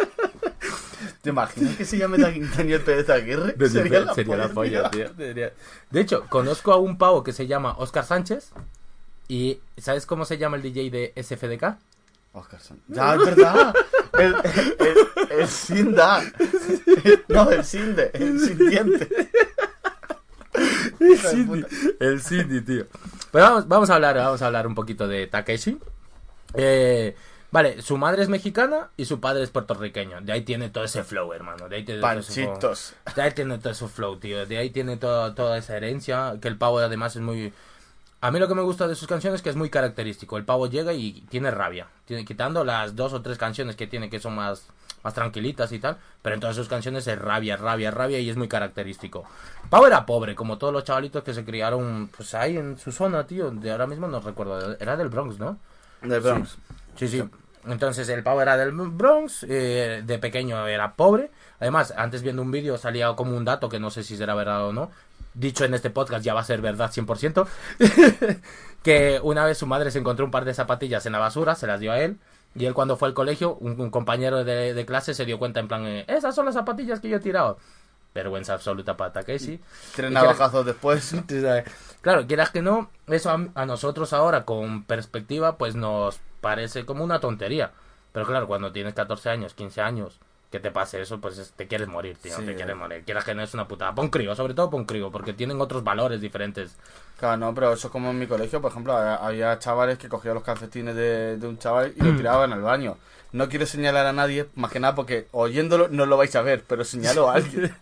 ¿Te 1.23 1.31
imaginas 1.31 1.77
que 1.77 1.85
se 1.85 1.99
llame 1.99 2.17
Dan- 2.19 2.51
Daniel 2.57 2.81
Pérez 2.81 3.09
Aguirre? 3.11 3.55
Sería, 3.69 4.01
la 4.37 4.49
polla, 4.49 4.91
tío. 4.91 5.09
Sería- 5.17 5.53
De 5.91 6.01
hecho, 6.01 6.25
conozco 6.29 6.73
a 6.73 6.77
un 6.79 6.97
pavo 6.97 7.23
que 7.23 7.33
se 7.33 7.47
llama 7.47 7.75
Oscar 7.79 8.05
Sánchez. 8.05 8.51
¿Y 9.29 9.61
sabes 9.77 10.07
cómo 10.07 10.25
se 10.25 10.39
llama 10.39 10.57
el 10.57 10.63
DJ 10.63 10.91
de 10.91 11.13
SFDK? 11.17 11.77
Oscarson. 12.33 12.81
Ya, 12.89 13.15
es 13.17 13.25
verdad. 13.25 13.75
El, 14.19 14.35
el, 14.35 14.77
el, 14.79 15.41
el 15.41 15.49
Sinda. 15.49 16.23
No, 17.29 17.51
el 17.51 17.65
Sinde. 17.65 18.11
El 18.15 18.41
sintiente. 18.41 19.09
De 20.99 21.45
puta. 21.47 21.69
El 22.01 22.21
Cindy, 22.21 22.61
tío. 22.63 22.87
Pero 23.31 23.45
vamos, 23.45 23.69
vamos 23.69 23.91
a 23.91 23.95
hablar, 23.95 24.17
vamos 24.17 24.43
a 24.43 24.47
hablar 24.47 24.67
un 24.67 24.75
poquito 24.75 25.07
de 25.09 25.27
Takeshi. 25.27 25.79
Eh, 26.55 27.15
vale, 27.51 27.83
su 27.83 27.97
madre 27.97 28.23
es 28.23 28.29
mexicana 28.29 28.89
y 28.97 29.05
su 29.05 29.21
padre 29.21 29.43
es 29.43 29.51
puertorriqueño. 29.51 30.21
De 30.21 30.33
ahí 30.33 30.43
tiene 30.43 30.69
todo 30.71 30.85
ese 30.85 31.05
flow, 31.05 31.33
hermano. 31.33 31.69
De 31.69 31.77
ahí 31.77 31.85
tiene 31.85 32.01
todo 32.01 32.13
ese 32.13 32.33
flow. 32.33 32.47
Panchitos. 32.47 32.95
De 33.15 33.23
ahí 33.23 33.31
tiene 33.33 33.59
todo 33.59 33.73
ese 33.73 33.89
flow, 33.89 34.17
tío. 34.19 34.47
De 34.47 34.59
ahí 34.59 34.71
tiene 34.71 34.97
todo- 34.97 35.35
toda 35.35 35.59
esa 35.59 35.77
herencia. 35.77 36.35
Que 36.41 36.49
el 36.49 36.57
pavo 36.57 36.79
además 36.79 37.17
es 37.17 37.23
muy... 37.23 37.53
A 38.23 38.31
mí 38.31 38.39
lo 38.39 38.49
que 38.49 38.55
me 38.55 38.61
gusta 38.63 38.87
de 38.87 38.95
sus 38.95 39.09
canciones 39.09 39.39
es 39.39 39.43
que 39.43 39.49
es 39.49 39.57
muy 39.57 39.71
característico. 39.71 40.37
El 40.37 40.45
pavo 40.45 40.67
llega 40.67 40.93
y 40.93 41.23
tiene 41.31 41.51
rabia. 41.51 41.87
Tiene, 42.05 42.25
quitando 42.27 42.65
las 42.65 42.95
dos 42.95 43.15
o 43.15 43.23
tres 43.23 43.39
canciones 43.39 43.77
que 43.77 43.87
tiene 43.87 44.11
que 44.11 44.21
son 44.21 44.35
más, 44.35 44.67
más 45.03 45.15
tranquilitas 45.15 45.73
y 45.73 45.79
tal. 45.79 45.97
Pero 46.21 46.35
en 46.35 46.41
todas 46.41 46.55
sus 46.55 46.69
canciones 46.69 47.07
es 47.07 47.19
rabia, 47.19 47.57
rabia, 47.57 47.91
rabia 47.91 48.19
y 48.21 48.29
es 48.29 48.37
muy 48.37 48.47
característico. 48.47 49.25
Pavo 49.71 49.87
era 49.87 50.05
pobre, 50.05 50.35
como 50.35 50.59
todos 50.59 50.71
los 50.71 50.85
chavalitos 50.85 51.25
que 51.25 51.33
se 51.33 51.47
criaron 51.47 52.11
pues 52.15 52.35
ahí 52.35 52.59
en 52.59 52.77
su 52.79 52.93
zona, 52.93 53.27
tío. 53.27 53.51
De 53.53 53.71
ahora 53.71 53.87
mismo 53.87 54.07
no 54.07 54.21
recuerdo. 54.21 54.77
Era 54.79 54.99
del 54.99 55.09
Bronx, 55.09 55.39
¿no? 55.39 55.57
De 56.03 56.19
Bronx. 56.21 56.51
Sí, 56.51 56.59
sí. 56.97 57.23
Entonces 57.67 58.09
el 58.09 58.23
pavo 58.23 58.41
era 58.41 58.57
del 58.57 58.73
Bronx, 58.73 59.45
eh, 59.49 60.03
de 60.05 60.19
pequeño 60.19 60.67
era 60.67 60.95
pobre. 60.95 61.31
Además, 61.59 61.93
antes 61.97 62.23
viendo 62.23 62.43
un 62.43 62.51
vídeo 62.51 62.79
salía 62.79 63.15
como 63.15 63.37
un 63.37 63.45
dato 63.45 63.69
que 63.69 63.79
no 63.79 63.91
sé 63.91 64.03
si 64.03 64.17
será 64.17 64.35
verdad 64.35 64.67
o 64.67 64.73
no. 64.73 64.91
Dicho 65.35 65.65
en 65.65 65.75
este 65.75 65.91
podcast 65.91 66.25
ya 66.25 66.35
va 66.35 66.41
a 66.41 66.45
ser 66.45 66.61
verdad 66.61 66.91
100%. 66.91 67.47
que 68.83 69.21
una 69.23 69.45
vez 69.45 69.59
su 69.59 69.67
madre 69.67 69.91
se 69.91 69.99
encontró 69.99 70.25
un 70.25 70.31
par 70.31 70.45
de 70.45 70.55
zapatillas 70.55 71.05
en 71.07 71.13
la 71.13 71.19
basura, 71.19 71.55
se 71.55 71.67
las 71.67 71.81
dio 71.81 71.93
a 71.93 72.01
él. 72.01 72.19
Y 72.55 72.65
él 72.65 72.75
cuando 72.75 72.97
fue 72.97 73.09
al 73.09 73.15
colegio, 73.15 73.57
un, 73.57 73.81
un 73.81 73.91
compañero 73.91 74.43
de, 74.43 74.75
de 74.75 74.87
clase 74.87 75.15
se 75.15 75.25
dio 75.25 75.39
cuenta 75.39 75.61
en 75.61 75.69
plan, 75.69 75.87
eh, 75.87 76.05
esas 76.09 76.35
son 76.35 76.47
las 76.47 76.55
zapatillas 76.55 76.99
que 76.99 77.09
yo 77.09 77.19
he 77.19 77.21
tirado. 77.21 77.59
Vergüenza 78.13 78.55
absoluta 78.55 78.97
para 78.97 79.13
Takeshi. 79.13 79.61
Tres 79.95 80.11
navajazos 80.11 80.67
después. 80.67 81.15
Claro, 82.01 82.27
quieras 82.27 82.49
que 82.49 82.63
no, 82.63 82.91
eso 83.09 83.29
a, 83.29 83.47
a 83.55 83.67
nosotros 83.67 84.15
ahora 84.15 84.47
con 84.47 84.85
perspectiva 84.85 85.59
pues 85.59 85.75
nos 85.75 86.19
parece 86.41 86.85
como 86.85 87.05
una 87.05 87.21
tontería. 87.21 87.73
Pero 88.13 88.27
claro, 88.27 88.47
cuando 88.47 88.73
tienes 88.73 88.95
14 88.95 89.31
años, 89.31 89.55
15 89.55 89.81
años, 89.81 90.19
que 90.51 90.59
te 90.59 90.73
pase 90.73 91.01
eso, 91.01 91.21
pues 91.21 91.39
es- 91.39 91.53
te 91.53 91.69
quieres 91.69 91.87
morir, 91.87 92.17
tío, 92.21 92.37
Sí. 92.37 92.45
te 92.45 92.57
quieres 92.57 92.75
morir. 92.75 93.05
Quieras 93.05 93.25
que 93.25 93.35
no 93.37 93.43
es 93.43 93.55
una 93.55 93.69
putada. 93.69 93.95
Pon 93.95 94.09
crío, 94.09 94.35
sobre 94.35 94.53
todo 94.55 94.69
pon 94.69 94.85
crío, 94.85 95.11
porque 95.13 95.33
tienen 95.33 95.61
otros 95.61 95.85
valores 95.85 96.21
diferentes. 96.21 96.77
Claro, 97.19 97.37
no, 97.37 97.55
pero 97.55 97.73
eso 97.73 97.87
es 97.87 97.93
como 97.93 98.11
en 98.11 98.19
mi 98.19 98.27
colegio, 98.27 98.61
por 98.61 98.73
ejemplo, 98.73 98.95
ha- 98.97 99.15
había 99.17 99.57
chavales 99.61 99.97
que 99.99 100.09
cogían 100.09 100.35
los 100.35 100.43
calcetines 100.43 100.97
de, 100.97 101.37
de 101.37 101.47
un 101.47 101.57
chaval 101.59 101.95
Mm. 101.97 102.03
y 102.05 102.11
lo 102.11 102.17
tiraban 102.17 102.53
al 102.53 102.63
baño. 102.63 102.97
No 103.33 103.49
quiero 103.49 103.65
señalar 103.65 104.07
a 104.07 104.13
nadie, 104.13 104.49
más 104.57 104.73
que 104.73 104.81
nada 104.81 104.95
porque 104.95 105.29
oyéndolo 105.31 105.89
no 105.89 106.05
lo 106.07 106.17
vais 106.17 106.35
a 106.35 106.43
ver, 106.43 106.65
pero 106.67 106.85
señalo 106.85 107.31
a 107.31 107.35
alguien. 107.35 107.75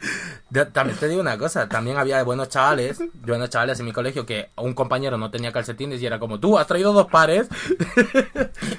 También 0.73 0.99
te 0.99 1.09
digo 1.09 1.21
una 1.21 1.37
cosa, 1.37 1.69
también 1.69 1.99
había 1.99 2.23
buenos 2.23 2.49
chavales, 2.49 3.03
buenos 3.15 3.51
chavales 3.51 3.79
en 3.81 3.85
mi 3.85 3.93
colegio 3.93 4.25
que 4.25 4.49
un 4.57 4.73
compañero 4.73 5.19
no 5.19 5.31
tenía 5.31 5.53
calcetines 5.53 6.01
y 6.01 6.07
era 6.07 6.19
como, 6.19 6.41
tú 6.41 6.59
has 6.59 6.67
traído 6.67 6.95
dos 6.95 7.09
pares. 7.09 7.49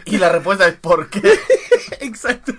y 0.05 0.17
la 0.17 0.29
respuesta 0.29 0.67
es 0.67 0.75
¿por 0.75 1.09
qué? 1.11 1.39
Exacto. 1.99 2.53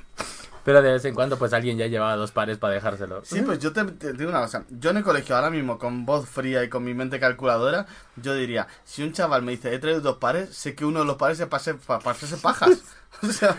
Pero 0.64 0.82
de 0.82 0.92
vez 0.92 1.04
en 1.04 1.14
cuando 1.14 1.38
pues 1.38 1.52
alguien 1.52 1.78
ya 1.78 1.86
llevaba 1.86 2.16
dos 2.16 2.32
pares 2.32 2.58
para 2.58 2.74
dejárselo. 2.74 3.22
Sí, 3.24 3.40
pues 3.42 3.58
yo 3.58 3.72
te, 3.72 3.84
te 3.84 4.12
digo 4.12 4.30
una 4.30 4.42
cosa. 4.42 4.64
Yo 4.68 4.90
en 4.90 4.98
el 4.98 5.02
colegio 5.02 5.34
ahora 5.34 5.50
mismo, 5.50 5.78
con 5.78 6.04
voz 6.04 6.28
fría 6.28 6.62
y 6.62 6.68
con 6.68 6.84
mi 6.84 6.94
mente 6.94 7.18
calculadora, 7.18 7.86
yo 8.16 8.34
diría, 8.34 8.68
si 8.84 9.02
un 9.02 9.12
chaval 9.12 9.42
me 9.42 9.52
dice, 9.52 9.74
he 9.74 9.78
traído 9.78 10.00
dos 10.00 10.18
pares, 10.18 10.54
sé 10.54 10.74
que 10.74 10.84
uno 10.84 11.00
de 11.00 11.06
los 11.06 11.16
pares 11.16 11.38
se 11.38 11.46
pase, 11.46 11.74
pa, 11.74 11.98
para 11.98 12.12
hacerse 12.16 12.36
pajas. 12.36 12.78
O 13.22 13.26
sea, 13.26 13.56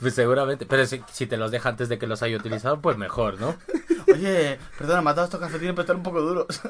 Pues 0.00 0.14
seguramente, 0.14 0.66
pero 0.66 0.86
si, 0.86 1.02
si 1.12 1.26
te 1.26 1.36
los 1.36 1.50
deja 1.50 1.68
antes 1.68 1.88
de 1.88 1.98
que 1.98 2.06
los 2.06 2.22
haya 2.22 2.36
utilizado, 2.36 2.80
pues 2.80 2.96
mejor, 2.96 3.40
¿no? 3.40 3.56
oye, 4.12 4.58
perdona, 4.76 5.02
dado 5.14 5.24
estos 5.24 5.40
calcetines, 5.40 5.72
pero 5.72 5.82
están 5.82 5.96
un 5.96 6.02
poco 6.02 6.20
duros. 6.20 6.46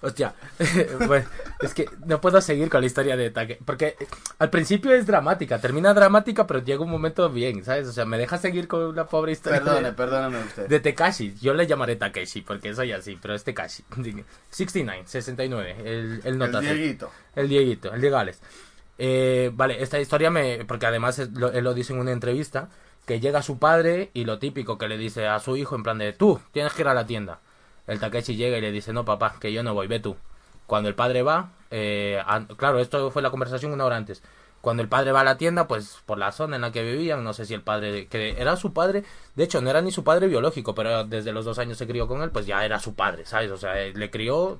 Hostia, 0.00 0.32
pues 1.08 1.26
es 1.60 1.74
que 1.74 1.90
no 2.06 2.20
puedo 2.20 2.40
seguir 2.40 2.68
con 2.70 2.80
la 2.82 2.86
historia 2.86 3.16
de 3.16 3.30
Take, 3.30 3.58
porque 3.64 3.96
al 4.38 4.48
principio 4.48 4.94
es 4.94 5.06
dramática, 5.06 5.60
termina 5.60 5.92
dramática, 5.92 6.46
pero 6.46 6.62
llega 6.62 6.84
un 6.84 6.90
momento 6.90 7.28
bien, 7.30 7.64
¿sabes? 7.64 7.88
O 7.88 7.92
sea, 7.92 8.04
me 8.04 8.16
deja 8.16 8.38
seguir 8.38 8.68
con 8.68 8.94
la 8.94 9.06
pobre 9.06 9.32
historia 9.32 9.58
Perdone, 9.58 9.88
de, 9.88 9.92
perdóname 9.94 10.38
usted. 10.38 10.68
de 10.68 10.78
Tekashi. 10.78 11.34
Yo 11.40 11.52
le 11.52 11.66
llamaré 11.66 11.96
Takeshi, 11.96 12.42
porque 12.42 12.72
soy 12.76 12.92
así, 12.92 13.18
pero 13.20 13.34
es 13.34 13.42
Tekashi. 13.42 13.84
69, 14.50 15.02
69, 15.04 15.76
el, 15.80 15.86
el 15.86 16.20
el 16.24 16.38
notas. 16.38 16.60
Dieguito. 16.60 17.10
El 17.34 17.48
Dieguito, 17.48 17.92
el 17.92 18.00
Diegales. 18.00 18.40
Eh, 18.98 19.50
vale, 19.54 19.82
esta 19.82 20.00
historia 20.00 20.30
me. 20.30 20.64
Porque 20.64 20.86
además 20.86 21.18
es- 21.18 21.30
lo- 21.32 21.52
él 21.52 21.64
lo 21.64 21.74
dice 21.74 21.92
en 21.92 22.00
una 22.00 22.12
entrevista. 22.12 22.68
Que 23.06 23.20
llega 23.20 23.40
su 23.40 23.58
padre 23.58 24.10
y 24.12 24.26
lo 24.26 24.38
típico 24.38 24.76
que 24.76 24.86
le 24.86 24.98
dice 24.98 25.26
a 25.26 25.38
su 25.38 25.56
hijo 25.56 25.74
en 25.74 25.82
plan 25.82 25.96
de 25.96 26.12
tú, 26.12 26.40
tienes 26.52 26.74
que 26.74 26.82
ir 26.82 26.88
a 26.88 26.94
la 26.94 27.06
tienda. 27.06 27.38
El 27.86 28.00
Takeshi 28.00 28.36
llega 28.36 28.58
y 28.58 28.60
le 28.60 28.70
dice, 28.70 28.92
no 28.92 29.06
papá, 29.06 29.36
que 29.40 29.50
yo 29.50 29.62
no 29.62 29.72
voy, 29.72 29.86
ve 29.86 29.98
tú. 29.98 30.14
Cuando 30.66 30.90
el 30.90 30.94
padre 30.94 31.22
va, 31.22 31.52
eh, 31.70 32.22
claro, 32.58 32.78
esto 32.80 33.10
fue 33.10 33.22
la 33.22 33.30
conversación 33.30 33.72
una 33.72 33.86
hora 33.86 33.96
antes. 33.96 34.22
Cuando 34.60 34.82
el 34.82 34.90
padre 34.90 35.12
va 35.12 35.22
a 35.22 35.24
la 35.24 35.38
tienda, 35.38 35.66
pues 35.66 35.96
por 36.04 36.18
la 36.18 36.32
zona 36.32 36.56
en 36.56 36.62
la 36.62 36.70
que 36.70 36.82
vivían, 36.82 37.24
no 37.24 37.32
sé 37.32 37.46
si 37.46 37.54
el 37.54 37.62
padre, 37.62 38.08
que 38.08 38.34
era 38.38 38.56
su 38.56 38.74
padre, 38.74 39.04
de 39.36 39.44
hecho 39.44 39.62
no 39.62 39.70
era 39.70 39.80
ni 39.80 39.90
su 39.90 40.04
padre 40.04 40.26
biológico, 40.26 40.74
pero 40.74 41.04
desde 41.04 41.32
los 41.32 41.46
dos 41.46 41.58
años 41.58 41.78
se 41.78 41.86
crió 41.86 42.08
con 42.08 42.20
él, 42.22 42.30
pues 42.30 42.44
ya 42.44 42.62
era 42.62 42.78
su 42.78 42.92
padre, 42.94 43.24
¿sabes? 43.24 43.50
O 43.52 43.56
sea, 43.56 43.80
eh, 43.80 43.94
le 43.94 44.10
crió 44.10 44.58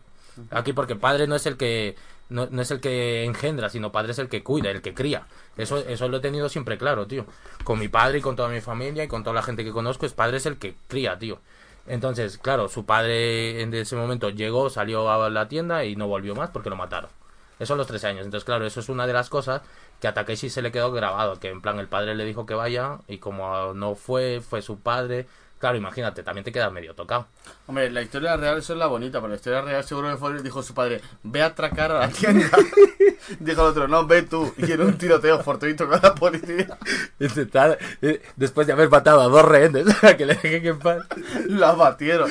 aquí 0.51 0.73
porque 0.73 0.95
el 0.95 1.01
padre 1.01 1.27
no 1.27 1.35
es 1.35 1.45
el 1.45 1.59
que 1.59 1.97
no, 2.29 2.45
es 2.61 2.71
el 2.71 2.81
que 2.81 3.25
engendra, 3.25 3.69
sino 3.71 3.93
padre 3.93 4.13
es 4.13 4.19
el 4.19 4.29
que 4.29 4.43
cuida, 4.43 4.71
el 4.71 4.83
que 4.83 4.95
cría. 4.95 5.27
Eso, 5.57 5.79
eso 5.79 6.09
lo 6.09 6.19
he 6.19 6.21
tenido 6.21 6.49
siempre 6.49 6.79
claro, 6.79 7.07
tío. 7.07 7.27
Con 7.65 7.79
mi 7.79 7.89
padre 7.89 8.19
y 8.19 8.21
con 8.21 8.37
toda 8.37 8.49
mi 8.49 8.61
familia 8.61 9.05
y 9.05 9.09
con 9.09 9.25
toda 9.25 9.35
la 9.35 9.43
gente 9.43 9.65
que 9.65 9.73
conozco, 9.73 10.07
es 10.07 10.13
padre 10.13 10.37
es 10.37 10.47
el 10.47 10.59
que 10.59 10.77
cría, 10.89 11.19
tío. 11.19 11.41
Entonces, 11.87 12.39
claro, 12.39 12.69
su 12.69 12.85
padre 12.85 13.63
en 13.63 13.73
ese 13.73 13.97
momento 13.97 14.29
llegó, 14.31 14.69
salió 14.69 15.11
a 15.11 15.31
la 15.31 15.49
tienda 15.49 15.85
y 15.85 15.97
no 15.97 16.07
volvió 16.07 16.35
más 16.35 16.51
porque 16.51 16.69
lo 16.71 16.77
mataron. 16.77 17.11
Eso 17.59 17.75
a 17.75 17.77
los 17.77 17.87
13 17.87 18.07
años. 18.09 18.25
Entonces, 18.25 18.45
claro, 18.45 18.67
eso 18.67 18.81
es 18.81 18.89
una 18.89 19.07
de 19.07 19.13
las 19.13 19.31
cosas 19.31 19.63
que 20.01 20.07
a 20.07 20.15
Takeshi 20.15 20.51
se 20.51 20.63
le 20.63 20.71
quedó 20.71 20.93
grabado. 20.93 21.41
Que 21.41 21.49
en 21.49 21.61
plan, 21.61 21.79
el 21.79 21.89
padre 21.89 22.15
le 22.15 22.25
dijo 22.25 22.47
que 22.47 22.55
vaya 22.55 22.99
y 23.09 23.19
como 23.19 23.75
no 23.75 23.95
fue, 23.95 24.41
fue 24.41 24.63
su 24.63 24.79
padre. 24.79 25.27
Claro, 25.59 25.77
imagínate, 25.77 26.23
también 26.23 26.45
te 26.45 26.53
quedas 26.53 26.73
medio 26.73 26.95
tocado. 26.95 27.27
Hombre, 27.67 27.91
la 27.91 28.01
historia 28.03 28.37
real 28.37 28.59
eso 28.59 28.75
es 28.75 28.79
la 28.79 28.87
bonita, 28.87 29.19
pero 29.19 29.29
la 29.29 29.37
historia 29.37 29.61
real 29.61 29.83
seguro 29.83 30.11
que 30.11 30.17
fue, 30.17 30.41
dijo 30.43 30.63
su 30.63 30.73
padre, 30.73 31.01
ve 31.25 31.43
a 31.43 31.47
atracar 31.47 31.91
a 31.91 32.01
la 32.01 32.09
tienda. 32.09 32.49
dijo 33.41 33.63
el 33.63 33.69
otro, 33.69 33.89
no, 33.89 34.07
ve 34.07 34.23
tú. 34.23 34.55
Y 34.57 34.71
en 34.71 34.83
un 34.83 34.97
tiroteo 34.97 35.43
fortuito 35.43 35.89
con 35.89 36.01
la 36.01 36.15
policía, 36.15 36.79
eh, 37.19 38.23
después 38.37 38.67
de 38.67 38.73
haber 38.73 38.89
matado 38.89 39.21
a 39.21 39.29
dos 39.29 39.45
rehenes, 39.45 39.87
que 40.17 40.27
le 40.27 40.35
dejen 40.35 40.67
en 40.67 40.79
paz. 40.79 41.05
la 41.49 41.73
batieron. 41.73 42.31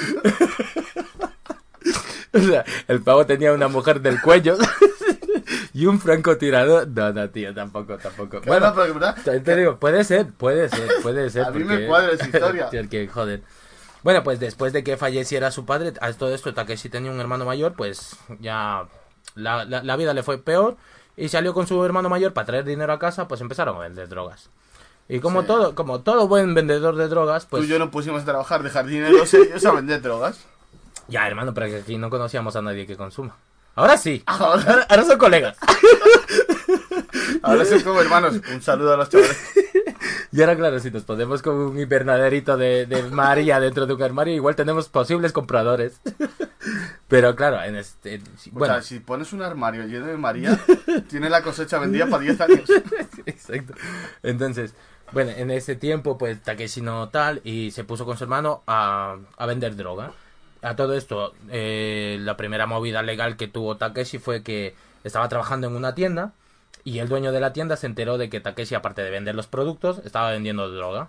O 2.34 2.39
sea, 2.39 2.63
el 2.88 3.01
pavo 3.01 3.25
tenía 3.25 3.51
una 3.51 3.67
mujer 3.67 4.01
del 4.01 4.21
cuello 4.21 4.57
y 5.80 5.86
un 5.86 5.99
francotirador. 5.99 6.88
No, 6.88 7.13
no, 7.13 7.30
tío, 7.30 7.53
tampoco, 7.53 7.97
tampoco. 7.97 8.41
Bueno, 8.45 8.73
pero 8.73 8.88
que 8.88 8.91
verdad, 8.99 9.15
te 9.43 9.55
digo, 9.55 9.78
puede 9.78 10.03
ser, 10.03 10.28
puede 10.34 10.69
ser, 10.69 10.89
puede 11.03 11.30
ser. 11.30 11.45
A 11.45 11.51
mí 11.51 11.63
me 11.63 11.73
porque- 11.75 11.88
cuadra 11.88 12.11
esa 12.13 12.25
historia. 12.28 12.69
Que 12.89 13.07
joder. 13.07 13.41
Bueno, 14.03 14.23
pues 14.23 14.39
después 14.39 14.73
de 14.73 14.84
que 14.84 14.95
falleciera 14.97 15.51
su 15.51 15.65
padre, 15.65 15.93
a 16.01 16.11
todo 16.13 16.34
esto, 16.34 16.53
Takeshi 16.53 16.89
tenía 16.89 17.11
un 17.11 17.19
hermano 17.19 17.45
mayor, 17.45 17.73
pues 17.73 18.15
ya 18.39 18.86
la, 19.36 19.65
la, 19.65 19.84
la 19.84 19.95
vida 19.97 20.13
le 20.13 20.23
fue 20.23 20.38
peor 20.38 20.78
y 21.15 21.30
salió 21.30 21.53
con 21.53 21.67
su 21.67 21.84
hermano 21.84 22.07
mayor 22.09 22.32
para 22.34 22.45
traer 22.45 22.63
dinero 22.63 22.93
a 22.93 22.99
casa, 22.99 23.28
pues 23.28 23.41
empezaron 23.41 23.75
a 23.75 23.80
vender 23.80 24.07
drogas. 24.07 24.49
Y 25.09 25.19
como 25.19 25.41
Sí. 25.41 25.47
todo, 25.47 25.75
como 25.75 26.01
todo 26.01 26.28
buen 26.28 26.53
vendedor 26.53 26.95
de 26.95 27.07
drogas, 27.07 27.43
tú 27.45 27.51
pues 27.51 27.63
y 27.65 27.67
yo 27.67 27.80
no 27.80 27.89
pusimos 27.91 28.21
a 28.23 28.25
trabajar 28.25 28.61
de 28.63 28.69
jardineros 28.69 29.34
ellos 29.34 29.65
a 29.65 29.71
vender 29.71 30.01
drogas. 30.01 30.45
ya 31.07 31.28
hermano, 31.28 31.53
pero 31.53 31.67
que 31.67 31.78
aquí 31.78 31.97
no 31.97 32.09
conocíamos 32.09 32.55
a 32.55 32.61
nadie 32.61 32.86
que 32.86 32.95
consuma. 32.97 33.36
Ahora 33.78 33.95
sí, 33.95 34.23
Ahora, 34.25 35.03
son 35.05 35.17
colegas. 35.19 35.55
ahora 37.43 37.63
son 37.63 37.82
como 37.82 38.01
hermanos. 38.01 38.41
Un 38.51 38.61
saludo 38.61 38.93
a 38.93 38.97
los 38.97 39.09
chavales. 39.09 39.38
Y 40.32 40.41
ahora, 40.41 40.55
claro, 40.55 40.80
si 40.80 40.89
nos 40.89 41.03
ponemos 41.03 41.43
con 41.43 41.55
un 41.55 41.80
invernaderito 41.80 42.57
de, 42.57 42.88
de 42.88 43.03
María 43.03 43.59
dentro 43.59 43.86
de 43.86 43.93
un 43.93 44.01
armario, 44.01 44.34
igual 44.34 44.55
tenemos 44.55 44.89
posibles 44.89 45.32
compradores. 45.32 46.01
Pero 47.07 47.36
claro, 47.36 47.61
en 47.63 47.75
este. 47.75 48.15
O 48.17 48.51
Bueno, 48.51 48.73
sea, 48.73 48.82
si 48.84 48.99
pones 48.99 49.32
un 49.32 49.43
armario 49.43 49.86
lleno 49.86 50.07
de 50.07 50.17
María, 50.17 50.59
tiene 51.07 51.30
la 51.30 51.43
cosecha 51.43 51.78
vendida 51.78 52.07
para 52.07 52.23
10 52.23 52.41
años. 52.41 52.69
exacto. 53.28 53.75
Entonces, 54.23 54.73
bueno, 55.11 55.32
en 55.36 55.51
ese 55.51 55.75
tiempo, 55.75 56.17
pues 56.17 56.41
Takeshi 56.41 56.82
no 56.82 57.09
tal, 57.09 57.41
y 57.43 57.69
se 57.69 57.84
puso 57.84 58.05
con 58.05 58.17
su 58.17 58.23
hermano 58.23 58.63
a, 58.65 59.17
a 59.38 59.45
vender 59.45 59.75
droga. 59.75 60.13
A 60.68 60.76
todo 60.76 60.95
esto, 60.95 61.34
eh, 61.49 62.18
la 62.20 62.36
primera 62.36 62.68
movida 62.68 63.01
legal 63.01 63.38
que 63.38 63.47
tuvo 63.47 63.78
Takeshi 63.78 64.18
fue 64.18 64.43
que 64.43 64.76
estaba 65.05 65.30
trabajando 65.30 65.68
en 65.68 65.76
una 65.78 65.95
tienda 65.95 66.34
y 66.84 66.99
el 66.99 67.07
dueño 67.07 67.32
de 67.32 67.39
la 67.39 67.53
tienda 67.53 67.78
se 67.78 67.88
enteró 67.88 68.18
de 68.18 68.30
que 68.30 68.41
Takeshi, 68.41 68.76
aparte 68.76 69.01
de 69.01 69.09
vender 69.09 69.34
los 69.34 69.47
productos, 69.47 69.99
estaba 69.99 70.32
vendiendo 70.32 70.70
droga. 70.70 71.07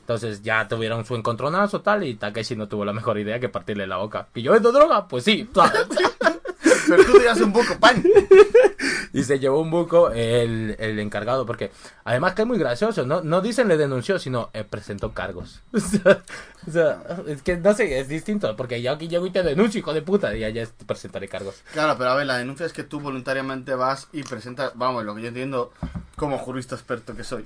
Entonces 0.00 0.42
ya 0.42 0.68
tuvieron 0.68 1.04
su 1.04 1.16
encontronazo 1.16 1.82
tal 1.82 2.04
y 2.04 2.14
Takeshi 2.14 2.56
no 2.56 2.66
tuvo 2.66 2.86
la 2.86 2.94
mejor 2.94 3.18
idea 3.18 3.38
que 3.38 3.50
partirle 3.50 3.86
la 3.86 3.98
boca. 3.98 4.28
¿Y 4.34 4.40
yo 4.40 4.52
vendo 4.52 4.72
droga? 4.72 5.06
Pues 5.06 5.24
sí. 5.24 5.50
Pero 6.88 7.04
tú 7.04 7.12
te 7.18 7.24
das 7.24 7.40
un 7.40 7.52
poco 7.52 7.78
pan. 7.78 8.02
y 9.12 9.22
se 9.22 9.38
llevó 9.38 9.60
un 9.60 9.70
buco 9.70 10.10
el, 10.10 10.76
el 10.78 10.98
encargado, 10.98 11.46
porque 11.46 11.70
además 12.04 12.34
que 12.34 12.42
es 12.42 12.48
muy 12.48 12.58
gracioso, 12.58 13.06
no, 13.06 13.22
no 13.22 13.40
dicen 13.40 13.68
le 13.68 13.76
denunció, 13.76 14.18
sino 14.18 14.50
eh, 14.52 14.64
presentó 14.64 15.12
cargos. 15.12 15.60
o, 15.72 15.78
sea, 15.80 16.22
o 16.66 16.70
sea, 16.70 17.02
es 17.26 17.42
que 17.42 17.56
no 17.56 17.72
sé, 17.74 17.98
es 18.00 18.08
distinto, 18.08 18.54
porque 18.56 18.82
yo 18.82 18.92
aquí 18.92 19.08
llego 19.08 19.26
y 19.26 19.30
te 19.30 19.42
denuncio, 19.42 19.78
hijo 19.78 19.92
de 19.94 20.02
puta, 20.02 20.34
y 20.36 20.44
allá 20.44 20.62
es- 20.62 20.74
presentaré 20.86 21.28
cargos. 21.28 21.56
Claro, 21.72 21.96
pero 21.96 22.10
a 22.10 22.14
ver, 22.16 22.26
la 22.26 22.38
denuncia 22.38 22.66
es 22.66 22.72
que 22.72 22.82
tú 22.82 23.00
voluntariamente 23.00 23.74
vas 23.74 24.08
y 24.12 24.22
presentas, 24.22 24.72
vamos, 24.74 25.04
lo 25.04 25.14
que 25.14 25.22
yo 25.22 25.28
entiendo 25.28 25.72
como 26.16 26.38
jurista 26.38 26.74
experto 26.74 27.14
que 27.16 27.24
soy. 27.24 27.44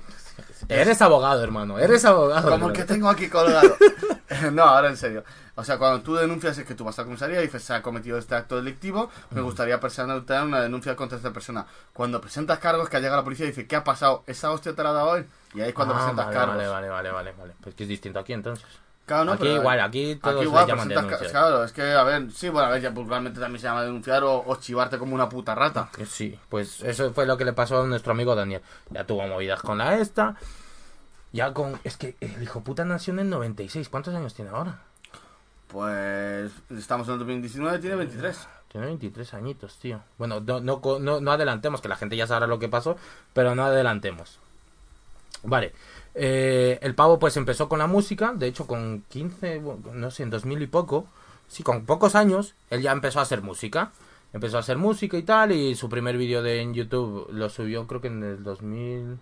Eres 0.67 1.01
abogado, 1.01 1.43
hermano, 1.43 1.79
eres 1.79 2.05
abogado. 2.05 2.49
Como 2.49 2.67
el 2.69 2.73
que 2.73 2.83
tengo 2.83 3.09
aquí 3.09 3.27
colgado. 3.29 3.75
no, 4.51 4.63
ahora 4.63 4.89
en 4.89 4.97
serio. 4.97 5.23
O 5.59 5.63
sea, 5.65 5.77
cuando 5.77 6.01
tú 6.01 6.15
denuncias 6.15 6.57
es 6.57 6.65
que 6.65 6.73
tú 6.75 6.83
vas 6.85 6.97
a 6.97 7.01
la 7.01 7.05
comisaría 7.07 7.39
y 7.39 7.43
dices, 7.43 7.63
se 7.63 7.73
ha 7.73 7.81
cometido 7.81 8.17
este 8.17 8.33
acto 8.35 8.55
delictivo, 8.55 9.09
me 9.31 9.41
gustaría 9.41 9.79
presentar 9.79 10.43
una 10.45 10.61
denuncia 10.61 10.95
contra 10.95 11.17
esta 11.17 11.31
persona. 11.31 11.65
Cuando 11.93 12.21
presentas 12.21 12.59
cargos, 12.59 12.89
que 12.89 12.99
llega 13.01 13.15
la 13.15 13.23
policía 13.23 13.45
y 13.45 13.49
dice, 13.49 13.67
¿qué 13.67 13.75
ha 13.75 13.83
pasado? 13.83 14.23
¿Esa 14.27 14.51
hostia 14.51 14.73
te 14.73 14.81
la 14.83 14.89
ha 14.89 14.93
dado 14.93 15.09
hoy? 15.11 15.25
Y 15.53 15.61
ahí 15.61 15.69
es 15.69 15.75
cuando 15.75 15.93
Ah, 15.93 15.97
presentas 15.97 16.25
vale, 16.27 16.37
cargos. 16.37 16.55
Vale, 16.55 16.67
vale, 16.69 16.89
vale, 16.89 17.11
vale, 17.11 17.33
vale. 17.37 17.53
Pues 17.61 17.75
que 17.75 17.83
es 17.83 17.89
distinto 17.89 18.19
aquí 18.19 18.33
entonces. 18.33 18.65
Claro, 19.05 19.25
no, 19.25 19.31
aquí 19.33 19.41
pero- 19.43 19.55
igual, 19.55 19.79
aquí 19.79 20.15
todos 20.21 20.35
Aquí 20.35 20.43
igual 20.45 20.67
llaman 20.67 20.87
denuncias. 20.87 21.31
Claro, 21.31 21.63
es 21.63 21.71
que, 21.71 21.81
a 21.93 22.03
ver, 22.03 22.31
sí, 22.31 22.47
bueno, 22.49 22.67
a 22.67 22.71
ver, 22.71 22.81
ya 22.81 22.91
vulgarmente 22.91 23.39
también 23.39 23.59
se 23.59 23.67
llama 23.67 23.81
denunciar 23.83 24.23
o, 24.23 24.43
o 24.45 24.55
chivarte 24.57 24.99
como 24.99 25.15
una 25.15 25.27
puta 25.27 25.55
rata. 25.55 25.89
Sí, 26.07 26.39
pues 26.47 26.81
eso 26.83 27.11
fue 27.11 27.25
lo 27.25 27.35
que 27.35 27.43
le 27.45 27.53
pasó 27.53 27.81
a 27.81 27.85
nuestro 27.87 28.11
amigo 28.11 28.35
Daniel. 28.35 28.61
Ya 28.91 29.03
tuvo 29.05 29.27
movidas 29.27 29.61
con 29.61 29.79
la 29.79 29.97
esta. 29.97 30.35
Ya 31.31 31.53
con. 31.53 31.79
Es 31.83 31.97
que 31.97 32.15
el 32.21 32.41
hijo 32.43 32.61
puta 32.61 32.85
nació 32.85 33.13
en 33.13 33.19
el 33.19 33.29
96. 33.29 33.89
¿Cuántos 33.89 34.13
años 34.15 34.33
tiene 34.35 34.51
ahora? 34.51 34.79
Pues 35.69 36.51
estamos 36.71 37.07
en 37.07 37.13
el 37.13 37.19
2019, 37.19 37.79
tiene 37.79 37.95
23. 37.95 38.47
Tiene 38.71 38.87
23 38.87 39.33
añitos, 39.33 39.77
tío. 39.77 40.01
Bueno, 40.17 40.39
no, 40.39 40.59
no, 40.59 40.81
no, 40.99 41.21
no 41.21 41.31
adelantemos, 41.31 41.81
que 41.81 41.87
la 41.87 41.95
gente 41.95 42.15
ya 42.15 42.27
sabrá 42.27 42.47
lo 42.47 42.59
que 42.59 42.69
pasó, 42.69 42.97
pero 43.33 43.55
no 43.55 43.65
adelantemos. 43.65 44.39
Vale. 45.43 45.73
Eh, 46.15 46.79
el 46.81 46.95
pavo 46.95 47.19
pues 47.19 47.37
empezó 47.37 47.69
con 47.69 47.79
la 47.79 47.87
música, 47.87 48.33
de 48.35 48.47
hecho 48.47 48.67
con 48.67 49.03
15, 49.09 49.59
bueno, 49.59 49.93
no 49.93 50.11
sé, 50.11 50.23
en 50.23 50.31
2000 50.31 50.61
y 50.63 50.67
poco, 50.67 51.07
sí, 51.47 51.63
con 51.63 51.85
pocos 51.85 52.15
años, 52.15 52.55
él 52.69 52.81
ya 52.81 52.91
empezó 52.91 53.19
a 53.19 53.23
hacer 53.23 53.41
música. 53.41 53.91
Empezó 54.31 54.57
a 54.57 54.59
hacer 54.59 54.77
música 54.77 55.17
y 55.17 55.23
tal, 55.23 55.51
y 55.51 55.75
su 55.75 55.89
primer 55.89 56.15
vídeo 56.15 56.43
de 56.43 56.61
en 56.61 56.75
YouTube 56.75 57.27
lo 57.31 57.49
subió 57.49 57.87
creo 57.87 57.99
que 57.99 58.09
en 58.09 58.23
el 58.23 58.43
2000, 58.43 59.17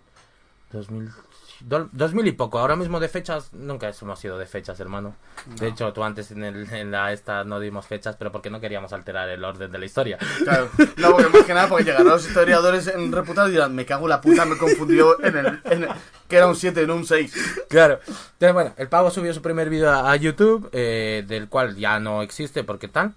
do- 1.60 1.88
2000 1.92 2.26
y 2.26 2.32
poco. 2.32 2.58
Ahora 2.58 2.76
mismo 2.76 3.00
de 3.00 3.08
fechas, 3.08 3.52
nunca 3.52 3.90
hemos 4.00 4.18
sido 4.18 4.38
de 4.38 4.46
fechas, 4.46 4.78
hermano. 4.80 5.14
De 5.58 5.68
hecho, 5.68 5.92
tú 5.92 6.04
antes 6.04 6.30
en, 6.30 6.44
el, 6.44 6.72
en 6.72 6.90
la 6.90 7.12
esta 7.12 7.44
no 7.44 7.60
dimos 7.60 7.86
fechas, 7.86 8.16
pero 8.16 8.30
porque 8.32 8.50
no 8.50 8.60
queríamos 8.60 8.92
alterar 8.92 9.28
el 9.28 9.44
orden 9.44 9.70
de 9.72 9.78
la 9.78 9.84
historia. 9.84 10.18
Claro, 10.44 10.68
no, 10.96 11.10
porque 11.12 11.28
más 11.28 11.42
que 11.44 11.54
nada, 11.54 11.68
porque 11.68 11.84
llegarán 11.84 12.06
los 12.08 12.26
historiadores 12.26 12.86
en 12.88 13.10
reputados 13.12 13.50
y 13.50 13.52
dirán, 13.54 13.74
me 13.74 13.84
cago 13.86 14.04
en 14.06 14.10
la 14.10 14.20
puta, 14.20 14.44
me 14.44 14.56
confundió 14.56 15.22
en 15.24 15.36
el, 15.36 15.60
en 15.64 15.82
el- 15.84 15.88
que 16.28 16.36
era 16.36 16.46
un 16.46 16.56
7, 16.56 16.86
no 16.86 16.94
un 16.96 17.06
6. 17.06 17.34
Claro. 17.68 18.00
Entonces, 18.06 18.52
bueno, 18.52 18.74
el 18.76 18.88
pavo 18.88 19.10
subió 19.10 19.32
su 19.32 19.40
primer 19.42 19.70
vídeo 19.70 19.90
a 19.90 20.10
a 20.12 20.16
YouTube, 20.16 20.68
eh, 20.72 21.24
del 21.26 21.48
cual 21.48 21.76
ya 21.76 21.98
no 22.00 22.22
existe 22.22 22.64
porque 22.64 22.88
tal. 22.88 23.14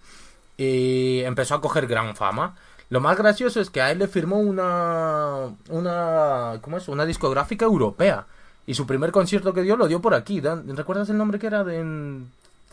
Y 0.58 1.22
empezó 1.26 1.56
a 1.56 1.62
coger 1.62 1.88
gran 1.88 2.16
fama. 2.16 2.56
Lo 2.92 3.00
más 3.00 3.18
gracioso 3.18 3.62
es 3.62 3.70
que 3.70 3.82
a 3.82 3.90
él 3.90 4.00
le 4.00 4.08
firmó 4.10 4.38
una. 4.40 5.48
Una. 5.70 6.60
¿Cómo 6.62 6.76
es? 6.78 6.90
Una 6.90 7.06
discográfica 7.06 7.64
europea. 7.66 8.28
Y 8.68 8.74
su 8.76 8.86
primer 8.86 9.12
concierto 9.12 9.54
que 9.54 9.62
dio 9.62 9.78
lo 9.78 9.88
dio 9.88 10.02
por 10.02 10.14
aquí. 10.14 10.42
¿Recuerdas 10.42 11.10
el 11.10 11.18
nombre 11.18 11.40
que 11.40 11.48
era? 11.48 11.64
De, 11.64 11.80
en, 11.80 12.30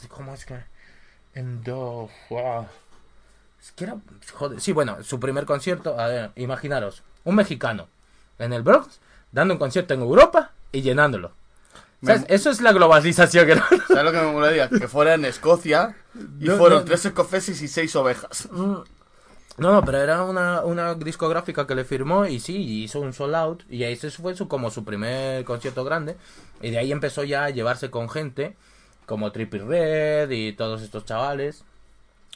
¿Cómo 0.09 0.35
es 0.35 0.45
que.? 0.45 0.59
En 1.35 1.63
Do. 1.63 2.09
wow. 2.31 2.67
Es 3.63 3.71
que 3.73 3.85
era. 3.85 3.97
Joder. 4.35 4.61
Sí, 4.61 4.73
bueno, 4.73 5.03
su 5.05 5.21
primer 5.21 5.47
concierto. 5.47 5.99
A 5.99 6.09
ver, 6.09 6.31
imaginaros. 6.35 7.05
Un 7.23 7.37
mexicano. 7.37 7.87
En 8.41 8.53
el 8.53 8.63
Bronx. 8.63 8.99
Dando 9.31 9.55
un 9.55 9.59
concierto 9.59 9.95
en 9.95 10.01
Europa 10.01 10.51
y 10.73 10.83
llenándolo. 10.83 11.31
¿Sabes? 12.05 12.25
Eso 12.29 12.51
es 12.51 12.61
la 12.61 12.73
globalización 12.73 13.47
que 13.47 13.55
¿Sabes 13.57 14.05
lo 14.05 14.11
que 14.13 14.21
me 14.21 14.33
molaría? 14.33 14.69
Que 14.69 14.89
fuera 14.89 15.15
en 15.15 15.25
Escocia 15.25 15.97
y 16.41 16.45
No, 16.47 16.57
fueron 16.57 16.81
no. 16.81 16.85
tres 16.85 17.05
escoceses 17.05 17.61
y 17.63 17.69
seis 17.69 17.95
ovejas. 17.97 18.49
No, 19.59 19.73
no, 19.73 19.85
pero 19.85 19.99
era 19.99 20.23
una, 20.23 20.63
una 20.63 20.95
discográfica 20.95 21.67
que 21.67 21.75
le 21.75 21.85
firmó 21.85 22.27
y 22.27 22.39
sí, 22.39 22.85
hizo 22.85 23.01
un 23.01 23.13
sold 23.13 23.35
out 23.35 23.63
y 23.69 23.83
ese 23.83 24.09
fue 24.13 24.37
su, 24.37 24.47
como 24.47 24.71
su 24.71 24.85
primer 24.85 25.45
concierto 25.45 25.83
grande 25.83 26.17
y 26.63 26.71
de 26.71 26.79
ahí 26.79 26.93
empezó 26.93 27.25
ya 27.25 27.45
a 27.45 27.51
llevarse 27.51 27.91
con 27.91 28.09
gente 28.09 28.55
como 29.05 29.33
Trippie 29.33 29.61
Red 29.61 30.31
y 30.31 30.53
todos 30.53 30.83
estos 30.83 31.05
chavales 31.05 31.65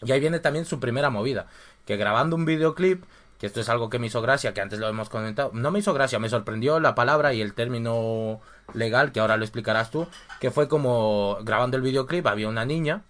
y 0.04 0.10
ahí 0.10 0.18
viene 0.18 0.40
también 0.40 0.64
su 0.64 0.80
primera 0.80 1.10
movida, 1.10 1.46
que 1.86 1.96
grabando 1.96 2.34
un 2.34 2.44
videoclip, 2.44 3.04
que 3.38 3.46
esto 3.46 3.60
es 3.60 3.68
algo 3.68 3.88
que 3.88 4.00
me 4.00 4.08
hizo 4.08 4.20
gracia, 4.20 4.52
que 4.52 4.60
antes 4.60 4.80
lo 4.80 4.88
hemos 4.88 5.08
comentado, 5.08 5.50
no 5.54 5.70
me 5.70 5.78
hizo 5.78 5.94
gracia, 5.94 6.18
me 6.18 6.28
sorprendió 6.28 6.80
la 6.80 6.96
palabra 6.96 7.32
y 7.34 7.40
el 7.40 7.54
término 7.54 8.40
legal, 8.74 9.12
que 9.12 9.20
ahora 9.20 9.36
lo 9.36 9.44
explicarás 9.44 9.92
tú, 9.92 10.08
que 10.40 10.50
fue 10.50 10.66
como 10.66 11.38
grabando 11.42 11.76
el 11.76 11.84
videoclip, 11.84 12.26
había 12.26 12.48
una 12.48 12.64
niña 12.64 13.02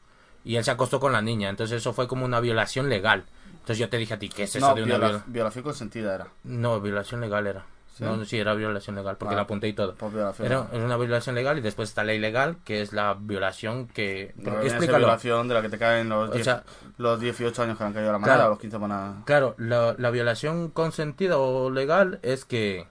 y 0.45 0.57
él 0.57 0.65
se 0.65 0.71
acostó 0.71 1.01
con 1.01 1.13
la 1.13 1.23
niña, 1.23 1.49
entonces 1.49 1.79
eso 1.79 1.95
fue 1.95 2.09
como 2.09 2.27
una 2.27 2.41
violación 2.41 2.91
legal. 2.91 3.25
Entonces 3.63 3.79
yo 3.79 3.89
te 3.89 3.97
dije 3.97 4.15
a 4.15 4.19
ti, 4.19 4.29
¿qué 4.29 4.43
es 4.45 4.57
eso 4.57 4.69
no, 4.69 4.75
de 4.75 4.83
una 4.83 4.95
viola- 4.97 5.07
violación? 5.09 5.33
violación 5.33 5.65
consentida 5.65 6.15
era. 6.15 6.27
No, 6.45 6.81
violación 6.81 7.21
legal 7.21 7.47
era. 7.47 7.65
¿Sí? 7.97 8.05
No, 8.05 8.25
sí, 8.25 8.39
era 8.39 8.55
violación 8.55 8.97
legal, 8.97 9.17
porque 9.19 9.35
Ah, 9.35 9.37
la 9.37 9.43
apunté 9.43 9.69
y 9.69 9.75
todo. 9.75 9.95
Violación. 10.11 10.47
Era, 10.47 10.67
es 10.73 10.83
una 10.83 10.97
violación 10.97 11.35
legal 11.35 11.59
y 11.59 11.61
después 11.61 11.91
está 11.91 12.03
la 12.05 12.15
ilegal, 12.15 12.57
que 12.65 12.81
es 12.81 12.93
la 12.95 13.15
violación 13.21 13.87
que... 13.87 14.33
No, 14.37 14.61
explícalo. 14.63 14.99
violación 14.99 15.47
de 15.47 15.55
la 15.55 15.61
que 15.63 15.69
te 15.69 15.77
caen 15.79 16.09
los, 16.09 16.31
O 16.31 16.33
10 16.33 16.43
sea- 16.45 16.65
los 16.97 17.21
18 17.21 17.63
años 17.63 17.77
que 17.77 17.85
han 17.85 17.93
caído 17.93 18.09
a 18.09 18.13
la 18.13 18.19
manada, 18.19 18.39
Claro. 18.39 18.51
los 18.51 18.59
15 18.61 18.79
van 18.79 18.93
a... 18.93 19.23
Claro, 19.27 19.55
la, 19.59 19.95
la 19.99 20.11
violación 20.11 20.71
consentida 20.71 21.37
o 21.37 21.71
legal 21.71 22.19
es 22.23 22.47
que... 22.47 22.87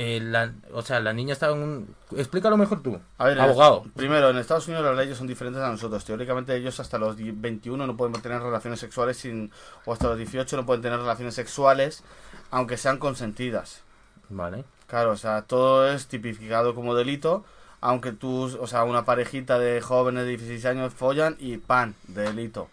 eh, 0.00 0.20
la, 0.22 0.52
o 0.72 0.82
sea, 0.82 1.00
la 1.00 1.12
niña 1.12 1.32
estaba 1.32 1.56
en 1.56 1.62
un... 1.62 1.94
Explícalo 2.16 2.56
mejor 2.56 2.82
tú, 2.82 3.00
A 3.18 3.24
ver, 3.24 3.40
abogado. 3.40 3.82
es- 3.86 3.92
primero, 3.92 4.30
en 4.30 4.36
Estados 4.38 4.68
Unidos 4.68 4.84
las 4.84 4.96
leyes 4.96 5.18
son 5.18 5.26
diferentes 5.26 5.60
a 5.60 5.70
nosotros. 5.70 6.04
Teóricamente 6.04 6.54
ellos 6.54 6.78
hasta 6.78 6.98
los 6.98 7.16
die- 7.16 7.32
21 7.34 7.84
no 7.86 7.96
pueden 7.96 8.14
tener 8.22 8.40
relaciones 8.40 8.78
sexuales 8.78 9.16
sin, 9.16 9.50
o 9.84 9.92
hasta 9.92 10.06
los 10.08 10.16
18 10.18 10.56
no 10.56 10.64
pueden 10.66 10.82
tener 10.82 10.98
relaciones 11.00 11.34
sexuales 11.34 12.04
aunque 12.52 12.76
sean 12.76 12.98
consentidas. 12.98 13.82
Vale. 14.28 14.64
Claro, 14.86 15.10
o 15.10 15.16
sea, 15.16 15.42
todo 15.42 15.90
es 15.90 16.06
tipificado 16.06 16.74
como 16.74 16.94
delito, 16.94 17.44
aunque 17.80 18.12
tú, 18.12 18.56
o 18.60 18.66
sea, 18.66 18.84
una 18.84 19.04
parejita 19.04 19.58
de 19.58 19.80
jóvenes 19.80 20.24
de 20.24 20.30
16 20.30 20.64
años 20.66 20.94
follan 20.94 21.36
y 21.40 21.56
pan, 21.58 21.94
delito. 22.06 22.68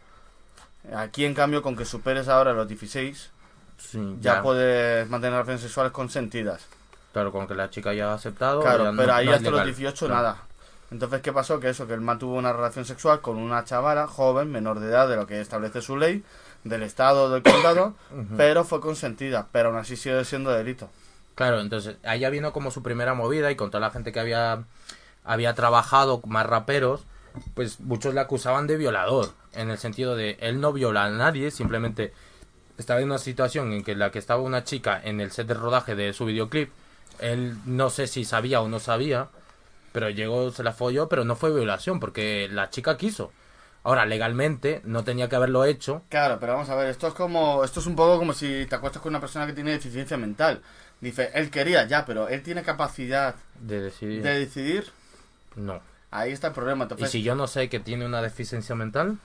Aquí 0.96 1.26
en 1.26 1.34
cambio, 1.34 1.62
con 1.64 1.76
que 1.76 1.86
superes 1.86 2.28
ahora 2.28 2.54
los 2.54 2.68
16, 2.68 3.32
Sí, 3.78 4.00
ya, 4.22 4.36
ya. 4.36 4.42
puedes 4.44 5.10
mantener 5.10 5.34
relaciones 5.34 5.62
sexuales 5.62 5.92
consentidas. 5.92 6.66
Claro, 7.16 7.32
con 7.32 7.48
que 7.48 7.56
la 7.56 7.70
chica 7.70 7.94
ya 7.94 8.12
ha 8.12 8.16
aceptado. 8.16 8.60
Claro, 8.60 8.92
no- 8.92 9.02
pero 9.02 9.14
ahí 9.14 9.26
no 9.26 9.32
hasta 9.32 9.50
los 9.50 9.60
legal. 9.62 9.68
18 9.74 10.08
Claro. 10.08 10.22
nada. 10.22 10.38
Entonces, 10.92 11.22
¿qué 11.22 11.32
pasó? 11.32 11.62
Que 11.62 11.70
eso, 11.70 11.88
que 11.88 11.94
el 11.94 12.02
man 12.02 12.20
tuvo 12.20 12.36
una 12.36 12.52
relación 12.52 12.84
sexual 12.84 13.22
con 13.22 13.38
una 13.38 13.64
chavala 13.64 14.06
joven, 14.06 14.52
menor 14.52 14.82
de 14.82 14.90
edad, 14.90 15.08
de 15.08 15.16
lo 15.16 15.26
que 15.26 15.40
establece 15.40 15.82
su 15.82 15.96
ley, 15.96 16.26
del 16.66 16.84
estado 16.84 17.30
del 17.30 17.42
condado, 17.42 17.94
pero 18.36 18.66
fue 18.66 18.82
consentida, 18.82 19.48
pero 19.54 19.70
aún 19.70 19.78
así 19.78 19.96
sigue 19.96 20.26
siendo 20.26 20.52
delito. 20.52 20.90
Claro, 21.36 21.62
entonces 21.62 21.96
ahí 22.04 22.20
ya 22.20 22.30
vino 22.30 22.52
como 22.52 22.70
su 22.70 22.84
primera 22.84 23.14
movida 23.14 23.50
y 23.50 23.56
con 23.56 23.72
toda 23.72 23.80
la 23.80 23.92
gente 23.92 24.12
que 24.12 24.20
había, 24.20 24.66
había 25.24 25.54
trabajado, 25.54 26.22
más 26.28 26.46
raperos, 26.46 27.06
pues 27.54 27.80
muchos 27.80 28.14
le 28.14 28.20
acusaban 28.20 28.68
de 28.68 28.76
violador, 28.76 29.30
en 29.54 29.70
el 29.70 29.78
sentido 29.78 30.18
de 30.18 30.38
él 30.42 30.60
no 30.60 30.74
viola 30.74 31.06
a 31.06 31.10
nadie, 31.12 31.50
simplemente 31.50 32.14
estaba 32.78 33.00
en 33.00 33.06
una 33.06 33.20
situación 33.20 33.72
en 33.72 33.86
que 33.86 33.96
la 33.96 34.12
que 34.12 34.20
estaba 34.20 34.42
una 34.42 34.66
chica 34.66 35.00
en 35.02 35.22
el 35.22 35.32
set 35.32 35.48
de 35.48 35.54
rodaje 35.54 35.96
de 35.96 36.12
su 36.12 36.26
videoclip, 36.26 36.72
él 37.20 37.58
no 37.66 37.90
sé 37.90 38.08
si 38.08 38.26
sabía 38.26 38.62
o 38.62 38.68
no 38.68 38.80
sabía, 38.80 39.30
pero 39.92 40.10
llegó, 40.10 40.52
se 40.52 40.64
la 40.64 40.74
folló, 40.74 41.08
pero 41.08 41.24
no 41.24 41.36
fue 41.36 41.54
violación 41.54 42.00
porque 42.00 42.50
la 42.52 42.70
chica 42.70 42.98
quiso. 42.98 43.32
Ahora, 43.84 44.06
legalmente 44.06 44.82
no 44.84 45.04
tenía 45.04 45.30
que 45.30 45.36
haberlo 45.36 45.64
hecho, 45.64 46.02
Claro, 46.10 46.40
pero 46.40 46.54
vamos 46.54 46.70
a 46.70 46.76
ver, 46.76 46.90
esto 46.90 47.08
es 47.08 47.14
como, 47.14 47.64
esto 47.64 47.80
es 47.80 47.86
un 47.86 47.96
poco 47.96 48.18
como 48.18 48.34
si 48.34 48.66
te 48.66 48.76
acuestas 48.76 49.02
con 49.02 49.12
una 49.12 49.20
persona 49.20 49.46
que 49.46 49.54
tiene 49.54 49.72
deficiencia 49.72 50.18
mental. 50.18 50.62
Dice, 51.02 51.30
él 51.36 51.52
quería 51.52 51.86
ya, 51.86 52.04
pero 52.06 52.28
él 52.28 52.42
tiene 52.42 52.64
capacidad 52.64 53.36
de 53.60 53.82
decidir. 53.82 54.24
de 54.24 54.40
decidir. 54.40 54.92
No. 55.56 55.82
Ahí 56.10 56.32
está 56.32 56.48
el 56.48 56.54
problema. 56.54 56.86
Y 56.86 56.88
Entonces, 56.88 57.12
si 57.12 57.22
yo 57.22 57.36
no 57.36 57.46
sé 57.46 57.70
que 57.70 57.80
tiene 57.80 58.06
una 58.06 58.22
deficiencia 58.22 58.74
mental, 58.74 59.18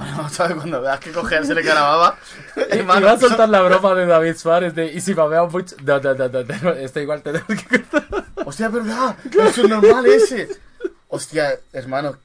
a 0.00 0.46
ver 0.48 0.56
cuando 0.56 0.80
veas 0.80 1.00
que 1.00 1.12
coger 1.12 1.46
se 1.46 1.54
le 1.54 1.62
cae 1.62 1.74
la 1.74 1.82
baba. 1.82 2.18
Y 2.72 2.82
va 2.82 3.12
a 3.12 3.18
soltar 3.18 3.48
la 3.48 3.62
broma 3.62 3.94
de 3.94 4.06
David 4.06 4.36
Suárez 4.36 4.74
de 4.74 4.86
y 4.92 5.00
si 5.00 5.14
babea 5.14 5.44
mucho. 5.44 5.76
No, 5.84 5.98
no, 6.00 6.14
no, 6.14 6.28
no, 6.28 6.70
esto 6.72 7.00
igual 7.00 7.22
tenemos 7.22 7.46
que 7.48 7.82
cortar. 7.82 8.24
Hostia, 8.44 8.66
es 8.66 8.72
verdad, 8.72 9.16
es 9.48 9.58
un 9.58 9.70
normal 9.70 10.06
ese. 10.06 10.48
Hostia, 11.08 11.58
hermano, 11.72 12.16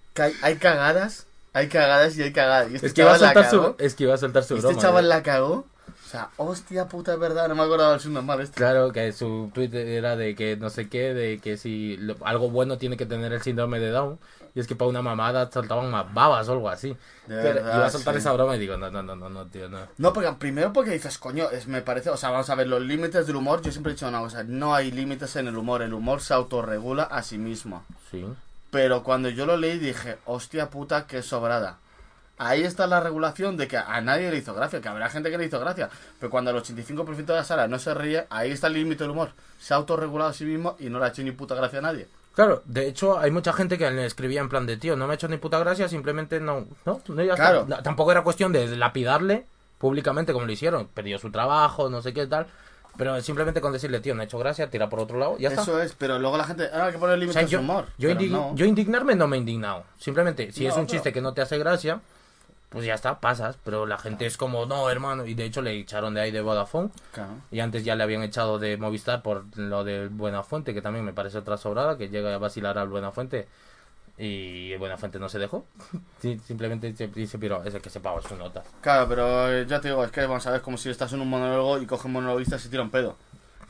hay, 0.42 0.56
cagadas, 0.56 1.26
hay 1.54 1.68
cagadas 1.68 2.18
y 2.18 2.24
hay 2.24 2.34
cagadas. 2.34 2.72
Y 2.72 2.76
este 2.76 2.88
Es 2.88 2.94
que 2.94 3.02
iba 3.02 3.14
a 3.14 3.20
soltar 3.20 3.50
su, 3.50 3.76
es 3.78 3.96
que 3.96 4.04
iba 4.04 4.14
a 4.14 4.18
soltar 4.18 4.44
su 4.44 4.56
este 4.56 4.68
broma. 4.68 4.82
chaval 4.82 5.06
¿eh? 5.06 5.10
la 5.10 5.24
cagó. 5.24 5.66
O 6.06 6.12
sea, 6.12 6.30
hostia 6.38 6.88
puta, 6.88 7.14
es 7.14 7.20
verdad, 7.20 7.48
no 7.48 7.54
me 7.56 7.62
acordaba 7.62 7.92
del 7.92 8.00
subnormal 8.00 8.42
este. 8.42 8.56
Claro, 8.56 8.92
que 8.92 9.12
su 9.14 9.52
tweet 9.54 9.70
era 9.74 10.16
de 10.16 10.34
que 10.34 10.58
no 10.58 10.72
sé 10.72 10.90
qué, 10.90 11.14
de 11.14 11.38
que 11.40 11.56
si 11.56 11.98
lo- 11.98 12.16
algo 12.26 12.50
bueno 12.50 12.80
tiene 12.80 12.98
que 12.98 13.06
tener 13.06 13.32
el 13.32 13.44
síndrome 13.44 13.80
de 13.80 13.92
Down. 13.92 14.18
Y 14.56 14.60
es 14.60 14.68
que 14.68 14.76
para 14.76 14.90
una 14.90 15.02
mamada 15.02 15.50
soltaban 15.52 15.92
más 15.92 16.14
babas 16.14 16.48
o 16.50 16.54
algo 16.54 16.70
así. 16.70 16.90
De 16.90 16.98
Pero 17.28 17.56
verdad, 17.56 17.76
iba 17.78 17.86
a 17.86 17.90
soltar 17.90 18.14
sí. 18.16 18.20
esa 18.20 18.34
broma 18.34 18.56
y 18.56 18.60
digo, 18.60 18.78
no, 18.78 18.90
no, 18.90 19.04
no, 19.04 19.16
no, 19.16 19.30
no, 19.30 19.46
tío, 19.48 19.70
no. 19.70 19.80
No, 19.98 20.14
porque 20.14 20.32
primero 20.34 20.74
porque 20.74 20.92
dices, 20.92 21.18
coño, 21.18 21.50
es, 21.52 21.68
me 21.68 21.82
parece, 21.82 22.10
o 22.10 22.18
sea, 22.18 22.32
vamos 22.32 22.50
a 22.50 22.56
ver, 22.56 22.68
los 22.68 22.82
límites 22.82 23.28
del 23.28 23.36
humor, 23.36 23.62
yo 23.62 23.72
siempre 23.72 23.92
he 23.92 23.96
dicho 23.96 24.08
una 24.08 24.20
cosa, 24.20 24.44
no 24.44 24.74
hay 24.74 24.92
límites 24.92 25.36
en 25.36 25.48
el 25.48 25.58
humor, 25.58 25.82
el 25.82 25.94
humor 25.94 26.22
se 26.22 26.34
autorregula 26.34 27.04
a 27.04 27.22
sí 27.24 27.38
mismo. 27.38 27.86
Sí. 28.12 28.26
Pero 28.72 29.04
cuando 29.04 29.30
yo 29.30 29.46
lo 29.46 29.58
leí 29.58 29.80
dije, 29.80 30.18
hostia 30.26 30.70
puta, 30.70 31.08
qué 31.08 31.22
sobrada. 31.22 31.78
Ahí 32.38 32.64
está 32.64 32.88
la 32.88 33.02
regulación 33.02 33.58
de 33.58 33.68
que 33.68 33.76
a 33.76 34.00
nadie 34.00 34.32
le 34.32 34.38
hizo 34.38 34.54
gracia, 34.54 34.80
que 34.80 34.88
habrá 34.88 35.10
gente 35.10 35.30
que 35.30 35.38
le 35.38 35.46
hizo 35.46 35.60
gracia. 35.60 35.90
Pero 36.20 36.30
cuando 36.30 36.52
el 36.52 36.58
85% 36.58 37.26
de 37.26 37.34
la 37.34 37.44
sala 37.44 37.68
no 37.68 37.80
se 37.80 37.94
ríe, 37.94 38.28
ahí 38.30 38.52
está 38.52 38.68
el 38.68 38.74
límite 38.74 39.04
del 39.04 39.12
humor. 39.12 39.32
Se 39.60 39.74
ha 39.74 39.78
autorregulado 39.78 40.30
a 40.30 40.34
sí 40.34 40.46
mismo 40.46 40.78
y 40.80 40.90
no 40.90 41.00
le 41.00 41.06
ha 41.06 41.08
hecho 41.10 41.22
ni 41.22 41.32
puta 41.32 41.54
gracia 41.54 41.80
a 41.80 41.82
nadie. 41.82 42.08
Claro, 42.40 42.62
de 42.64 42.88
hecho 42.88 43.20
hay 43.20 43.32
mucha 43.32 43.52
gente 43.52 43.78
que 43.78 43.92
le 43.92 44.06
escribía 44.06 44.40
en 44.40 44.48
plan 44.48 44.66
de 44.66 44.78
tío, 44.78 44.96
no 44.96 45.08
me 45.08 45.12
ha 45.12 45.16
hecho 45.16 45.28
ni 45.28 45.36
puta 45.36 45.60
gracia, 45.60 45.90
simplemente 45.90 46.40
no, 46.40 46.68
no, 46.86 47.02
no 47.10 47.22
ya 47.22 47.34
está. 47.34 47.66
Claro. 47.66 47.84
Tampoco 47.84 48.14
era 48.14 48.22
cuestión 48.24 48.54
de 48.54 48.66
lapidarle 48.78 49.46
públicamente 49.78 50.32
como 50.32 50.46
lo 50.46 50.52
hicieron, 50.54 50.88
perdió 50.88 51.20
su 51.20 51.32
trabajo, 51.32 51.90
no 51.90 52.02
sé 52.02 52.14
qué 52.14 52.28
tal, 52.28 52.48
pero 52.96 53.20
simplemente 53.20 53.60
con 53.60 53.74
decirle 53.74 54.00
tío, 54.00 54.16
no 54.16 54.22
ha 54.22 54.24
hecho 54.24 54.38
gracia, 54.40 54.70
tira 54.70 54.88
por 54.88 55.02
otro 55.02 55.20
lado, 55.20 55.38
ya 55.38 55.50
está. 55.50 55.64
Eso 55.64 55.82
es, 55.82 55.94
pero 55.98 56.18
luego 56.18 56.38
la 56.38 56.46
gente, 56.46 56.70
ah, 56.74 56.86
hay 56.86 56.94
que 56.94 56.98
poner 56.98 57.16
O 57.16 57.18
límites 57.18 57.34
sea, 57.34 57.44
a 57.44 57.46
su 57.48 57.52
yo, 57.52 57.60
humor. 57.60 57.88
yo, 57.98 58.10
indig- 58.10 58.30
no. 58.32 58.56
yo 58.56 58.66
indignarme 58.66 59.16
no 59.16 59.28
me 59.28 59.36
he 59.36 59.40
indignado. 59.42 59.84
Simplemente, 59.98 60.54
si 60.54 60.64
No, 60.64 60.70
es 60.70 60.76
un 60.78 60.86
pero- 60.86 60.92
chiste 60.94 61.12
que 61.12 61.20
no 61.20 61.34
te 61.34 61.42
hace 61.42 61.58
gracia, 61.58 62.00
pues 62.70 62.86
ya 62.86 62.94
está, 62.94 63.20
pasas. 63.20 63.58
Pero 63.64 63.86
la 63.86 63.98
gente 63.98 64.26
es 64.26 64.38
como, 64.38 64.66
no, 64.66 64.90
hermano. 64.90 65.26
Y 65.26 65.34
de 65.34 65.46
hecho 65.46 65.62
le 65.62 65.78
echaron 65.78 66.14
de 66.14 66.22
ahí 66.22 66.32
de 66.32 66.42
Vodafone. 66.42 66.90
Claro. 67.12 67.34
Y 67.52 67.60
antes 67.60 67.84
ya 67.84 67.96
le 67.96 68.04
habían 68.04 68.24
echado 68.24 68.60
de 68.60 68.78
Movistar 68.78 69.22
por 69.22 69.46
lo 69.58 69.84
de 69.84 70.08
Buenafuente, 70.08 70.74
que 70.74 70.82
también 70.82 71.06
me 71.06 71.14
parece 71.14 71.40
otra 71.40 71.58
sobrada, 71.58 71.98
que 71.98 72.10
llega 72.10 72.34
a 72.34 72.38
vacilar 72.38 72.78
al 72.78 72.90
Buenafuente. 72.90 73.48
Y 74.18 74.74
el 74.74 74.80
Buenafuente 74.80 75.18
no 75.18 75.30
se 75.30 75.40
dejó. 75.40 75.66
Sí, 76.20 76.38
simplemente 76.46 76.94
se 76.98 77.08
dice, 77.08 77.40
pero 77.40 77.64
ese 77.64 77.80
que 77.80 77.90
se 77.90 78.02
paga 78.02 78.22
su 78.22 78.36
nota. 78.36 78.62
Claro, 78.82 79.08
pero 79.08 79.50
eh, 79.54 79.66
ya 79.66 79.80
te 79.80 79.88
digo, 79.88 80.04
es 80.04 80.12
que 80.12 80.20
vamos 80.26 80.46
a 80.46 80.52
ver 80.52 80.58
es 80.58 80.64
como 80.64 80.76
si 80.76 80.90
estás 80.90 81.14
en 81.14 81.22
un 81.22 81.30
monólogo 81.30 81.82
y 81.82 81.86
coge 81.86 82.08
un 82.08 82.14
monologuista 82.14 82.58
y 82.58 82.60
se 82.60 82.68
tira 82.68 82.84
un 82.84 82.90
pedo. 82.90 83.16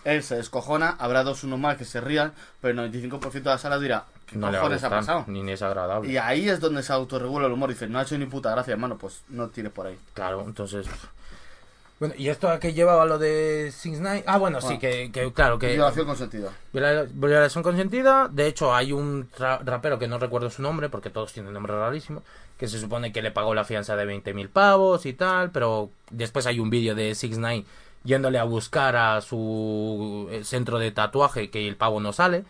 Él 0.06 0.24
se 0.24 0.36
descojona, 0.38 0.96
habrá 1.00 1.24
dos 1.24 1.44
unos 1.44 1.60
más 1.60 1.78
que 1.78 1.86
se 1.86 2.00
rían, 2.02 2.34
pero 2.62 2.82
el 2.84 2.92
95% 2.94 3.32
de 3.32 3.42
la 3.44 3.58
sala 3.58 3.78
dirá, 3.80 4.06
¿qué 4.26 4.38
No 4.38 4.52
cojones 4.52 4.84
ha 4.84 4.90
pasado? 4.90 5.26
ni 5.28 5.52
es 5.52 5.62
agradable. 5.62 6.10
Y 6.12 6.18
ahí 6.18 6.48
es 6.50 6.60
donde 6.60 6.84
se 6.84 6.94
autorregula 6.94 7.48
el 7.48 7.54
humor. 7.54 7.70
Dice, 7.70 7.88
no 7.88 8.00
ha 8.00 8.04
hecho 8.04 8.18
ni 8.18 8.26
puta 8.26 8.52
gracia, 8.52 8.72
hermano, 8.74 8.98
pues 8.98 9.24
no 9.30 9.50
tires 9.50 9.72
por 9.72 9.88
ahí. 9.88 9.98
Claro, 10.14 10.44
entonces. 10.46 10.88
Bueno, 12.00 12.14
¿y 12.18 12.30
esto 12.30 12.48
a 12.48 12.62
qué 12.62 12.72
llevaba 12.72 13.06
lo 13.06 13.18
de 13.20 13.74
Six 13.76 14.00
Nine? 14.00 14.24
Ah, 14.26 14.38
bueno, 14.38 14.62
sí, 14.62 14.76
Ah. 14.76 14.80
que, 14.80 15.12
que 15.12 15.34
claro, 15.34 15.60
que... 15.60 15.74
Violación 15.74 16.06
consentida. 16.06 16.50
Viola- 16.72 17.06
Violación 17.12 17.62
consentida. 17.62 18.30
De 18.32 18.48
hecho, 18.48 18.74
hay 18.74 18.94
un 18.94 19.30
tra- 19.30 19.60
rapero 19.66 20.00
que 20.00 20.08
no 20.08 20.18
recuerdo 20.18 20.50
su 20.50 20.62
nombre, 20.62 20.88
porque 20.88 21.10
todos 21.10 21.34
tienen 21.34 21.52
nombres 21.52 21.76
rarísimos, 21.76 22.24
que 22.58 22.70
se 22.70 22.80
supone 22.80 23.12
que 23.12 23.22
le 23.22 23.32
pagó 23.32 23.54
la 23.54 23.66
fianza 23.66 23.98
de 23.98 24.06
20.000 24.06 24.48
pavos 24.48 25.06
y 25.06 25.12
tal, 25.12 25.52
pero 25.52 25.90
después 26.10 26.46
hay 26.46 26.62
un 26.62 26.70
vídeo 26.70 26.96
de 26.96 27.16
6 27.16 27.38
9 27.38 27.66
yéndole 28.04 28.40
a 28.40 28.44
buscar 28.44 28.96
a 28.96 29.22
su 29.22 30.28
eh, 30.32 30.44
centro 30.44 30.80
de 30.80 30.92
tatuaje 30.92 31.50
que 31.50 31.68
el 31.68 31.76
pavo 31.76 32.00
no 32.00 32.14
sale. 32.14 32.44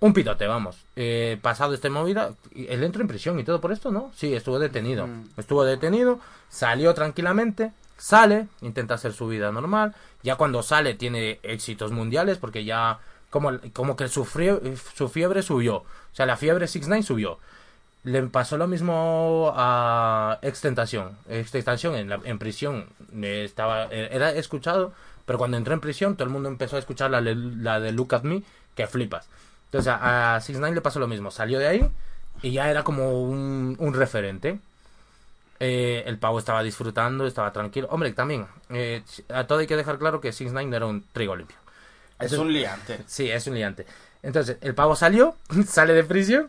Un 0.00 0.12
pitote, 0.12 0.46
vamos. 0.46 0.76
Eh, 0.96 1.38
pasado 1.42 1.74
este 1.74 1.90
movida, 1.90 2.32
él 2.54 2.84
entró 2.84 3.02
en 3.02 3.08
prisión 3.08 3.38
y 3.40 3.44
todo 3.44 3.60
por 3.60 3.72
esto, 3.72 3.90
¿no? 3.90 4.12
Sí, 4.14 4.32
estuvo 4.34 4.58
detenido. 4.58 5.08
Estuvo 5.36 5.64
detenido, 5.64 6.20
salió 6.48 6.94
tranquilamente, 6.94 7.72
sale, 7.96 8.46
intenta 8.60 8.94
hacer 8.94 9.12
su 9.12 9.26
vida 9.26 9.50
normal. 9.50 9.94
Ya 10.22 10.36
cuando 10.36 10.62
sale 10.62 10.94
tiene 10.94 11.40
éxitos 11.42 11.90
mundiales 11.90 12.38
porque 12.38 12.64
ya 12.64 12.98
como, 13.30 13.50
como 13.72 13.96
que 13.96 14.06
su, 14.08 14.24
frie- 14.24 14.76
su 14.94 15.08
fiebre 15.08 15.42
subió. 15.42 15.76
O 15.78 15.84
sea, 16.12 16.26
la 16.26 16.36
fiebre 16.36 16.68
6 16.68 16.86
subió. 17.04 17.38
Le 18.04 18.22
pasó 18.24 18.56
lo 18.56 18.66
mismo 18.66 19.52
a 19.54 20.38
Extentación. 20.42 21.16
Extentación 21.28 21.94
en, 21.96 22.08
la- 22.08 22.20
en 22.24 22.38
prisión 22.38 22.86
eh, 23.22 23.42
estaba 23.44 23.84
era 23.86 24.30
escuchado, 24.32 24.92
pero 25.26 25.38
cuando 25.38 25.56
entró 25.56 25.74
en 25.74 25.80
prisión 25.80 26.14
todo 26.16 26.24
el 26.24 26.30
mundo 26.32 26.48
empezó 26.48 26.76
a 26.76 26.78
escuchar 26.78 27.10
la, 27.10 27.20
de- 27.20 27.34
la 27.34 27.80
de 27.80 27.92
Look 27.92 28.14
at 28.14 28.22
Me, 28.22 28.42
que 28.74 28.86
flipas. 28.86 29.28
Entonces 29.66 29.92
a, 29.92 30.36
a 30.36 30.40
6 30.40 30.58
le 30.58 30.80
pasó 30.80 31.00
lo 31.00 31.08
mismo. 31.08 31.30
Salió 31.30 31.58
de 31.58 31.66
ahí 31.68 31.90
y 32.42 32.52
ya 32.52 32.70
era 32.70 32.82
como 32.84 33.22
un, 33.22 33.76
un 33.78 33.94
referente. 33.94 34.58
Eh, 35.60 36.04
el 36.06 36.18
pavo 36.18 36.38
estaba 36.38 36.62
disfrutando, 36.62 37.26
estaba 37.26 37.52
tranquilo. 37.52 37.88
Hombre, 37.90 38.12
también, 38.12 38.46
eh, 38.70 39.02
a 39.28 39.44
todo 39.46 39.58
hay 39.58 39.66
que 39.66 39.76
dejar 39.76 39.98
claro 39.98 40.20
que 40.20 40.32
6 40.32 40.52
9 40.52 40.76
era 40.76 40.86
un 40.86 41.04
trigo 41.12 41.34
limpio. 41.34 41.56
Es 42.20 42.32
un 42.32 42.52
liante. 42.52 43.00
Sí, 43.06 43.28
es 43.30 43.46
un 43.48 43.54
liante. 43.54 43.86
Entonces, 44.22 44.58
el 44.60 44.74
pavo 44.74 44.94
salió, 44.96 45.36
sale 45.66 45.94
de 45.94 46.04
prisión. 46.04 46.48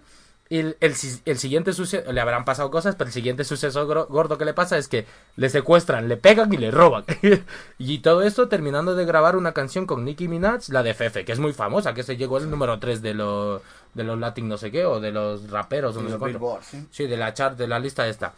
Y 0.52 0.58
el, 0.58 0.78
el, 0.80 0.96
el 1.26 1.38
siguiente 1.38 1.74
suceso, 1.74 2.12
le 2.12 2.20
habrán 2.20 2.44
pasado 2.44 2.72
cosas, 2.72 2.96
pero 2.96 3.08
el 3.08 3.14
siguiente 3.14 3.44
suceso 3.44 3.86
gordo 3.86 4.40
que 4.40 4.46
le 4.46 4.56
pasa 4.56 4.80
es 4.80 4.88
que 4.88 5.06
le 5.36 5.48
secuestran, 5.48 6.08
le 6.08 6.18
pegan 6.18 6.52
y 6.52 6.58
le 6.58 6.72
roban. 6.72 7.06
y 7.78 8.00
todo 8.00 8.24
esto 8.24 8.48
terminando 8.48 8.96
de 8.96 9.06
grabar 9.06 9.36
una 9.36 9.54
canción 9.54 9.86
con 9.86 10.04
Nicki 10.04 10.28
Minaj, 10.28 10.70
la 10.70 10.82
de 10.82 10.96
Fefe, 10.96 11.24
que 11.24 11.34
es 11.34 11.40
muy 11.40 11.54
famosa, 11.54 11.94
que 11.94 12.02
se 12.02 12.18
llegó 12.18 12.40
el 12.40 12.50
número 12.50 12.80
3 12.80 13.04
de 13.04 13.14
los, 13.14 13.62
de 13.94 14.04
los 14.04 14.20
latin 14.20 14.50
no 14.50 14.58
sé 14.58 14.72
qué, 14.72 14.86
o 14.86 15.00
de 15.00 15.12
los 15.12 15.52
raperos, 15.52 15.96
o 15.98 16.02
no. 16.02 16.18
Billboard, 16.18 16.64
¿sí? 16.64 16.88
Sí, 16.90 17.06
de 17.06 17.18
la 17.18 17.32
chart, 17.36 17.56
de 17.56 17.68
la 17.68 17.78
lista 17.78 18.08
esta. 18.08 18.34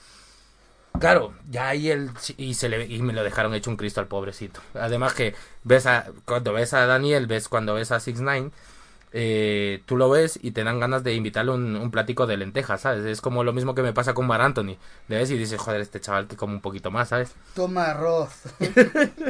Claro, 1.00 1.34
ya 1.50 1.70
ahí 1.70 1.90
el 1.90 2.10
y 2.36 2.54
se 2.56 2.68
le 2.68 2.86
y 2.86 3.02
me 3.02 3.14
lo 3.14 3.24
dejaron 3.24 3.54
hecho 3.54 3.70
un 3.70 3.78
cristo 3.78 4.02
al 4.02 4.08
pobrecito. 4.08 4.60
Además 4.74 5.14
que 5.14 5.34
ves 5.64 5.86
a 5.86 6.08
cuando 6.26 6.52
ves 6.52 6.74
a 6.74 6.86
Daniel, 6.86 7.28
ves 7.28 7.48
cuando 7.48 7.74
ves 7.74 7.94
a 7.94 8.00
Six 8.00 8.20
Nine, 8.20 8.52
eh, 9.14 9.82
tú 9.86 9.98
lo 9.98 10.10
ves 10.10 10.40
y 10.42 10.52
te 10.52 10.64
dan 10.64 10.80
ganas 10.80 11.04
de 11.04 11.14
invitarle 11.14 11.52
un, 11.52 11.76
un 11.76 11.92
platico 11.92 12.28
de 12.28 12.38
lentejas, 12.38 12.82
¿sabes? 12.82 13.06
Es 13.06 13.22
como 13.22 13.44
lo 13.44 13.54
mismo 13.54 13.76
que 13.76 13.82
me 13.82 13.94
pasa 13.94 14.14
con 14.14 14.28
Mar 14.28 14.42
Anthony. 14.42 14.78
Le 15.08 15.18
ves 15.18 15.32
y 15.32 15.38
dices, 15.38 15.60
joder, 15.60 15.82
este 15.82 16.00
chaval 16.00 16.28
que 16.28 16.38
come 16.38 16.54
un 16.54 16.62
poquito 16.62 16.92
más, 16.92 17.10
¿sabes? 17.10 17.34
Toma 17.54 17.92
arroz. 17.92 18.44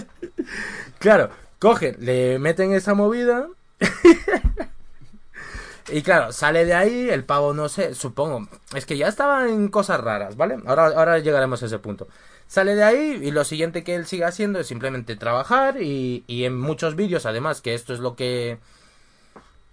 Claro, 0.99 1.29
cogen, 1.59 1.95
le 1.99 2.39
meten 2.39 2.73
esa 2.73 2.93
movida. 2.93 3.47
y 5.91 6.01
claro, 6.03 6.31
sale 6.31 6.65
de 6.65 6.73
ahí, 6.73 7.09
el 7.09 7.23
pavo 7.23 7.53
no 7.53 7.69
sé, 7.69 7.95
supongo. 7.95 8.47
Es 8.75 8.85
que 8.85 8.97
ya 8.97 9.07
estaba 9.07 9.49
en 9.49 9.69
cosas 9.69 9.99
raras, 9.99 10.37
¿vale? 10.37 10.57
Ahora, 10.65 10.87
ahora 10.87 11.19
llegaremos 11.19 11.63
a 11.63 11.65
ese 11.65 11.79
punto. 11.79 12.07
Sale 12.47 12.75
de 12.75 12.83
ahí 12.83 13.19
y 13.23 13.31
lo 13.31 13.43
siguiente 13.43 13.83
que 13.83 13.95
él 13.95 14.05
sigue 14.05 14.25
haciendo 14.25 14.59
es 14.59 14.67
simplemente 14.67 15.15
trabajar 15.15 15.81
y, 15.81 16.23
y 16.27 16.45
en 16.45 16.59
muchos 16.59 16.95
vídeos, 16.95 17.25
además, 17.25 17.61
que 17.61 17.73
esto 17.73 17.93
es 17.93 17.99
lo 17.99 18.15
que, 18.15 18.59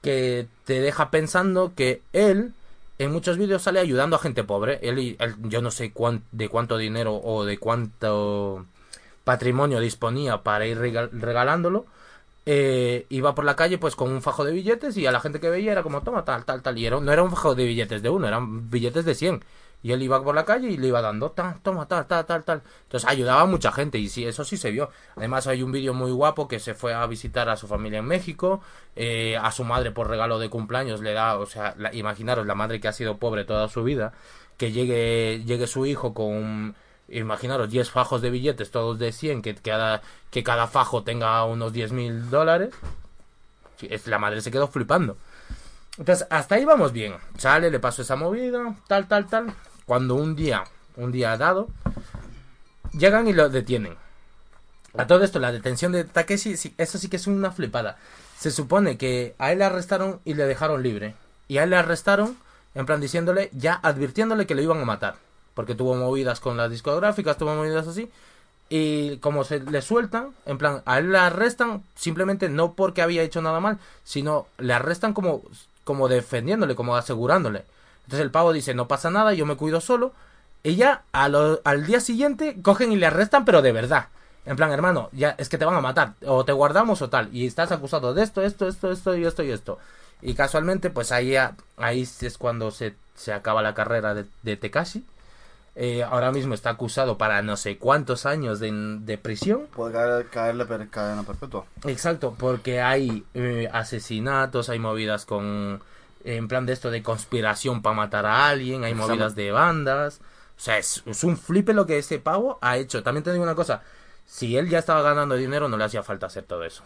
que 0.02 0.46
te 0.64 0.80
deja 0.80 1.10
pensando 1.10 1.72
que 1.74 2.02
él 2.12 2.52
en 2.98 3.12
muchos 3.12 3.38
vídeos 3.38 3.62
sale 3.62 3.80
ayudando 3.80 4.16
a 4.16 4.20
gente 4.20 4.44
pobre. 4.44 4.78
Él, 4.82 5.16
yo 5.44 5.62
no 5.62 5.70
sé 5.70 5.92
cuán- 5.92 6.22
de 6.32 6.48
cuánto 6.48 6.76
dinero 6.78 7.14
o 7.22 7.44
de 7.44 7.58
cuánto 7.58 8.66
patrimonio 9.24 9.80
disponía 9.80 10.42
para 10.42 10.66
ir 10.66 10.78
regal- 10.78 11.10
regalándolo. 11.12 11.86
Eh, 12.46 13.04
iba 13.10 13.34
por 13.34 13.44
la 13.44 13.56
calle 13.56 13.76
pues 13.78 13.94
con 13.94 14.10
un 14.10 14.22
fajo 14.22 14.44
de 14.44 14.52
billetes 14.52 14.96
y 14.96 15.06
a 15.06 15.12
la 15.12 15.20
gente 15.20 15.38
que 15.40 15.50
veía 15.50 15.72
era 15.72 15.82
como 15.82 16.02
toma 16.02 16.24
tal, 16.24 16.44
tal, 16.44 16.62
tal. 16.62 16.78
Y 16.78 16.86
era, 16.86 16.98
no 17.00 17.12
era 17.12 17.22
un 17.22 17.30
fajo 17.30 17.54
de 17.54 17.64
billetes 17.66 18.02
de 18.02 18.08
uno, 18.10 18.26
eran 18.26 18.70
billetes 18.70 19.04
de 19.04 19.14
100. 19.14 19.44
Y 19.82 19.92
él 19.92 20.02
iba 20.02 20.22
por 20.22 20.34
la 20.34 20.44
calle 20.44 20.68
y 20.70 20.76
le 20.76 20.88
iba 20.88 21.00
dando, 21.00 21.30
ta, 21.30 21.58
toma, 21.62 21.86
tal, 21.86 22.06
tal, 22.06 22.26
tal, 22.26 22.42
tal. 22.42 22.62
Entonces 22.82 23.08
ayudaba 23.08 23.42
a 23.42 23.46
mucha 23.46 23.70
gente 23.70 23.98
y 23.98 24.08
sí, 24.08 24.24
eso 24.26 24.44
sí 24.44 24.56
se 24.56 24.70
vio. 24.72 24.90
Además 25.16 25.46
hay 25.46 25.62
un 25.62 25.70
vídeo 25.70 25.94
muy 25.94 26.10
guapo 26.10 26.48
que 26.48 26.58
se 26.58 26.74
fue 26.74 26.94
a 26.94 27.06
visitar 27.06 27.48
a 27.48 27.56
su 27.56 27.68
familia 27.68 28.00
en 28.00 28.04
México, 28.06 28.60
eh, 28.96 29.36
a 29.40 29.52
su 29.52 29.62
madre 29.64 29.92
por 29.92 30.08
regalo 30.08 30.38
de 30.40 30.48
cumpleaños 30.50 31.00
le 31.00 31.12
da, 31.12 31.38
o 31.38 31.46
sea, 31.46 31.74
la- 31.78 31.94
imaginaros 31.94 32.44
la 32.46 32.54
madre 32.56 32.80
que 32.80 32.88
ha 32.88 32.92
sido 32.92 33.18
pobre 33.18 33.44
toda 33.44 33.68
su 33.68 33.84
vida, 33.84 34.12
que 34.56 34.72
llegue, 34.72 35.44
llegue 35.46 35.66
su 35.68 35.86
hijo 35.86 36.12
con, 36.12 36.74
imaginaros 37.08 37.70
10 37.70 37.88
fajos 37.90 38.20
de 38.20 38.30
billetes, 38.30 38.70
todos 38.72 38.98
de 38.98 39.12
100, 39.12 39.42
que 39.42 39.54
cada, 39.54 40.02
que 40.30 40.42
cada 40.42 40.66
fajo 40.66 41.04
tenga 41.04 41.44
unos 41.44 41.72
10 41.72 41.92
mil 41.92 42.30
dólares. 42.30 42.74
La 44.06 44.18
madre 44.18 44.40
se 44.40 44.50
quedó 44.50 44.66
flipando. 44.66 45.16
Entonces, 45.98 46.26
hasta 46.30 46.54
ahí 46.54 46.64
vamos 46.64 46.92
bien. 46.92 47.14
Sale, 47.36 47.70
le 47.70 47.80
pasó 47.80 48.02
esa 48.02 48.16
movida, 48.16 48.76
tal, 48.86 49.08
tal, 49.08 49.26
tal. 49.26 49.54
Cuando 49.84 50.14
un 50.14 50.36
día, 50.36 50.64
un 50.96 51.10
día 51.10 51.36
dado, 51.36 51.68
llegan 52.92 53.26
y 53.26 53.32
lo 53.32 53.48
detienen. 53.48 53.96
A 54.96 55.06
todo 55.06 55.24
esto, 55.24 55.38
la 55.38 55.52
detención 55.52 55.92
de 55.92 56.04
Takeshi, 56.04 56.56
sí, 56.56 56.74
eso 56.78 56.98
sí 56.98 57.08
que 57.08 57.16
es 57.16 57.26
una 57.26 57.50
flipada. 57.50 57.98
Se 58.38 58.50
supone 58.50 58.96
que 58.96 59.34
a 59.38 59.52
él 59.52 59.58
le 59.58 59.64
arrestaron 59.64 60.20
y 60.24 60.34
le 60.34 60.44
dejaron 60.44 60.82
libre. 60.82 61.14
Y 61.48 61.58
a 61.58 61.64
él 61.64 61.70
le 61.70 61.76
arrestaron, 61.76 62.36
en 62.74 62.86
plan 62.86 63.00
diciéndole, 63.00 63.50
ya 63.52 63.74
advirtiéndole 63.82 64.46
que 64.46 64.54
lo 64.54 64.62
iban 64.62 64.80
a 64.80 64.84
matar. 64.84 65.16
Porque 65.54 65.74
tuvo 65.74 65.96
movidas 65.96 66.38
con 66.38 66.56
las 66.56 66.70
discográficas, 66.70 67.36
tuvo 67.36 67.54
movidas 67.54 67.88
así. 67.88 68.08
Y 68.68 69.16
como 69.18 69.44
se 69.44 69.60
le 69.60 69.82
sueltan, 69.82 70.34
en 70.46 70.58
plan, 70.58 70.82
a 70.84 70.98
él 70.98 71.10
le 71.10 71.18
arrestan 71.18 71.82
simplemente 71.94 72.48
no 72.48 72.74
porque 72.74 73.02
había 73.02 73.22
hecho 73.22 73.40
nada 73.40 73.60
mal, 73.60 73.78
sino 74.04 74.46
le 74.58 74.74
arrestan 74.74 75.14
como, 75.14 75.42
como 75.88 76.06
defendiéndole, 76.06 76.74
como 76.74 76.96
asegurándole. 76.96 77.64
Entonces 78.04 78.20
el 78.20 78.30
pavo 78.30 78.52
dice, 78.52 78.74
no 78.74 78.88
pasa 78.88 79.08
nada, 79.08 79.32
yo 79.32 79.46
me 79.46 79.56
cuido 79.56 79.80
solo. 79.80 80.12
Y 80.62 80.82
al 80.82 81.86
día 81.86 82.00
siguiente 82.00 82.60
cogen 82.60 82.92
y 82.92 82.96
le 82.96 83.06
arrestan, 83.06 83.46
pero 83.46 83.62
de 83.62 83.72
verdad. 83.72 84.08
En 84.44 84.54
plan, 84.54 84.70
hermano, 84.70 85.08
ya 85.12 85.34
es 85.38 85.48
que 85.48 85.56
te 85.56 85.64
van 85.64 85.76
a 85.76 85.80
matar, 85.80 86.12
o 86.26 86.44
te 86.44 86.52
guardamos 86.52 87.00
o 87.00 87.08
tal. 87.08 87.34
Y 87.34 87.46
estás 87.46 87.72
acusado 87.72 88.12
de 88.12 88.22
esto, 88.22 88.42
esto, 88.42 88.68
esto, 88.68 88.92
esto 88.92 89.16
y 89.16 89.24
esto 89.24 89.42
y 89.42 89.50
esto. 89.50 89.78
Y 90.20 90.34
casualmente, 90.34 90.90
pues 90.90 91.10
ahí, 91.10 91.34
ahí 91.78 92.02
es 92.02 92.36
cuando 92.36 92.70
se, 92.70 92.94
se 93.14 93.32
acaba 93.32 93.62
la 93.62 93.72
carrera 93.72 94.12
de, 94.12 94.26
de 94.42 94.56
Tekashi. 94.58 95.06
Eh, 95.80 96.02
ahora 96.02 96.32
mismo 96.32 96.54
está 96.54 96.70
acusado 96.70 97.18
para 97.18 97.40
no 97.40 97.56
sé 97.56 97.78
cuántos 97.78 98.26
años 98.26 98.58
de, 98.58 98.72
de 98.72 99.16
prisión. 99.16 99.68
Puede 99.72 99.94
caer- 99.94 100.28
caerle 100.28 100.66
per- 100.66 100.88
cadena 100.88 101.22
perpetua. 101.22 101.66
Exacto, 101.86 102.34
porque 102.36 102.80
hay 102.80 103.24
eh, 103.34 103.68
asesinatos, 103.72 104.68
hay 104.70 104.78
movidas 104.80 105.24
con. 105.24 105.80
En 106.24 106.48
plan 106.48 106.66
de 106.66 106.72
esto 106.72 106.90
de 106.90 107.00
conspiración 107.02 107.80
para 107.80 107.94
matar 107.94 108.26
a 108.26 108.48
alguien, 108.48 108.82
hay 108.82 108.90
Exacto. 108.90 109.12
movidas 109.12 109.34
de 109.36 109.52
bandas. 109.52 110.20
O 110.56 110.60
sea, 110.60 110.78
es, 110.78 111.04
es 111.06 111.22
un 111.22 111.36
flipe 111.36 111.72
lo 111.72 111.86
que 111.86 111.98
ese 111.98 112.18
pavo 112.18 112.58
ha 112.60 112.76
hecho. 112.76 113.04
También 113.04 113.22
te 113.22 113.30
digo 113.30 113.44
una 113.44 113.54
cosa: 113.54 113.82
si 114.26 114.56
él 114.56 114.68
ya 114.68 114.80
estaba 114.80 115.00
ganando 115.02 115.36
dinero, 115.36 115.68
no 115.68 115.76
le 115.76 115.84
hacía 115.84 116.02
falta 116.02 116.26
hacer 116.26 116.42
todo 116.42 116.64
eso. 116.64 116.82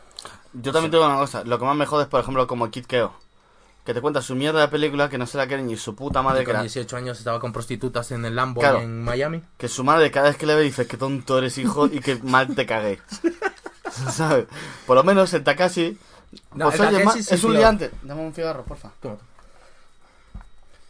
Yo 0.53 0.71
también 0.71 0.91
tengo 0.91 1.07
una 1.07 1.17
cosa. 1.17 1.45
Lo 1.45 1.59
que 1.59 1.65
más 1.65 1.77
me 1.77 1.87
jode 1.87 2.03
es, 2.03 2.09
por 2.11 2.21
ejemplo, 2.21 2.47
como 2.47 2.71
Kid 2.71 2.85
Keo. 2.85 3.15
Que 3.85 3.93
te 3.95 4.01
cuenta 4.01 4.23
su 4.23 4.35
mierda 4.37 4.61
de 4.61 4.69
película 4.69 5.09
que 5.09 5.19
no 5.19 5.27
se 5.27 5.37
la 5.39 5.47
quiere 5.49 5.63
ni 5.63 5.77
su 5.77 5.97
puta 5.97 6.23
madre 6.23 6.41
Que 6.41 6.45
que 6.47 6.51
con 6.53 6.57
era. 6.57 6.63
18 6.63 6.97
años 6.97 7.19
estaba 7.19 7.41
con 7.41 7.53
prostitutas 7.53 8.13
en 8.13 8.25
el 8.25 8.37
Lambo 8.37 8.61
Claro. 8.61 8.81
en 8.81 9.03
Miami. 9.03 9.43
Que 9.59 9.67
su 9.69 9.83
madre 9.83 10.11
cada 10.13 10.29
vez 10.29 10.37
que 10.37 10.47
le 10.47 10.55
ve 10.55 10.63
dice 10.63 10.87
que 10.87 10.97
tonto 10.97 11.39
eres 11.39 11.59
hijo 11.59 11.87
y 11.87 11.99
que 12.01 12.17
mal 12.23 12.55
te 12.55 12.65
cagué. 12.65 13.01
¿Sabes? 14.11 14.47
Por 14.87 14.97
lo 14.97 15.03
menos 15.05 15.33
el 15.35 15.43
Takashi... 15.43 15.99
No, 16.55 16.69
pues 16.71 16.81
el 16.81 16.95
oye, 16.95 17.23
sí, 17.23 17.35
es 17.35 17.45
un 17.45 17.55
liante. 17.55 17.91
Dame 18.03 18.23
un 18.23 18.33
cigarro, 18.33 18.63
porfa. 18.65 18.91
Toma. 19.03 19.17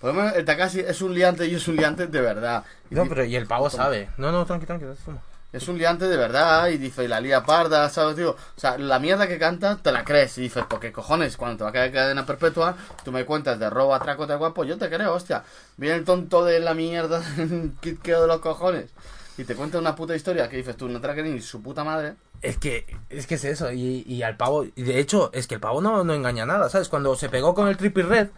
Por 0.01 0.14
lo 0.14 0.20
menos 0.20 0.36
el 0.36 0.44
Takashi 0.44 0.81
es 0.81 1.01
un 1.02 1.14
liante 1.14 1.47
y 1.47 1.55
es 1.55 1.66
un 1.69 1.77
liante 1.77 2.06
de 2.06 2.20
verdad. 2.20 2.64
No, 2.90 3.09
pero 3.09 3.24
y 3.24 3.35
el 3.36 3.47
pavo 3.47 3.70
sabe. 3.70 4.10
No, 4.19 4.31
no, 4.31 4.44
tranqui, 4.44 4.66
tranqui. 4.66 4.85
fuma. 5.05 5.19
Es 5.52 5.68
un 5.68 5.76
liante 5.76 6.08
de 6.08 6.16
verdad 6.16 6.68
y 6.68 6.78
dice, 6.78 7.04
y 7.04 7.08
la 7.08 7.20
lía 7.20 7.44
parda, 7.44 7.88
¿sabes, 7.90 8.16
tío? 8.16 8.30
O 8.30 8.60
sea, 8.60 8.78
la 8.78 8.98
mierda 8.98 9.28
que 9.28 9.38
canta 9.38 9.76
te 9.76 9.92
la 9.92 10.02
crees 10.02 10.38
y 10.38 10.42
dices, 10.42 10.64
porque 10.68 10.92
cojones, 10.92 11.36
cuando 11.36 11.58
te 11.58 11.64
va 11.64 11.70
a 11.70 11.72
caer 11.72 11.92
cadena 11.92 12.24
perpetua, 12.24 12.74
tú 13.04 13.12
me 13.12 13.26
cuentas 13.26 13.58
de 13.58 13.68
robo, 13.68 13.94
atraco, 13.94 14.26
tal 14.26 14.38
guapo, 14.38 14.64
yo 14.64 14.78
te 14.78 14.88
creo, 14.88 15.12
hostia. 15.12 15.44
Viene 15.76 15.96
el 15.96 16.04
tonto 16.04 16.42
de 16.44 16.58
la 16.58 16.72
mierda, 16.72 17.22
Keo 18.02 18.22
de 18.22 18.26
los 18.28 18.40
cojones, 18.40 18.90
y 19.36 19.44
te 19.44 19.54
cuenta 19.54 19.78
una 19.78 19.94
puta 19.94 20.16
historia 20.16 20.48
que 20.48 20.56
dices 20.56 20.76
tú, 20.76 20.88
no 20.88 21.00
te 21.00 21.22
ni 21.22 21.40
su 21.42 21.62
puta 21.62 21.84
madre. 21.84 22.14
Es 22.40 22.56
que, 22.56 22.86
es 23.10 23.26
que 23.26 23.34
es 23.34 23.44
eso, 23.44 23.70
y, 23.72 24.04
y 24.06 24.22
al 24.22 24.38
pavo, 24.38 24.64
y 24.64 24.82
de 24.82 25.00
hecho, 25.00 25.30
es 25.34 25.46
que 25.46 25.56
el 25.56 25.60
pavo 25.60 25.82
no, 25.82 26.02
no 26.02 26.14
engaña 26.14 26.46
nada, 26.46 26.70
¿sabes? 26.70 26.88
Cuando 26.88 27.14
se 27.14 27.28
pegó 27.28 27.54
con 27.54 27.68
el 27.68 27.76
Trippy 27.76 28.02
Red, 28.02 28.28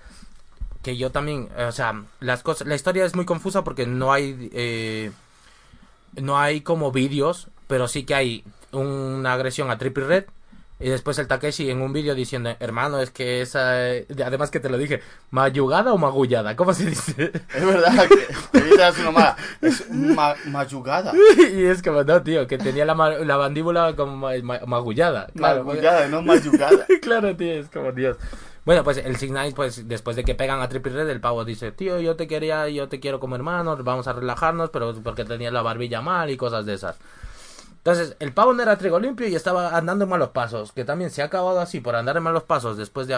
que 0.83 0.97
yo 0.97 1.11
también, 1.11 1.49
o 1.57 1.73
sea, 1.73 2.05
las 2.21 2.43
cosas, 2.43 2.69
la 2.69 2.75
historia 2.75 3.05
es 3.05 3.15
muy 3.15 3.25
confusa 3.25 3.65
porque 3.65 3.87
no 3.87 4.13
hay, 4.13 4.51
eh, 4.53 5.13
no 6.21 6.39
hay 6.39 6.61
como 6.63 6.93
vídeos, 6.93 7.49
pero 7.67 7.89
sí 7.89 8.05
que 8.05 8.15
hay 8.15 8.45
una 8.73 9.33
agresión 9.33 9.71
a 9.71 9.79
Trippy 9.79 10.01
Red. 10.03 10.25
Y 10.81 10.89
después 10.89 11.17
el 11.21 11.29
Takeshi 11.29 11.71
en 11.71 11.81
un 11.81 11.93
vídeo 11.93 12.17
diciendo, 12.17 12.57
hermano, 12.59 12.99
es 13.01 13.11
que 13.11 13.41
esa... 13.41 13.89
eh, 13.95 14.07
Además 14.27 14.51
que 14.51 14.59
te 14.59 14.69
lo 14.69 14.77
dije, 14.77 15.01
¿mayugada 15.31 15.93
o 15.93 15.99
magullada? 15.99 16.57
¿Cómo 16.57 16.75
se 16.75 16.87
dice? 16.87 17.31
Es 17.55 17.65
verdad 17.65 18.09
que 18.09 18.59
te 18.59 18.65
dice 18.65 18.83
así 18.83 19.03
nomás, 19.03 19.37
es 19.63 19.89
ma- 19.91 20.35
mayugada. 20.47 21.13
y 21.39 21.65
es 21.65 21.81
como, 21.81 22.03
no, 22.03 22.21
tío, 22.23 22.49
que 22.49 22.59
tenía 22.59 22.85
la, 22.85 22.95
ma- 22.95 23.11
la 23.11 23.39
mandíbula 23.39 23.95
como 23.95 24.17
ma- 24.17 24.33
ma- 24.43 24.61
magullada. 24.67 25.29
Claro, 25.35 25.63
Magullada, 25.65 26.09
no 26.09 26.23
mayugada. 26.23 26.85
claro, 27.01 27.35
tío, 27.37 27.53
es 27.53 27.69
como 27.69 27.93
Dios. 27.93 28.17
Bueno, 28.65 28.83
pues 28.83 28.97
el 28.97 29.17
Six 29.17 29.31
Nine, 29.31 29.53
pues 29.53 29.87
después 29.89 30.17
de 30.17 30.25
que 30.25 30.35
pegan 30.35 30.61
a 30.61 30.69
Triple 30.69 30.93
Red, 30.93 31.11
el 31.11 31.21
pavo 31.21 31.45
dice, 31.45 31.71
tío, 31.71 32.01
yo 32.01 32.17
te 32.17 32.27
quería, 32.27 32.67
yo 32.69 32.89
te 32.89 32.99
quiero 32.99 33.21
como 33.21 33.37
hermano, 33.37 33.77
vamos 33.85 34.07
a 34.09 34.15
relajarnos, 34.15 34.71
pero 34.71 34.95
porque 35.03 35.25
tenía 35.25 35.51
la 35.51 35.61
barbilla 35.61 36.01
mal 36.01 36.31
y 36.31 36.37
cosas 36.39 36.65
de 36.65 36.75
esas. 36.75 36.97
Entonces, 37.77 38.17
el 38.21 38.33
pavo 38.33 38.55
no 38.55 38.63
era 38.63 38.79
trigo 38.79 38.99
limpio 38.99 39.29
y 39.29 39.35
estaba 39.35 39.77
andando 39.77 40.05
en 40.05 40.11
malos 40.11 40.31
pasos, 40.31 40.73
que 40.73 40.87
también 40.87 41.11
se 41.11 41.21
ha 41.21 41.27
acabado 41.27 41.61
así 41.61 41.81
por 41.81 41.95
andar 41.95 42.17
en 42.17 42.23
malos 42.23 42.45
pasos 42.45 42.79
después 42.79 43.07
de 43.07 43.15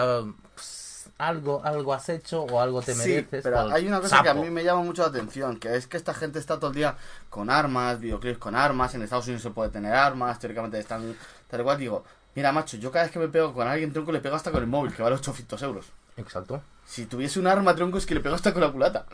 pues, 0.55 1.09
algo, 1.17 1.61
algo 1.63 1.93
has 1.93 2.09
hecho 2.09 2.41
o 2.43 2.59
algo 2.59 2.81
te 2.81 2.93
Sí, 2.93 2.99
mereces. 2.99 3.43
pero 3.43 3.63
por 3.63 3.73
hay 3.73 3.87
una 3.87 4.01
cosa 4.01 4.21
que 4.21 4.27
a 4.27 4.33
mí 4.33 4.49
me 4.49 4.65
llama 4.65 4.81
mucho 4.81 5.03
la 5.03 5.07
atención, 5.07 5.57
que 5.57 5.73
es 5.77 5.87
que 5.87 5.95
esta 5.95 6.13
gente 6.13 6.39
está 6.39 6.57
todo 6.59 6.71
el 6.71 6.75
día 6.75 6.97
con 7.29 7.49
armas, 7.49 8.01
videoclips 8.01 8.37
con 8.39 8.55
armas, 8.55 8.93
en 8.93 9.03
Estados 9.03 9.25
Unidos 9.27 9.43
se 9.43 9.51
puede 9.51 9.69
tener 9.69 9.93
armas, 9.93 10.37
teóricamente 10.37 10.77
están 10.77 11.15
tal 11.49 11.63
cual, 11.63 11.77
digo, 11.77 12.03
mira 12.37 12.51
macho, 12.51 12.77
yo 12.77 12.91
cada 12.91 13.05
vez 13.05 13.11
que 13.11 13.17
me 13.17 13.27
pego 13.29 13.51
con 13.51 13.67
alguien 13.67 13.91
tronco 13.91 14.11
le 14.11 14.19
pego 14.19 14.35
hasta 14.35 14.51
con 14.51 14.61
el 14.61 14.67
móvil, 14.67 14.93
que 14.93 15.01
vale 15.01 15.15
800 15.15 15.59
euros. 15.63 15.87
Exacto. 16.17 16.61
Si 16.85 17.07
tuviese 17.07 17.39
un 17.39 17.47
arma 17.47 17.75
tronco 17.75 17.97
es 17.97 18.05
que 18.05 18.13
le 18.13 18.19
pego 18.21 18.35
hasta 18.35 18.53
con 18.53 18.61
la 18.61 18.71
culata, 18.71 19.05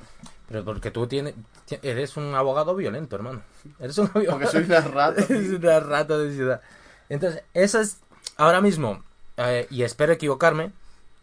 Pero 0.49 0.65
porque 0.65 0.91
tú 0.91 1.07
tienes, 1.07 1.33
ti- 1.65 1.79
eres 1.81 2.17
un 2.17 2.35
abogado 2.35 2.75
violento, 2.75 3.15
hermano. 3.15 3.41
Eres 3.79 3.97
un 3.97 4.07
abogado. 4.07 4.31
porque 4.39 4.47
soy 4.47 4.63
una 4.65 4.81
rata. 4.81 5.21
es 5.33 5.49
una 5.51 5.79
rata 5.79 6.17
de 6.17 6.33
ciudad. 6.33 6.61
Entonces, 7.07 7.43
esa 7.53 7.79
es 7.79 7.97
ahora 8.35 8.59
mismo, 8.59 9.01
eh, 9.37 9.67
y 9.69 9.83
espero 9.83 10.11
equivocarme, 10.11 10.71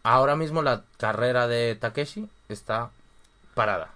ahora 0.01 0.35
mismo 0.35 0.63
la 0.63 0.81
carrera 0.97 1.47
de 1.47 1.75
Takeshi 1.79 2.27
está 2.49 2.89
parada. 3.53 3.89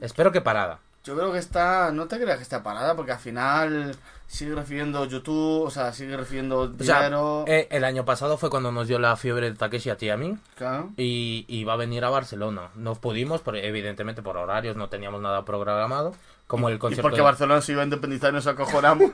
Espero 0.00 0.32
que 0.32 0.40
parada. 0.40 0.78
Yo 1.04 1.14
creo 1.16 1.32
que 1.32 1.38
está, 1.38 1.90
no 1.92 2.06
te 2.06 2.18
creas 2.18 2.38
que 2.38 2.42
está 2.42 2.62
parada, 2.62 2.96
porque 2.96 3.12
al 3.12 3.18
final 3.18 3.94
sigue 4.26 4.54
recibiendo 4.54 5.04
YouTube, 5.04 5.64
o 5.64 5.70
sea, 5.70 5.92
sigue 5.92 6.16
recibiendo 6.16 6.60
O 6.60 6.82
sea, 6.82 6.96
dinero. 7.04 7.44
eh, 7.46 7.68
el 7.70 7.84
año 7.84 8.06
pasado 8.06 8.38
fue 8.38 8.48
cuando 8.48 8.72
nos 8.72 8.88
dio 8.88 8.98
la 8.98 9.14
fiebre 9.16 9.50
de 9.50 9.56
Takeshi 9.56 9.90
a 9.90 9.96
ti 9.98 10.06
y 10.06 10.10
a 10.10 10.16
mí. 10.16 10.38
claro. 10.56 10.90
Y, 10.96 11.44
y 11.46 11.64
va 11.64 11.74
a 11.74 11.76
venir 11.76 12.04
a 12.06 12.08
Barcelona. 12.10 12.70
No 12.74 12.94
pudimos, 12.94 13.42
por, 13.42 13.56
evidentemente 13.56 14.22
por 14.22 14.38
horarios, 14.38 14.76
no 14.76 14.88
teníamos 14.88 15.20
nada 15.20 15.44
programado. 15.44 16.14
Como 16.46 16.68
el 16.70 16.76
Y 16.76 16.78
concierto. 16.78 17.02
porque 17.02 17.16
de- 17.18 17.22
Barcelona 17.22 17.60
se 17.60 17.72
iba 17.72 17.82
a 17.82 17.84
independizar 17.84 18.30
y 18.30 18.34
nos 18.36 18.46
acojonamos. 18.46 19.12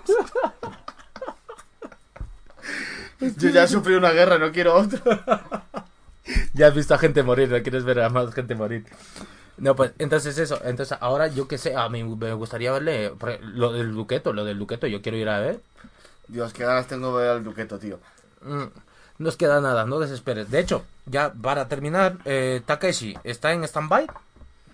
Yo 3.36 3.50
ya 3.50 3.66
sufrí 3.66 3.94
una 3.94 4.10
guerra, 4.12 4.38
no 4.38 4.52
quiero 4.52 4.74
otra. 4.76 5.64
Ya 6.52 6.68
has 6.68 6.74
visto 6.74 6.94
a 6.94 6.98
gente 6.98 7.24
morir, 7.24 7.48
no 7.50 7.60
quieres 7.60 7.82
ver 7.82 8.00
a 8.00 8.08
más 8.08 8.32
gente 8.32 8.54
morir. 8.54 8.84
No, 9.60 9.76
pues 9.76 9.92
entonces 9.98 10.36
eso, 10.38 10.58
entonces 10.64 10.96
ahora 11.00 11.26
yo 11.28 11.46
que 11.46 11.58
sé, 11.58 11.76
a 11.76 11.88
mí 11.88 12.02
me 12.02 12.32
gustaría 12.34 12.72
verle 12.72 13.12
lo 13.42 13.72
del 13.72 13.92
Duqueto, 13.92 14.32
lo 14.32 14.44
del 14.44 14.58
Duqueto, 14.58 14.86
yo 14.86 15.02
quiero 15.02 15.18
ir 15.18 15.28
a 15.28 15.38
ver. 15.38 15.60
Dios, 16.28 16.52
qué 16.52 16.64
ganas 16.64 16.86
tengo 16.86 17.16
de 17.18 17.24
ver 17.24 17.32
al 17.36 17.44
Duqueto, 17.44 17.78
tío. 17.78 17.98
Mm, 18.42 18.64
No 19.18 19.28
os 19.28 19.36
queda 19.36 19.60
nada, 19.60 19.84
no 19.84 19.98
desesperes. 19.98 20.50
De 20.50 20.60
hecho, 20.60 20.82
ya 21.04 21.30
para 21.32 21.68
terminar, 21.68 22.16
eh, 22.24 22.62
Takeshi 22.64 23.16
está 23.22 23.52
en 23.52 23.64
stand-by 23.64 24.06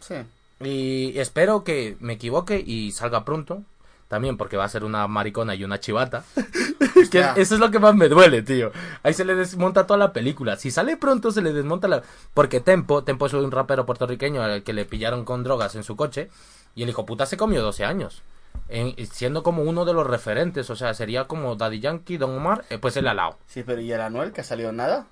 Sí. 0.00 0.14
y 0.60 1.18
espero 1.18 1.64
que 1.64 1.96
me 1.98 2.12
equivoque 2.12 2.62
y 2.64 2.92
salga 2.92 3.24
pronto. 3.24 3.62
También 4.08 4.36
porque 4.36 4.56
va 4.56 4.64
a 4.64 4.68
ser 4.68 4.84
una 4.84 5.06
maricona 5.08 5.54
y 5.56 5.64
una 5.64 5.80
chivata. 5.80 6.22
que 7.10 7.20
eso 7.36 7.54
es 7.54 7.60
lo 7.60 7.70
que 7.72 7.78
más 7.80 7.94
me 7.94 8.08
duele, 8.08 8.42
tío. 8.42 8.70
Ahí 9.02 9.12
se 9.14 9.24
le 9.24 9.34
desmonta 9.34 9.86
toda 9.86 9.98
la 9.98 10.12
película. 10.12 10.56
Si 10.56 10.70
sale 10.70 10.96
pronto, 10.96 11.32
se 11.32 11.42
le 11.42 11.52
desmonta 11.52 11.88
la. 11.88 12.02
Porque 12.32 12.60
Tempo, 12.60 13.02
Tempo 13.02 13.26
es 13.26 13.32
un 13.32 13.50
rapero 13.50 13.84
puertorriqueño 13.84 14.42
al 14.42 14.62
que 14.62 14.72
le 14.72 14.84
pillaron 14.84 15.24
con 15.24 15.42
drogas 15.42 15.74
en 15.74 15.82
su 15.82 15.96
coche. 15.96 16.30
Y 16.76 16.84
el 16.84 16.88
hijo 16.88 17.04
puta 17.04 17.26
se 17.26 17.36
comió 17.36 17.62
12 17.62 17.84
años. 17.84 18.22
En- 18.68 18.94
siendo 19.08 19.42
como 19.42 19.62
uno 19.64 19.84
de 19.84 19.92
los 19.92 20.06
referentes. 20.06 20.70
O 20.70 20.76
sea, 20.76 20.94
sería 20.94 21.24
como 21.24 21.56
Daddy 21.56 21.80
Yankee, 21.80 22.16
Don 22.16 22.30
Omar, 22.36 22.64
eh, 22.70 22.78
pues 22.78 22.96
él 22.96 23.08
al 23.08 23.16
lado. 23.16 23.38
Sí, 23.48 23.64
pero 23.64 23.80
¿y 23.80 23.90
el 23.92 24.00
Anuel 24.00 24.32
que 24.32 24.42
ha 24.42 24.44
salido 24.44 24.70
nada? 24.72 25.06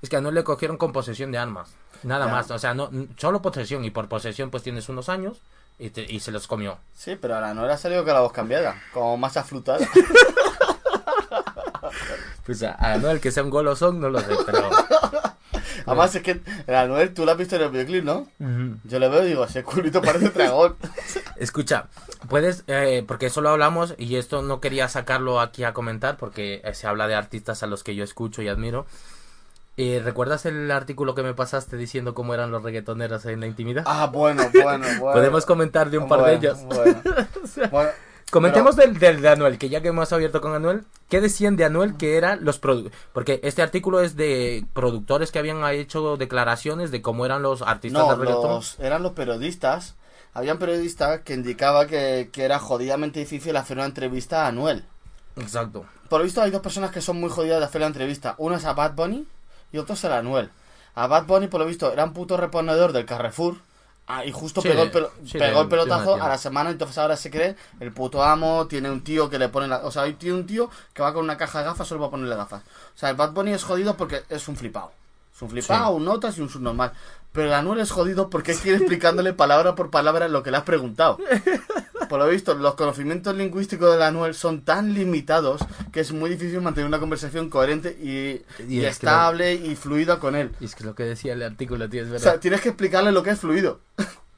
Es 0.00 0.08
que 0.08 0.16
a 0.16 0.20
no 0.20 0.30
le 0.30 0.44
cogieron 0.44 0.76
con 0.76 0.92
posesión 0.92 1.32
de 1.32 1.38
armas. 1.38 1.74
Nada 2.04 2.26
Ya. 2.26 2.32
más. 2.32 2.50
O 2.52 2.58
sea, 2.58 2.72
no, 2.72 2.88
solo 3.16 3.42
posesión. 3.42 3.84
Y 3.84 3.90
por 3.90 4.08
posesión, 4.08 4.50
pues 4.50 4.62
tienes 4.62 4.88
unos 4.88 5.08
años. 5.08 5.40
Y, 5.80 5.90
te- 5.90 6.04
y 6.12 6.20
se 6.20 6.30
los 6.30 6.46
comió. 6.46 6.78
Sí, 6.94 7.16
pero 7.20 7.38
el 7.38 7.44
Anuel 7.44 7.70
ha 7.70 7.78
salido 7.78 8.04
con 8.04 8.12
la 8.14 8.20
voz 8.20 8.32
cambiada, 8.32 8.80
como 8.92 9.16
más 9.16 9.36
aflutada. 9.36 9.86
Pues 12.44 12.62
a, 12.62 12.74
a 12.74 12.98
no 12.98 13.10
el 13.10 13.20
que 13.20 13.30
sea 13.30 13.42
un 13.42 13.50
golosón, 13.50 14.00
no 14.00 14.08
lo 14.10 14.20
sé, 14.20 14.34
pero. 14.46 14.68
Además, 15.86 16.14
es 16.14 16.22
que 16.22 16.40
el 16.66 16.74
Anuel, 16.74 17.14
tú 17.14 17.24
lo 17.24 17.32
has 17.32 17.38
visto 17.38 17.56
en 17.56 17.62
el 17.62 17.70
videoclip, 17.70 18.04
¿no? 18.04 18.28
Yo 18.84 18.98
le 18.98 19.08
veo 19.08 19.24
y 19.24 19.28
digo, 19.28 19.44
ese 19.44 19.62
culito 19.64 20.02
parece 20.02 20.28
dragón. 20.30 20.76
Escucha, 21.36 21.86
puedes, 22.28 22.64
eh, 22.66 23.04
porque 23.06 23.26
eso 23.26 23.40
lo 23.40 23.48
hablamos 23.50 23.94
y 23.98 24.16
esto 24.16 24.42
no 24.42 24.60
quería 24.60 24.88
sacarlo 24.88 25.40
aquí 25.40 25.64
a 25.64 25.72
comentar 25.72 26.16
porque 26.16 26.60
eh, 26.64 26.74
se 26.74 26.86
habla 26.86 27.06
de 27.08 27.14
artistas 27.14 27.62
a 27.62 27.66
los 27.66 27.82
que 27.82 27.94
yo 27.94 28.04
escucho 28.04 28.42
y 28.42 28.48
admiro. 28.48 28.86
Eh, 29.82 29.98
¿Recuerdas 30.04 30.44
el 30.44 30.70
artículo 30.70 31.14
que 31.14 31.22
me 31.22 31.32
pasaste 31.32 31.78
diciendo 31.78 32.12
cómo 32.12 32.34
eran 32.34 32.50
los 32.50 32.62
reggaetoneros 32.62 33.24
en 33.24 33.40
la 33.40 33.46
intimidad? 33.46 33.84
Ah, 33.86 34.10
bueno, 34.12 34.42
bueno, 34.52 34.86
bueno. 35.00 35.12
Podemos 35.14 35.46
comentar 35.46 35.88
de 35.88 35.96
un 35.96 36.06
par 36.06 36.18
de 36.18 36.36
Bueno, 36.36 36.38
ellos. 36.38 37.70
Bueno, 37.70 37.90
Comentemos 38.30 38.76
del, 38.76 38.98
del 38.98 39.22
de 39.22 39.30
Anuel, 39.30 39.56
que 39.56 39.70
ya 39.70 39.80
que 39.80 39.88
hemos 39.88 40.12
abierto 40.12 40.42
con 40.42 40.54
Anuel, 40.54 40.84
¿qué 41.08 41.22
decían 41.22 41.56
de 41.56 41.64
Anuel 41.64 41.96
que 41.96 42.18
eran 42.18 42.44
los 42.44 42.58
produ 42.58 42.90
Porque 43.14 43.40
este 43.42 43.62
artículo 43.62 44.00
es 44.02 44.16
de 44.16 44.66
productores 44.74 45.32
que 45.32 45.38
habían 45.38 45.64
hecho 45.70 46.18
declaraciones 46.18 46.90
de 46.90 47.00
cómo 47.00 47.24
eran 47.24 47.40
los 47.40 47.62
artistas 47.62 48.02
No, 48.06 48.10
de 48.10 48.16
reggaetón. 48.16 48.50
los, 48.50 48.78
eran 48.80 49.02
los 49.02 49.12
periodistas. 49.12 49.96
Habían 50.34 50.58
periodistas 50.58 51.22
que 51.22 51.32
indicaba 51.32 51.86
que, 51.86 52.28
que 52.30 52.44
era 52.44 52.58
jodidamente 52.58 53.18
difícil 53.18 53.56
hacer 53.56 53.78
una 53.78 53.86
entrevista 53.86 54.44
a 54.44 54.48
Anuel. 54.48 54.84
Exacto. 55.36 55.86
Por 56.10 56.20
lo 56.20 56.24
visto 56.24 56.42
hay 56.42 56.50
dos 56.50 56.60
personas 56.60 56.90
que 56.90 57.00
son 57.00 57.18
muy 57.18 57.30
jodidas 57.30 57.60
de 57.60 57.64
hacer 57.64 57.80
la 57.80 57.86
entrevista. 57.86 58.34
Uno 58.36 58.56
es 58.56 58.64
a 58.66 58.74
Bad 58.74 58.92
Bunny 58.94 59.26
y 59.72 59.78
otro 59.78 59.94
es 59.94 60.04
a 60.04 60.18
Anuel. 60.18 60.50
A 60.94 61.06
Bad 61.06 61.26
Bunny, 61.26 61.46
por 61.48 61.60
lo 61.60 61.66
visto, 61.66 61.92
era 61.92 62.04
un 62.04 62.12
puto 62.12 62.36
reponedor 62.36 62.92
del 62.92 63.06
Carrefour. 63.06 63.56
Ah, 64.12 64.24
y 64.24 64.32
justo 64.32 64.60
Sí, 64.60 64.68
pegó, 64.68 64.82
el, 64.82 64.90
pelo- 64.90 65.10
sí, 65.24 65.38
pegó 65.38 65.60
el 65.60 65.68
pelotazo 65.68 66.14
a 66.20 66.28
la 66.28 66.36
semana, 66.36 66.70
entonces 66.70 66.98
ahora 66.98 67.16
se 67.16 67.30
cree 67.30 67.54
el 67.78 67.92
puto 67.92 68.24
amo, 68.24 68.66
tiene 68.66 68.90
un 68.90 69.04
tío 69.04 69.30
que 69.30 69.38
le 69.38 69.48
pone 69.48 69.68
la... 69.68 69.78
O 69.86 69.92
sea, 69.92 70.12
tiene 70.18 70.34
un 70.36 70.46
tío 70.46 70.68
que 70.92 71.00
va 71.02 71.12
con 71.14 71.22
una 71.22 71.36
caja 71.36 71.60
de 71.60 71.66
gafas 71.66 71.86
solo 71.86 72.00
para 72.00 72.10
ponerle 72.10 72.34
gafas. 72.34 72.62
O 72.62 72.98
sea, 72.98 73.10
el 73.10 73.14
Bad 73.16 73.30
Bunny 73.32 73.52
es 73.52 73.62
jodido 73.62 73.96
porque 73.96 74.24
es 74.28 74.48
un 74.48 74.56
flipado. 74.56 74.90
Es 75.32 75.40
un 75.42 75.50
flipado, 75.50 75.90
Sí. 75.90 75.94
un 75.96 76.04
notas 76.04 76.36
y 76.36 76.40
un 76.40 76.48
subnormal. 76.48 76.92
Pero 77.32 77.46
el 77.46 77.52
Anuel 77.52 77.78
es 77.80 77.90
jodido 77.92 78.28
porque 78.28 78.54
quiere 78.54 78.78
explicándole 78.78 79.32
palabra 79.32 79.74
por 79.76 79.90
palabra 79.90 80.28
lo 80.28 80.42
que 80.42 80.50
le 80.50 80.56
has 80.56 80.64
preguntado. 80.64 81.18
Por 82.08 82.18
lo 82.18 82.26
visto, 82.26 82.54
los 82.54 82.74
conocimientos 82.74 83.36
lingüísticos 83.36 83.92
del 83.92 84.02
Anuel 84.02 84.34
son 84.34 84.62
tan 84.62 84.94
limitados 84.94 85.60
que 85.92 86.00
es 86.00 86.10
muy 86.10 86.28
difícil 86.28 86.60
mantener 86.60 86.88
una 86.88 86.98
conversación 86.98 87.48
coherente 87.48 87.96
y, 88.02 88.42
Y 88.68 88.74
y 88.74 88.78
es 88.78 88.84
que 88.84 88.88
estable 88.88 89.54
y 89.54 89.76
fluida 89.76 90.18
con 90.18 90.34
él. 90.34 90.50
Y 90.58 90.64
es 90.64 90.74
que 90.74 90.82
lo 90.82 90.96
que 90.96 91.04
decía 91.04 91.34
el 91.34 91.42
artículo, 91.44 91.88
tío, 91.88 92.02
es 92.02 92.08
O 92.08 92.12
verdad. 92.12 92.32
sea, 92.32 92.40
tienes 92.40 92.60
que 92.62 92.70
explicarle 92.70 93.12
lo 93.12 93.22
que 93.22 93.30
es 93.30 93.38
fluido. 93.38 93.78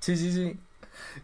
sí, 0.00 0.18
sí, 0.18 0.32
sí. 0.32 0.58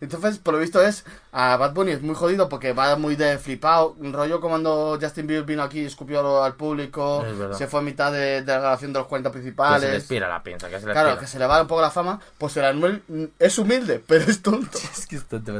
Entonces, 0.01 0.39
por 0.39 0.55
lo 0.55 0.61
visto 0.61 0.81
es, 0.83 1.05
a 1.33 1.57
Bad 1.57 1.75
Bunny 1.75 1.93
es 1.93 2.03
muy 2.03 2.15
jodido 2.15 2.49
porque 2.49 2.73
va 2.73 2.97
muy 2.97 3.17
de 3.17 3.39
flipado, 3.39 3.95
un 3.99 4.13
rollo 4.13 4.41
como 4.41 4.55
cuando 4.55 4.99
Justin 5.01 5.27
Bieber 5.27 5.45
vino 5.45 5.63
aquí, 5.63 5.85
escupió 5.85 6.43
al 6.43 6.55
público, 6.55 7.25
se 7.57 7.67
fue 7.67 7.81
a 7.81 7.83
mitad 7.83 8.13
de, 8.13 8.43
de 8.43 8.53
la 8.53 8.59
grabación 8.61 8.93
de 8.93 8.99
los 8.99 9.09
40 9.09 9.31
Que 9.31 9.33
se 9.39 9.41
principales. 9.43 9.91
le 9.91 9.97
expira 9.97 10.29
la 10.29 10.43
piensa, 10.43 10.69
que 10.69 10.81
se 10.81 10.87
le 10.87 10.93
Claro, 10.93 11.09
expira. 11.11 11.21
que 11.21 11.27
se 11.33 11.39
le 11.39 11.47
va 11.47 11.61
un 11.63 11.69
poco 11.69 11.81
la 11.83 11.91
fama, 11.91 12.21
pues 12.39 12.57
el 12.57 12.65
Anuel 12.65 13.03
mm, 13.09 13.25
es 13.39 13.59
humilde, 13.59 14.03
pero 14.07 14.25
es 14.25 14.43
tonto. 14.43 14.79
Es 14.93 15.07
que 15.07 15.17
es 15.17 15.25
tonto. 15.25 15.53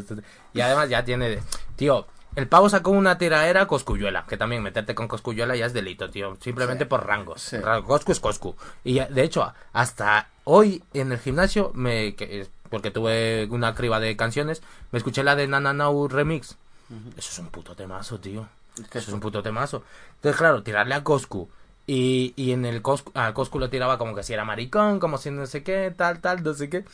Y 0.53 0.61
además 0.61 0.89
ya 0.89 1.05
tiene... 1.05 1.39
Tío, 1.77 2.07
el 2.37 2.47
pavo 2.49 2.69
sacó 2.69 2.91
una 2.91 3.19
tiraera 3.19 3.67
Coscuyuela, 3.67 4.25
que 4.29 4.37
también 4.37 4.63
meterte 4.63 4.95
con 4.95 5.09
Coscuyuela 5.09 5.57
ya 5.57 5.67
es 5.67 5.73
delito, 5.73 6.09
tío. 6.11 6.37
Simplemente 6.41 6.85
Sí. 6.85 6.89
por 6.89 7.07
rangos. 7.07 7.41
Sí. 7.43 7.57
Coscu 7.87 8.13
es 8.13 8.21
Coscu. 8.21 8.55
Y 8.85 9.01
de 9.01 9.23
hecho, 9.23 9.53
hasta 9.73 10.29
hoy 10.45 10.83
en 10.95 11.11
el 11.13 11.19
gimnasio, 11.19 11.73
me 11.75 12.15
que 12.15 12.47
porque 12.71 12.91
tuve 12.91 13.47
una 13.51 13.75
criba 13.75 14.01
de 14.01 14.17
canciones, 14.17 14.63
me 14.93 14.99
escuché 14.99 15.23
la 15.23 15.37
de 15.37 15.47
Nananau 15.47 16.09
Remix. 16.09 16.57
Eso 17.17 17.31
es 17.33 17.39
un 17.39 17.49
puto 17.49 17.75
temazo, 17.75 18.19
tío. 18.19 18.49
Eso 18.79 18.99
es 18.99 19.09
un 19.09 19.21
puto 19.21 19.43
temazo. 19.43 19.83
Entonces, 20.17 20.39
claro, 20.39 20.63
tirarle 20.63 20.95
a 20.95 21.05
Coscu. 21.05 21.49
Y, 21.87 22.35
y 22.37 22.53
en 22.53 22.65
el 22.65 22.83
Coscu, 22.83 23.13
a 23.15 23.33
Coscu 23.35 23.59
lo 23.59 23.71
tiraba 23.71 23.99
como 23.99 24.15
que 24.15 24.23
si 24.23 24.33
era 24.33 24.45
maricón, 24.45 25.01
como 25.01 25.19
si 25.19 25.31
no 25.31 25.47
sé 25.47 25.63
qué, 25.63 25.93
tal, 25.97 26.21
tal, 26.21 26.43
no 26.43 26.55
sé 26.55 26.69
qué. 26.69 26.85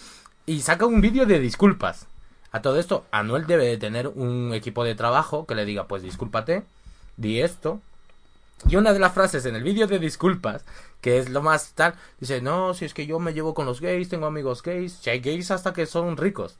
Y 0.47 0.61
saca 0.61 0.87
un 0.87 1.01
vídeo 1.01 1.27
de 1.27 1.39
disculpas. 1.39 2.07
A 2.53 2.63
todo 2.63 2.79
esto, 2.79 3.05
Anuel 3.11 3.47
debe 3.47 3.67
de 3.67 3.79
tener 3.79 4.07
un 4.07 4.53
equipo 4.55 4.85
de 4.85 4.95
trabajo 4.95 5.47
que 5.47 5.57
le 5.57 5.65
diga, 5.65 5.89
pues 5.89 6.03
discúlpate, 6.03 6.63
di 7.17 7.41
esto. 7.41 7.81
Y 8.69 8.77
una 8.77 8.93
de 8.93 8.99
las 8.99 9.13
frases 9.13 9.45
en 9.47 9.57
el 9.57 9.63
vídeo 9.63 9.87
de 9.87 9.99
disculpas, 9.99 10.65
que 11.01 11.19
es 11.19 11.29
lo 11.29 11.43
más 11.43 11.73
tal, 11.75 11.95
dice, 12.21 12.41
no, 12.41 12.73
si 12.75 12.85
es 12.87 12.95
que 12.95 13.07
yo 13.07 13.19
me 13.19 13.35
llevo 13.35 13.53
con 13.55 13.67
los 13.67 13.81
gays, 13.81 14.09
tengo 14.09 14.27
amigos 14.27 14.63
gays, 14.63 14.93
si 15.03 15.11
hay 15.11 15.21
gays 15.21 15.51
hasta 15.51 15.73
que 15.73 15.87
son 15.87 16.17
ricos. 16.17 16.57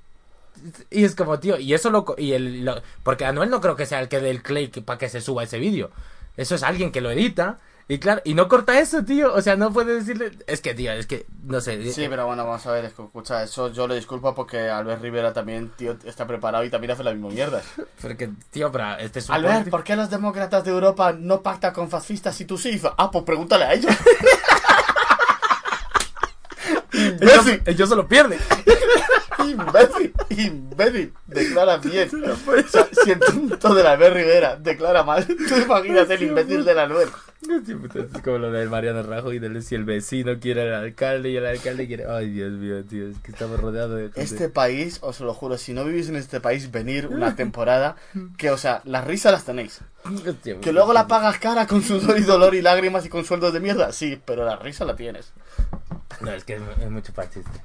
Y 0.91 1.05
es 1.05 1.15
como, 1.15 1.41
tío, 1.41 1.59
y 1.59 1.75
eso 1.75 1.91
lo... 1.91 2.05
Y 2.19 2.33
el, 2.33 2.65
lo- 2.65 2.81
porque 3.03 3.25
Anuel 3.25 3.51
no 3.51 3.61
creo 3.61 3.77
que 3.77 3.87
sea 3.87 4.01
el 4.01 4.09
que 4.09 4.21
dé 4.21 4.31
el 4.31 4.43
clay 4.43 4.69
para 4.69 4.99
que 4.99 5.09
se 5.09 5.21
suba 5.21 5.43
ese 5.45 5.59
vídeo. 5.59 5.91
Eso 6.37 6.55
es 6.55 6.63
alguien 6.63 6.93
que 6.93 7.01
lo 7.01 7.11
edita. 7.11 7.59
Y 7.87 7.99
claro, 7.99 8.23
y 8.25 8.33
no 8.33 8.49
corta 8.49 8.79
eso, 8.81 9.05
tío. 9.05 9.35
O 9.35 9.43
sea, 9.43 9.57
no 9.57 9.71
puede 9.73 9.95
decirle... 9.97 10.33
Es 10.47 10.63
que, 10.63 10.73
tío, 10.75 10.91
es 10.93 11.07
que, 11.07 11.27
no 11.43 11.61
sé. 11.61 11.93
Sí, 11.93 12.07
pero 12.09 12.27
bueno, 12.27 12.47
vamos 12.47 12.67
a 12.67 12.73
ver, 12.73 12.87
escucha, 12.87 13.43
eso 13.43 13.71
yo 13.73 13.87
le 13.87 13.95
disculpo 13.97 14.35
porque 14.35 14.71
Albert 14.71 15.03
Rivera 15.03 15.35
también, 15.35 15.71
tío, 15.77 15.97
está 16.05 16.27
preparado 16.27 16.65
y 16.65 16.71
también 16.71 16.93
hace 16.93 17.05
la 17.05 17.13
misma 17.13 17.29
mierda. 17.29 17.61
Porque, 18.01 18.31
tío, 18.51 18.73
pero 18.73 18.97
este 18.97 19.19
es 19.19 19.29
un... 19.29 19.35
Albert, 19.35 19.55
político- 19.55 19.71
¿por 19.71 19.85
qué 19.85 19.97
los 19.97 20.09
demócratas 20.09 20.65
de 20.65 20.71
Europa 20.71 21.13
no 21.13 21.43
pactan 21.43 21.75
con 21.75 21.91
fascistas 21.91 22.41
y 22.41 22.47
tú 22.47 22.57
sí? 22.57 22.81
Ah, 22.97 23.11
pues 23.11 23.25
pregúntale 23.25 23.65
a 23.65 23.75
ellos. 23.75 23.93
Ellos, 26.95 27.45
ellos 27.67 27.89
se 27.89 27.97
lo 27.97 28.07
pierden. 28.07 28.39
Imbécil, 29.51 30.15
imbécil, 30.31 31.13
declara 31.27 31.77
bien. 31.79 32.09
O 32.25 32.69
sea, 32.69 32.89
si 33.05 33.11
el 33.11 33.21
tonto 33.21 33.75
de 33.75 33.83
la 33.83 33.93
Albert 33.93 34.17
Rivera 34.17 34.57
declara 34.57 35.03
mal, 35.03 35.27
tú 35.49 35.57
imaginas 35.65 36.09
el 36.11 36.23
imbécil 36.23 36.65
de 36.65 36.75
la. 36.75 36.89
Sí, 37.67 37.75
puta, 37.75 37.99
es 37.99 38.23
como 38.23 38.39
lo 38.39 38.51
del 38.51 38.71
Mariano 38.71 39.03
Rajoy 39.03 39.37
y 39.37 39.39
del 39.39 39.63
si 39.63 39.75
el 39.75 39.85
vecino 39.85 40.39
quiere 40.41 40.63
al 40.63 40.83
alcalde 40.83 41.29
y 41.31 41.37
el 41.37 41.45
alcalde 41.45 41.87
quiere... 41.87 42.07
Ay, 42.09 42.31
Dios 42.31 42.53
mío, 42.53 42.83
tío, 42.85 43.09
es 43.09 43.19
que 43.19 43.33
estamos 43.33 43.61
rodeados 43.61 43.97
de 43.97 44.03
gente. 44.05 44.23
Este 44.23 44.49
país, 44.49 44.99
os 45.03 45.21
lo 45.21 45.35
juro, 45.35 45.59
si 45.59 45.75
no 45.75 45.85
vivís 45.85 46.09
en 46.09 46.17
este 46.17 46.41
país, 46.41 46.71
venir 46.71 47.09
una 47.09 47.37
temporada 47.37 47.97
que, 48.39 48.51
o 48.51 48.57
sea, 48.57 48.81
las 48.85 49.07
risas 49.07 49.33
las 49.33 49.45
tenéis. 49.45 49.81
Hostia, 50.27 50.59
Que 50.61 50.73
luego 50.73 50.95
la 50.95 51.07
pagas 51.07 51.39
cara 51.39 51.67
con 51.67 51.83
sudor 51.83 52.19
y 52.19 52.23
dolor 52.23 52.55
y 52.55 52.63
lágrimas 52.63 53.05
y 53.05 53.11
con 53.11 53.25
sueldos 53.27 53.53
de 53.53 53.61
mierda, 53.61 53.93
sí, 53.93 54.19
pero 54.25 54.47
la 54.47 54.57
risa 54.57 54.87
la 54.87 54.97
tienes. 54.97 55.33
No, 56.21 56.33
es 56.33 56.45
que 56.45 56.55
es, 56.55 56.63
es 56.81 56.91
mucho 56.91 57.13
para 57.13 57.29
chiste. 57.29 57.61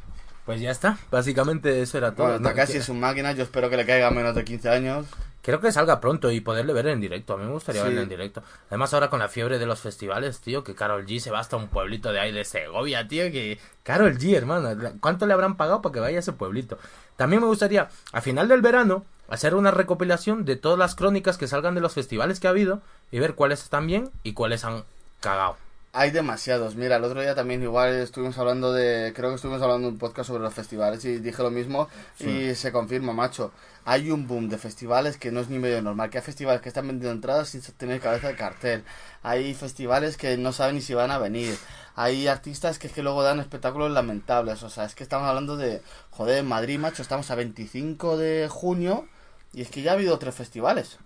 Pues 0.50 0.62
ya 0.62 0.72
está, 0.72 0.98
básicamente 1.12 1.80
eso 1.80 2.00
era 2.00 2.16
todo. 2.16 2.26
Bueno, 2.26 2.40
¿no? 2.40 2.50
Takashi 2.50 2.72
Que- 2.74 2.78
es 2.80 2.90
un 2.90 3.00
máquina, 3.00 3.34
yo 3.34 3.44
espero 3.44 3.70
que 3.70 3.78
le 3.78 3.86
caiga 3.86 4.10
menos 4.10 4.34
de 4.34 4.44
15 4.44 4.68
años. 4.70 5.06
Creo 5.44 5.60
que 5.62 5.72
salga 5.72 6.00
pronto 6.02 6.32
y 6.32 6.42
poderle 6.42 6.74
ver 6.74 6.88
en 6.88 7.00
directo. 7.00 7.36
A 7.36 7.38
mí 7.38 7.46
me 7.46 7.52
gustaría 7.52 7.82
Sí. 7.84 7.88
verle 7.90 8.02
en 8.02 8.10
directo. 8.10 8.42
Además, 8.70 8.92
ahora 8.96 9.12
con 9.12 9.20
la 9.20 9.28
fiebre 9.28 9.60
de 9.60 9.68
los 9.68 9.80
festivales, 9.80 10.40
tío, 10.40 10.64
que 10.64 10.74
Carol 10.74 11.06
G 11.06 11.20
se 11.20 11.30
va 11.30 11.38
hasta 11.40 11.56
un 11.56 11.68
pueblito 11.68 12.12
de 12.12 12.20
ahí 12.20 12.32
de 12.32 12.44
Segovia, 12.46 13.08
tío, 13.08 13.32
que... 13.32 13.60
Carol 13.84 14.18
G, 14.18 14.36
hermano, 14.36 14.70
¿cuánto 15.00 15.28
le 15.28 15.34
habrán 15.34 15.56
pagado 15.56 15.84
para 15.84 15.94
que 15.94 16.00
vaya 16.00 16.18
a 16.18 16.22
ese 16.22 16.34
pueblito? 16.34 16.80
También 17.16 17.44
me 17.44 17.48
gustaría, 17.48 17.90
a 18.12 18.22
final 18.22 18.48
del 18.48 18.62
verano, 18.64 19.06
hacer 19.30 19.54
una 19.54 19.70
recopilación 19.70 20.46
de 20.46 20.56
todas 20.56 20.80
las 20.80 20.96
crónicas 20.96 21.38
que 21.38 21.48
salgan 21.48 21.76
de 21.76 21.82
los 21.82 21.94
festivales 21.94 22.40
que 22.40 22.48
ha 22.48 22.50
habido 22.50 22.82
y 23.12 23.20
ver 23.20 23.36
cuáles 23.36 23.62
están 23.62 23.86
bien 23.86 24.10
y 24.24 24.34
cuáles 24.34 24.66
han 24.66 24.84
cagado. 25.20 25.58
Hay 25.92 26.12
demasiados. 26.12 26.76
Mira, 26.76 26.98
el 26.98 27.04
otro 27.04 27.20
día 27.20 27.34
también 27.34 27.64
igual 27.64 27.90
estuvimos 27.96 28.38
hablando 28.38 28.72
de... 28.72 29.12
Creo 29.16 29.30
que 29.30 29.36
estuvimos 29.38 29.60
hablando 29.64 29.88
de 29.88 29.94
un 29.94 29.98
podcast 30.00 30.28
sobre 30.28 30.44
los 30.44 30.54
festivales 30.54 31.04
y 31.04 31.18
dije 31.18 31.42
lo 31.42 31.50
mismo 31.50 31.88
y 32.20 32.54
se 32.54 32.72
confirma, 32.72 33.12
macho. 33.12 33.52
Hay 33.86 34.12
un 34.12 34.28
boom 34.28 34.50
de 34.50 34.60
festivales 34.60 35.18
que 35.18 35.32
no 35.32 35.40
es 35.40 35.50
ni 35.50 35.58
medio 35.58 35.82
normal. 35.82 36.12
Que 36.12 36.20
hay 36.20 36.24
festivales 36.24 36.62
que 36.62 36.70
están 36.70 36.86
vendiendo 36.86 37.12
entradas 37.12 37.50
sin 37.50 37.62
tener 37.76 38.00
cabeza 38.02 38.28
de 38.28 38.36
cartel. 38.36 38.84
Hay 39.24 39.56
festivales 39.56 40.16
que 40.16 40.38
no 40.38 40.54
saben 40.54 40.76
ni 40.76 40.82
si 40.82 40.94
van 40.94 41.10
a 41.10 41.18
venir. 41.18 41.58
Hay 41.96 42.28
artistas 42.28 42.78
que 42.78 42.86
es 42.86 42.94
que 42.94 43.02
luego 43.02 43.24
dan 43.24 43.40
espectáculos 43.40 43.90
lamentables. 43.90 44.62
O 44.62 44.70
sea, 44.70 44.86
es 44.86 44.94
que 44.94 45.02
estamos 45.02 45.28
hablando 45.28 45.58
de... 45.58 45.82
Joder, 46.12 46.38
en 46.38 46.48
Madrid, 46.48 46.78
macho, 46.78 47.02
estamos 47.02 47.32
a 47.32 47.36
25 47.36 48.16
de 48.16 48.48
junio 48.48 49.08
y 49.54 49.64
es 49.64 49.72
que 49.72 49.82
ya 49.82 49.92
ha 49.92 49.94
habido 49.96 50.20
tres 50.20 50.36
festivales. 50.36 51.00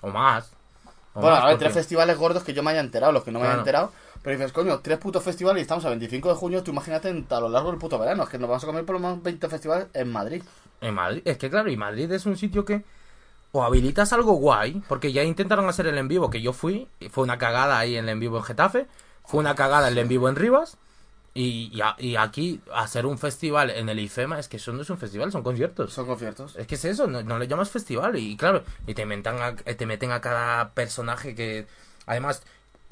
O 0.00 0.10
más. 0.10 0.52
O 1.14 1.20
Bueno, 1.20 1.36
a 1.36 1.46
ver, 1.46 1.54
porque- 1.54 1.64
tres 1.64 1.74
festivales 1.74 2.16
gordos 2.16 2.44
que 2.44 2.54
yo 2.54 2.62
me 2.62 2.70
haya 2.70 2.80
enterado, 2.80 3.10
los 3.10 3.24
que 3.24 3.32
no 3.32 3.40
me 3.40 3.46
Claro. 3.46 3.54
haya 3.54 3.60
enterado. 3.62 3.92
Pero 4.22 4.36
dices, 4.36 4.52
coño, 4.52 4.80
tres 4.80 4.98
putos 4.98 5.22
festivales 5.22 5.60
y 5.60 5.62
estamos 5.62 5.84
a 5.84 5.88
25 5.90 6.28
de 6.28 6.34
junio, 6.36 6.62
tú 6.62 6.70
imagínate 6.70 7.08
en- 7.08 7.26
a 7.28 7.40
lo 7.40 7.48
largo 7.48 7.70
del 7.70 7.78
puto 7.78 7.98
verano, 7.98 8.22
es 8.22 8.28
que 8.28 8.38
nos 8.38 8.48
vamos 8.48 8.62
a 8.62 8.66
comer 8.66 8.84
por 8.84 8.94
lo 8.94 9.00
menos 9.00 9.22
20 9.22 9.48
festivales 9.48 9.86
en 9.94 10.10
Madrid. 10.12 10.42
En 10.80 10.94
Madrid, 10.94 11.22
es 11.24 11.38
que 11.38 11.50
claro, 11.50 11.70
y 11.70 11.76
Madrid 11.76 12.10
es 12.12 12.26
un 12.26 12.36
sitio 12.36 12.64
que 12.64 12.84
o 13.54 13.62
habilitas 13.64 14.12
algo 14.12 14.32
guay, 14.32 14.82
porque 14.88 15.12
ya 15.12 15.22
intentaron 15.24 15.68
hacer 15.68 15.86
el 15.86 15.98
en 15.98 16.08
vivo 16.08 16.30
que 16.30 16.40
yo 16.40 16.52
fui, 16.52 16.88
y 17.00 17.08
fue 17.10 17.24
una 17.24 17.36
cagada 17.36 17.78
ahí 17.78 17.96
en 17.96 18.04
el 18.04 18.10
en 18.10 18.20
vivo 18.20 18.38
en 18.38 18.44
Getafe, 18.44 18.86
fue 19.24 19.40
una 19.40 19.54
cagada 19.54 19.88
el 19.88 19.98
en 19.98 20.08
vivo 20.08 20.28
en 20.28 20.36
Rivas, 20.36 20.78
y, 21.34 21.70
y, 21.72 21.80
a- 21.82 21.96
y 21.98 22.16
aquí 22.16 22.60
hacer 22.74 23.04
un 23.06 23.18
festival 23.18 23.70
en 23.70 23.88
el 23.88 23.98
IFEMA, 24.00 24.38
es 24.38 24.48
que 24.48 24.56
eso 24.56 24.72
no 24.72 24.82
es 24.82 24.90
un 24.90 24.98
festival, 24.98 25.32
son 25.32 25.42
conciertos. 25.42 25.92
Son 25.92 26.06
conciertos. 26.06 26.56
Es 26.56 26.66
que 26.66 26.76
es 26.76 26.84
eso, 26.86 27.06
no, 27.06 27.22
no 27.22 27.38
le 27.38 27.46
llamas 27.48 27.70
festival, 27.70 28.16
y 28.16 28.36
claro, 28.36 28.62
y 28.86 28.94
te 28.94 29.04
meten 29.04 29.36
a, 29.40 29.54
te 29.56 29.86
meten 29.86 30.12
a 30.12 30.20
cada 30.22 30.70
personaje 30.70 31.34
que, 31.34 31.66
además, 32.06 32.42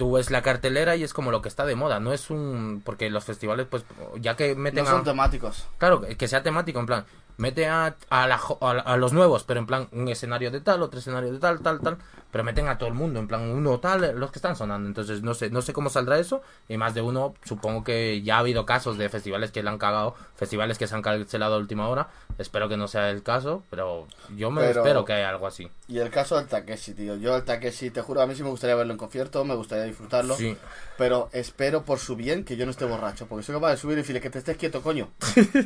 tú 0.00 0.12
ves 0.12 0.30
la 0.30 0.40
cartelera 0.40 0.96
y 0.96 1.02
es 1.04 1.12
como 1.12 1.30
lo 1.30 1.42
que 1.42 1.50
está 1.50 1.66
de 1.66 1.76
moda, 1.76 2.00
no 2.00 2.14
es 2.14 2.30
un, 2.30 2.80
porque 2.82 3.10
los 3.10 3.22
festivales, 3.22 3.66
pues, 3.68 3.84
ya 4.18 4.34
que 4.34 4.54
meten 4.54 4.84
No 4.84 4.88
a... 4.88 4.92
son 4.94 5.04
temáticos. 5.04 5.68
Claro, 5.76 6.00
que 6.00 6.26
sea 6.26 6.42
temático, 6.42 6.80
en 6.80 6.86
plan, 6.86 7.04
mete 7.36 7.68
a, 7.68 7.94
a, 8.08 8.26
la 8.26 8.40
a, 8.62 8.70
a 8.70 8.96
los 8.96 9.12
nuevos, 9.12 9.44
pero 9.44 9.60
en 9.60 9.66
plan, 9.66 9.88
un 9.92 10.08
escenario 10.08 10.50
de 10.50 10.62
tal, 10.62 10.80
otro 10.80 11.00
escenario 11.00 11.30
de 11.30 11.38
tal, 11.38 11.60
tal, 11.60 11.80
tal, 11.80 11.98
pero 12.30 12.44
meten 12.44 12.68
a 12.68 12.78
todo 12.78 12.88
el 12.88 12.94
mundo, 12.94 13.18
en 13.20 13.26
plan, 13.28 13.42
uno 13.50 13.80
tal, 13.80 14.18
los 14.18 14.30
que 14.30 14.38
están 14.38 14.56
sonando. 14.56 14.88
Entonces, 14.88 15.22
no 15.22 15.34
sé, 15.34 15.50
no 15.50 15.62
sé 15.62 15.72
cómo 15.72 15.90
saldrá 15.90 16.18
eso, 16.18 16.42
y 16.68 16.76
más 16.76 16.94
de 16.94 17.02
uno, 17.02 17.34
supongo 17.44 17.84
que 17.84 18.22
ya 18.22 18.36
ha 18.36 18.38
habido 18.40 18.64
casos 18.66 18.98
de 18.98 19.08
festivales 19.08 19.50
que 19.50 19.62
le 19.62 19.70
han 19.70 19.78
cagado, 19.78 20.14
festivales 20.36 20.78
que 20.78 20.86
se 20.86 20.94
han 20.94 21.02
cancelado 21.02 21.54
a 21.54 21.58
última 21.58 21.88
hora, 21.88 22.08
espero 22.38 22.68
que 22.68 22.76
no 22.76 22.88
sea 22.88 23.10
el 23.10 23.22
caso, 23.22 23.62
pero 23.70 24.06
yo 24.36 24.50
me 24.50 24.60
Pero- 24.62 24.80
espero 24.80 25.04
que 25.04 25.12
haya 25.14 25.28
algo 25.28 25.46
así. 25.46 25.68
Y 25.88 25.98
el 25.98 26.10
caso 26.10 26.36
del 26.36 26.46
Takeshi, 26.46 26.94
tío. 26.94 27.16
Yo 27.16 27.36
el 27.36 27.42
Takeshi, 27.44 27.90
te 27.90 28.00
juro, 28.02 28.20
a 28.22 28.26
mí 28.26 28.34
sí 28.34 28.42
me 28.42 28.48
gustaría 28.50 28.76
verlo 28.76 28.92
en 28.92 28.98
concierto, 28.98 29.44
me 29.44 29.54
gustaría 29.54 29.84
disfrutarlo. 29.84 30.36
Sí. 30.36 30.56
Pero 30.96 31.28
espero 31.32 31.82
por 31.84 31.98
su 31.98 32.14
bien 32.14 32.44
que 32.44 32.56
yo 32.56 32.64
no 32.64 32.70
esté 32.70 32.84
borracho, 32.84 33.26
porque 33.26 33.42
soy 33.42 33.54
capaz 33.56 33.70
de 33.70 33.76
subir 33.78 33.94
y 33.98 34.02
decirle 34.02 34.20
que 34.20 34.30
te 34.30 34.38
estés 34.38 34.56
quieto, 34.56 34.82
coño. 34.82 35.08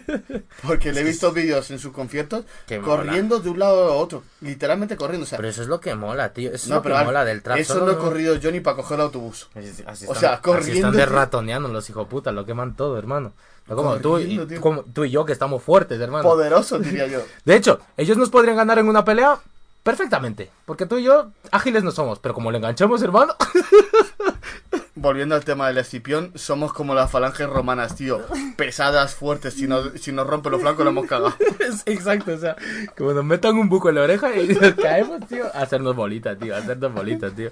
Porque 0.66 0.92
le 0.92 1.00
he 1.00 1.04
visto 1.04 1.32
vídeos 1.32 1.70
en 1.70 1.78
sus 1.78 1.92
conciertos 1.92 2.44
Que 2.66 2.78
mola. 2.78 2.96
corriendo 3.04 3.40
de 3.40 3.50
un 3.50 3.58
lado 3.58 3.92
a 3.92 3.96
otro, 3.96 4.22
literalmente 4.40 4.96
corriendo. 4.96 5.24
O 5.24 5.28
sea, 5.28 5.36
Pero 5.38 5.48
eso 5.48 5.62
es 5.62 5.68
lo 5.68 5.80
que 5.80 5.94
mola, 5.94 6.32
tío, 6.32 6.53
es 6.56 6.68
no, 6.68 6.76
lo 6.76 6.82
que 6.82 6.92
Al, 6.92 7.04
mola 7.06 7.24
del 7.24 7.42
trap. 7.42 7.58
eso 7.58 7.74
solo 7.74 7.86
no 7.86 7.92
he 7.92 7.96
corrido 7.96 8.34
yo 8.36 8.50
ni 8.52 8.60
para 8.60 8.76
coger 8.76 8.96
el 8.96 9.02
autobús. 9.02 9.48
Así- 9.54 9.82
así 9.86 10.06
O 10.06 10.12
están- 10.12 10.16
sea, 10.20 10.32
así 10.34 10.42
corriendo, 10.42 10.74
están 10.74 10.90
tío. 10.92 11.00
derratoneando 11.00 11.68
los 11.68 11.88
hijos 11.90 12.06
putas, 12.08 12.32
lo 12.34 12.44
queman 12.46 12.76
todo, 12.76 12.98
hermano. 12.98 13.32
No 13.66 13.76
como 13.76 13.96
tú, 13.96 14.18
y, 14.18 14.38
como 14.60 14.82
tú 14.82 15.04
y 15.04 15.10
yo 15.10 15.24
que 15.24 15.32
estamos 15.32 15.62
fuertes, 15.62 15.98
hermano. 16.00 16.22
Poderoso, 16.22 16.78
diría 16.78 17.06
yo. 17.06 17.20
De 17.44 17.56
hecho, 17.56 17.80
ellos 17.96 18.16
nos 18.18 18.28
podrían 18.30 18.56
ganar 18.56 18.78
en 18.78 18.88
una 18.88 19.04
pelea 19.04 19.38
perfectamente. 19.84 20.50
Porque 20.64 20.86
tú 20.86 20.98
y 20.98 21.04
yo 21.04 21.30
ágiles 21.52 21.84
no 21.84 21.92
somos, 21.92 22.18
pero 22.18 22.34
como 22.34 22.50
le 22.50 22.58
enganchamos, 22.58 23.00
hermano. 23.02 23.36
Volviendo 24.96 25.34
al 25.34 25.44
tema 25.44 25.66
del 25.66 25.78
escipión, 25.78 26.32
somos 26.34 26.72
como 26.72 26.94
las 26.94 27.10
falanges 27.10 27.48
romanas, 27.48 27.94
tío. 27.94 28.22
Pesadas, 28.56 29.14
fuertes. 29.14 29.54
Si 29.54 29.66
nos, 29.66 30.00
si 30.00 30.12
nos 30.12 30.26
rompe 30.26 30.50
los 30.50 30.60
flancos, 30.62 30.84
lo 30.84 30.90
hemos 30.90 31.06
cagado. 31.06 31.34
Exacto, 31.86 32.32
o 32.32 32.38
sea, 32.38 32.56
como 32.96 33.12
nos 33.12 33.24
metan 33.24 33.56
un 33.56 33.68
buco 33.68 33.88
en 33.90 33.96
la 33.96 34.02
oreja 34.02 34.34
y 34.34 34.48
nos 34.48 34.74
caemos, 34.74 35.26
tío, 35.28 35.44
a 35.46 35.62
hacernos 35.62 35.94
bolitas, 35.94 36.38
tío, 36.38 36.54
a 36.54 36.58
hacernos 36.58 36.92
bolitas, 36.94 37.34
tío. 37.34 37.50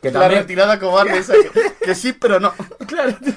Que 0.00 0.10
La 0.10 0.20
también, 0.20 0.42
retirada 0.42 0.78
cobarde 0.78 1.18
esa 1.18 1.34
que, 1.34 1.74
que 1.84 1.94
sí, 1.94 2.12
pero 2.14 2.40
no. 2.40 2.54
claro, 2.86 3.14
tío, 3.22 3.34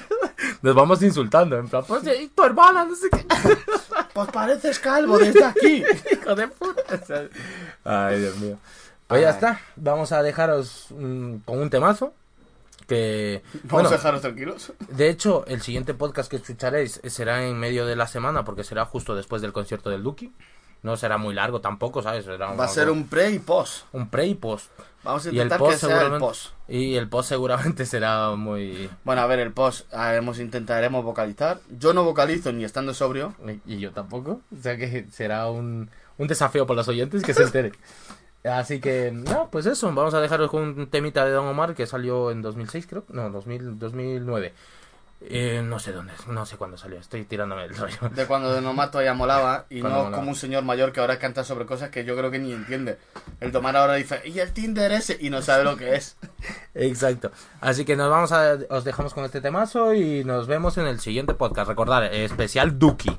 nos 0.62 0.74
vamos 0.74 1.02
insultando, 1.02 1.58
en 1.58 1.68
plan, 1.68 1.84
pues, 1.86 2.06
eh, 2.06 2.30
tu 2.34 2.42
hermana, 2.44 2.84
no 2.84 2.94
sé 2.94 3.08
qué. 3.10 3.26
Pues 4.14 4.28
pareces 4.30 4.78
calvo 4.78 5.18
desde 5.18 5.44
aquí. 5.44 5.82
Hijo 6.12 6.34
de 6.36 6.46
puta. 6.46 6.82
o 7.02 7.04
sea, 7.04 7.28
Ay, 7.84 8.13
Dios 8.18 8.36
mío. 8.36 8.58
Pues 9.06 9.20
ya 9.20 9.28
Ay. 9.28 9.34
está. 9.34 9.60
Vamos 9.76 10.12
a 10.12 10.22
dejaros 10.22 10.86
mm, 10.90 11.36
con 11.44 11.58
un 11.58 11.70
temazo. 11.70 12.14
Que. 12.86 13.42
Vamos 13.54 13.70
bueno, 13.70 13.88
a 13.88 13.92
dejaros 13.92 14.20
tranquilos. 14.20 14.72
de 14.88 15.08
hecho, 15.08 15.44
el 15.46 15.62
siguiente 15.62 15.94
podcast 15.94 16.30
que 16.30 16.36
escucharéis 16.36 17.00
será 17.06 17.46
en 17.46 17.58
medio 17.58 17.86
de 17.86 17.96
la 17.96 18.06
semana, 18.06 18.44
porque 18.44 18.64
será 18.64 18.84
justo 18.84 19.14
después 19.14 19.42
del 19.42 19.52
concierto 19.52 19.90
del 19.90 20.02
Duki. 20.02 20.32
No 20.82 20.98
será 20.98 21.16
muy 21.16 21.32
largo 21.34 21.62
tampoco, 21.62 22.02
¿sabes? 22.02 22.26
Será 22.26 22.52
Va 22.52 22.66
a 22.66 22.68
ser 22.68 22.90
un 22.90 23.08
pre 23.08 23.30
y 23.30 23.38
post. 23.38 23.86
un 23.92 24.10
pre 24.10 24.26
y 24.26 24.34
post. 24.34 24.70
Vamos 25.02 25.24
a 25.24 25.30
intentar 25.30 25.58
que 25.62 25.78
sea 25.78 26.02
el 26.02 26.18
post. 26.18 26.52
Y 26.68 26.96
el 26.96 27.08
post 27.08 27.30
seguramente 27.30 27.86
será 27.86 28.32
muy. 28.32 28.90
Bueno, 29.02 29.22
a 29.22 29.26
ver, 29.26 29.38
el 29.38 29.52
post 29.52 29.92
haremos, 29.94 30.38
intentaremos 30.38 31.02
vocalizar. 31.02 31.60
Yo 31.70 31.94
no 31.94 32.04
vocalizo 32.04 32.52
ni 32.52 32.64
estando 32.64 32.92
sobrio. 32.92 33.34
Y 33.64 33.78
yo 33.78 33.92
tampoco. 33.92 34.42
O 34.52 34.62
sea 34.62 34.76
que 34.76 35.06
será 35.10 35.48
un, 35.48 35.90
un 36.18 36.26
desafío 36.28 36.66
por 36.66 36.76
los 36.76 36.88
oyentes 36.88 37.22
que 37.22 37.34
se 37.34 37.42
enteren. 37.42 37.72
Así 38.44 38.78
que, 38.80 39.10
no, 39.10 39.48
pues 39.50 39.64
eso. 39.66 39.90
Vamos 39.92 40.12
a 40.14 40.20
dejaros 40.20 40.50
con 40.50 40.62
un 40.62 40.86
temita 40.90 41.24
de 41.24 41.32
Don 41.32 41.46
Omar 41.46 41.74
que 41.74 41.86
salió 41.86 42.30
en 42.30 42.42
2006, 42.42 42.86
creo. 42.86 43.04
No, 43.08 43.30
2000, 43.30 43.78
2009. 43.78 44.52
Eh, 45.26 45.62
no 45.64 45.78
sé 45.78 45.92
dónde, 45.92 46.12
no 46.28 46.44
sé 46.44 46.58
cuándo 46.58 46.76
salió. 46.76 46.98
Estoy 46.98 47.24
tirándome 47.24 47.64
el 47.64 47.74
rollo. 47.74 47.96
De 48.14 48.26
cuando 48.26 48.52
de 48.52 48.60
Nomad 48.60 48.90
todavía 48.90 49.14
molaba 49.14 49.64
y 49.70 49.80
Cuando 49.80 49.98
no 49.98 50.04
molaba. 50.04 50.18
como 50.18 50.30
un 50.32 50.36
señor 50.36 50.64
mayor 50.64 50.92
que 50.92 51.00
ahora 51.00 51.18
canta 51.18 51.44
sobre 51.44 51.64
cosas 51.64 51.88
que 51.88 52.04
yo 52.04 52.14
creo 52.14 52.30
que 52.30 52.38
ni 52.38 52.52
entiende. 52.52 52.98
El 53.40 53.50
tomar 53.50 53.74
ahora 53.76 53.94
dice, 53.94 54.20
y 54.26 54.38
el 54.38 54.52
Tinder 54.52 54.92
ese, 54.92 55.16
y 55.18 55.30
no 55.30 55.40
sabe 55.40 55.64
lo 55.64 55.78
que 55.78 55.94
es. 55.94 56.18
Exacto. 56.74 57.30
Así 57.62 57.86
que 57.86 57.96
nos 57.96 58.10
vamos 58.10 58.32
a, 58.32 58.58
os 58.68 58.84
dejamos 58.84 59.14
con 59.14 59.24
este 59.24 59.40
temazo 59.40 59.94
y 59.94 60.24
nos 60.24 60.46
vemos 60.46 60.76
en 60.76 60.86
el 60.86 61.00
siguiente 61.00 61.32
podcast. 61.32 61.68
Recordar, 61.68 62.02
eh, 62.04 62.26
especial 62.26 62.78
Duki. 62.78 63.18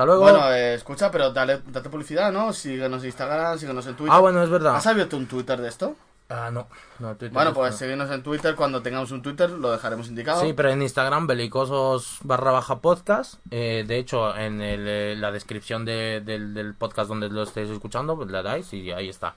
Hasta 0.00 0.06
luego. 0.06 0.22
Bueno, 0.22 0.50
eh, 0.54 0.72
escucha, 0.74 1.10
pero 1.10 1.30
dale, 1.30 1.60
date 1.66 1.90
publicidad, 1.90 2.32
¿no? 2.32 2.54
Síguenos 2.54 3.02
en 3.02 3.08
Instagram, 3.08 3.58
síguenos 3.58 3.86
en 3.86 3.96
Twitter. 3.96 4.14
ah, 4.16 4.20
bueno, 4.20 4.42
es 4.42 4.48
verdad. 4.48 4.74
¿Has 4.76 4.86
abierto 4.86 5.18
un 5.18 5.26
Twitter 5.26 5.60
de 5.60 5.68
esto? 5.68 5.94
Ah, 6.30 6.48
no. 6.50 6.68
no 7.00 7.08
Twitter 7.16 7.32
Bueno, 7.34 7.50
no. 7.50 7.54
pues 7.56 7.74
seguirnos 7.76 8.10
en 8.10 8.22
Twitter. 8.22 8.54
Cuando 8.54 8.80
tengamos 8.80 9.10
un 9.10 9.20
Twitter 9.20 9.50
lo 9.50 9.70
dejaremos 9.72 10.08
indicado. 10.08 10.40
Sí, 10.40 10.54
pero 10.54 10.70
en 10.70 10.80
Instagram, 10.80 11.26
belicosos 11.26 12.16
barra 12.22 12.50
baja 12.50 12.78
podcast. 12.80 13.34
Eh, 13.50 13.84
de 13.86 13.98
hecho, 13.98 14.34
en 14.34 14.62
el, 14.62 14.86
eh, 14.88 15.16
la 15.18 15.32
descripción 15.32 15.84
de- 15.84 16.22
del, 16.24 16.54
del 16.54 16.72
podcast 16.74 17.10
donde 17.10 17.28
lo 17.28 17.42
estéis 17.42 17.68
escuchando, 17.68 18.16
pues 18.16 18.30
la 18.30 18.42
dais 18.42 18.72
y 18.72 18.90
ahí 18.92 19.10
está. 19.10 19.34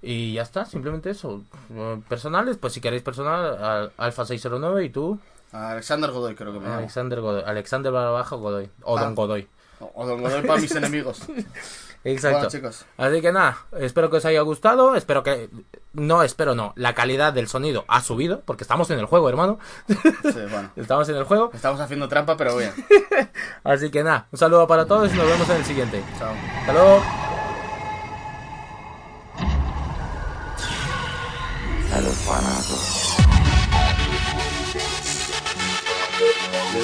Y 0.00 0.32
ya 0.32 0.42
está, 0.42 0.64
simplemente 0.64 1.10
eso. 1.10 1.42
Eh, 1.74 2.00
Personales, 2.08 2.56
pues 2.56 2.72
si 2.72 2.80
queréis 2.80 3.02
personal, 3.02 3.62
al- 3.62 3.92
Alfa609 3.98 4.86
y 4.86 4.88
tú, 4.90 5.18
Alexander 5.52 6.10
Godoy 6.12 6.34
creo 6.34 6.52
que 6.54 6.60
me 6.60 6.66
llamo. 6.66 6.78
Alexander 6.78 7.20
Godoy. 7.20 7.42
Alexander 7.44 7.92
barra 7.92 8.10
baja 8.10 8.36
Godoy. 8.36 8.70
O 8.84 8.96
Ah. 8.96 9.02
Don 9.02 9.14
Godoy. 9.14 9.48
O- 9.80 9.92
O 9.94 10.06
Don 10.06 10.20
Godoy 10.20 10.42
para 10.46 10.60
mis 10.60 10.72
enemigos. 10.74 11.20
Exacto. 12.04 12.38
Bueno, 12.38 12.50
chicos. 12.50 12.86
Así 12.96 13.20
que 13.20 13.32
nada, 13.32 13.58
espero 13.78 14.08
que 14.08 14.18
os 14.18 14.24
haya 14.24 14.40
gustado. 14.42 14.94
Espero 14.94 15.22
que. 15.24 15.50
No, 15.92 16.22
espero 16.22 16.54
no. 16.54 16.72
La 16.76 16.94
calidad 16.94 17.32
del 17.32 17.48
sonido 17.48 17.84
ha 17.88 18.00
subido, 18.02 18.40
porque 18.44 18.62
estamos 18.64 18.88
en 18.90 19.00
el 19.00 19.06
juego, 19.06 19.28
hermano. 19.28 19.58
Sí, 19.88 19.94
bueno. 20.50 20.70
estamos 20.76 21.08
en 21.08 21.16
el 21.16 21.24
juego. 21.24 21.50
Estamos 21.52 21.80
haciendo 21.80 22.08
trampa, 22.08 22.36
pero 22.36 22.56
bien. 22.56 22.72
Así 23.64 23.90
que 23.90 24.04
nada, 24.04 24.28
un 24.30 24.38
saludo 24.38 24.66
para 24.68 24.86
todos 24.86 25.12
y 25.12 25.16
nos 25.16 25.26
vemos 25.26 25.48
en 25.50 25.56
el 25.56 25.64
siguiente. 25.64 26.02
Chao. 26.18 26.32
Hasta 26.60 26.72
luego. 26.72 27.02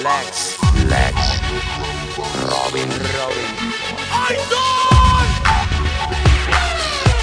Lex. 0.03 0.59
Lex. 0.89 1.44
Robin. 2.45 2.89
Robin. 2.91 3.51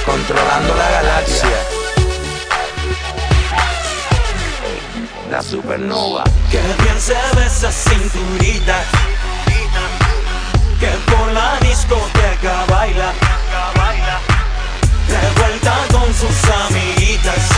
Controlando 0.03 0.75
la 0.75 0.89
galaxia. 0.89 1.57
La 5.29 5.41
supernova. 5.43 6.23
Que 6.49 6.59
bien 6.83 6.99
se 6.99 7.13
ve 7.35 7.45
esa 7.45 7.71
cinturita 7.71 8.83
Que 10.79 10.89
por 11.11 11.31
la 11.31 11.57
discoteca 11.61 12.65
baila 12.67 13.13
Revuelta 15.07 15.75
con 15.91 16.13
sus 16.13 16.51
amiguitas 16.65 17.50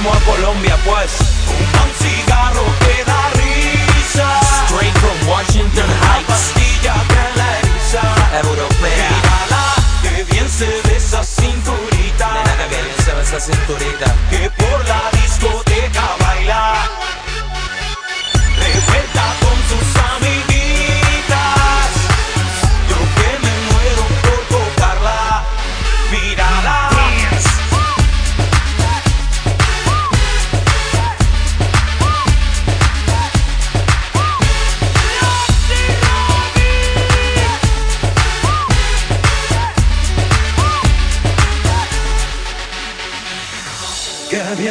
Finísimo 0.00 0.12
a 0.12 0.20
Colombia 0.20 0.76
pues. 0.84 1.18
Un 1.50 1.90
cigarro 1.98 2.64
que 2.80 3.04
da 3.04 3.30
risa. 3.34 4.40
Straight 4.66 4.96
from 4.98 5.28
Washington 5.28 5.90
Heights. 6.02 6.26
Pastilla 6.26 6.94
que 7.08 7.38
la 7.38 7.58
eriza. 7.58 8.02
Europea. 8.42 9.10
Mírala, 9.10 9.74
que 10.02 10.24
bien 10.24 10.48
se 10.48 10.66
ve 10.66 10.96
esa 10.96 11.22
cinturita. 11.22 12.32
Nena, 12.32 12.68
que 12.68 12.76
bien 12.76 12.96
se 13.04 13.14
ve 13.14 13.22
esa 13.22 13.40
cinturita. 13.40 14.14
Que 14.30 14.50
por 14.50 14.88
la 14.88 15.02
discoteca 15.12 16.16
baila 16.20 16.79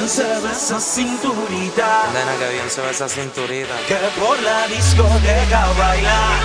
se 0.10 0.24
ve 0.24 0.52
esa 0.52 0.80
cinturita 0.80 2.10
Nena, 2.12 2.36
que 2.40 2.54
bien 2.54 2.70
se 2.70 2.82
ve 2.82 2.90
esa 2.90 3.08
cinturita. 3.08 3.76
que 3.88 3.96
por 4.20 4.42
la 4.42 4.68
discoteca 4.68 5.68
baila 5.78 6.40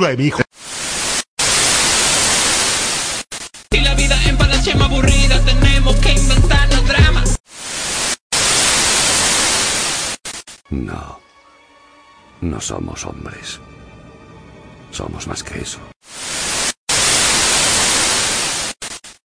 para 0.00 0.08
la 0.08 0.08
sepultura 0.08 0.08
de 0.08 0.16
mi 0.16 0.24
hijo. 0.26 0.42
Si 3.70 3.80
la 3.80 3.94
vida 3.94 4.16
en 4.24 4.36
palacio 4.36 4.74
es 4.74 4.80
aburrida, 4.80 5.44
tenemos 5.44 5.96
que 5.96 6.12
inventarnos 6.12 6.88
dramas. 6.88 7.38
No. 10.70 11.20
No 12.40 12.60
somos 12.60 13.04
hombres. 13.04 13.60
Somos 14.90 15.26
más 15.26 15.42
que 15.42 15.60
eso. 15.60 15.78